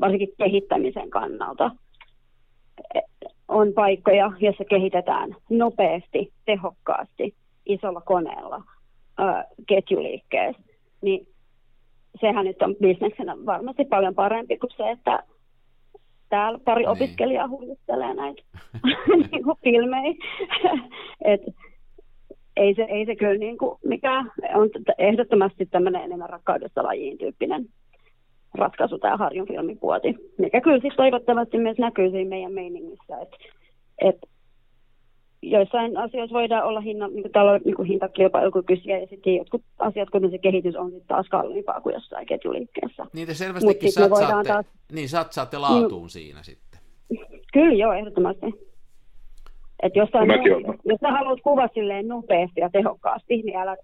varsinkin 0.00 0.34
kehittämisen 0.38 1.10
kannalta, 1.10 1.70
on 3.48 3.72
paikkoja, 3.72 4.32
joissa 4.40 4.64
kehitetään 4.64 5.36
nopeasti, 5.50 6.32
tehokkaasti, 6.44 7.34
isolla 7.66 8.00
koneella, 8.00 8.62
ketjuliikkeessä, 9.66 10.62
niin 11.02 11.26
sehän 12.20 12.44
nyt 12.46 12.62
on 12.62 12.76
bisneksenä 12.80 13.36
varmasti 13.46 13.84
paljon 13.84 14.14
parempi 14.14 14.58
kuin 14.58 14.70
se, 14.76 14.90
että 14.90 15.22
täällä 16.28 16.58
pari 16.64 16.82
Niin. 16.82 16.88
opiskelijaa 16.88 17.48
hurjistelee 17.48 18.14
näitä 18.14 18.42
niin 19.32 19.44
kuin 19.44 19.58
filmejä. 19.64 20.14
Et 21.24 21.40
ei 22.56 22.74
se, 22.74 22.82
ei 22.82 23.06
se 23.06 23.16
kyllä 23.16 23.38
niin 23.38 23.58
kuin 23.58 23.78
mikä 23.84 24.24
on 24.54 24.70
ehdottomasti 24.98 25.66
tämmöinen 25.66 26.02
enemmän 26.02 26.30
rakkaudesta 26.30 26.82
lajiin 26.84 27.18
tyyppinen 27.18 27.66
ratkaisu 28.54 28.98
tämä 28.98 29.16
Harjun 29.16 29.48
filmipuoti, 29.48 30.14
mikä 30.38 30.60
kyllä 30.60 30.76
sitten 30.76 30.96
toivottavasti 30.96 31.58
myös 31.58 31.78
näkyy 31.78 32.10
siinä 32.10 32.28
meidän 32.28 32.52
meiningissä, 32.52 33.18
että 33.22 33.36
et 33.98 34.16
joissain 35.42 35.96
asioissa 35.96 36.34
voidaan 36.34 36.64
olla 36.64 36.80
hinna, 36.80 37.08
niin 37.08 37.22
kuin 37.22 37.32
talo, 37.32 37.58
niin 37.64 37.76
kuin 37.76 37.88
hintakilpailukykyisiä 37.88 38.98
ja 38.98 39.06
sitten 39.06 39.34
jotkut 39.34 39.62
asiat, 39.78 40.10
kuten 40.10 40.30
se 40.30 40.38
kehitys 40.38 40.76
on 40.76 40.90
sitten 40.90 41.08
taas 41.08 41.28
kalliimpaa 41.28 41.80
kuin 41.80 41.94
jossain 41.94 42.26
ketjuliikkeessä. 42.26 43.06
Niin 43.12 43.26
te 43.26 43.30
Mut 43.30 43.36
selvästikin 43.36 43.92
voidaan 43.96 44.20
satsaatte, 44.20 44.48
taas- 44.48 44.92
niin 44.92 45.08
satsaatte 45.08 45.58
laatuun 45.58 46.10
siinä 46.10 46.42
sitten. 46.42 46.80
Kyllä 47.52 47.74
joo, 47.74 47.92
ehdottomasti. 47.92 48.46
Et 49.82 49.96
jos, 49.96 50.08
oon. 50.14 50.28
jos 50.84 51.00
sä 51.00 51.10
haluat 51.10 51.40
kuvaa 51.40 51.68
silleen 51.74 52.08
nopeasti 52.08 52.60
ja 52.60 52.70
tehokkaasti, 52.70 53.36
niin 53.36 53.56
älä 53.56 53.76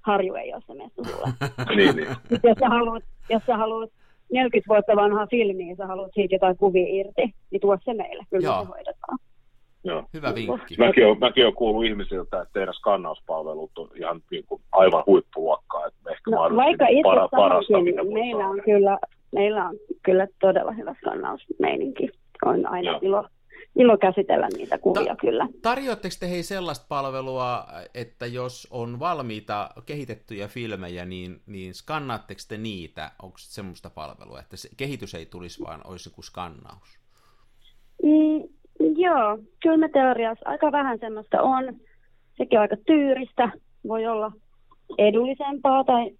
harju 0.00 0.34
ei 0.34 0.54
ole 0.54 0.62
se 0.66 0.74
mesta 0.74 1.04
sulle. 1.04 1.32
niin, 1.76 1.96
niin. 1.96 2.08
Jos 2.30 2.58
sä 2.60 2.68
haluat, 2.68 3.04
jos 3.30 3.42
sä 3.46 3.56
haluat 3.56 3.90
40 4.32 4.68
vuotta 4.68 4.96
vanhaa 4.96 5.26
filmiä 5.26 5.70
ja 5.70 5.76
sä 5.76 5.86
haluat 5.86 6.10
siitä 6.14 6.34
jotain 6.34 6.56
kuvia 6.56 6.86
irti, 6.88 7.34
niin 7.50 7.60
tuo 7.60 7.78
se 7.84 7.94
meille. 7.94 8.24
Kyllä 8.30 8.44
Joo. 8.44 8.58
me 8.58 8.64
se 8.64 8.68
hoidetaan. 8.68 9.18
Joo. 9.84 10.04
Hyvä 10.14 10.34
vinkki. 10.34 10.76
Mäkin 10.78 11.06
olen, 11.06 11.18
mäkin 11.18 11.44
olen 11.44 11.54
kuullut 11.54 11.84
ihmisiltä, 11.84 12.40
että 12.40 12.52
teidän 12.52 12.74
skannauspalvelut 12.74 13.78
on 13.78 13.88
ihan 13.94 14.20
niin 14.30 14.44
kuin 14.48 14.60
aivan 14.72 15.02
huippuluokkaa. 15.06 15.86
Että 15.86 16.10
ehkä 16.10 16.30
No, 16.30 16.56
vaikka 16.56 16.86
itse 16.88 17.02
para, 17.02 17.28
parasta, 17.28 17.80
mitä 17.80 18.04
voi 18.04 18.12
meillä 18.12 18.48
on, 18.48 18.62
kyllä, 18.64 18.98
meillä 19.32 19.68
on 19.68 19.76
kyllä 20.02 20.26
todella 20.40 20.72
hyvä 20.72 20.94
skannausmeininki. 20.94 22.08
On 22.44 22.66
aina 22.66 22.90
Joo. 22.90 22.98
ilo, 23.02 23.24
ilo 23.76 23.98
käsitellä 23.98 24.48
niitä 24.56 24.78
kuvia 24.78 25.14
Ta- 25.14 25.16
kyllä. 25.16 25.48
Tarjoatteko 25.62 26.14
te 26.20 26.30
hei 26.30 26.42
sellaista 26.42 26.86
palvelua, 26.88 27.64
että 27.94 28.26
jos 28.26 28.68
on 28.70 29.00
valmiita 29.00 29.70
kehitettyjä 29.86 30.48
filmejä, 30.48 31.04
niin, 31.04 31.40
niin 31.46 31.74
skannaatteko 31.74 32.40
te 32.48 32.56
niitä? 32.56 33.10
Onko 33.22 33.36
semmoista 33.38 33.90
palvelua, 33.90 34.40
että 34.40 34.56
se 34.56 34.68
kehitys 34.76 35.14
ei 35.14 35.26
tulisi, 35.26 35.64
vaan 35.64 35.80
olisi 35.84 36.08
joku 36.08 36.22
skannaus? 36.22 36.98
Mm, 38.02 38.42
joo, 38.96 39.38
kyllä 39.62 39.76
me 39.76 39.88
teoriassa 39.88 40.48
aika 40.48 40.72
vähän 40.72 40.98
semmoista 40.98 41.42
on. 41.42 41.64
Sekin 42.38 42.58
on 42.58 42.62
aika 42.62 42.76
tyyristä. 42.86 43.52
Voi 43.88 44.06
olla 44.06 44.32
edullisempaa 44.98 45.84
tai 45.84 46.10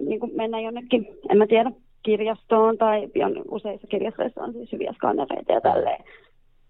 niin 0.00 0.20
kuin 0.20 0.36
mennä 0.36 0.60
jonnekin, 0.60 1.06
en 1.30 1.38
mä 1.38 1.46
tiedä, 1.46 1.72
kirjastoon 2.02 2.78
tai 2.78 3.08
useissa 3.50 3.86
kirjastoissa 3.86 4.42
on 4.42 4.52
siis 4.52 4.72
hyviä 4.72 4.92
skannereita 4.92 5.52
ja 5.52 5.60
tälleen. 5.60 6.04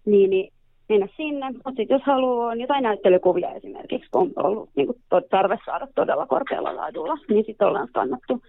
Niin, 0.05 0.29
niin 0.29 0.53
mennä 0.89 1.07
sinne. 1.17 1.51
Mutta 1.51 1.69
sitten 1.69 1.95
jos 1.95 2.03
haluaa 2.05 2.51
on 2.51 2.61
jotain 2.61 2.83
näyttelykuvia 2.83 3.51
esimerkiksi, 3.51 4.09
kun 4.11 4.31
on 4.35 4.45
ollut 4.45 4.69
niin 4.75 4.87
kuin 4.87 5.25
tarve 5.29 5.57
saada 5.65 5.87
todella 5.95 6.27
korkealla 6.27 6.75
laadulla, 6.75 7.17
niin 7.29 7.45
sitten 7.45 7.67
ollaan 7.67 7.87
skannattu. 7.87 8.43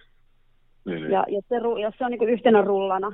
Niin, 0.85 1.01
niin. 1.01 1.11
Ja 1.11 1.25
jos 1.29 1.45
se, 1.49 1.57
jos 1.83 1.95
se 1.99 2.05
on 2.05 2.11
niin 2.11 2.29
yhtenä 2.29 2.63
rullana 2.63 3.13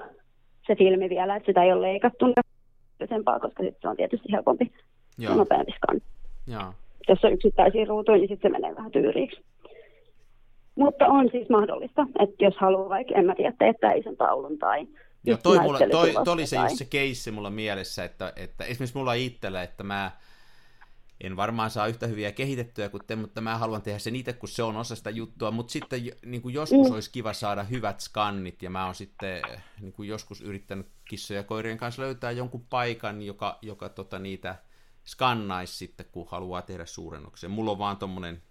se 0.67 0.77
filmi 0.77 1.09
vielä, 1.09 1.37
että 1.37 1.47
sitä 1.47 1.63
ei 1.63 1.73
ole 1.73 1.83
leikattu, 1.83 2.27
niin 2.27 3.25
koska 3.25 3.63
sitten 3.63 3.81
se 3.81 3.89
on 3.89 3.97
tietysti 3.97 4.33
helpompi 4.33 4.73
ja 5.19 5.35
nopeampi 5.35 5.73
skan. 5.73 6.01
joo. 6.47 6.73
Jos 7.09 7.25
on 7.25 7.33
yksittäisiä 7.33 7.85
ruutuja, 7.85 8.19
niin 8.19 8.29
sitten 8.29 8.53
se 8.53 8.59
menee 8.59 8.77
vähän 8.77 8.91
tyyriiksi. 8.91 9.41
Mutta 10.75 11.07
on 11.07 11.29
siis 11.31 11.49
mahdollista, 11.49 12.07
että 12.19 12.45
jos 12.45 12.55
haluaa 12.57 12.89
vaikka, 12.89 13.15
en 13.15 13.27
mä 13.27 13.35
tiedä, 13.35 13.53
teettää 13.59 13.93
ison 13.93 14.17
taulun 14.17 14.59
tai 14.59 14.87
Ja 15.25 15.37
toi, 15.37 15.59
mulla, 15.59 15.79
toi, 15.91 16.13
toi 16.25 16.33
oli 16.33 16.47
se, 16.47 16.57
just 16.57 16.77
se 16.77 16.85
keissi 16.85 17.31
mulla 17.31 17.51
mielessä, 17.51 18.05
että, 18.05 18.33
että 18.37 18.65
esimerkiksi 18.65 18.97
mulla 18.97 19.15
itsellä, 19.15 19.63
että 19.63 19.85
mä 19.85 20.11
en 21.21 21.37
varmaan 21.37 21.71
saa 21.71 21.87
yhtä 21.87 22.07
hyviä 22.07 22.33
kehitettyjä 22.33 22.89
kuin 22.89 23.03
te, 23.07 23.17
mutta 23.17 23.41
mä 23.41 23.59
haluan 23.59 23.83
tehdä 23.83 23.99
sen 23.99 24.17
itse, 24.17 24.33
kun 24.33 24.49
se 24.49 24.63
on 24.63 24.77
osa 24.77 24.97
sitä 24.97 25.11
juttua, 25.11 25.51
mutta 25.51 25.73
sitten 25.73 26.01
niin 26.25 26.43
kuin 26.43 26.55
joskus 26.55 26.89
Mm. 26.89 26.95
olisi 26.95 27.11
kiva 27.11 27.33
saada 27.33 27.63
hyvät 27.63 28.01
skannit, 28.01 28.63
ja 28.63 28.71
mä 28.71 28.85
oon 28.85 28.95
sitten 28.95 29.43
niin 29.81 29.93
kuin 29.93 30.09
joskus 30.09 30.41
yrittänyt 30.41 30.87
kissoja 31.05 31.41
ja 31.41 31.45
koirien 31.45 31.79
kanssa 31.79 32.03
löytää 32.03 32.31
jonkun 32.31 32.67
paikan, 32.71 33.23
joka, 33.23 33.59
joka 33.63 33.89
tota, 33.89 34.19
niitä 34.19 34.59
skannaisi 35.07 35.77
sitten, 35.77 36.07
kun 36.13 36.29
haluaa 36.31 36.63
tehdä 36.63 36.87
suurennuksen. 36.87 37.51
Mulla 37.51 37.71
on 37.71 37.79
vaan 37.79 37.97
tommonen 37.97 38.43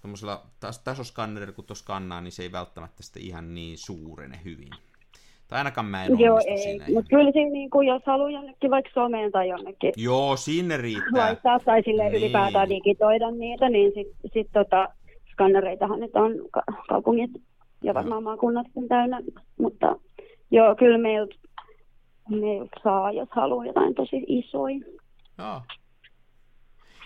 tuommoisella 0.00 0.46
tas- 0.64 0.80
tasoskannerilla, 0.84 1.52
kun 1.52 1.64
tuossa 1.64 1.82
skannaa, 1.82 2.20
niin 2.20 2.32
se 2.32 2.42
ei 2.42 2.52
välttämättä 2.52 3.02
sitten 3.02 3.22
ihan 3.22 3.54
niin 3.54 3.78
suurene 3.78 4.40
hyvin. 4.44 4.70
Tai 5.50 5.58
ainakaan 5.58 5.86
mä 5.86 6.04
en 6.04 6.18
Joo, 6.18 6.38
ei. 6.46 6.80
Mutta 6.94 7.08
kyllä 7.10 7.32
siinä, 7.32 7.50
niin 7.50 7.70
kuin, 7.70 7.88
jos 7.88 8.02
haluaa 8.06 8.30
jonnekin 8.30 8.70
vaikka 8.70 8.90
someen 8.94 9.32
tai 9.32 9.48
jonnekin 9.48 9.92
Joo, 9.96 10.36
sinne 10.36 10.76
riittää. 10.76 11.24
laittaa 11.26 11.58
tai 11.60 11.82
sille 11.82 12.02
Niin. 12.08 12.14
ylipäätään 12.22 12.68
digitoida 12.68 13.30
niitä, 13.30 13.68
niin 13.68 13.92
sitten 13.94 14.30
sit, 14.32 14.46
tota, 14.52 14.88
skannereitahan 15.32 16.00
nyt 16.00 16.16
on 16.16 16.32
ka- 16.50 16.62
kaupungit 16.88 17.30
ja 17.84 17.94
varmaan 17.94 18.22
maakunnatkin 18.22 18.88
täynnä. 18.88 19.20
Mutta 19.58 19.96
joo, 20.50 20.74
kyllä 20.74 20.98
meiltä 20.98 21.34
meilt 22.28 22.70
saa, 22.84 23.12
jos 23.12 23.28
haluaa 23.30 23.66
jotain 23.66 23.94
tosi 23.94 24.24
isoja. 24.26 24.78
Joo. 25.38 25.60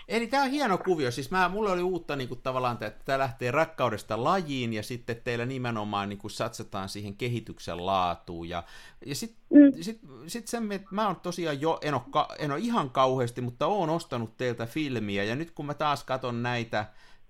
Eli 0.07 0.27
tämä 0.27 0.43
on 0.43 0.49
hieno 0.49 0.77
kuvio. 0.77 1.11
Siis 1.11 1.31
mä, 1.31 1.49
mulla 1.49 1.71
oli 1.71 1.81
uutta 1.81 2.15
niin 2.15 2.27
kuin, 2.27 2.41
tavallaan, 2.41 2.77
että 2.81 3.05
tämä 3.05 3.19
lähtee 3.19 3.51
rakkaudesta 3.51 4.23
lajiin 4.23 4.73
ja 4.73 4.83
sitten 4.83 5.21
teillä 5.23 5.45
nimenomaan 5.45 6.09
niin 6.09 6.19
kuin, 6.19 6.31
satsataan 6.31 6.89
siihen 6.89 7.15
kehityksen 7.15 7.85
laatuun. 7.85 8.49
Ja, 8.49 8.63
ja 9.05 9.15
sitten 9.15 9.39
mm. 9.49 9.83
sit, 9.83 9.99
sit 10.27 10.47
sen, 10.47 10.71
että 10.71 10.87
mä 10.91 11.07
oon 11.07 11.15
tosiaan 11.15 11.61
jo, 11.61 11.79
en 11.81 11.93
ole, 11.93 12.25
en 12.39 12.51
ole 12.51 12.59
ihan 12.59 12.89
kauheasti, 12.89 13.41
mutta 13.41 13.67
oon 13.67 13.89
ostanut 13.89 14.37
teiltä 14.37 14.65
filmiä. 14.65 15.23
Ja 15.23 15.35
nyt 15.35 15.51
kun 15.51 15.65
mä 15.65 15.73
taas 15.73 16.03
katson 16.03 16.43
näitä, 16.43 16.85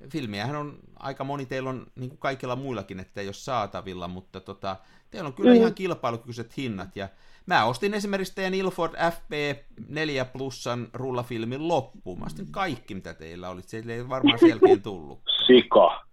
filmiähän 0.09 0.55
on 0.55 0.79
aika 0.99 1.23
moni, 1.23 1.45
teillä 1.45 1.69
on 1.69 1.87
niin 1.95 2.09
kuin 2.09 2.19
kaikilla 2.19 2.55
muillakin, 2.55 2.99
että 2.99 3.21
ei 3.21 3.27
ole 3.27 3.33
saatavilla, 3.33 4.07
mutta 4.07 4.39
tota, 4.39 4.75
teillä 5.11 5.27
on 5.27 5.33
kyllä 5.33 5.51
mm. 5.51 5.55
ihan 5.55 5.73
kilpailukykyiset 5.73 6.57
hinnat. 6.57 6.95
Ja 6.95 7.09
Mä 7.45 7.65
ostin 7.65 7.93
esimerkiksi 7.93 8.35
teidän 8.35 8.53
Ilford 8.53 8.93
FP4 8.93 10.25
Plusan 10.33 10.87
rullafilmin 10.93 11.67
loppuun. 11.67 12.19
Mä 12.19 12.25
ostin 12.25 12.51
kaikki, 12.51 12.95
mitä 12.95 13.13
teillä 13.13 13.49
oli. 13.49 13.61
Se 13.61 13.83
ei 13.87 14.09
varmaan 14.09 14.39
selkeän 14.39 14.81
tullut. 14.81 15.21
Sika. 15.47 16.05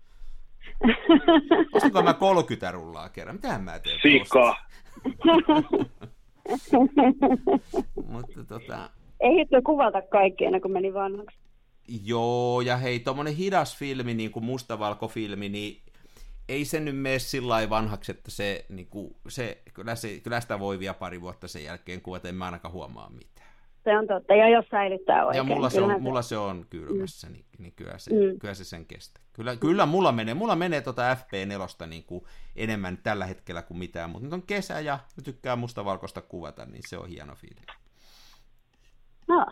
Ostinko 1.72 2.02
mä 2.02 2.14
30 2.14 2.72
rullaa 2.72 3.08
kerran? 3.08 3.36
Mitähän 3.36 3.62
mä 3.62 3.78
teen? 3.78 4.00
Sika. 4.02 4.56
Mutta 8.12 8.44
tota... 8.48 8.90
Ei 9.20 9.34
hitto 9.34 9.62
kuvata 9.62 10.02
kaikkea 10.02 10.46
ennen 10.46 10.60
kuin 10.60 10.72
meni 10.72 10.94
vanhaksi. 10.94 11.38
Joo, 12.04 12.60
ja 12.60 12.76
hei, 12.76 13.00
tommonen 13.00 13.36
hidas 13.36 13.78
filmi, 13.78 14.14
niin 14.14 14.30
kuin 14.30 14.44
mustavalkofilmi, 14.44 15.48
niin 15.48 15.82
ei 16.48 16.64
se 16.64 16.80
nyt 16.80 16.96
mene 16.96 17.18
sillä 17.18 17.70
vanhaksi, 17.70 18.12
että 18.12 18.30
se, 18.30 18.64
niin 18.68 18.86
kuin, 18.86 19.16
se, 19.28 19.62
kyllä, 19.74 19.94
se, 19.94 20.20
kyllä 20.20 20.40
sitä 20.40 20.58
voi 20.58 20.78
vielä 20.78 20.94
pari 20.94 21.20
vuotta 21.20 21.48
sen 21.48 21.64
jälkeen 21.64 22.00
kuvata, 22.00 22.28
en 22.28 22.34
mä 22.34 22.44
ainakaan 22.44 22.74
huomaa 22.74 23.10
mitään. 23.10 23.52
Se 23.84 23.98
on 23.98 24.06
totta, 24.06 24.34
ja 24.34 24.48
jos 24.48 24.66
säilyttää 24.70 25.26
oikein. 25.26 25.48
Ja 25.48 25.54
mulla 25.54 25.70
se 25.70 25.80
on, 25.80 26.02
mulla 26.02 26.22
se 26.22 26.36
on 26.36 26.66
kylmässä, 26.70 27.26
mm. 27.26 27.32
niin, 27.32 27.44
niin 27.58 27.72
kyllä, 27.72 27.98
se, 27.98 28.10
mm. 28.10 28.38
kyllä 28.38 28.54
se 28.54 28.64
sen 28.64 28.86
kestää. 28.86 29.22
Kyllä, 29.32 29.56
kyllä 29.56 29.86
mulla 29.86 30.12
menee, 30.12 30.34
mulla 30.34 30.56
menee 30.56 30.80
tuota 30.80 31.14
FP4 31.14 31.86
niin 31.86 32.04
kuin 32.04 32.24
enemmän 32.56 32.98
tällä 33.02 33.26
hetkellä 33.26 33.62
kuin 33.62 33.78
mitään, 33.78 34.10
mutta 34.10 34.24
nyt 34.24 34.32
on 34.32 34.42
kesä 34.42 34.80
ja 34.80 34.98
mä 35.16 35.22
tykkään 35.22 35.58
mustavalkoista 35.58 36.22
kuvata, 36.22 36.64
niin 36.64 36.82
se 36.88 36.98
on 36.98 37.08
hieno 37.08 37.34
fiilis. 37.34 37.66
No. 39.28 39.46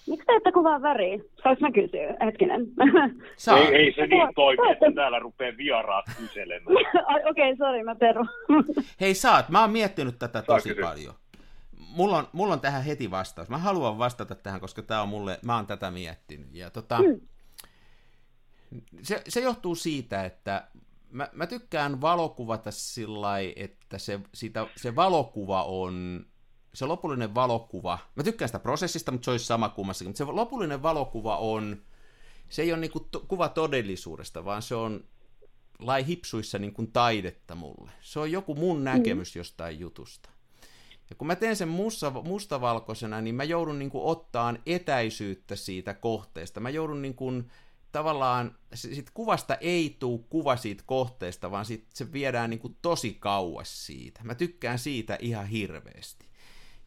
Miksi 0.06 0.26
te 0.26 0.32
ette 0.32 0.52
kuvaa 0.52 0.82
väriä? 0.82 1.18
Saanko 1.42 1.60
mä 1.60 1.72
kysyä? 1.72 2.16
Hetkinen. 2.24 2.66
Saa. 3.36 3.58
Ei, 3.58 3.74
ei 3.74 3.92
se 3.92 4.06
niin 4.06 4.28
toimi, 4.34 4.72
että 4.72 4.86
täällä 4.94 5.18
rupeaa 5.18 5.56
vieraat 5.56 6.04
kyselemään. 6.18 6.76
Okei, 7.30 7.52
okay, 7.52 7.56
sori, 7.56 7.84
mä 7.84 7.94
perun. 7.94 8.28
Hei 9.00 9.14
saat, 9.14 9.48
mä 9.48 9.60
oon 9.60 9.70
miettinyt 9.70 10.18
tätä 10.18 10.42
tosi 10.42 10.74
Saa 10.74 10.90
paljon. 10.90 11.14
Mulla 11.96 12.18
on, 12.18 12.28
mulla 12.32 12.52
on 12.52 12.60
tähän 12.60 12.84
heti 12.84 13.10
vastaus. 13.10 13.48
Mä 13.48 13.58
haluan 13.58 13.98
vastata 13.98 14.34
tähän, 14.34 14.60
koska 14.60 14.82
tää 14.82 15.02
on 15.02 15.08
mulle, 15.08 15.38
mä 15.42 15.56
oon 15.56 15.66
tätä 15.66 15.90
miettinyt. 15.90 16.48
Ja 16.52 16.70
tota, 16.70 16.96
hmm. 16.96 17.20
se, 19.02 19.22
se 19.28 19.40
johtuu 19.40 19.74
siitä, 19.74 20.24
että 20.24 20.68
mä, 21.10 21.28
mä 21.32 21.46
tykkään 21.46 22.00
valokuvata 22.00 22.70
sillä 22.70 23.38
että 23.56 23.98
se, 23.98 24.20
sitä, 24.34 24.66
se 24.76 24.96
valokuva 24.96 25.62
on 25.62 26.26
se 26.76 26.86
lopullinen 26.86 27.34
valokuva, 27.34 27.98
mä 28.14 28.22
tykkään 28.22 28.48
sitä 28.48 28.58
prosessista, 28.58 29.12
mutta 29.12 29.24
se 29.24 29.30
olisi 29.30 29.44
sama 29.44 29.68
kummassakin, 29.68 30.08
mutta 30.08 30.18
se 30.18 30.24
lopullinen 30.24 30.82
valokuva 30.82 31.36
on, 31.36 31.82
se 32.48 32.62
ei 32.62 32.72
ole 32.72 32.80
niin 32.80 32.90
kuin 32.90 33.04
to, 33.10 33.20
kuva 33.20 33.48
todellisuudesta, 33.48 34.44
vaan 34.44 34.62
se 34.62 34.74
on 34.74 35.04
lai 35.78 36.06
hipsuissa 36.06 36.58
niin 36.58 36.72
kuin 36.72 36.92
taidetta 36.92 37.54
mulle. 37.54 37.90
Se 38.00 38.20
on 38.20 38.32
joku 38.32 38.54
mun 38.54 38.84
näkemys 38.84 39.34
mm. 39.34 39.38
jostain 39.38 39.80
jutusta. 39.80 40.30
Ja 41.10 41.16
kun 41.16 41.26
mä 41.26 41.36
teen 41.36 41.56
sen 41.56 41.68
musta, 41.68 42.10
mustavalkoisena, 42.10 43.20
niin 43.20 43.34
mä 43.34 43.44
joudun 43.44 43.78
niin 43.78 43.90
kuin 43.90 44.04
ottaan 44.04 44.58
etäisyyttä 44.66 45.56
siitä 45.56 45.94
kohteesta. 45.94 46.60
Mä 46.60 46.70
joudun 46.70 47.02
niin 47.02 47.14
kuin, 47.14 47.50
tavallaan, 47.92 48.58
sit 48.74 49.10
kuvasta 49.14 49.54
ei 49.54 49.96
tule 49.98 50.20
kuva 50.30 50.56
siitä 50.56 50.82
kohteesta, 50.86 51.50
vaan 51.50 51.64
sit 51.64 51.86
se 51.94 52.12
viedään 52.12 52.50
niin 52.50 52.60
kuin 52.60 52.76
tosi 52.82 53.16
kauas 53.20 53.86
siitä. 53.86 54.20
Mä 54.24 54.34
tykkään 54.34 54.78
siitä 54.78 55.18
ihan 55.20 55.46
hirveästi. 55.46 56.25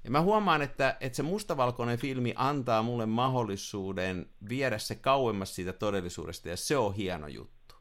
Ja 0.04 0.12
mä 0.12 0.22
huomaan, 0.22 0.62
että, 0.62 0.98
että 1.00 1.16
se 1.16 1.24
mustavalkoinen 1.24 1.98
filmi 1.98 2.34
antaa 2.36 2.84
mulle 2.84 3.06
mahdollisuuden 3.06 4.30
viedä 4.50 4.78
se 4.78 4.96
kauemmas 4.96 5.56
siitä 5.56 5.74
todellisuudesta, 5.74 6.50
ja 6.50 6.58
se 6.58 6.78
on 6.78 6.94
hieno 6.94 7.28
juttu. 7.28 7.76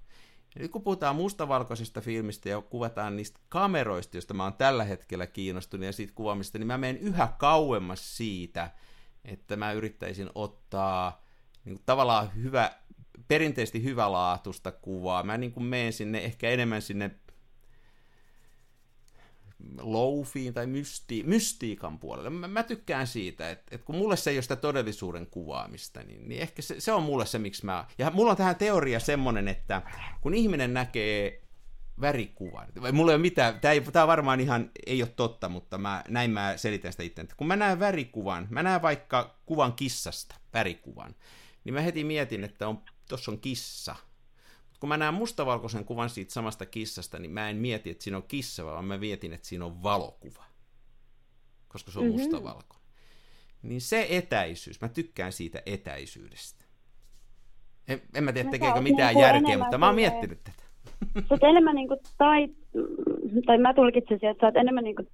Nyt 0.59 0.71
kun 0.71 0.83
puhutaan 0.83 1.17
mustavalkoisesta 1.17 2.01
filmistä 2.01 2.49
ja 2.49 2.61
kuvataan 2.61 3.17
niistä 3.17 3.41
kameroista, 3.49 4.17
joista 4.17 4.35
mä 4.35 4.45
oon 4.45 4.55
tällä 4.55 4.85
hetkellä 4.85 5.27
kiinnostunut, 5.27 5.87
ja 5.87 5.93
siitä 5.93 6.13
kuvaamista, 6.15 6.59
niin 6.59 6.67
mä 6.67 6.79
menen 6.79 6.99
yhä 6.99 7.29
kauemmas 7.39 8.17
siitä, 8.17 8.71
että 9.25 9.57
mä 9.57 9.73
yrittäisin 9.73 10.31
ottaa 10.35 11.25
niin 11.65 11.77
kuin 11.77 11.83
tavallaan 11.87 12.35
hyvä, 12.35 12.71
perinteisesti 13.29 13.83
hyvälaatuista 13.83 14.73
kuvaa. 14.73 15.23
Mä 15.23 15.37
niin 15.37 15.53
kuin 15.53 15.65
menen 15.65 15.93
sinne 15.93 16.19
ehkä 16.19 16.51
enemmän 16.51 16.83
sinne 16.83 17.11
loufiin 19.81 20.55
tai 20.55 20.67
mysti, 20.67 21.23
mystiikan 21.27 21.99
puolelle. 21.99 22.31
Mä, 22.31 22.49
mä 22.49 22.63
tykkään 22.63 23.07
siitä, 23.07 23.51
että, 23.51 23.75
että 23.75 23.85
kun 23.85 23.97
mulle 23.97 24.17
se 24.17 24.31
ei 24.31 24.37
ole 24.37 24.43
sitä 24.43 24.57
todellisuuden 24.57 25.27
kuvaamista, 25.27 26.03
niin, 26.03 26.29
niin 26.29 26.41
ehkä 26.41 26.63
se, 26.63 26.81
se 26.81 26.93
on 26.93 27.03
mulle 27.03 27.27
se, 27.27 27.39
miksi 27.39 27.67
mä... 27.67 27.87
Ja 27.99 28.11
mulla 28.11 28.31
on 28.31 28.37
tähän 28.37 28.57
teoria 28.57 29.01
semmonen, 29.01 29.49
että 29.49 29.83
kun 30.21 30.35
ihminen 30.35 30.75
näkee 30.75 31.43
värikuvan, 32.01 32.69
mulla 32.93 33.13
ei 33.13 33.17
ole 33.17 33.23
mitään, 33.23 33.61
tämä, 33.61 33.73
ei, 33.73 33.87
varmaan 33.87 34.41
ihan 34.41 34.71
ei 34.87 35.03
ole 35.03 35.13
totta, 35.17 35.49
mutta 35.49 35.79
mä, 35.79 36.05
näin 36.09 36.31
mä 36.31 36.57
selitän 36.57 36.93
sitä 36.93 37.03
itse, 37.03 37.27
kun 37.37 37.47
mä 37.47 37.57
näen 37.57 37.81
värikuvan, 37.81 38.47
mä 38.51 38.63
näen 38.63 38.83
vaikka 38.83 39.39
kuvan 39.47 39.73
kissasta, 39.73 40.35
värikuvan, 40.55 41.15
niin 41.65 41.75
mä 41.75 41.81
heti 41.81 42.05
mietin, 42.05 42.45
että 42.45 42.69
on, 42.69 42.83
tuossa 43.09 43.31
on 43.31 43.41
kissa, 43.41 43.97
kun 44.81 44.89
mä 44.89 44.97
näen 44.97 45.15
mustavalkoisen 45.15 45.85
kuvan 45.85 46.11
siitä 46.11 46.33
samasta 46.33 46.67
kissasta, 46.67 47.19
niin 47.19 47.31
mä 47.31 47.51
en 47.51 47.57
mieti, 47.57 47.91
että 47.91 48.05
siinä 48.05 48.17
on 48.17 48.23
kissa, 48.29 48.65
vaan 48.65 48.85
mä 48.85 48.99
mietin, 48.99 49.33
että 49.33 49.49
siinä 49.49 49.65
on 49.65 49.83
valokuva. 49.83 50.45
Koska 51.69 51.91
se 51.91 51.99
on 51.99 52.05
mm-hmm. 52.05 52.21
mustavalkoinen. 52.21 52.89
Niin 53.63 53.81
se 53.81 54.07
etäisyys, 54.11 54.81
mä 54.81 54.89
tykkään 54.89 55.33
siitä 55.33 55.63
etäisyydestä. 55.67 56.65
En, 57.89 58.03
en 58.15 58.25
mä 58.25 58.33
tiedä, 58.33 58.47
no, 58.47 58.51
tekeekö 58.51 58.81
mitään 58.81 59.15
niin 59.15 59.23
järkeä, 59.23 59.59
mutta 59.59 59.79
mä 59.79 59.87
oon 59.87 59.95
miettinyt 59.95 60.45
tätä. 60.45 60.63
Sä 61.29 61.49
enemmän 61.49 61.75
niin 61.75 61.89
kuin 61.89 62.01
tai, 62.19 62.49
tai 63.47 63.59
mä 63.59 63.75
tulkitsin 63.75 64.15
että 64.15 64.41
sä 64.41 64.47
oot 64.47 64.57
enemmän 64.57 64.85
niin 64.85 64.97
kuin 64.97 65.09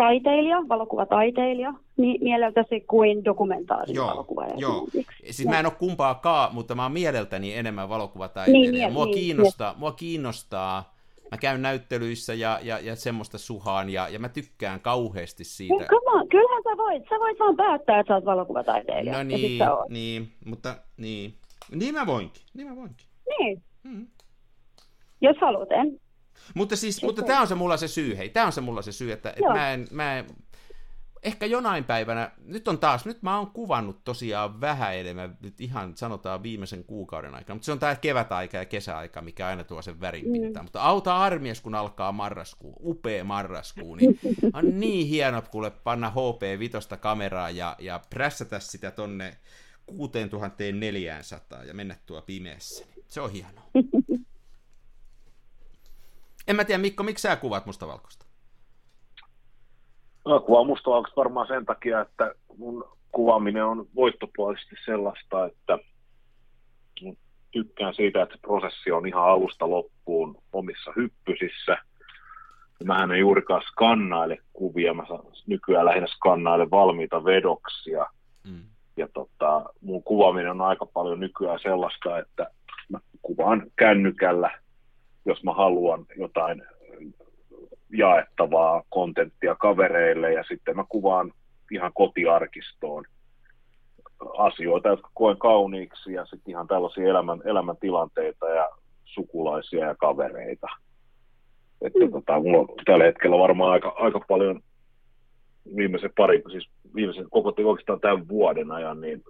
taiteilija, 0.00 0.56
valokuvataiteilija 0.68 1.74
niin 1.96 2.24
mieleltäsi 2.24 2.80
kuin 2.80 3.24
dokumentaarivalokuva. 3.24 4.46
Joo, 4.46 4.88
joo. 4.94 5.04
siis 5.30 5.48
mä 5.48 5.60
en 5.60 5.66
ole 5.66 5.74
kumpaakaan, 5.78 6.54
mutta 6.54 6.74
mä 6.74 6.82
oon 6.82 6.92
mieleltäni 6.92 7.54
enemmän 7.54 7.88
valokuvataiteilija. 7.88 8.86
Niin, 8.86 8.92
mua, 8.92 9.04
niin, 9.04 9.14
kiinnostaa, 9.14 9.70
niin. 9.70 9.80
mua 9.80 9.92
kiinnostaa, 9.92 10.94
mä 11.30 11.38
käyn 11.38 11.62
näyttelyissä 11.62 12.34
ja, 12.34 12.60
ja, 12.62 12.78
ja 12.78 12.96
semmoista 12.96 13.38
suhaan, 13.38 13.90
ja, 13.90 14.08
ja 14.08 14.18
mä 14.18 14.28
tykkään 14.28 14.80
kauheasti 14.80 15.44
siitä. 15.44 15.74
Niin, 15.74 15.86
come 15.86 16.20
on, 16.20 16.28
kyllähän 16.28 16.62
sä 16.62 16.76
voit, 16.76 17.02
sä 17.02 17.18
voit 17.18 17.38
vaan 17.38 17.56
päättää, 17.56 18.00
että 18.00 18.10
sä 18.10 18.14
oot 18.14 18.24
valokuvataiteilija. 18.24 19.16
No 19.16 19.22
niin, 19.22 19.62
niin, 19.88 20.28
mutta 20.44 20.76
niin. 20.96 21.34
Niin 21.74 21.94
mä 21.94 22.06
voinkin, 22.06 22.42
niin 22.54 22.68
mä 22.68 22.76
voinkin. 22.76 23.06
Niin. 23.28 23.62
Mm. 23.82 24.06
Jos 25.20 25.36
haluat, 25.40 25.72
en, 25.72 26.00
mutta 26.54 26.76
siis, 26.76 27.02
mutta 27.02 27.22
tämä 27.22 27.40
on 27.40 27.46
se 27.46 27.54
mulla 27.54 27.76
se 27.76 27.88
syy, 27.88 28.16
hei, 28.16 28.28
tämä 28.28 28.46
on 28.46 28.52
se 28.52 28.60
mulla 28.60 28.82
se 28.82 28.92
syy, 28.92 29.12
että, 29.12 29.30
että 29.30 29.52
mä, 29.52 29.72
en, 29.72 29.86
mä 29.90 30.18
en, 30.18 30.26
ehkä 31.22 31.46
jonain 31.46 31.84
päivänä, 31.84 32.30
nyt 32.44 32.68
on 32.68 32.78
taas, 32.78 33.04
nyt 33.04 33.22
mä 33.22 33.38
oon 33.38 33.50
kuvannut 33.50 34.04
tosiaan 34.04 34.60
vähän 34.60 34.96
enemmän, 34.96 35.38
nyt 35.40 35.60
ihan 35.60 35.96
sanotaan 35.96 36.42
viimeisen 36.42 36.84
kuukauden 36.84 37.34
aikana, 37.34 37.54
mutta 37.54 37.66
se 37.66 37.72
on 37.72 37.78
tämä 37.78 37.96
kevätaika 37.96 38.56
ja 38.56 38.64
kesäaika, 38.64 39.20
mikä 39.20 39.46
aina 39.46 39.64
tuo 39.64 39.82
sen 39.82 40.00
värin 40.00 40.26
mm. 40.26 40.32
pintaan. 40.32 40.64
Mm. 40.64 40.66
Mutta 40.66 40.82
auta 40.82 41.16
armies, 41.16 41.60
kun 41.60 41.74
alkaa 41.74 42.12
marraskuu, 42.12 42.76
upea 42.82 43.24
marraskuu, 43.24 43.94
niin 43.94 44.18
on 44.52 44.80
niin 44.80 45.06
hieno 45.06 45.42
kuule 45.42 45.70
panna 45.70 46.10
HP-vitosta 46.10 46.96
kameraa 46.96 47.50
ja, 47.50 47.76
ja 47.78 48.00
prässätä 48.10 48.60
sitä 48.60 48.90
tonne 48.90 49.36
6400 49.86 51.64
ja 51.64 51.74
mennä 51.74 51.96
tuo 52.06 52.22
pimeässä. 52.22 52.84
Se 53.08 53.20
on 53.20 53.32
hienoa. 53.32 53.62
En 56.48 56.56
mä 56.56 56.64
tiedä, 56.64 56.80
Mikko, 56.80 57.02
miksi 57.02 57.22
sä 57.22 57.36
kuvaat 57.36 57.66
mustavalkoista? 57.66 58.26
No, 60.24 60.40
kuvaan 60.40 60.66
mustavalkoista 60.66 61.16
varmaan 61.20 61.46
sen 61.46 61.66
takia, 61.66 62.00
että 62.00 62.34
mun 62.56 62.84
kuvaaminen 63.12 63.64
on 63.64 63.86
voittopuolisesti 63.94 64.76
sellaista, 64.84 65.46
että 65.46 65.78
tykkään 67.50 67.94
siitä, 67.94 68.22
että 68.22 68.34
se 68.34 68.40
prosessi 68.40 68.90
on 68.90 69.06
ihan 69.06 69.24
alusta 69.24 69.70
loppuun 69.70 70.42
omissa 70.52 70.92
hyppysissä. 70.96 71.76
Mähän 72.84 73.10
en 73.12 73.20
juurikaan 73.20 73.62
skannaile 73.62 74.38
kuvia, 74.52 74.94
mä 74.94 75.02
nykyään 75.46 75.84
lähinnä 75.84 76.06
skannaile 76.06 76.70
valmiita 76.70 77.24
vedoksia. 77.24 78.06
Mm. 78.44 78.62
Ja 78.96 79.08
tota, 79.12 79.64
mun 79.80 80.02
kuvaaminen 80.02 80.50
on 80.50 80.60
aika 80.60 80.86
paljon 80.86 81.20
nykyään 81.20 81.58
sellaista, 81.62 82.18
että 82.18 82.50
mä 82.88 82.98
kuvaan 83.22 83.62
kännykällä– 83.76 84.50
jos 85.26 85.44
mä 85.44 85.52
haluan 85.52 86.06
jotain 86.16 86.62
jaettavaa 87.92 88.82
kontenttia 88.88 89.54
kavereille 89.54 90.32
ja 90.32 90.44
sitten 90.48 90.76
mä 90.76 90.84
kuvaan 90.88 91.32
ihan 91.70 91.92
kotiarkistoon 91.94 93.04
asioita, 94.38 94.88
jotka 94.88 95.10
koen 95.14 95.38
kauniiksi 95.38 96.12
ja 96.12 96.24
sitten 96.24 96.50
ihan 96.50 96.66
tällaisia 96.66 97.08
elämän, 97.08 97.40
elämäntilanteita 97.44 98.48
ja 98.48 98.68
sukulaisia 99.04 99.86
ja 99.86 99.94
kavereita. 99.94 100.66
Että 101.82 101.98
mm. 102.04 102.10
tota, 102.10 102.40
mulla 102.40 102.58
on 102.58 102.68
tällä 102.84 103.04
hetkellä 103.04 103.38
varmaan 103.38 103.72
aika, 103.72 103.94
aika 103.96 104.20
paljon 104.28 104.60
viimeisen 105.76 106.10
pari, 106.16 106.42
siis 106.52 106.70
viimeisen 106.94 107.30
koko 107.30 107.54
oikeastaan 107.64 108.00
tämän 108.00 108.28
vuoden 108.28 108.70
ajan, 108.70 109.00
niin 109.00 109.22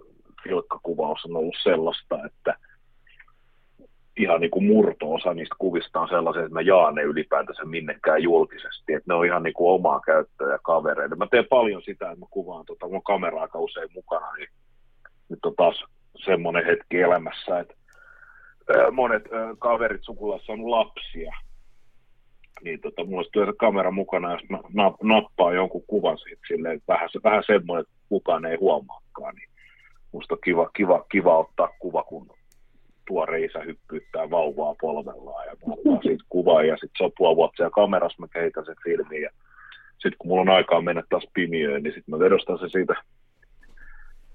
filkkakuvaus 0.43 1.25
on 1.25 1.35
ollut 1.35 1.55
sellaista, 1.63 2.25
että 2.25 2.57
ihan 4.21 4.41
niin 4.41 4.51
kuin 4.51 4.65
murto-osa 4.65 5.33
niistä 5.33 5.55
kuvista 5.59 5.99
on 5.99 6.07
sellaisia, 6.07 6.41
että 6.41 6.53
mä 6.53 6.61
jaan 6.61 6.95
ne 6.95 7.01
ylipäätänsä 7.01 7.65
minnekään 7.65 8.23
julkisesti, 8.23 8.93
että 8.93 9.13
ne 9.13 9.13
on 9.13 9.25
ihan 9.25 9.43
niin 9.43 9.53
kuin 9.53 9.71
omaa 9.73 9.99
käyttöä 9.99 10.51
ja 10.51 10.59
kavereita. 10.63 11.15
Mä 11.15 11.27
teen 11.31 11.45
paljon 11.49 11.81
sitä, 11.81 12.05
että 12.05 12.19
mä 12.19 12.25
kuvaan, 12.29 12.65
tota, 12.65 12.87
mun 12.87 13.03
kameraa 13.03 13.41
aika 13.41 13.59
usein 13.59 13.89
mukana, 13.93 14.33
niin 14.33 14.49
nyt 15.29 15.45
on 15.45 15.55
taas 15.55 15.83
semmoinen 16.25 16.65
hetki 16.65 17.01
elämässä, 17.01 17.59
että 17.59 17.73
monet 18.91 19.23
kaverit 19.59 20.03
sukulassa 20.03 20.53
on 20.53 20.71
lapsia, 20.71 21.31
niin 22.63 22.81
tota, 22.81 23.03
mulla 23.03 23.17
olisi 23.17 23.31
työssä 23.31 23.53
kamera 23.59 23.91
mukana, 23.91 24.31
jos 24.31 24.49
mä 24.49 24.59
nappaan 25.03 25.55
jonkun 25.55 25.83
kuvan 25.87 26.17
siitä 26.17 26.41
silleen, 26.47 26.77
että 26.77 26.93
vähän, 26.93 27.09
vähän 27.23 27.43
semmoinen, 27.47 27.81
että 27.81 27.93
kukaan 28.09 28.45
ei 28.45 28.57
huomaakaan, 28.57 29.35
niin 29.35 29.49
musta 30.11 30.33
on 30.33 30.41
kiva, 30.43 30.69
kiva, 30.75 31.05
kiva 31.11 31.37
ottaa 31.37 31.69
kuva, 31.79 32.03
kun 32.03 32.27
tuore 33.11 33.41
isä 33.41 33.59
hyppyyttää 33.59 34.29
vauvaa 34.29 34.75
polvellaan 34.81 35.45
ja 35.47 35.53
mä 35.67 35.73
ottaa 35.73 36.01
siitä 36.01 36.23
kuvaa 36.29 36.63
ja 36.63 36.75
sitten 36.75 36.97
sopua 36.97 37.35
vuotsia 37.35 37.69
kamerassa, 37.69 38.15
mä 38.19 38.27
kehitän 38.27 38.65
sen 38.65 38.75
filmin 38.83 39.21
ja 39.21 39.29
sitten 39.91 40.15
kun 40.17 40.27
mulla 40.27 40.41
on 40.41 40.49
aikaa 40.49 40.81
mennä 40.81 41.03
taas 41.09 41.27
pimiöön, 41.33 41.83
niin 41.83 41.93
sitten 41.93 42.15
mä 42.15 42.19
vedostan 42.19 42.59
se 42.59 42.69
siitä 42.69 42.93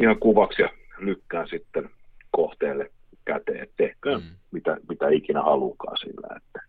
ihan 0.00 0.18
kuvaksi 0.18 0.62
ja 0.62 0.68
lykkään 0.98 1.48
sitten 1.48 1.90
kohteelle 2.30 2.90
käteen, 3.24 3.62
että 3.62 3.74
tehkää 3.76 4.18
mm. 4.18 4.24
mitä, 4.50 4.76
mitä 4.88 5.08
ikinä 5.08 5.42
halukaa 5.42 5.96
sillä, 5.96 6.36
että 6.36 6.60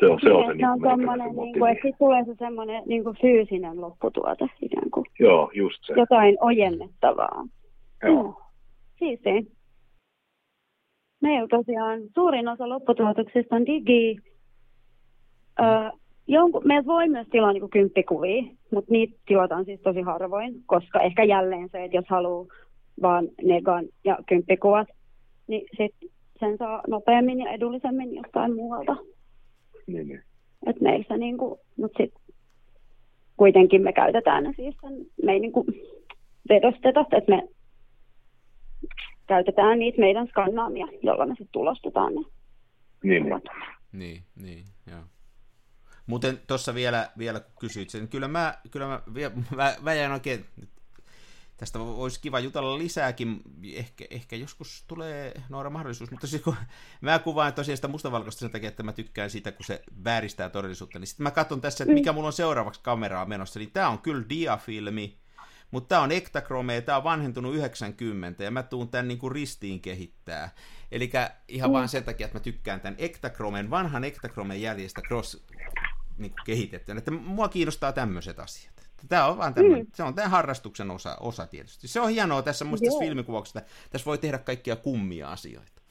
se 0.00 0.06
on 0.06 0.20
se, 0.22 0.32
on 0.32 0.46
se, 0.46 0.54
niin, 0.54 0.68
on 0.68 0.80
tommonen, 0.80 1.36
niin 1.36 1.58
kuin, 1.58 1.72
että 1.72 1.88
tulee 1.98 2.24
se 2.24 2.34
semmoinen 2.38 2.82
niin 2.86 3.04
kuin 3.04 3.16
fyysinen 3.20 3.80
lopputuote 3.80 4.44
ikään 4.62 4.90
kuin. 4.90 5.06
Joo, 5.18 5.50
just 5.54 5.84
se. 5.86 5.94
Jotain 5.96 6.36
ojennettavaa. 6.40 7.44
Joo. 8.02 8.22
Mm. 8.22 8.34
Siistiä. 8.98 9.61
Meillä 11.22 11.48
tosiaan 11.48 12.00
suurin 12.14 12.48
osa 12.48 12.68
lopputuotoksista 12.68 13.56
on 13.56 13.66
digi. 13.66 14.16
Öö, 15.60 15.90
jonkun, 16.26 16.62
meiltä 16.64 16.86
voi 16.86 17.08
myös 17.08 17.26
tilaa 17.30 17.52
niin 17.52 17.70
kymppikuvia, 17.70 18.42
mutta 18.72 18.92
niitä 18.92 19.18
tilataan 19.26 19.64
siis 19.64 19.80
tosi 19.80 20.00
harvoin, 20.00 20.54
koska 20.66 21.00
ehkä 21.00 21.24
jälleen 21.24 21.68
se, 21.72 21.84
että 21.84 21.96
jos 21.96 22.04
haluaa 22.08 22.46
vaan 23.02 23.28
negan 23.42 23.84
ja 24.04 24.18
kymppikuvat, 24.28 24.88
niin 25.46 25.66
sit 25.76 26.12
sen 26.40 26.58
saa 26.58 26.82
nopeammin 26.88 27.40
ja 27.40 27.50
edullisemmin 27.50 28.14
jostain 28.14 28.54
muualta. 28.54 28.96
Niin, 29.86 30.08
niin. 30.08 30.22
Et 30.66 30.80
meillä 30.80 31.04
se 31.08 31.16
niinku, 31.16 31.58
mut 31.76 31.92
sit 31.96 32.14
kuitenkin 33.36 33.82
me 33.82 33.92
käytetään 33.92 34.44
ne 34.44 34.52
siis 34.56 34.76
sen, 34.80 35.06
me 35.22 35.32
ei 35.32 35.40
niinku 35.40 35.66
vedosteta, 36.48 37.00
että 37.00 37.36
me 37.36 37.48
käytetään 39.26 39.78
niitä 39.78 40.00
meidän 40.00 40.28
skannaamia, 40.28 40.86
jolla 41.02 41.26
me 41.26 41.32
sitten 41.32 41.52
tulostetaan 41.52 42.14
ne. 42.14 42.20
Niin, 43.02 43.24
niin. 43.24 43.42
Niin, 43.92 44.22
niin, 44.36 44.64
joo. 44.86 45.00
Muuten 46.06 46.40
tuossa 46.46 46.74
vielä, 46.74 47.10
vielä 47.18 47.40
kysyit 47.60 47.90
sen, 47.90 48.08
kyllä 48.08 48.28
mä, 48.28 48.54
kyllä 48.70 48.86
mä, 48.86 49.00
mä, 49.56 49.74
mä 49.80 49.94
jäin 49.94 50.12
oikein, 50.12 50.44
tästä 51.56 51.78
olisi 51.78 52.20
kiva 52.20 52.40
jutella 52.40 52.78
lisääkin, 52.78 53.40
ehkä, 53.74 54.04
ehkä 54.10 54.36
joskus 54.36 54.84
tulee 54.88 55.32
Noora 55.48 55.70
mahdollisuus, 55.70 56.10
mutta 56.10 56.26
siis 56.26 56.42
kun 56.42 56.56
mä 57.00 57.18
kuvaan 57.18 57.52
tosiaan 57.52 57.76
sitä 57.76 57.88
mustavalkoista 57.88 58.40
sen 58.40 58.50
takia, 58.50 58.68
että 58.68 58.82
mä 58.82 58.92
tykkään 58.92 59.30
siitä, 59.30 59.52
kun 59.52 59.64
se 59.64 59.82
vääristää 60.04 60.48
todellisuutta, 60.48 60.98
niin 60.98 61.06
sitten 61.06 61.24
mä 61.24 61.30
katson 61.30 61.60
tässä, 61.60 61.84
että 61.84 61.94
mikä 61.94 62.12
mulla 62.12 62.26
on 62.26 62.32
seuraavaksi 62.32 62.80
kameraa 62.82 63.26
menossa, 63.26 63.58
niin 63.58 63.70
tämä 63.70 63.88
on 63.88 63.98
kyllä 63.98 64.24
diafilmi, 64.28 65.21
mutta 65.72 65.88
tämä 65.88 66.02
on 66.02 66.12
Ektachrome 66.12 66.74
ja 66.74 66.82
tämä 66.82 66.98
on 66.98 67.04
vanhentunut 67.04 67.54
90 67.54 68.44
ja 68.44 68.50
mä 68.50 68.62
tuun 68.62 68.88
tämän 68.88 69.08
niinku 69.08 69.28
ristiin 69.28 69.80
kehittää. 69.80 70.50
Eli 70.92 71.10
ihan 71.48 71.70
mm. 71.70 71.72
vaan 71.72 71.88
sen 71.88 72.04
takia, 72.04 72.24
että 72.24 72.38
mä 72.38 72.42
tykkään 72.42 72.80
tämän 72.80 72.96
Ektachromen, 72.98 73.70
vanhan 73.70 74.04
Ektachromen 74.04 74.62
jäljestä 74.62 75.02
cross 75.02 75.46
niin 76.18 76.32
kehitettyä. 76.46 76.94
Että 76.98 77.10
mua 77.10 77.48
kiinnostaa 77.48 77.92
tämmöiset 77.92 78.40
asiat. 78.40 78.72
Tämä 79.08 79.26
on 79.26 79.38
vaan 79.38 79.54
tämmöinen, 79.54 79.86
mm. 79.86 79.90
se 79.94 80.02
on 80.02 80.14
tämän 80.14 80.30
harrastuksen 80.30 80.90
osa, 80.90 81.16
osa 81.20 81.46
tietysti. 81.46 81.88
Se 81.88 82.00
on 82.00 82.10
hienoa 82.10 82.42
tässä 82.42 82.64
muista 82.64 82.84
tässä 82.84 82.98
filmikuvauksessa, 82.98 83.62
tässä 83.90 84.06
voi 84.06 84.18
tehdä 84.18 84.38
kaikkia 84.38 84.76
kummia 84.76 85.28
asioita. 85.28 85.82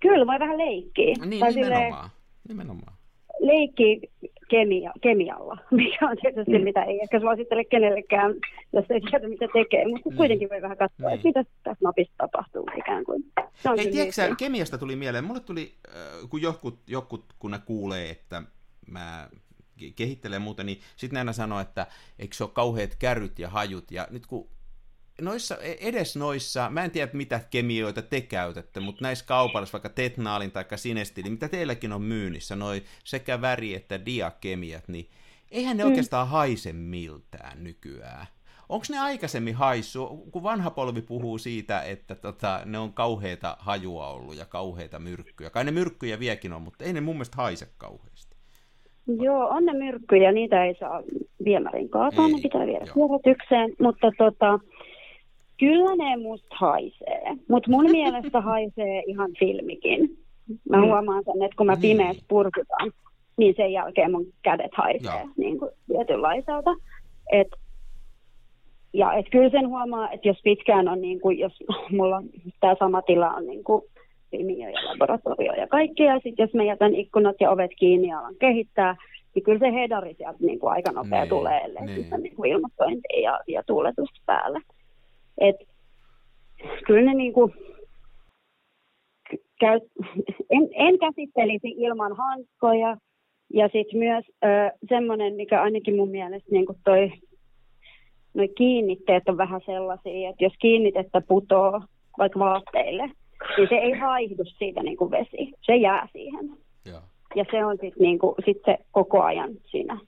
Kyllä, 0.00 0.26
voi 0.26 0.38
vähän 0.38 0.58
leikkiä. 0.58 1.14
Niin, 1.24 1.40
tai 1.40 1.52
nimenomaan. 1.52 2.10
nimenomaan 2.48 2.96
leikki 3.40 4.00
kemia, 4.48 4.92
kemialla, 5.00 5.58
mikä 5.70 6.08
on 6.08 6.16
tietysti 6.22 6.58
mm. 6.58 6.64
mitä 6.64 6.82
ei 6.82 7.00
ehkä 7.00 7.20
suosittele 7.20 7.64
kenellekään, 7.64 8.34
jos 8.72 8.84
ei 8.90 9.00
tiedä 9.00 9.28
mitä 9.28 9.46
tekee, 9.52 9.88
mutta 9.88 10.10
mm. 10.10 10.16
kuitenkin 10.16 10.50
voi 10.50 10.62
vähän 10.62 10.76
katsoa, 10.76 11.08
mm. 11.08 11.14
että 11.14 11.28
mitä 11.28 11.44
tässä 11.62 11.84
napissa 11.84 12.14
tapahtuu 12.18 12.70
ikään 12.78 13.04
kuin. 13.04 13.24
Se 13.54 13.68
Hei, 13.76 13.90
tiedätkö 13.90 14.34
kemiasta 14.38 14.78
tuli 14.78 14.96
mieleen, 14.96 15.24
mulle 15.24 15.40
tuli, 15.40 15.72
äh, 15.88 16.30
kun 16.30 16.42
jotkut, 16.42 16.78
jotkut 16.86 17.24
kun 17.38 17.50
ne 17.50 17.58
kuulee, 17.66 18.10
että 18.10 18.42
mä 18.86 19.28
kehittelen 19.96 20.42
muuta, 20.42 20.64
niin 20.64 20.78
sitten 20.96 21.18
aina 21.18 21.32
sanoo, 21.32 21.60
että 21.60 21.86
eikö 22.18 22.36
se 22.36 22.44
ole 22.44 22.50
kauheat 22.54 22.94
kärryt 22.98 23.38
ja 23.38 23.48
hajut, 23.48 23.90
ja 23.90 24.08
nyt 24.10 24.26
kun 24.26 24.48
noissa, 25.20 25.56
e, 25.56 25.76
edes 25.80 26.16
noissa, 26.16 26.70
mä 26.70 26.84
en 26.84 26.90
tiedä 26.90 27.10
mitä 27.12 27.40
kemioita 27.50 28.02
te 28.02 28.20
käytätte, 28.20 28.80
mutta 28.80 29.02
näissä 29.02 29.24
kaupallisissa, 29.26 29.76
vaikka 29.76 29.88
Tetnaalin 29.88 30.50
tai 30.50 30.64
Sinestiilin, 30.76 31.32
mitä 31.32 31.48
teilläkin 31.48 31.92
on 31.92 32.02
myynnissä, 32.02 32.56
noi 32.56 32.82
sekä 33.04 33.36
väri- 33.36 33.74
että 33.74 34.06
diakemiat, 34.06 34.88
niin 34.88 35.08
eihän 35.50 35.76
ne 35.76 35.84
mm. 35.84 35.88
oikeastaan 35.88 36.28
haise 36.28 36.72
miltään 36.72 37.64
nykyään. 37.64 38.26
Onko 38.68 38.84
ne 38.90 38.98
aikaisemmin 38.98 39.54
haissu, 39.54 40.06
kun 40.06 40.42
vanha 40.42 40.70
polvi 40.70 41.02
puhuu 41.02 41.38
siitä, 41.38 41.82
että 41.82 42.14
tota, 42.14 42.60
ne 42.64 42.78
on 42.78 42.92
kauheita 42.92 43.56
hajua 43.60 44.08
ollut 44.08 44.36
ja 44.36 44.44
kauheita 44.44 44.98
myrkkyjä. 44.98 45.50
Kai 45.50 45.64
ne 45.64 45.70
myrkkyjä 45.70 46.18
viekin 46.18 46.52
on, 46.52 46.62
mutta 46.62 46.84
ei 46.84 46.92
ne 46.92 47.00
mun 47.00 47.14
mielestä 47.14 47.36
haise 47.36 47.66
kauheasti. 47.78 48.36
Joo, 49.06 49.48
on 49.48 49.64
ne 49.64 49.72
myrkkyjä, 49.72 50.32
niitä 50.32 50.64
ei 50.64 50.74
saa 50.74 51.02
viemärin 51.44 51.88
kaataa, 51.88 52.28
ne 52.28 52.42
pitää 52.42 52.66
viedä 52.66 52.84
kierrätykseen, 52.94 53.74
mutta 53.80 54.12
tota, 54.18 54.58
Kyllä 55.58 55.96
ne 55.96 56.16
musta 56.16 56.56
haisee, 56.58 57.22
mutta 57.48 57.70
mun 57.70 57.90
mielestä 57.98 58.40
haisee 58.40 59.02
ihan 59.06 59.30
filmikin. 59.38 60.18
Mä 60.68 60.76
mm. 60.76 60.82
huomaan 60.82 61.24
sen, 61.24 61.42
että 61.42 61.56
kun 61.56 61.66
mä 61.66 61.72
niin. 61.72 61.80
pimeässä 61.80 62.24
purkutan, 62.28 62.92
niin 63.36 63.54
sen 63.56 63.72
jälkeen 63.72 64.12
mun 64.12 64.26
kädet 64.42 64.70
haisee 64.76 65.24
niin 65.36 65.58
kuin 65.58 65.70
tietynlaiselta. 65.86 66.70
Et, 67.32 67.48
ja 68.92 69.12
et 69.12 69.26
kyllä 69.30 69.50
sen 69.50 69.68
huomaa, 69.68 70.10
että 70.10 70.28
jos 70.28 70.40
pitkään 70.44 70.88
on, 70.88 71.00
niin 71.00 71.20
kuin, 71.20 71.38
jos 71.38 71.52
mulla 71.96 72.22
tämä 72.60 72.76
sama 72.78 73.02
tila 73.02 73.30
on 73.30 73.46
niin 73.46 73.64
kuin 73.64 73.82
filmiö 74.30 74.70
ja 74.70 74.84
laboratorio 74.84 75.52
ja 75.52 75.66
kaikki, 75.66 76.02
ja 76.02 76.14
sitten 76.14 76.44
jos 76.44 76.54
mä 76.54 76.62
jätän 76.62 76.94
ikkunat 76.94 77.36
ja 77.40 77.50
ovet 77.50 77.70
kiinni 77.78 78.08
ja 78.08 78.18
alan 78.18 78.36
kehittää, 78.40 78.96
niin 79.34 79.42
kyllä 79.42 79.58
se 79.58 79.72
hedari 79.72 80.14
sieltä 80.14 80.38
niin 80.40 80.58
kuin 80.58 80.72
aika 80.72 80.92
nopea 80.92 81.20
niin, 81.20 81.28
tulee, 81.28 81.60
ellei 81.60 81.86
niin. 81.86 82.06
niin 82.22 82.36
kuin 82.36 82.50
ilmastointi 82.50 83.22
ja, 83.22 83.40
ja 83.48 83.62
tuuletus 83.66 84.08
päälle. 84.26 84.60
Et, 85.38 85.56
kyllä 86.86 87.02
ne 87.02 87.14
niinku, 87.14 87.54
käy, 89.60 89.80
en, 90.50 90.68
en 90.72 90.98
käsittelisi 90.98 91.68
ilman 91.68 92.16
hanskoja. 92.16 92.96
Ja 93.54 93.68
sitten 93.72 93.98
myös 93.98 94.24
semmoinen, 94.88 95.34
mikä 95.34 95.62
ainakin 95.62 95.96
mun 95.96 96.08
mielestä 96.08 96.48
niinku 96.50 96.74
toi, 96.84 97.12
noi 98.34 98.48
kiinnitteet 98.48 99.28
on 99.28 99.36
vähän 99.36 99.60
sellaisia, 99.66 100.30
että 100.30 100.44
jos 100.44 100.52
kiinnitettä 100.60 101.20
putoo 101.20 101.80
vaikka 102.18 102.38
vaatteille, 102.38 103.10
niin 103.56 103.68
se 103.68 103.74
ei 103.74 103.92
haihdu 103.92 104.44
siitä 104.44 104.82
niinku 104.82 105.10
vesi. 105.10 105.52
Se 105.66 105.76
jää 105.76 106.08
siihen. 106.12 106.50
Ja, 106.84 107.02
ja 107.34 107.44
se 107.50 107.64
on 107.64 107.72
sitten 107.80 108.02
niinku, 108.02 108.34
sit 108.44 108.58
se 108.64 108.78
koko 108.92 109.22
ajan 109.22 109.50
siinä 109.70 109.98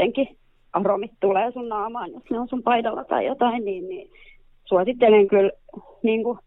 jotenkin 0.00 0.38
aromit 0.72 1.10
tulee 1.20 1.52
sun 1.52 1.68
naamaan, 1.68 2.12
jos 2.12 2.22
ne 2.30 2.38
on 2.38 2.48
sun 2.48 2.62
paidalla 2.62 3.04
tai 3.04 3.26
jotain, 3.26 3.64
niin, 3.64 3.88
niin 3.88 4.10
suosittelen 4.70 5.28
kyllä, 5.28 5.50
niin 6.02 6.22
kuin, 6.24 6.38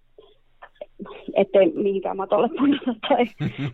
ettei 1.34 1.72
mihinkään 1.72 2.18
matolle 2.18 2.50
punata 2.50 3.00
tai, 3.10 3.26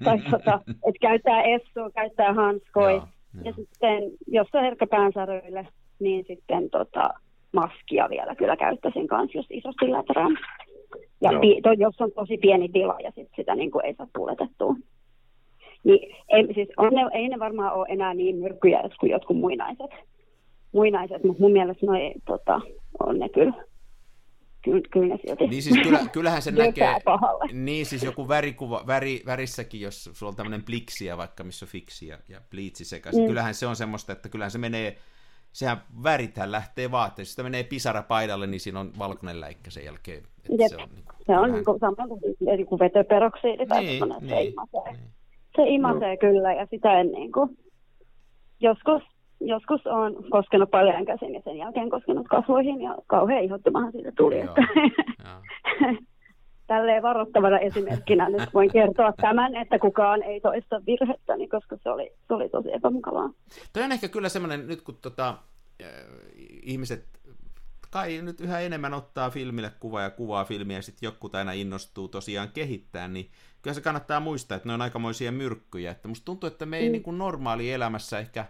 tai 0.04 0.18
tota, 0.32 0.62
että 0.68 1.00
käyttää 1.02 1.42
essua, 1.42 1.90
käyttää 1.90 2.34
hanskoja. 2.34 2.96
Ja, 2.96 3.08
ja 3.44 3.54
sitten, 3.54 4.04
jos 4.28 4.48
on 4.54 4.62
herkkä 4.62 4.88
päänsäröille, 4.88 5.68
niin 6.00 6.26
sitten 6.28 6.70
tota, 6.70 7.10
maskia 7.54 8.10
vielä 8.10 8.36
kyllä 8.36 8.58
käyttäisin 8.58 9.08
kanssa, 9.08 9.38
jos 9.38 9.46
isosti 9.50 9.92
läträän. 9.92 10.38
Ja 11.22 11.40
pi, 11.42 11.62
to, 11.64 11.72
jos 11.72 12.02
on 12.02 12.12
tosi 12.12 12.38
pieni 12.38 12.70
tila 12.70 12.96
ja 13.04 13.12
sit 13.16 13.28
sitä 13.36 13.56
niin 13.56 13.72
kuin 13.72 13.86
ei 13.86 13.96
saa 13.96 14.08
tuuletettua. 14.16 14.76
Niin, 15.84 16.16
ei, 16.30 16.54
siis 16.54 16.70
on 16.78 16.94
ne, 16.94 17.02
ei 17.14 17.30
ne 17.30 17.40
varmaan 17.40 17.74
ole 17.74 17.88
enää 17.90 18.14
niin 18.14 18.36
myrkkyjä 18.36 18.90
kuin 19.00 19.12
jotkut 19.12 19.38
muinaiset, 19.38 19.92
muinaiset 20.72 21.24
mutta 21.24 21.42
mun 21.42 21.52
mielestä 21.52 21.86
noi, 21.86 22.14
tota, 22.26 22.62
on 23.08 23.20
ne 23.20 23.30
kyllä 23.30 23.54
kyllä, 24.64 24.82
kyllä 24.92 25.08
ne 25.16 25.18
silti 25.26 25.48
Niin 25.48 25.64
siis 25.64 25.78
kyllä, 25.84 26.00
kyllähän 26.14 26.42
se 26.42 26.52
näkee, 26.52 26.96
pahalle. 27.06 27.54
niin 27.54 27.86
siis 27.86 28.04
joku 28.04 28.28
värikuva, 28.28 28.84
väri, 28.88 29.24
värissäkin, 29.26 29.82
jos 29.82 30.10
sulla 30.14 30.30
on 30.30 30.36
tämmöinen 30.36 30.64
pliksiä 30.64 31.18
vaikka, 31.18 31.44
missä 31.44 31.66
on 31.66 31.70
fiksi 31.70 32.08
ja, 32.08 32.18
ja 32.30 32.42
pliitsi 32.50 32.86
sekaisin, 32.86 33.22
Mm. 33.24 33.28
kyllähän 33.28 33.54
se 33.54 33.68
on 33.68 33.76
semmoista, 33.76 34.14
että 34.14 34.30
kyllähän 34.30 34.52
se 34.52 34.58
menee, 34.58 34.98
sehän 35.52 35.82
värithän 36.04 36.52
lähtee 36.52 36.92
vaatteessa, 36.92 37.32
sitä 37.32 37.44
menee 37.44 37.64
pisara 37.64 38.02
paidalle, 38.04 38.48
niin 38.48 38.60
siinä 38.60 38.80
on 38.80 38.92
valkoinen 39.00 39.42
läikkä 39.42 39.72
sen 39.72 39.86
jälkeen. 39.86 40.18
Että 40.18 40.64
Jep. 40.64 40.70
se 40.70 40.78
on, 40.78 40.90
niin 40.96 41.04
kuin, 41.06 41.16
Se 41.16 41.20
on 41.20 41.26
kyllähän- 41.26 41.52
niin 41.52 41.66
kuin 41.66 41.80
sama 41.80 42.08
kuin 42.08 42.22
joku 42.60 42.80
vetöperoksiidi 42.80 43.66
tai 43.66 43.84
Niin, 43.84 44.00
semmoinen, 44.00 44.18
että 44.18 44.36
se 44.36 44.42
niin, 44.42 44.54
imasee. 44.54 44.92
niin. 44.94 45.12
Se 45.56 45.64
imasee 45.68 46.18
kyllä 46.18 46.54
ja 46.54 46.68
sitä 46.72 47.00
en 47.00 47.12
niin 47.12 47.32
kuin, 47.32 47.58
joskus, 48.60 49.04
joskus 49.42 49.88
on 49.88 50.16
koskenut 50.30 50.72
paljon 50.72 51.06
käsin 51.06 51.34
ja 51.34 51.42
sen 51.44 51.58
jälkeen 51.58 51.90
koskenut 51.90 52.28
kasvoihin 52.28 52.82
ja 52.82 52.96
kauhean 53.08 53.44
ihottumahan 53.44 53.92
siitä 53.92 54.12
tuli. 54.18 54.40
Joo, 54.40 54.46
Että 54.46 54.62
joo. 55.24 55.96
tälleen 56.68 57.04
varoittavana 57.04 57.60
esimerkkinä 57.60 58.30
nyt 58.30 58.54
voin 58.54 58.72
kertoa 58.72 59.14
tämän, 59.22 59.56
että 59.56 59.80
kukaan 59.80 60.24
ei 60.24 60.42
toista 60.42 60.82
virhettäni, 60.86 61.48
koska 61.48 61.78
se 61.84 61.90
oli, 61.90 62.12
se 62.28 62.34
oli 62.34 62.50
tosi 62.50 62.74
epämukavaa. 62.74 63.30
Toi 63.74 63.84
on 63.84 63.92
ehkä 63.92 64.08
kyllä 64.08 64.30
semmoinen, 64.30 64.68
nyt 64.68 64.82
kun 64.82 64.98
tota, 65.02 65.30
äh, 65.84 65.88
ihmiset 66.64 67.06
kai 67.92 68.22
nyt 68.22 68.40
yhä 68.42 68.60
enemmän 68.60 68.94
ottaa 68.94 69.30
filmille 69.30 69.72
kuvaa 69.80 70.02
ja 70.02 70.10
kuvaa 70.10 70.46
filmiä 70.46 70.78
ja 70.78 70.82
sitten 70.82 71.08
joku 71.08 71.30
aina 71.34 71.52
innostuu 71.52 72.08
tosiaan 72.08 72.50
kehittää, 72.54 73.08
niin 73.08 73.30
kyllä 73.62 73.74
se 73.74 73.82
kannattaa 73.82 74.20
muistaa, 74.20 74.56
että 74.56 74.70
ne 74.70 74.74
on 74.74 74.82
aikamoisia 74.82 75.32
myrkkyjä. 75.32 75.92
Että 75.92 76.08
musta 76.08 76.26
tuntuu, 76.26 76.48
että 76.48 76.66
me 76.66 76.78
ei 76.78 76.90
Mm. 76.90 76.92
niin 76.92 77.04
kuin 77.04 77.18
normaali 77.18 77.72
elämässä 77.72 78.20
ehkä 78.20 78.46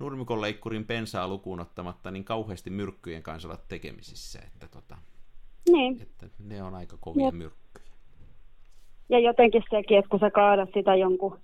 nurmikonleikkurin 0.00 0.84
pensaa 0.84 1.28
lukuun 1.28 1.60
ottamatta 1.60 2.10
niin 2.10 2.24
kauheasti 2.24 2.70
myrkkyjen 2.70 3.22
kanssa 3.22 3.48
olla 3.48 3.58
tekemisissä, 3.68 4.38
että, 4.46 4.68
tota, 4.68 4.96
Niin, 5.70 6.02
että 6.02 6.26
ne 6.38 6.62
on 6.62 6.74
aika 6.74 6.96
kovia 7.00 7.24
Jep. 7.26 7.34
myrkkyjä. 7.34 7.86
ja 9.08 9.18
jotenkin 9.18 9.62
sekin, 9.70 9.98
että 9.98 10.08
kun 10.08 10.20
sä 10.20 10.30
kaadat 10.30 10.68
sitä 10.74 10.94
jonkun 10.94 11.38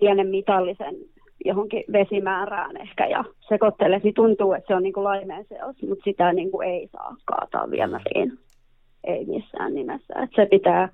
pienen 0.00 0.26
mitallisen 0.26 0.96
johonkin 1.44 1.84
vesimäärään 1.92 2.76
ehkä 2.76 3.06
ja 3.06 3.24
sekoittelet, 3.48 4.02
niin 4.04 4.14
tuntuu, 4.14 4.52
että 4.52 4.66
se 4.68 4.74
on 4.74 4.82
niin 4.82 4.92
kuin 4.92 5.04
laimeen 5.04 5.44
seos, 5.48 5.76
mutta 5.88 6.04
sitä 6.04 6.32
niin 6.32 6.50
kuin 6.50 6.68
ei 6.68 6.88
saa 6.92 7.16
kaataa 7.24 7.70
viemäriin. 7.70 8.38
Ei 9.04 9.24
missään 9.24 9.74
nimessä. 9.74 10.14
Että 10.22 10.42
se 10.42 10.46
pitää 10.50 10.88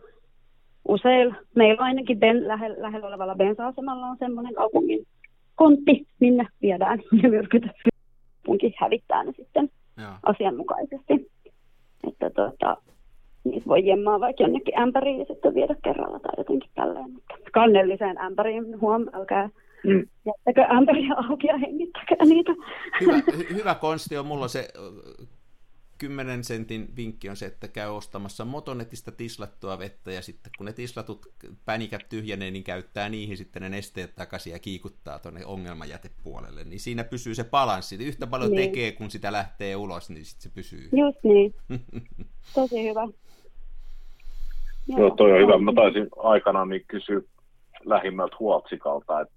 usein, 0.89 1.37
meillä 1.55 1.83
ainakin 1.83 2.19
ben, 2.19 2.49
lähellä, 2.49 2.83
lähellä 2.83 3.09
olevalla 3.09 3.35
bensa-asemalla 3.35 4.07
on 4.07 4.17
semmoinen 4.19 4.55
kaupungin 4.55 5.07
kontti, 5.61 6.07
minne 6.21 6.47
viedään 6.63 6.99
ne 7.23 7.29
myrkyt. 7.29 7.63
Kaupunki 8.47 8.75
hävittää 8.81 9.25
ne 9.25 9.33
sitten 9.37 9.71
Joo. 10.03 10.11
asianmukaisesti. 10.23 11.31
Että 12.09 12.31
tota, 12.31 12.77
niitä 13.45 13.67
voi 13.67 13.87
jemmaa 13.87 14.21
vaikka 14.21 14.43
jonnekin 14.43 14.79
ämpäriin 14.79 15.19
ja 15.19 15.25
sitten 15.25 15.55
viedä 15.55 15.75
kerralla 15.85 16.19
tai 16.21 16.33
jotenkin 16.39 16.71
tälleen. 16.75 17.11
Mutta 17.13 17.35
kannelliseen 17.53 18.19
ämpäriin, 18.19 18.81
huom, 18.81 19.07
älkää 19.13 19.49
Mm. 19.85 20.07
jättäkö 20.27 20.75
ämpäriä 20.77 21.15
auki 21.31 21.47
ja 21.47 21.59
hengittäkää 21.59 22.27
niitä. 22.27 22.53
Hyvä, 23.01 23.19
hy- 23.37 23.55
hyvä 23.55 23.75
konsti 23.75 24.17
on, 24.17 24.27
mulla 24.27 24.43
on 24.43 24.49
se 24.49 24.69
10 26.01 26.45
sentin 26.45 26.89
vinkki 26.97 27.29
on 27.29 27.37
se, 27.37 27.47
että 27.47 27.69
käy 27.69 27.89
ostamassa 27.91 28.45
motonetista 28.45 29.13
tislattua 29.13 29.79
vettä 29.79 30.13
ja 30.13 30.23
sitten 30.23 30.53
kun 30.59 30.67
ne 30.67 30.73
tislatut 30.73 31.27
pänikät 31.65 32.09
tyhjenee, 32.09 32.51
niin 32.51 32.65
käyttää 32.65 33.09
niihin 33.09 33.37
sitten 33.37 33.63
ne 33.63 33.69
nesteet 33.69 34.15
takaisin 34.15 34.53
ja 34.53 34.59
kiikuttaa 34.59 35.19
tuonne 35.19 35.47
ongelmajätepuolelle. 35.47 36.65
Niin 36.65 36.81
siinä 36.81 37.05
pysyy 37.05 37.35
se 37.35 37.45
balanssi. 37.45 37.97
Yhtä 37.97 38.27
paljon 38.27 38.51
Niin. 38.51 38.71
tekee, 38.71 38.93
kun 38.93 39.11
sitä 39.11 39.33
lähtee 39.33 39.77
ulos, 39.77 40.11
niin 40.11 40.25
sitten 40.25 40.43
se 40.43 40.55
pysyy. 40.55 40.89
Just 40.93 41.19
niin. 41.23 41.55
Tosi 42.55 42.89
hyvä. 42.89 43.09
Joo, 44.89 45.11
toi 45.11 45.33
on 45.33 45.39
hyvä. 45.41 45.59
Mä 45.59 45.73
taisin 45.73 46.09
aikanaan 46.17 46.69
niin 46.69 46.85
kysyä 46.89 47.21
lähimmältä 47.85 48.37
huoltsikalta, 48.39 49.21
että 49.21 49.35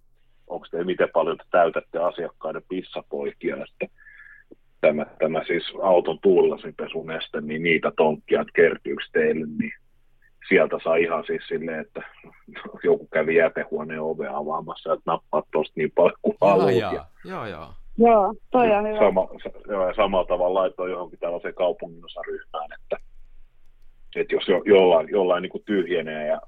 onko 0.48 0.68
te 0.72 0.84
miten 0.84 1.10
paljon 1.14 1.38
te 1.38 1.44
täytätte 1.52 2.00
asiakkaiden 2.00 2.64
pissapoikia, 2.70 3.56
että 3.56 3.96
tämä, 4.88 5.06
tämä 5.20 5.44
siis 5.48 5.64
auton 5.82 6.20
tuulilasinpesuneste, 6.22 7.42
niin 7.42 7.64
niitä 7.64 7.92
tonkkia, 7.98 8.42
että 8.42 8.52
kertyykö 8.56 9.04
teille, 9.14 9.46
niin 9.60 9.72
sieltä 10.48 10.78
saa 10.84 10.96
ihan 10.96 11.24
siis 11.28 11.48
silleen, 11.48 11.80
että 11.80 12.02
joku 12.84 13.08
kävi 13.14 13.36
jätehuoneen 13.36 14.02
ovea 14.02 14.38
avaamassa, 14.38 14.94
että 14.94 15.12
nappaat 15.12 15.46
tuosta 15.52 15.74
niin 15.76 15.92
paljon 15.96 16.18
kuin 16.22 16.38
Joo, 16.42 16.50
haluat. 16.50 16.72
joo, 16.76 16.94
Ja 16.94 17.06
joo, 17.26 17.46
joo. 17.46 17.68
Joo, 17.98 18.34
toi 18.52 18.72
on 18.72 18.88
hyvä. 18.88 19.00
sama, 19.00 19.28
sa- 19.44 19.72
joo, 19.72 19.88
ja 19.88 19.94
samalla 19.94 20.28
tavalla 20.28 20.60
laitoin 20.60 20.92
johonkin 20.92 21.20
tällaiseen 21.20 21.54
kaupunginosaryhmään, 21.54 22.70
että, 22.82 22.98
että 24.16 24.36
jos 24.36 24.48
jo, 24.48 24.62
jollain, 24.66 25.10
jollain 25.10 25.42
niin 25.42 25.52
kuin 25.52 25.64
tyhjenee 25.66 26.28
ja 26.28 26.42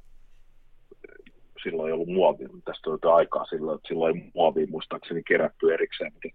silloin 1.63 1.88
ei 1.88 1.93
ollut 1.93 2.07
muovia, 2.07 2.47
tästä 2.65 2.89
on 2.89 3.15
aikaa 3.15 3.45
silloin, 3.45 3.75
että 3.75 3.88
silloin 3.88 4.17
ei 4.17 4.31
muovia 4.36 4.67
muistaakseni 4.69 5.23
kerätty 5.27 5.73
erikseen, 5.73 6.13
mutta 6.13 6.27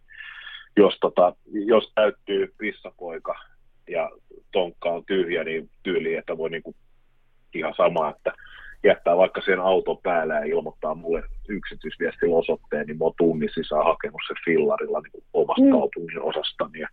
jos, 0.77 0.99
tota, 1.01 1.35
jos 1.67 1.93
täyttyy 1.95 2.55
pissapoika 2.59 3.35
ja 3.89 4.11
tonkka 4.53 4.91
on 4.91 5.05
tyhjä, 5.05 5.45
niin 5.45 5.71
tyyli, 5.83 6.15
että 6.15 6.39
voi 6.39 6.51
niin 6.51 6.63
kuin 6.63 6.77
ihan 7.55 7.75
sama, 7.77 8.11
että 8.11 8.33
jättää 8.85 9.17
vaikka 9.17 9.41
sen 9.41 9.61
auton 9.61 9.99
päälle 10.03 10.35
ja 10.35 10.45
ilmoittaa 10.45 10.95
mulle 10.95 11.23
yksityisviestillä 11.49 12.37
osoitteen, 12.37 12.87
niin 12.87 12.99
mä 12.99 13.05
oon 13.05 13.15
tunnin 13.19 13.51
sisään 13.55 13.85
hakenut 13.85 14.21
sen 14.29 14.37
fillarilla 14.45 15.01
niin 15.01 15.13
kuin 15.13 15.25
omasta 15.33 15.63
Mm. 15.63 15.67
mm. 15.67 15.73
kaupungin 15.73 16.23
osastani 16.23 16.79
ja 16.79 16.89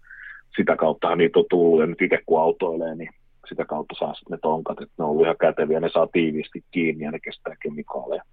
sitä 0.56 0.76
kauttahan 0.76 1.18
niitä 1.18 1.40
on 1.40 1.46
tullut 1.50 1.80
ja 1.80 1.86
nyt 1.86 2.02
itse 2.02 2.20
kun 2.26 2.42
autoilee, 2.42 2.96
niin 2.96 3.10
sitä 3.50 3.66
kautta 3.66 3.96
saa 4.00 4.14
sitten 4.14 4.32
ne 4.36 4.40
tonkat, 4.42 4.82
että 4.82 4.94
ne 4.98 5.04
on 5.04 5.10
ollut 5.10 5.24
ihan 5.24 5.38
käteviä, 5.38 5.80
ne 5.80 5.90
saa 5.94 6.08
tiiviisti 6.08 6.64
kiinni 6.72 7.04
ja 7.04 7.12
ne 7.12 7.20
kestää 7.20 7.56
kemikaaleja. 7.64 8.24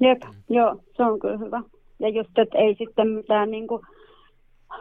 Jep, 0.00 0.22
joo, 0.50 0.80
se 0.96 1.02
on 1.02 1.18
kyllä 1.18 1.36
hyvä. 1.36 1.62
Ja 2.00 2.08
just, 2.08 2.38
että 2.38 2.58
ei 2.58 2.74
sitten 2.78 3.08
mitään 3.08 3.50
niin 3.50 3.66
kuin 3.66 3.82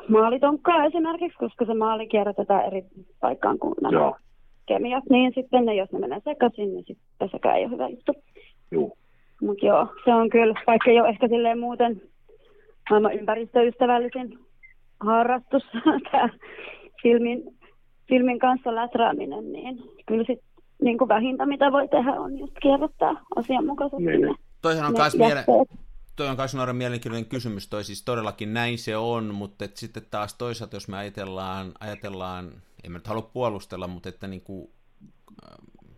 maalitonkkaa 0.09 0.85
esimerkiksi, 0.85 1.37
koska 1.37 1.65
se 1.65 1.73
maali 1.73 2.07
kierrätetään 2.07 2.65
eri 2.65 2.83
paikkaan 3.19 3.59
kuin 3.59 3.75
nämä 3.81 3.99
Joo, 3.99 4.17
kemiat, 4.65 5.03
niin 5.09 5.31
sitten 5.35 5.65
ne, 5.65 5.75
jos 5.75 5.91
ne 5.91 5.99
menee 5.99 6.21
sekaisin, 6.23 6.73
niin 6.73 6.85
sitten 6.87 7.29
sekään 7.31 7.57
ei 7.57 7.63
ole 7.63 7.71
hyvä 7.71 7.89
juttu. 7.89 8.13
Mutta 9.41 9.65
joo, 9.65 9.87
se 10.05 10.13
on 10.13 10.29
kyllä, 10.29 10.53
vaikka 10.67 10.91
ei 10.91 10.99
ole 10.99 11.09
ehkä 11.09 11.27
silleen 11.27 11.59
muuten 11.59 12.01
maailman 12.89 13.13
ympäristöystävällisin 13.13 14.39
harrastus, 14.99 15.63
tämä 16.11 16.29
filmin, 17.01 17.43
filmin 18.09 18.39
kanssa 18.39 18.75
läträäminen, 18.75 19.51
niin 19.51 19.83
kyllä 20.05 20.23
sit 20.27 20.39
niin 20.81 20.97
kuin 20.97 21.07
vähintä, 21.07 21.45
mitä 21.45 21.71
voi 21.71 21.87
tehdä, 21.87 22.11
on 22.11 22.39
just 22.39 22.53
kierrättää 22.61 23.13
asianmukaisesti 23.35 24.05
Niin. 24.05 24.21
ne, 24.21 24.35
Toihan 24.61 24.85
on 24.85 24.93
myös 24.97 25.17
miele-. 25.17 25.45
Toi 26.17 26.27
on 26.27 26.37
myös 26.37 26.55
Nooren 26.55 26.75
mielenkiintoinen 26.75 27.29
kysymys, 27.29 27.67
toi. 27.67 27.83
Siis 27.83 28.03
todellakin 28.03 28.53
näin 28.53 28.77
se 28.77 28.97
on, 28.97 29.35
mutta 29.35 29.65
et 29.65 29.77
sitten 29.77 30.05
taas 30.11 30.33
toisaalta, 30.33 30.75
jos 30.75 30.87
me 30.87 30.97
ajatellaan, 30.97 31.73
ajatellaan 31.79 32.61
en 32.83 32.91
mä 32.91 32.97
nyt 32.97 33.07
halua 33.07 33.21
puolustella, 33.21 33.87
mutta 33.87 34.09
että 34.09 34.27
niin 34.27 34.41
kuin, 34.41 34.69
ähm, 35.51 35.93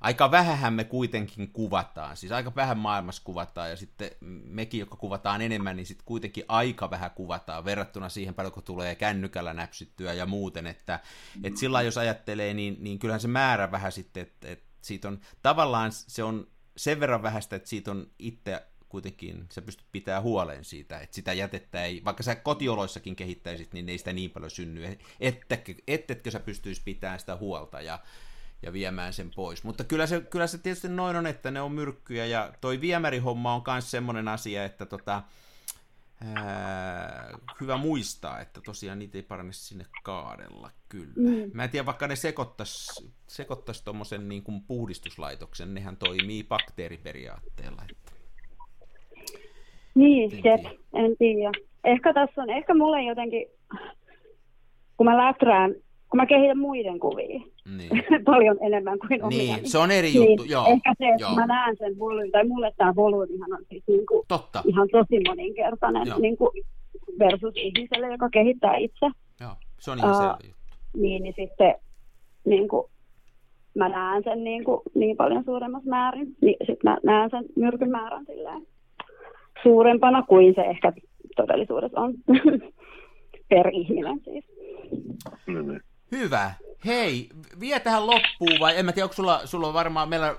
aika 0.00 0.30
vähähän 0.30 0.74
me 0.74 0.84
kuitenkin 0.84 1.52
kuvataan, 1.52 2.16
siis 2.16 2.32
aika 2.32 2.54
vähän 2.54 2.78
maailmassa 2.78 3.22
kuvataan, 3.24 3.70
ja 3.70 3.76
sitten 3.76 4.10
mekin, 4.44 4.80
jotka 4.80 4.96
kuvataan 4.96 5.42
enemmän, 5.42 5.76
niin 5.76 5.86
sitten 5.86 6.06
kuitenkin 6.06 6.44
aika 6.48 6.90
vähän 6.90 7.10
kuvataan 7.10 7.64
verrattuna 7.64 8.08
siihen 8.08 8.34
paljon, 8.34 8.52
kun 8.52 8.62
tulee 8.62 8.94
kännykällä 8.94 9.54
näpsyttyä 9.54 10.12
ja 10.12 10.26
muuten, 10.26 10.66
että, 10.66 11.00
että 11.42 11.60
sillä 11.60 11.82
jos 11.82 11.98
ajattelee, 11.98 12.54
niin, 12.54 12.76
niin 12.80 12.98
kyllähän 12.98 13.20
se 13.20 13.28
määrä 13.28 13.70
vähän 13.70 13.92
sitten, 13.92 14.22
että, 14.22 14.48
että 14.48 14.66
siitä 14.80 15.08
on, 15.08 15.20
tavallaan 15.42 15.92
se 15.92 16.22
on 16.22 16.46
sen 16.76 17.00
verran 17.00 17.22
vähäistä, 17.22 17.56
että 17.56 17.68
siitä 17.68 17.90
on 17.90 18.06
itse 18.18 18.62
kuitenkin, 18.94 19.46
sä 19.50 19.62
pystyt 19.62 19.86
pitää 19.92 20.20
huolen 20.20 20.64
siitä, 20.64 21.00
että 21.00 21.14
sitä 21.14 21.32
jätettä 21.32 21.84
ei, 21.84 22.02
vaikka 22.04 22.22
sä 22.22 22.34
kotioloissakin 22.34 23.16
kehittäisit, 23.16 23.72
niin 23.72 23.88
ei 23.88 23.98
sitä 23.98 24.12
niin 24.12 24.30
paljon 24.30 24.50
synny, 24.50 24.98
ettetkö, 25.20 25.74
ettetkö 25.88 26.30
sä 26.30 26.40
pystyisi 26.40 26.82
pitämään 26.84 27.20
sitä 27.20 27.36
huolta 27.36 27.80
ja, 27.80 27.98
ja 28.62 28.72
viemään 28.72 29.12
sen 29.12 29.30
pois. 29.36 29.64
Mutta 29.64 29.84
kyllä 29.84 30.06
se, 30.06 30.20
kyllä 30.20 30.46
se 30.46 30.58
tietysti 30.58 30.88
noin 30.88 31.16
on, 31.16 31.26
että 31.26 31.50
ne 31.50 31.60
on 31.60 31.72
myrkkyjä, 31.72 32.26
ja 32.26 32.52
toi 32.60 32.80
viemärihomma 32.80 33.54
on 33.54 33.62
myös 33.66 33.90
semmoinen 33.90 34.28
asia, 34.28 34.64
että 34.64 34.86
tota, 34.86 35.22
ää, 36.20 37.38
hyvä 37.60 37.76
muistaa, 37.76 38.40
että 38.40 38.60
tosiaan 38.60 38.98
niitä 38.98 39.18
ei 39.18 39.22
parane 39.22 39.52
sinne 39.52 39.86
kaadella 40.02 40.70
kyllä. 40.88 41.12
Mm. 41.16 41.50
Mä 41.52 41.64
en 41.64 41.70
tiedä, 41.70 41.86
vaikka 41.86 42.06
ne 42.06 42.16
sekoittais, 42.16 43.04
sekoittais 43.26 43.82
tuommoisen 43.82 44.28
niin 44.28 44.42
kuin 44.42 44.62
puhdistuslaitoksen, 44.62 45.74
nehän 45.74 45.96
toimii 45.96 46.44
bakteeriperiaatteella. 46.44 47.82
Niin, 49.94 50.30
jep, 50.44 50.60
en 50.94 51.16
tiedä. 51.18 51.50
Ehkä 51.84 52.12
tässä 52.14 52.42
on, 52.42 52.50
ehkä 52.50 52.74
mulle 52.74 53.02
jotenkin, 53.02 53.46
kun 54.96 55.06
mä 55.06 55.16
läträän, 55.26 55.74
kun 56.10 56.16
mä 56.16 56.26
kehitän 56.26 56.58
muiden 56.58 56.98
kuvia 56.98 57.40
Niin. 57.76 57.90
paljon 58.24 58.58
enemmän 58.60 58.98
kuin 58.98 59.24
omia. 59.24 59.38
niin, 59.56 59.70
se 59.70 59.78
on 59.78 59.90
eri 59.90 60.08
niin, 60.10 60.30
juttu, 60.30 60.44
joo. 60.52 60.66
Ehkä 60.68 60.94
se, 60.98 61.08
että 61.08 61.22
joo. 61.22 61.34
mä 61.34 61.46
näen 61.46 61.76
sen 61.76 61.98
volyymin, 61.98 62.32
tai 62.32 62.46
mulle 62.48 62.72
tämä 62.76 62.92
volyymihan 62.96 63.52
on 63.52 63.64
siis 63.68 63.82
niin 63.86 64.06
kuin, 64.06 64.24
Totta, 64.28 64.62
ihan 64.66 64.88
tosi 64.92 65.20
moninkertainen 65.28 66.06
Joo. 66.06 66.18
niin 66.18 66.36
kuin 66.36 66.50
versus 67.18 67.54
ihmiselle, 67.56 68.08
joka 68.12 68.28
kehittää 68.30 68.76
itse. 68.76 69.06
joo. 69.40 69.50
Se 69.80 69.90
on 69.90 69.98
ihan 69.98 70.10
Aa. 70.10 70.18
selvä 70.20 70.36
juttu. 70.44 70.64
Niin, 70.96 71.22
niin 71.22 71.34
sitten 71.38 71.74
niin 72.44 72.68
kuin, 72.68 72.86
mä 73.74 73.88
näen 73.88 74.22
sen 74.24 74.44
niin, 74.44 74.64
kuin, 74.64 74.80
niin 74.94 75.16
paljon 75.16 75.44
suuremmassa 75.44 75.90
määrin, 75.90 76.36
niin 76.42 76.56
sitten 76.58 76.78
mä 76.90 76.98
näen 77.02 77.30
sen 77.30 77.44
myrkyn 77.56 77.90
määrän 77.90 78.24
silleen 78.26 78.66
suurempana 79.64 80.22
kuin 80.22 80.54
se 80.54 80.60
ehkä 80.60 80.92
todellisuudessa 81.36 82.00
on 82.00 82.14
per 83.50 83.68
ihminen 83.72 84.20
siis. 84.24 84.44
Mm. 85.46 85.80
Hyvä. 86.12 86.52
Hei, 86.86 87.28
vie 87.60 87.80
tähän 87.80 88.06
loppuun 88.06 88.60
vai 88.60 88.78
en 88.78 88.84
mä 88.84 88.92
tiedä, 88.92 89.04
onko 89.04 89.14
sulla, 89.14 89.46
sulla 89.46 89.66
on 89.66 89.74
varmaan 89.74 90.08
meillä, 90.08 90.36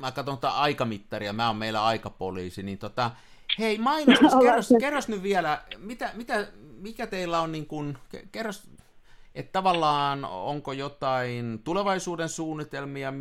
mä 0.00 0.12
katson 0.12 0.38
tätä 0.38 0.50
aikamittaria, 0.50 1.32
mä 1.32 1.46
oon 1.46 1.56
meillä 1.56 1.84
aikapoliisi, 1.84 2.62
niin 2.62 2.78
tota, 2.78 3.10
hei 3.58 3.78
mainostus, 3.78 4.34
kerros, 4.42 4.74
kerros 4.80 5.08
nyt 5.08 5.22
vielä, 5.22 5.62
mitä, 5.78 6.10
mitä, 6.14 6.46
mikä 6.80 7.06
teillä 7.06 7.40
on 7.40 7.52
niin 7.52 7.66
kuin, 7.66 7.98
kerros, 8.32 8.70
että 9.38 9.52
tavallaan 9.52 10.24
onko 10.24 10.72
jotain 10.72 11.60
tulevaisuuden 11.64 12.28
suunnitelmia, 12.28 13.12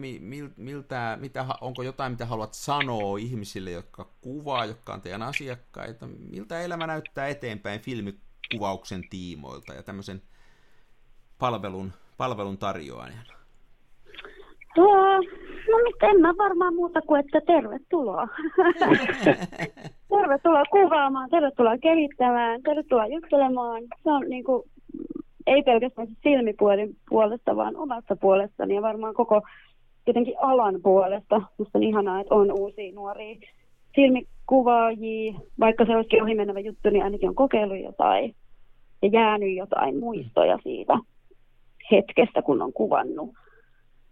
miltä, 0.58 1.18
mitä, 1.22 1.46
onko 1.62 1.84
jotain, 1.84 2.12
mitä 2.12 2.26
haluat 2.26 2.54
sanoa 2.54 3.18
ihmisille, 3.18 3.72
jotka 3.72 4.08
kuvaa, 4.22 4.66
jotka 4.66 4.94
on 4.94 5.02
teidän 5.02 5.22
asiakkaita, 5.22 6.08
miltä 6.08 6.62
elämä 6.62 6.88
näyttää 6.88 7.28
eteenpäin 7.28 7.80
filmikuvauksen 7.80 9.02
tiimoilta 9.10 9.74
ja 9.74 9.84
tämmöisen 9.84 10.22
palvelun, 11.40 11.94
palvelun 12.18 12.58
tarjoajana? 12.58 13.34
Tuo, 14.76 15.18
no 15.68 16.08
en 16.10 16.22
mä 16.22 16.34
varmaan 16.38 16.76
muuta 16.76 17.02
kuin, 17.02 17.20
että 17.20 17.42
tervetuloa. 17.42 18.28
tervetuloa 20.18 20.64
kuvaamaan, 20.72 21.30
tervetuloa 21.30 21.78
kehittämään, 21.78 22.64
tervetuloa 22.64 23.08
juttelemaan. 23.08 23.84
Se 24.04 24.12
on 24.12 24.26
niin 24.30 24.44
kuin, 24.44 24.64
ei 25.48 25.64
pelkästään 25.64 26.08
silmipuolin 26.24 26.98
puolesta, 27.10 27.56
vaan 27.56 27.76
omasta 27.76 28.16
puolestani 28.16 28.76
ja 28.76 28.82
varmaan 28.82 29.14
koko 29.14 29.42
jotenkin 30.08 30.36
alan 30.42 30.80
puolesta. 30.84 31.42
Musta 31.58 31.78
on 31.78 31.84
ihanaa, 31.84 32.20
että 32.20 32.36
on 32.36 32.52
uusia 32.60 32.94
nuoria 32.94 33.36
filmikuvaajia. 33.96 35.34
Vaikka 35.60 35.86
se 35.86 35.96
olisikin 35.96 36.24
ohimenevä 36.24 36.60
juttu, 36.60 36.90
niin 36.90 37.04
ainakin 37.04 37.30
on 37.30 37.36
kokeillut 37.36 37.84
jotain 37.84 38.36
ja 39.02 39.10
jäänyt 39.10 39.56
jotain 39.56 40.00
muistoja 40.00 40.60
siitä 40.64 40.94
hetkestä, 41.92 42.42
kun 42.42 42.62
on 42.62 42.74
kuvannut. 42.74 43.30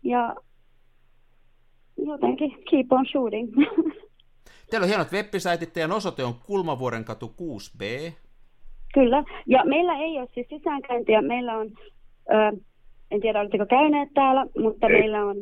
Ja 0.03 0.35
jotenkin 1.97 2.51
keep 2.69 2.91
on 2.91 3.05
shooting. 3.05 3.53
Teillä 4.69 4.85
on 4.85 4.89
hienot 4.89 5.11
web-saitit, 5.11 5.73
teidän 5.73 5.91
osoite 5.91 6.23
on 6.23 6.33
Kulmavuoren 6.33 7.05
katu 7.05 7.33
6B. 7.41 8.13
Kyllä, 8.95 9.23
ja 9.45 9.65
meillä 9.65 9.97
ei 9.97 10.19
ole 10.19 10.27
siis 10.33 10.47
sisäänkäyntiä, 10.49 11.21
meillä 11.21 11.57
on, 11.57 11.67
ö, 12.31 12.57
en 13.11 13.21
tiedä 13.21 13.39
oletteko 13.39 13.65
käyneet 13.65 14.09
täällä, 14.13 14.45
mutta 14.57 14.87
ei. 14.87 14.93
meillä 14.93 15.25
on 15.25 15.35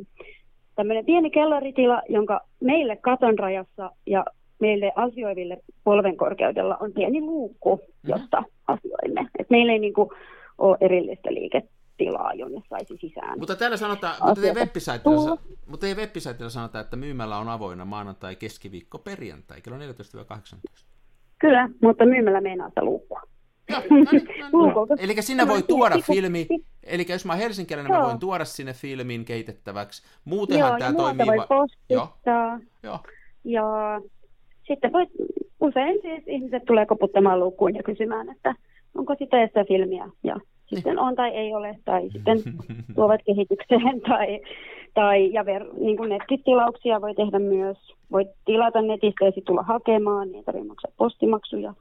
tämmöinen 0.76 1.06
pieni 1.06 1.30
kellaritila, 1.30 2.02
jonka 2.10 2.42
meille 2.60 2.96
katon 2.96 3.40
rajassa 3.40 3.92
ja 4.06 4.26
meille 4.60 4.92
asioiville 4.96 5.58
polven 5.84 6.18
korkeudella 6.18 6.78
on 6.80 6.94
pieni 6.94 7.22
luukku, 7.22 7.76
mhm. 7.76 8.12
josta 8.12 8.42
mm. 8.42 8.48
asioimme. 8.68 9.30
Et 9.40 9.50
meillä 9.50 9.74
ei 9.74 9.80
niinku 9.80 10.14
ole 10.58 10.78
erillistä 10.82 11.34
liikettä 11.34 11.72
tilaa, 11.98 12.34
jonne 12.34 12.62
saisi 12.70 12.98
sisään. 12.98 13.40
Mutta 13.40 13.56
täällä 13.56 13.78
sanotaan, 13.78 14.16
mutta 14.26 14.42
teidän 14.42 14.56
web-saitilla, 14.56 15.38
mutta 15.68 15.86
teidän 15.86 15.98
web 15.98 16.16
sanotaan, 16.48 16.84
että 16.84 16.96
myymällä 16.96 17.38
on 17.38 17.50
avoinna 17.50 17.86
maanantai, 17.86 18.36
keskiviikko, 18.36 19.00
perjantai, 19.00 19.62
kello 19.62 19.78
14-18. 19.78 19.82
Kyllä, 21.40 21.70
mutta 21.82 22.06
myymällä 22.06 22.42
meinaa 22.42 22.70
sitä 22.70 22.84
luukkua. 22.84 23.22
No, 23.72 23.80
no, 24.52 24.72
no, 24.72 24.85
no. 24.85 24.88
Eli 24.99 25.22
sinne 25.22 25.48
voi 25.48 25.64
tuoda 25.64 25.95
filmi, 25.98 26.48
eli 26.84 27.06
jos 27.10 27.26
mä 27.26 27.35
helsinkiläinen, 27.35 27.91
mä 27.91 28.03
voin 28.03 28.19
tuoda 28.19 28.45
sinne 28.45 28.73
filmin 28.73 29.26
kehitettäväksi. 29.26 30.03
Muutenhan 30.26 30.69
Joo, 30.69 30.80
tämä 30.80 30.94
toimii... 30.94 31.26
voi 31.27 31.45
postittaa. 31.49 32.60
Joo. 32.84 32.99
Ja 33.44 33.64
sitten 34.68 34.94
voi, 34.94 35.06
usein 35.60 35.99
siis 36.02 36.23
ihmiset 36.27 36.65
tulee 36.65 36.85
koputtamaan 36.85 37.40
lukuun 37.40 37.76
ja 37.76 37.84
kysymään, 37.84 38.30
että 38.30 38.56
onko 38.98 39.15
sitä 39.19 39.40
ja 39.40 39.48
sitä 39.48 39.65
filmiä. 39.65 40.10
Ja 40.23 40.40
sitten 40.65 40.99
on 40.99 41.15
tai 41.15 41.30
ei 41.30 41.53
ole, 41.53 41.80
tai 41.85 42.10
sitten 42.10 42.38
tuovat 42.95 43.22
kehitykseen, 43.26 44.02
tai, 44.10 44.41
tai 44.94 45.34
ja 45.34 45.45
ver, 45.45 45.65
niin 45.77 45.98
kuin 45.98 46.10
nettitilauksia 46.10 47.02
voi 47.02 47.15
tehdä 47.15 47.40
myös. 47.40 47.77
Voit 48.11 48.27
tilata 48.45 48.81
netistä 48.81 49.26
ja 49.26 49.31
sitten 49.31 49.45
tulla 49.45 49.64
hakemaan, 49.64 50.27
niin 50.27 50.35
ei 50.35 50.44
tarvitse 50.44 50.68
maksaa 50.68 50.91
postimaksuja 50.98 51.73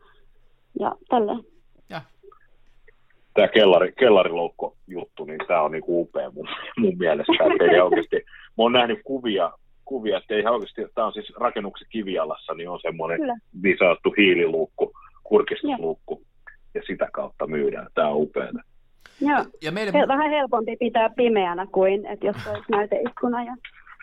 ja 0.80 0.92
tälleen. 1.08 1.40
Ja. 1.90 2.00
Tämä 3.34 3.48
kellari, 3.48 3.92
kellariloukko 3.98 4.76
juttu, 4.86 5.24
niin 5.24 5.40
tämä 5.48 5.62
on 5.62 5.72
niinku 5.72 6.00
upea 6.00 6.30
mun, 6.30 6.48
mun 6.76 6.98
mielestä. 6.98 7.32
Että 7.32 7.84
oikeasti, 7.84 8.16
mä 8.26 8.62
oon 8.62 8.72
nähnyt 8.72 8.98
kuvia, 9.04 9.52
kuvia, 9.84 10.18
että 10.18 10.34
ei 10.34 10.46
oikeasti, 10.46 10.82
tämä 10.94 11.06
on 11.06 11.12
siis 11.12 11.32
rakennuksen 11.36 11.88
kivialassa, 11.90 12.54
niin 12.54 12.68
on 12.68 12.80
semmoinen 12.82 13.20
niin 13.62 13.76
sanottu 13.78 14.14
hiililuukku, 14.18 14.92
kurkistusluukku, 15.24 16.22
ja 16.74 16.82
sitä 16.86 17.08
kautta 17.12 17.46
myydään. 17.46 17.86
Tämä 17.94 18.08
on 18.08 18.16
upeaa. 18.16 18.52
Joo. 19.20 19.44
Ja 19.62 19.72
meille... 19.72 20.08
Vähän 20.08 20.30
helpompi 20.30 20.76
pitää 20.76 21.10
pimeänä 21.16 21.66
kuin, 21.72 22.06
että 22.06 22.26
jos 22.26 22.36
olisi 22.46 22.64
näyteikkuna. 22.70 23.44
Ja... 23.44 23.56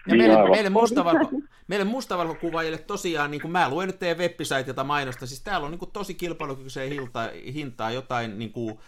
Ja 0.07 0.15
meille, 0.15 0.35
niin 0.35 0.51
meille, 0.51 0.69
mustavalko, 0.69 1.29
meille 1.67 1.85
mustavalkokuvaajille 1.85 2.77
tosiaan, 2.77 3.31
niin 3.31 3.41
kuin 3.41 3.51
mä 3.51 3.69
luen 3.69 3.87
nyt 3.87 3.99
teidän 3.99 4.17
web 4.17 4.33
jota 4.67 4.83
mainosta, 4.83 5.27
siis 5.27 5.41
täällä 5.41 5.65
on 5.65 5.71
niin 5.71 5.79
kuin 5.79 5.91
tosi 5.91 6.13
kilpailukykyiseen 6.13 6.89
hinta, 6.89 7.29
hintaa 7.53 7.91
jotain 7.91 8.39
niin 8.39 8.51
kuin, 8.51 8.79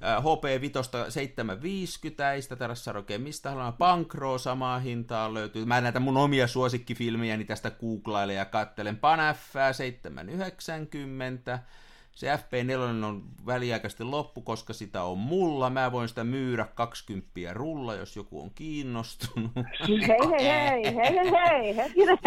HP 0.00 0.60
Vitosta 0.60 1.10
750, 1.10 2.32
ei 2.32 2.42
sitä 2.42 2.56
tarvitse 2.56 2.84
saada 2.84 2.98
oikein 2.98 3.20
mistä 3.20 3.50
haluaa. 3.50 3.72
Pankro 3.72 4.38
samaa 4.38 4.78
hintaa 4.78 5.34
löytyy. 5.34 5.64
Mä 5.64 5.80
näitä 5.80 6.00
mun 6.00 6.16
omia 6.16 6.46
suosikkifilmiäni 6.46 7.44
tästä 7.44 7.70
googlailen 7.70 8.36
ja 8.36 8.44
kattelen. 8.44 8.96
Pan 8.96 9.18
F 9.34 9.54
790, 9.72 11.58
se 12.20 12.36
FP4 12.36 13.04
on 13.04 13.22
väliaikaisesti 13.46 14.04
loppu, 14.04 14.40
koska 14.40 14.72
sitä 14.72 15.02
on 15.02 15.18
mulla. 15.18 15.70
Mä 15.70 15.92
voin 15.92 16.08
sitä 16.08 16.24
myydä 16.24 16.64
20 16.64 17.30
rulla, 17.52 17.94
jos 17.94 18.16
joku 18.16 18.42
on 18.42 18.50
kiinnostunut. 18.54 19.50
Hei, 19.88 20.08
hei, 20.08 20.84
hei, 20.84 20.96
hei, 20.96 21.30
hei, 21.30 21.76
hetkinen. 21.76 22.18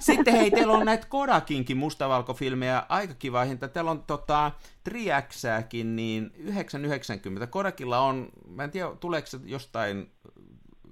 Sitten 0.00 0.34
hei, 0.34 0.50
teillä 0.50 0.72
on 0.72 0.86
näitä 0.86 1.06
Kodakinkin 1.08 1.76
mustavalkofilmejä, 1.76 2.82
aika 2.88 3.14
kiva 3.14 3.44
hinta. 3.44 3.68
Teillä 3.68 3.90
on 3.90 4.02
tota, 4.02 4.52
Triaxääkin, 4.84 5.96
niin 5.96 6.30
990. 6.36 7.46
Kodakilla 7.46 8.00
on, 8.00 8.28
mä 8.48 8.64
en 8.64 8.70
tiedä, 8.70 8.88
tuleeko 9.00 9.26
se 9.26 9.38
jostain 9.44 10.10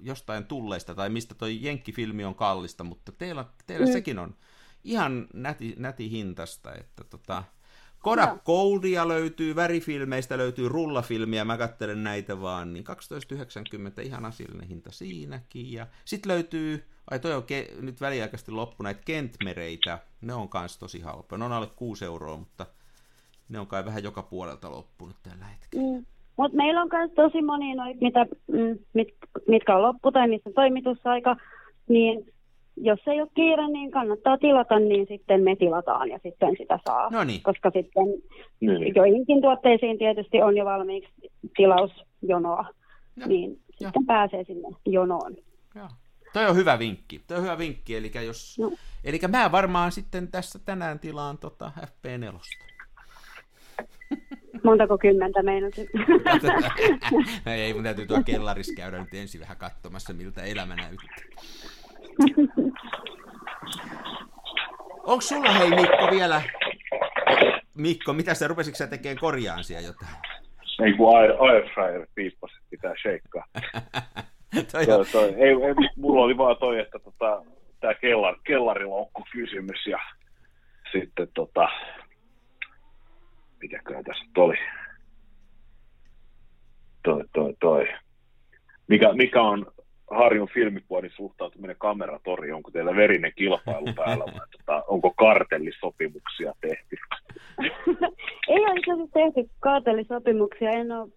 jostain 0.01 0.45
tulleista 0.45 0.95
tai 0.95 1.09
mistä 1.09 1.35
toi 1.35 1.59
Jenkkifilmi 1.61 2.25
on 2.25 2.35
kallista, 2.35 2.83
mutta 2.83 3.11
teillä, 3.11 3.45
teillä 3.67 3.85
mm. 3.85 3.91
sekin 3.91 4.19
on 4.19 4.35
ihan 4.83 5.27
näti, 5.33 5.75
näti 5.77 6.11
hintasta, 6.11 6.75
että 6.75 7.03
tota, 7.03 7.43
Kodak. 7.99 8.43
Goldia 8.43 9.07
löytyy, 9.07 9.55
värifilmeistä 9.55 10.37
löytyy 10.37 10.69
rullafilmiä, 10.69 11.45
mä 11.45 11.57
katselen 11.57 12.03
näitä 12.03 12.41
vaan, 12.41 12.73
niin 12.73 12.85
12,90 13.99 14.05
ihan 14.05 14.25
asiallinen 14.25 14.67
hinta 14.67 14.91
siinäkin. 14.91 15.71
Ja 15.71 15.87
sitten 16.05 16.31
löytyy, 16.31 16.83
ai 17.11 17.19
toi 17.19 17.33
on 17.33 17.43
ke, 17.43 17.67
nyt 17.81 18.01
väliaikaisesti 18.01 18.51
loppu 18.51 18.83
näitä 18.83 19.01
kentmereitä, 19.05 19.99
ne 20.21 20.33
on 20.33 20.49
kanssa 20.49 20.79
tosi 20.79 20.99
halpoja. 21.01 21.37
Ne 21.37 21.45
on 21.45 21.51
alle 21.51 21.67
6 21.75 22.05
euroa, 22.05 22.37
mutta 22.37 22.65
ne 23.49 23.59
on 23.59 23.67
kai 23.67 23.85
vähän 23.85 24.03
joka 24.03 24.23
puolelta 24.23 24.71
loppunut 24.71 25.15
tällä 25.23 25.45
hetkellä. 25.45 25.97
Mm. 25.97 26.05
Mutta 26.37 26.57
meillä 26.57 26.81
on 26.81 26.89
myös 26.91 27.11
tosi 27.15 27.41
monia 27.41 27.75
noita, 27.75 27.99
mitä, 28.01 28.25
mm, 28.47 28.79
mit, 28.93 29.07
mitkä 29.47 29.75
on 29.75 29.81
loppu 29.81 30.11
tai 30.11 30.27
missä 30.27 30.49
toimitusaika, 30.55 31.35
niin 31.87 32.33
jos 32.81 32.99
ei 33.07 33.21
ole 33.21 33.29
kiire, 33.35 33.67
niin 33.67 33.91
kannattaa 33.91 34.37
tilata, 34.37 34.79
niin 34.79 35.07
sitten 35.07 35.43
me 35.43 35.55
tilataan 35.55 36.09
ja 36.09 36.19
sitten 36.23 36.55
sitä 36.57 36.79
saa. 36.87 37.09
No 37.09 37.23
niin. 37.23 37.43
Koska 37.43 37.71
sitten 37.73 38.05
niin. 38.59 38.95
joihinkin 38.95 39.41
tuotteisiin 39.41 39.97
tietysti 39.97 40.41
on 40.41 40.57
jo 40.57 40.65
valmiiksi 40.65 41.13
tilausjonoa, 41.57 42.65
ja. 43.15 43.27
niin 43.27 43.59
ja. 43.79 43.87
sitten 43.87 44.05
pääsee 44.05 44.43
sinne 44.43 44.67
jonoon. 44.85 45.35
Ja. 45.75 45.89
Toi 46.33 46.45
on 46.45 46.55
hyvä 46.55 46.79
vinkki. 46.79 47.21
Toi 47.27 47.37
on 47.37 47.43
hyvä 47.43 47.57
vinkki. 47.57 47.95
Eli, 47.95 48.11
jos, 48.25 48.59
no. 48.59 48.71
eli 49.03 49.19
mä 49.27 49.51
varmaan 49.51 49.91
sitten 49.91 50.27
tässä 50.27 50.59
tänään 50.65 50.99
tilaan 50.99 51.37
tota 51.37 51.71
FP4. 51.79 52.39
Montako 54.63 54.97
kymmentä 54.97 55.43
meinasit? 55.43 55.89
ei, 57.45 57.73
mun 57.73 57.83
täytyy 57.83 58.07
tuolla 58.07 58.23
kellarissa 58.23 58.73
käydä 58.75 58.99
nyt 58.99 59.13
ensin 59.13 59.41
vähän 59.41 59.57
katsomassa, 59.57 60.13
miltä 60.13 60.43
elämä 60.43 60.75
näyttää. 60.75 61.15
Onko 65.03 65.21
sulla 65.21 65.51
hei 65.51 65.69
Mikko 65.69 66.07
vielä, 66.11 66.41
Mikko, 67.75 68.13
mitä 68.13 68.33
sä 68.33 68.47
rupesitko 68.47 68.77
sä 68.77 68.87
tekemään 68.87 69.17
korjaan 69.19 69.63
siellä 69.63 69.87
jotain? 69.87 70.11
Ei 70.85 70.93
kun 70.93 71.17
air, 71.17 71.31
airfryer 71.39 72.07
piippas, 72.15 72.51
pitää 72.69 72.93
sheikkaa. 73.01 73.45
toi, 74.71 74.85
toi, 74.85 75.05
toi, 75.05 75.27
ei, 75.27 75.49
ei, 75.49 75.89
mulla 75.95 76.21
oli 76.21 76.37
vaan 76.37 76.57
toi, 76.57 76.79
että 76.79 76.99
tota, 76.99 77.41
tämä 77.79 77.93
kellar, 77.93 78.35
kellariloukku 78.43 79.23
kysymys 79.31 79.87
ja 79.87 79.99
sitten 80.91 81.27
tota, 81.33 81.67
mitäköhän 83.61 84.03
tässä 84.03 84.25
oli? 84.37 84.57
Toi, 87.03 87.23
toi, 87.33 87.53
toi. 87.59 87.87
Mikä, 88.87 89.13
mikä 89.13 89.41
on 89.41 89.65
Harjun 90.11 90.47
filmipuolin 90.53 91.11
suhtautuminen 91.15 91.75
kameratoriin? 91.79 92.53
Onko 92.53 92.71
teillä 92.71 92.95
verinen 92.95 93.31
kilpailu 93.35 93.87
päällä 93.95 94.25
vai 94.25 94.47
tota, 94.57 94.83
onko 94.87 95.13
kartellisopimuksia 95.17 96.53
tehty? 96.61 96.95
Ei 98.49 98.59
ole 98.59 98.79
itse 98.79 98.91
asiassa 98.91 99.13
tehty 99.13 99.49
kartellisopimuksia, 99.59 100.69
en 100.69 100.91
ole, 100.91 101.09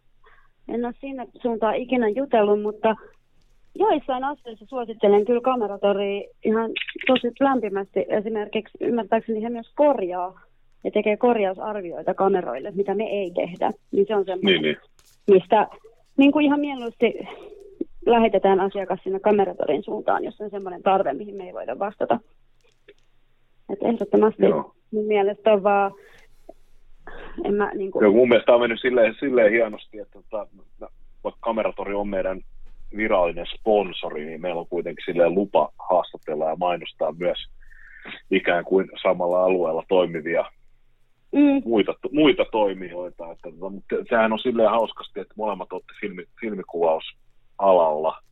en 0.69 0.85
ole 0.85 0.95
siinä 1.01 1.27
suuntaan 1.43 1.75
ikinä 1.77 2.09
jutellut, 2.09 2.63
mutta 2.63 2.97
joissain 3.75 4.25
asioissa 4.25 4.67
suosittelen 4.67 5.25
kyllä 5.25 5.41
kameratori 5.41 6.29
ihan 6.45 6.71
tosi 7.07 7.29
lämpimästi. 7.41 8.07
Esimerkiksi 8.09 8.79
ymmärtääkseni 8.81 9.43
he 9.43 9.49
myös 9.49 9.73
korjaa 9.75 10.41
ja 10.85 10.91
tekee 10.91 11.17
korjausarvioita 11.17 12.15
kameroille, 12.15 12.71
mitä 12.71 12.95
me 12.95 13.05
ei 13.05 13.31
tehdä. 13.31 13.73
Niin 13.93 14.07
se 14.09 14.17
on 14.17 14.25
semmoinen, 14.25 14.63
Niin, 14.63 14.63
niin. 14.63 14.77
mistä 15.31 15.69
niin 16.17 16.33
kuin 16.33 16.45
ihan 16.47 16.61
mieluusti 16.61 17.15
lähetetään 18.07 18.61
asiakas 18.61 19.01
sinne 19.03 19.21
kameratorin 19.21 19.83
suuntaan, 19.83 20.25
jos 20.25 20.41
on 20.41 20.51
semmoinen 20.51 20.83
tarve, 20.83 21.13
mihin 21.13 21.37
me 21.37 21.45
ei 21.45 21.53
voida 21.53 21.79
vastata. 21.79 22.19
Et 23.73 23.79
ehdottomasti 23.83 24.43
Joo. 24.43 24.75
mun 24.91 25.07
mielestä 25.07 25.53
on 25.53 25.63
vaan, 25.63 25.93
en 27.45 27.55
mä 27.55 27.71
niin 27.75 27.91
kuin, 27.91 28.03
Joo, 28.03 28.13
mun 28.13 28.29
mielestä 28.29 28.55
on 28.55 28.61
mennyt 28.61 28.81
silleen, 28.81 29.15
silleen 29.21 29.53
hienosti, 29.53 29.99
että 29.99 30.13
tota, 30.13 30.47
vaikka 31.25 31.39
Kameratori 31.41 31.95
on 31.95 32.09
meidän 32.09 32.41
virallinen 32.97 33.47
sponsori, 33.47 34.25
niin 34.25 34.41
meillä 34.41 34.61
on 34.61 34.67
kuitenkin 34.67 35.05
silleen 35.05 35.35
lupa 35.35 35.73
haastatella 35.79 36.49
ja 36.49 36.57
mainostaa 36.57 37.15
myös 37.19 37.39
ikään 38.31 38.65
kuin 38.65 38.89
samalla 39.03 39.45
alueella 39.45 39.85
toimivia 39.89 40.45
mm, 41.33 41.63
muita, 41.65 41.95
muita 42.13 42.45
toimijoita. 42.53 43.33
Että, 43.33 43.51
tota, 43.51 43.71
mutta 43.71 43.97
sehän 44.09 44.33
on 44.33 44.39
silleen 44.39 44.71
hauskasti, 44.71 45.21
että 45.21 45.35
molemmat 45.37 45.73
olette 45.73 45.93
filmi, 46.01 46.25
filmikuvausalalla, 47.63 48.23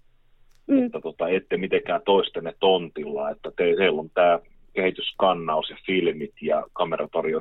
mm, 0.66 0.86
että 0.86 1.00
tota, 1.00 1.28
ette 1.28 1.56
mitenkään 1.56 2.00
toistenne 2.04 2.54
tontilla, 2.60 3.30
että 3.30 3.50
te, 3.56 3.74
teillä 3.76 4.00
on 4.00 4.10
tämä 4.14 4.38
kehityskannaus 4.74 5.70
ja 5.70 5.76
filmit 5.86 6.34
ja 6.42 6.64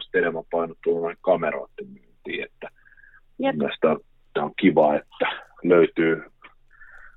sitten 0.01 0.19
enemmän 0.21 0.43
painottunut 0.51 1.01
noin 1.01 1.17
kameroiden 1.21 1.87
myyntiin, 1.87 2.43
että 2.43 2.69
jep, 3.39 3.55
tämä 4.33 4.45
on 4.45 4.53
kiva, 4.59 4.95
että 4.95 5.27
löytyy 5.63 6.23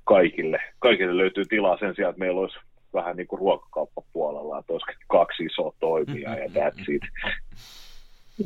kaikille, 0.04 0.58
kaikille 0.78 1.16
löytyy 1.16 1.44
tilaa 1.44 1.78
sen 1.78 1.94
sijaan, 1.94 2.10
että 2.10 2.20
meillä 2.20 2.40
olisi 2.40 2.58
vähän 2.94 3.16
niin 3.16 3.26
kuin 3.26 3.40
ruokakauppapuolella, 3.40 4.58
että 4.58 4.72
olisi 4.72 4.86
kaksi 5.08 5.44
isoa 5.44 5.72
toimijaa 5.80 6.36
ja 6.36 6.46
that's 6.46 6.84
it. 6.88 7.02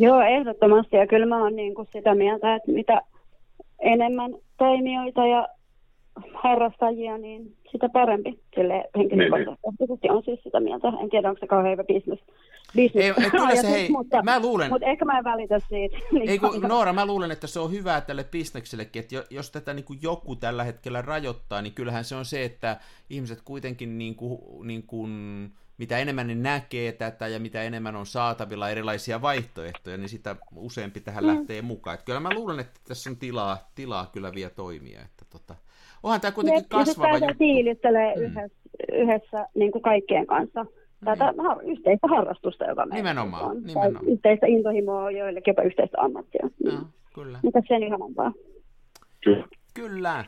Joo, 0.01 0.21
ehdottomasti. 0.21 0.97
Ja 0.97 1.07
kyllä 1.07 1.27
mä 1.27 1.43
oon 1.43 1.57
niin 1.57 1.75
kuin 1.75 1.89
sitä 1.93 2.15
mieltä, 2.15 2.55
että 2.55 2.73
mitä 2.73 3.01
enemmän 3.81 4.35
toimijoita 4.59 5.27
ja 5.27 5.49
harrastajia, 6.35 7.19
niin 7.19 7.57
sitä 7.73 7.89
parempi. 7.89 8.39
Sille 8.55 8.85
henkilökohtaisesti 8.97 10.11
on 10.11 10.23
siis 10.25 10.41
sitä 10.43 10.61
mieltä. 10.61 10.89
En 10.89 11.11
tiedä, 11.11 11.29
onko 11.29 11.41
se 11.41 11.47
kauhean 11.47 11.73
hyvä 11.73 11.85
business. 11.85 12.23
business 12.77 12.97
Ei, 13.19 13.25
ei, 13.25 13.31
kyllä 13.31 13.57
se 13.57 13.71
hei, 13.71 13.91
mutta, 13.91 14.23
mä 14.23 14.41
luulen- 14.41 14.71
Mutta 14.71 14.87
ehkä 14.87 15.05
mä 15.05 15.19
en 15.19 15.25
välitä 15.25 15.59
siitä. 15.69 15.97
Niin 16.13 16.29
Ei 16.31 16.39
kun. 16.39 16.63
Noora, 16.69 16.93
mä 16.93 17.07
luulen, 17.07 17.31
että 17.31 17.47
se 17.47 17.61
on 17.61 17.71
hyvä 17.71 18.01
tälle 18.01 18.25
bisneksellekin, 18.25 19.01
että 19.01 19.15
jo- 19.15 19.25
jos 19.31 19.51
tätä 19.51 19.75
niin 19.75 19.85
kuin 19.85 19.99
joku 20.03 20.37
tällä 20.37 20.65
hetkellä 20.65 21.03
rajoittaa, 21.03 21.63
niin 21.63 21.73
kyllähän 21.73 22.05
se 22.05 22.15
on 22.15 22.25
se, 22.25 22.45
että 22.45 22.77
ihmiset 23.11 23.39
kuitenkin 23.45 23.99
niin 23.99 24.15
kuin, 24.15 24.39
niin 24.67 24.83
kuin, 24.83 25.11
mitä 25.79 25.99
enemmän 25.99 26.27
ne 26.27 26.35
näkee 26.35 26.93
tätä 26.93 27.29
ja 27.29 27.41
mitä 27.41 27.63
enemmän 27.63 27.97
on 27.97 28.07
saatavilla 28.07 28.71
erilaisia 28.71 29.23
vaihtoehtoja, 29.23 29.97
niin 29.97 30.09
sitä 30.09 30.37
useampi 30.57 31.01
tähän 31.01 31.25
mm. 31.25 31.29
lähtee 31.29 31.63
mukaan. 31.63 31.95
Että 31.95 32.05
kyllä 32.05 32.21
mä 32.21 32.35
luulen, 32.35 32.61
että 32.61 32.81
tässä 32.89 33.11
on 33.11 33.17
tilaa, 33.17 33.59
tilaa 33.75 34.07
kyllä 34.13 34.35
vielä 34.35 34.51
toimia. 34.51 35.01
Että 35.01 35.25
tota, 35.31 35.55
onhan 36.03 36.21
tämä 36.21 36.33
kuitenkin 36.33 36.57
ja 36.57 36.61
sit 36.61 36.69
kasvava 36.71 37.19
juttu. 37.19 37.35
fiilistelee 37.39 38.15
Mm. 38.17 38.23
yhdessä, 38.23 38.59
yhdessä 38.93 39.47
niin 39.55 39.73
kuin 39.73 39.83
kaikkien 39.83 40.27
kanssa. 40.27 40.67
Tätä 41.05 41.35
har- 41.39 41.65
yhteistä 41.65 42.07
harrastusta, 42.11 42.65
joka 42.65 42.87
meillä 42.87 42.95
Nimenomaan, 42.97 43.45
on. 43.45 43.63
nimenomaan. 43.63 44.05
Tai 44.05 44.13
yhteistä 44.13 44.47
intohimoa, 44.47 45.11
joillekin 45.11 45.51
jopa 45.51 45.63
yhteistä 45.63 45.97
ammattia. 46.01 46.49
Joo, 46.65 46.77
Mm. 46.79 46.85
kyllä. 47.15 47.39
Mitä 47.43 47.63
sen 47.69 47.83
ihanampaa? 47.83 48.33
Kyllä. 49.25 49.47
Kyllä. 49.75 50.25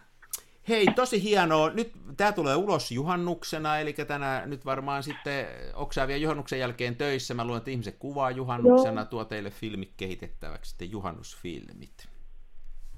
Hei, 0.69 0.86
tosi 0.86 1.23
hienoa. 1.23 1.70
Nyt 1.70 1.93
tämä 2.16 2.32
tulee 2.32 2.57
ulos 2.57 2.93
juhannuksena, 2.93 3.78
eli 3.78 3.93
tänään 3.93 4.51
nyt 4.51 4.65
varmaan 4.65 5.03
sitten, 5.03 5.47
onko 5.74 5.93
vielä 6.07 6.23
juhannuksen 6.23 6.59
jälkeen 6.59 6.97
töissä? 6.97 7.35
Mä 7.35 7.45
luulen, 7.45 7.59
että 7.59 7.70
ihmiset 7.70 7.97
kuvaa 7.99 8.31
juhannuksena, 8.31 9.05
tuo 9.05 9.24
teille 9.24 9.51
filmit 9.51 9.90
kehitettäväksi, 9.97 10.69
sitten 10.70 10.90
juhannusfilmit. 10.90 12.09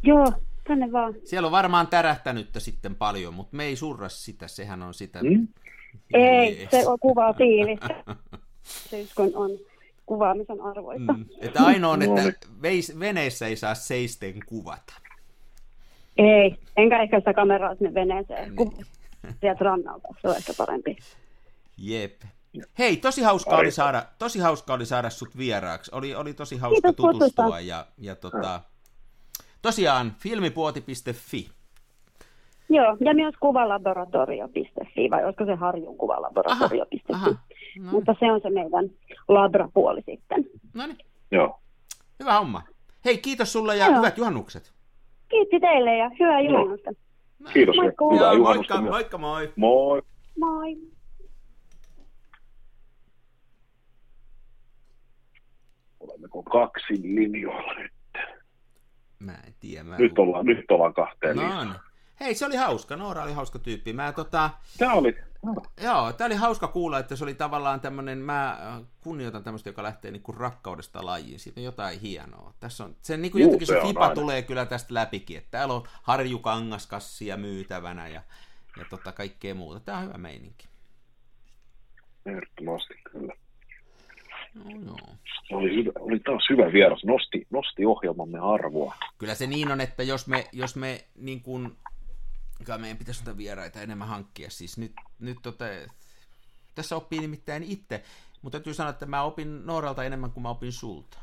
Joo, 0.03 0.33
tänne 0.69 0.93
vaan. 0.93 1.15
Siellä 1.25 1.47
on 1.47 1.53
varmaan 1.53 1.87
tärähtänyttä 1.87 2.61
sitten 2.61 2.95
paljon, 2.95 3.35
mutta 3.35 3.57
me 3.57 3.65
ei 3.65 3.77
surra 3.77 4.09
sitä, 4.09 4.49
sehän 4.49 4.83
on 4.83 4.95
sitä. 4.95 5.19
Mm. 5.23 5.49
Ei, 6.15 6.69
se 6.71 6.89
on 6.89 6.99
kuvaa 7.01 7.35
tiivistä. 7.35 8.05
Syyskon 8.91 9.31
on 9.35 9.51
kuvaamisen 10.07 10.61
arvoista. 10.61 11.13
Mm. 11.13 11.25
Että 11.41 11.63
ainoa 11.63 11.93
on, 11.93 12.03
että 12.03 12.49
veis, 12.63 12.99
veneessä 13.01 13.47
ei 13.47 13.57
saa 13.57 13.75
seisten 13.75 14.35
kuvata. 14.47 14.95
Ei, 16.17 16.57
enkä 16.77 17.03
ehkä 17.03 17.19
sitä 17.19 17.35
kameraa 17.35 17.75
sinne 17.75 17.95
veneeseen. 17.95 18.45
Niin. 18.45 18.57
Kun 18.57 18.85
sieltä 19.41 19.65
rannalta, 19.65 20.09
se 20.23 20.29
on 20.29 20.37
ehkä 20.37 20.53
parempi. 20.59 20.97
Jep. 21.79 22.21
Hei, 22.79 22.97
tosi 22.97 23.23
hauska 23.23 23.57
oli 23.57 23.71
saada, 23.71 24.07
tosi 24.19 24.39
hauska 24.39 24.75
oli 24.75 24.87
saada 24.87 25.11
sut 25.11 25.37
vieraaksi. 25.37 25.91
Oli, 25.95 26.15
oli 26.15 26.35
tosi 26.35 26.57
hauska 26.57 26.89
Kiitos 26.89 26.97
kutsusta. 26.97 27.43
tutustua 27.43 27.61
ja, 27.61 27.87
ja 27.99 28.17
tota, 28.17 28.61
tosiaan 29.63 30.13
filmipuoti.fi. 30.19 31.49
Joo, 32.69 32.97
ja 33.01 33.15
myös 33.15 33.35
kuvalaboratorio.fi, 33.41 35.11
vai 35.11 35.25
olisiko 35.25 35.45
se 35.45 35.55
Harjun 35.55 35.97
kuvalaboratorio.fi. 35.97 37.03
Aha, 37.13 37.27
aha. 37.27 37.37
No, 37.79 37.91
Mutta 37.93 38.15
se 38.21 38.33
on 38.33 38.41
se 38.43 38.51
meidän 38.51 38.91
labrapuoli 39.29 40.03
sitten. 40.07 40.45
no 40.75 40.87
niin, 40.87 40.99
Joo. 41.31 41.61
hyvä 42.21 42.39
homma. 42.39 42.63
Hei, 43.05 43.19
kiitos 43.19 43.53
sulle 43.53 43.77
ja 43.77 43.87
Joo. 43.87 43.97
hyvät 43.97 44.19
juhannukset. 44.19 44.73
Kiitti 45.29 45.61
teille 45.61 45.97
ja 45.97 46.11
hyvää 46.21 46.41
juhannusta. 46.41 46.91
Kiitos. 47.53 47.77
ja 47.77 47.83
Moikka. 47.83 48.05
Hyvää 48.13 48.27
Joo, 48.27 48.33
juhannusta 48.37 48.75
moikka, 48.75 48.83
myös. 48.83 48.91
moikka 48.91 49.19
moi. 49.19 49.53
Moi. 49.57 50.03
Moi. 50.39 50.77
Olemmeko 56.01 56.43
kaksi 56.43 56.95
linjoilla 57.03 57.75
nyt? 57.75 57.93
Mä 59.21 59.33
en 59.33 59.55
tiedä. 59.61 59.85
Mä 59.85 59.97
Nyt 59.99 60.19
ollaan, 60.19 60.47
nyt 60.47 60.71
ollaan 60.71 60.95
kahteen 60.95 61.37
No 61.37 61.65
niin. 61.65 61.75
Hei, 62.21 62.35
se 62.35 62.47
oli 62.47 62.57
hauska. 62.57 62.97
Noora 62.97 63.23
oli 63.23 63.33
hauska 63.33 63.59
tyyppi. 63.59 63.93
Mä 63.93 64.13
tota, 64.13 64.51
Tämä 64.79 64.93
oli, 64.95 65.17
Joo, 65.83 66.13
tämä 66.13 66.27
oli 66.27 66.35
hauska 66.35 66.69
kuulla, 66.69 66.99
että 66.99 67.17
se 67.17 67.25
oli 67.25 67.35
tavallaan 67.35 67.81
tämmöinen, 67.81 68.19
mä 68.19 68.51
äh, 68.51 68.83
kunnioitan 69.01 69.45
tämmöistä, 69.45 69.69
joka 69.69 69.83
lähtee 69.83 70.11
niinku 70.11 70.33
rakkaudesta 70.33 71.07
lajiin. 71.07 71.39
Siitä 71.39 71.61
on 71.61 71.65
jotain 71.65 72.01
hienoa. 72.01 72.55
Tässä 72.61 72.85
on, 72.85 72.97
se, 73.03 73.17
niinku 73.17 73.39
Juu, 73.39 73.47
jotenkin 73.47 73.67
se 73.67 73.81
se 73.81 73.87
fipa 73.87 74.01
aina. 74.03 74.15
tulee 74.15 74.43
kyllä 74.43 74.67
tästä 74.67 74.95
läpikin, 74.95 75.39
että 75.39 75.51
täällä 75.51 75.75
on 75.75 75.83
harjukangaskassia 76.03 77.37
myytävänä 77.37 78.09
ja, 78.09 78.23
ja 78.79 78.85
tota 78.91 79.13
kaikkea 79.13 79.55
muuta. 79.55 79.81
Tämä 79.81 79.99
on 79.99 80.05
hyvä 80.05 80.19
meininki. 80.19 80.69
ehdottomasti 82.27 82.95
kyllä. 83.13 83.35
No, 84.55 84.65
joo. 84.87 85.17
Oli, 85.53 85.75
hyvä, 85.75 85.93
oli 86.01 86.21
taas 86.21 86.47
hyvä 86.51 86.73
vieras, 86.73 87.05
nosti, 87.05 87.47
nosti 87.51 87.87
ohjelmamme 87.87 88.39
arvoa. 88.39 88.95
Kyllä 89.19 89.35
se 89.35 89.47
niin 89.47 89.73
on, 89.73 89.81
että 89.81 90.03
jos 90.03 90.27
me, 90.27 90.45
jos 90.53 90.77
me 90.77 91.05
niin 91.17 91.43
kuin, 91.43 91.73
meidän 92.79 92.99
pitäisi 92.99 93.25
noita 93.25 93.39
vieraita 93.39 93.83
enemmän 93.83 94.09
hankkia. 94.09 94.51
Siis 94.51 94.79
nyt, 94.79 94.93
nyt 95.21 95.39
tota, 95.43 95.65
tässä 96.75 96.97
oppii 96.97 97.21
nimittäin 97.21 97.63
itse, 97.63 98.03
mutta 98.43 98.59
täytyy 98.59 98.75
sanoa, 98.75 98.91
että 98.91 99.07
mä 99.07 99.23
opin 99.23 99.67
Nooralta 99.67 100.05
enemmän 100.05 100.31
kuin 100.31 100.43
mä 100.43 100.51
opin 100.51 100.73
sulta. 100.73 101.19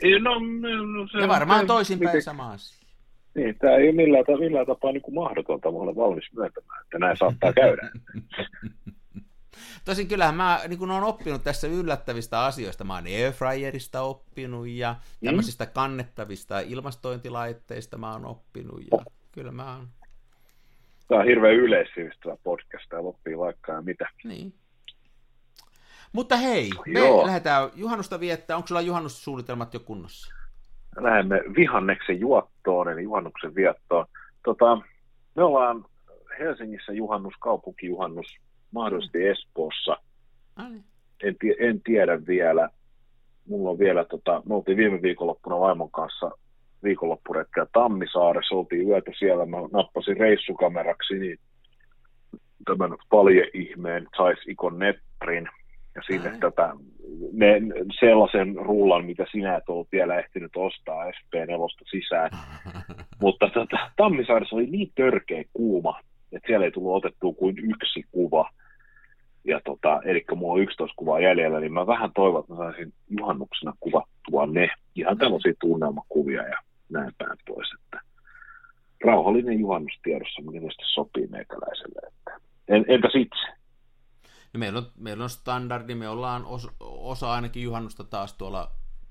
Ei, 0.00 0.20
no, 0.20 0.34
no, 0.34 1.08
se, 1.12 1.18
Ja 1.18 1.28
varmaan 1.28 1.66
toisinpäin 1.66 2.08
miten- 2.08 2.22
sama 2.22 2.50
asia. 2.50 2.80
Niin, 3.34 3.58
tämä 3.58 3.76
ei 3.76 3.88
ole 3.88 3.96
millään, 3.96 4.24
millään 4.38 4.66
tapaa 4.66 4.92
niin 4.92 5.02
kuin 5.02 5.14
mahdotonta, 5.14 5.72
mä 5.72 5.78
olen 5.78 5.96
valmis 5.96 6.32
myöntämään, 6.32 6.82
että 6.82 6.98
näin 6.98 7.16
saattaa 7.16 7.52
käydä. 7.52 7.90
Tosin 9.84 10.08
kyllähän 10.08 10.34
mä 10.34 10.60
niin 10.68 10.78
kun 10.78 10.90
olen 10.90 11.02
oppinut 11.02 11.44
tässä 11.44 11.66
yllättävistä 11.66 12.44
asioista. 12.44 12.84
Mä 12.84 12.94
oon 12.94 13.06
airfryerista 13.06 14.00
oppinut 14.02 14.68
ja 14.68 14.96
tämmöisistä 15.24 15.66
kannettavista 15.66 16.60
ilmastointilaitteista 16.60 17.98
mä 17.98 18.12
oon 18.12 18.24
oppinut. 18.26 18.80
Ja 18.92 18.98
kyllä 19.32 19.52
mä 19.52 19.74
oon, 19.76 19.88
Tämä 21.08 21.20
on 21.20 21.26
hirveän 21.26 21.54
yleissivistävä 21.54 22.36
podcast, 22.44 22.84
täällä 22.88 23.08
oppii 23.08 23.38
vaikka 23.38 23.72
ja 23.72 23.82
mitä. 23.82 24.08
niin. 24.24 24.54
Mutta 26.12 26.36
hei, 26.36 26.70
me 26.86 27.00
Joo. 27.00 27.26
lähdetään 27.26 27.70
juhannusta 27.74 28.20
viettää. 28.20 28.56
Onko 28.56 28.66
sulla 28.66 28.80
juhannussuunnitelmat 28.80 29.74
jo 29.74 29.80
kunnossa? 29.80 30.34
Lähemme 30.96 31.42
vihanneksen 31.56 32.20
juottoon, 32.20 32.88
eli 32.88 33.02
juhannuksen 33.02 33.54
viettoon. 33.54 34.06
Tota, 34.44 34.76
me 35.36 35.42
ollaan 35.42 35.84
Helsingissä 36.38 36.92
juhannus, 36.92 37.34
kaupunkijuhannus, 37.40 38.26
mahdollisesti 38.74 39.26
Espoossa. 39.26 39.96
Ah, 40.56 40.70
niin. 40.70 40.84
En, 41.22 41.36
en 41.58 41.80
tiedä 41.80 42.26
vielä. 42.26 42.68
Mulla 43.48 43.70
on 43.70 43.78
vielä, 43.78 44.04
tota, 44.04 44.42
me 44.48 44.54
oltiin 44.54 44.76
viime 44.76 45.02
viikonloppuna 45.02 45.60
vaimon 45.60 45.90
kanssa 45.90 46.30
viikonloppuretkellä 46.82 47.68
Tammisaaressa, 47.72 48.54
oltiin 48.54 48.88
yötä 48.88 49.10
siellä, 49.18 49.46
mä 49.46 49.56
nappasin 49.72 50.16
reissukameraksi 50.16 51.14
niin 51.14 51.38
tämän 52.64 52.98
paljeihmeen 53.10 54.06
Zeiss 54.16 54.42
Ikon 54.48 54.78
Netrin, 54.78 55.48
ja 55.94 56.02
sinne 56.06 56.30
Ai. 56.30 56.38
tätä, 56.38 56.72
ne, 57.32 57.60
sellaisen 58.00 58.56
rullan, 58.56 59.04
mitä 59.04 59.26
sinä 59.32 59.56
et 59.56 59.68
ollut 59.68 59.92
vielä 59.92 60.18
ehtinyt 60.18 60.56
ostaa 60.56 61.10
SP4 61.10 61.90
sisään. 61.90 62.30
Mutta 63.22 63.50
tota, 63.54 63.90
Tammisaaressa 63.96 64.56
oli 64.56 64.66
niin 64.66 64.92
törkeä 64.94 65.44
kuuma, 65.52 66.00
että 66.32 66.46
siellä 66.46 66.66
ei 66.66 66.72
tullut 66.72 66.96
otettua 66.96 67.32
kuin 67.32 67.58
yksi 67.58 68.04
kuva. 68.12 68.50
Ja 69.44 69.60
tota, 69.64 70.00
eli 70.04 70.24
mulla 70.34 70.52
on 70.52 70.60
11 70.60 70.94
kuvaa 70.96 71.20
jäljellä, 71.20 71.60
niin 71.60 71.72
mä 71.72 71.86
vähän 71.86 72.10
toivon, 72.14 72.40
että 72.40 72.52
mä 72.52 72.58
saisin 72.58 72.92
juhannuksena 73.08 73.72
kuvattua 73.80 74.46
ne. 74.46 74.68
Ihan 74.94 75.18
tällaisia 75.18 75.52
tunnelmakuvia 75.60 76.42
ja 76.42 76.58
näin 76.88 77.12
päin 77.18 77.38
pois. 77.48 77.68
Että 77.74 78.00
rauhallinen 79.04 79.60
juhannus 79.60 79.98
tiedossa 80.02 80.42
mielestäni 80.42 80.88
sopii 80.94 81.26
meikäläiselle. 81.26 82.08
Että. 82.08 82.40
En, 82.68 82.84
entäs 82.88 83.14
itse? 83.14 83.60
No 84.54 84.58
meillä, 84.58 84.78
on, 84.78 84.86
meillä 84.98 85.24
on 85.24 85.30
standardi, 85.30 85.94
me 85.94 86.08
ollaan 86.08 86.46
os, 86.46 86.68
osa 86.80 87.32
ainakin 87.32 87.62
juhannusta 87.62 88.04
taas 88.04 88.34
tuolla 88.34 88.70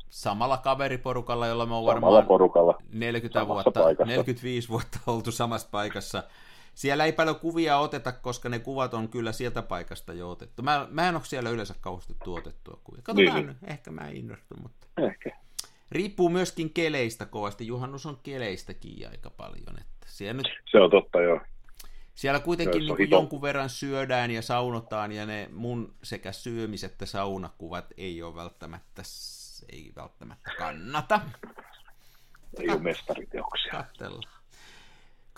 samalla 0.09 0.57
kaveriporukalla, 0.57 1.47
jolla 1.47 1.65
me 1.65 1.75
on 1.75 1.85
Samalla 1.85 2.01
varmaan 2.01 2.25
porukalla. 2.25 2.77
40 2.93 3.39
samassa 3.39 3.53
vuotta, 3.53 3.79
paikassa. 3.79 4.11
45 4.11 4.69
vuotta 4.69 4.99
oltu 5.07 5.31
samassa 5.31 5.67
paikassa. 5.71 6.23
Siellä 6.79 7.05
ei 7.05 7.11
paljon 7.13 7.39
kuvia 7.39 7.77
oteta, 7.77 8.11
koska 8.11 8.49
ne 8.49 8.59
kuvat 8.59 8.93
on 8.93 9.09
kyllä 9.09 9.31
sieltä 9.31 9.61
paikasta 9.61 10.13
jo 10.13 10.29
otettu. 10.31 10.61
Mä, 10.61 10.87
mä 10.91 11.09
en 11.09 11.15
ole 11.15 11.23
siellä 11.25 11.49
yleensä 11.49 11.75
kauheasti 11.81 12.15
tuotettua 12.23 12.79
kuvia. 12.83 13.01
Katsotaan 13.01 13.45
Niin. 13.45 13.55
ehkä 13.67 13.91
mä 13.91 14.07
innostun, 14.09 14.57
mutta 14.61 14.87
Ehkä. 14.97 15.37
riippuu 15.91 16.29
myöskin 16.29 16.69
keleistä 16.73 17.25
kovasti. 17.25 17.67
Juhannus 17.67 18.05
on 18.05 18.19
keleistäkin 18.23 19.09
aika 19.09 19.29
paljon. 19.29 19.79
Että 19.79 20.07
siellä, 20.07 20.33
nyt, 20.33 20.47
Se 20.71 20.77
on 20.79 20.89
totta, 20.91 21.21
joo. 21.21 21.41
siellä 22.15 22.39
kuitenkin 22.39 22.81
niin 22.81 22.97
hito. 22.97 23.15
jonkun 23.15 23.41
verran 23.41 23.69
syödään 23.69 24.31
ja 24.31 24.41
saunotaan, 24.41 25.11
ja 25.11 25.25
ne 25.25 25.49
mun 25.51 25.93
sekä 26.03 26.31
syömis- 26.31 26.83
että 26.85 27.05
saunakuvat 27.05 27.85
ei 27.97 28.23
ole 28.23 28.35
välttämättä, 28.35 29.01
ei 29.71 29.91
välttämättä 29.95 30.51
kannata. 30.57 31.21
Ei 32.59 32.69
ole 32.69 32.79
mestariteoksia. 32.79 33.71
Kattellaan. 33.71 34.38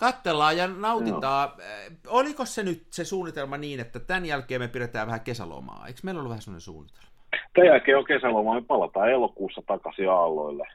Kattellaan 0.02 0.56
ja 0.56 0.68
nautintaa. 0.68 1.56
Joo. 1.58 2.18
Oliko 2.18 2.44
se 2.44 2.62
nyt 2.62 2.86
se 2.90 3.04
suunnitelma 3.04 3.56
niin, 3.56 3.80
että 3.80 4.00
tämän 4.00 4.26
jälkeen 4.26 4.60
me 4.60 4.68
pidetään 4.68 5.06
vähän 5.06 5.20
kesälomaa? 5.20 5.86
Eikö 5.86 6.00
meillä 6.02 6.18
ollut 6.18 6.30
vähän 6.30 6.42
sellainen 6.42 6.60
suunnitelma? 6.60 7.08
Tämän 7.54 7.66
jälkeen 7.68 7.98
on 7.98 8.04
kesäloma, 8.04 8.54
me 8.54 8.62
palataan 8.62 9.10
elokuussa 9.10 9.62
takaisin 9.66 10.10
aalloille. 10.10 10.68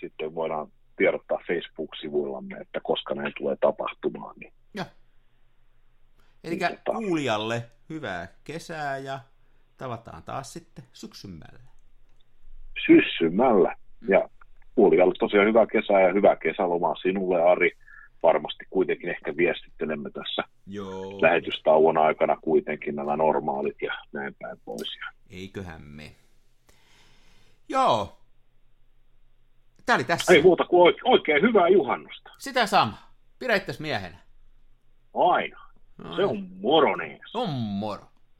Sitten 0.00 0.34
voidaan 0.34 0.68
tiedottaa 0.96 1.38
Facebook-sivuillamme, 1.46 2.56
että 2.56 2.80
koska 2.82 3.14
näin 3.14 3.32
tulee 3.38 3.56
tapahtumaan. 3.60 4.34
Niin 4.38 4.52
Joo. 4.74 4.86
Eli 6.44 6.56
Niin, 6.56 6.78
tota. 6.84 6.98
kuulijalle 6.98 7.70
hyvää 7.90 8.28
kesää 8.44 8.98
ja 8.98 9.20
tavataan 9.76 10.22
taas 10.22 10.52
sitten 10.52 10.84
syksymällä. 10.92 11.60
syssymällä. 12.86 13.76
Ja 14.08 14.28
kuulijalle 14.74 15.14
tosiaan 15.18 15.46
hyvää 15.46 15.66
kesää 15.66 16.00
ja 16.00 16.12
hyvää 16.12 16.36
kesälomaa 16.36 16.94
sinulle, 16.94 17.42
Ari. 17.42 17.70
Varmasti 18.22 18.64
kuitenkin 18.70 19.10
ehkä 19.10 19.36
viestittelemme 19.36 20.10
tässä 20.10 20.42
Joo. 20.66 21.22
lähetystauon 21.22 21.98
aikana 21.98 22.36
kuitenkin 22.36 22.96
nämä 22.96 23.16
normaalit 23.16 23.82
ja 23.82 23.92
näin 24.12 24.34
päin 24.42 24.58
pois. 24.64 24.98
Eiköhän 25.30 25.82
me. 25.82 26.10
Joo. 27.68 28.18
Tämä 29.86 29.94
oli 29.96 30.04
tässä. 30.04 30.32
Ei 30.34 30.42
muuta 30.42 30.64
kuin 30.64 30.94
oikein, 31.04 31.42
hyvää 31.42 31.68
juhannusta. 31.68 32.30
Sitä 32.38 32.66
sama. 32.66 32.98
Pidä 33.38 33.60
miehenä. 33.78 34.16
Aina. 35.14 35.60
No, 35.98 36.16
Se 36.16 36.24
on 36.24 36.46
moronees. 36.60 37.34
on 37.34 37.50
moro. 37.50 38.02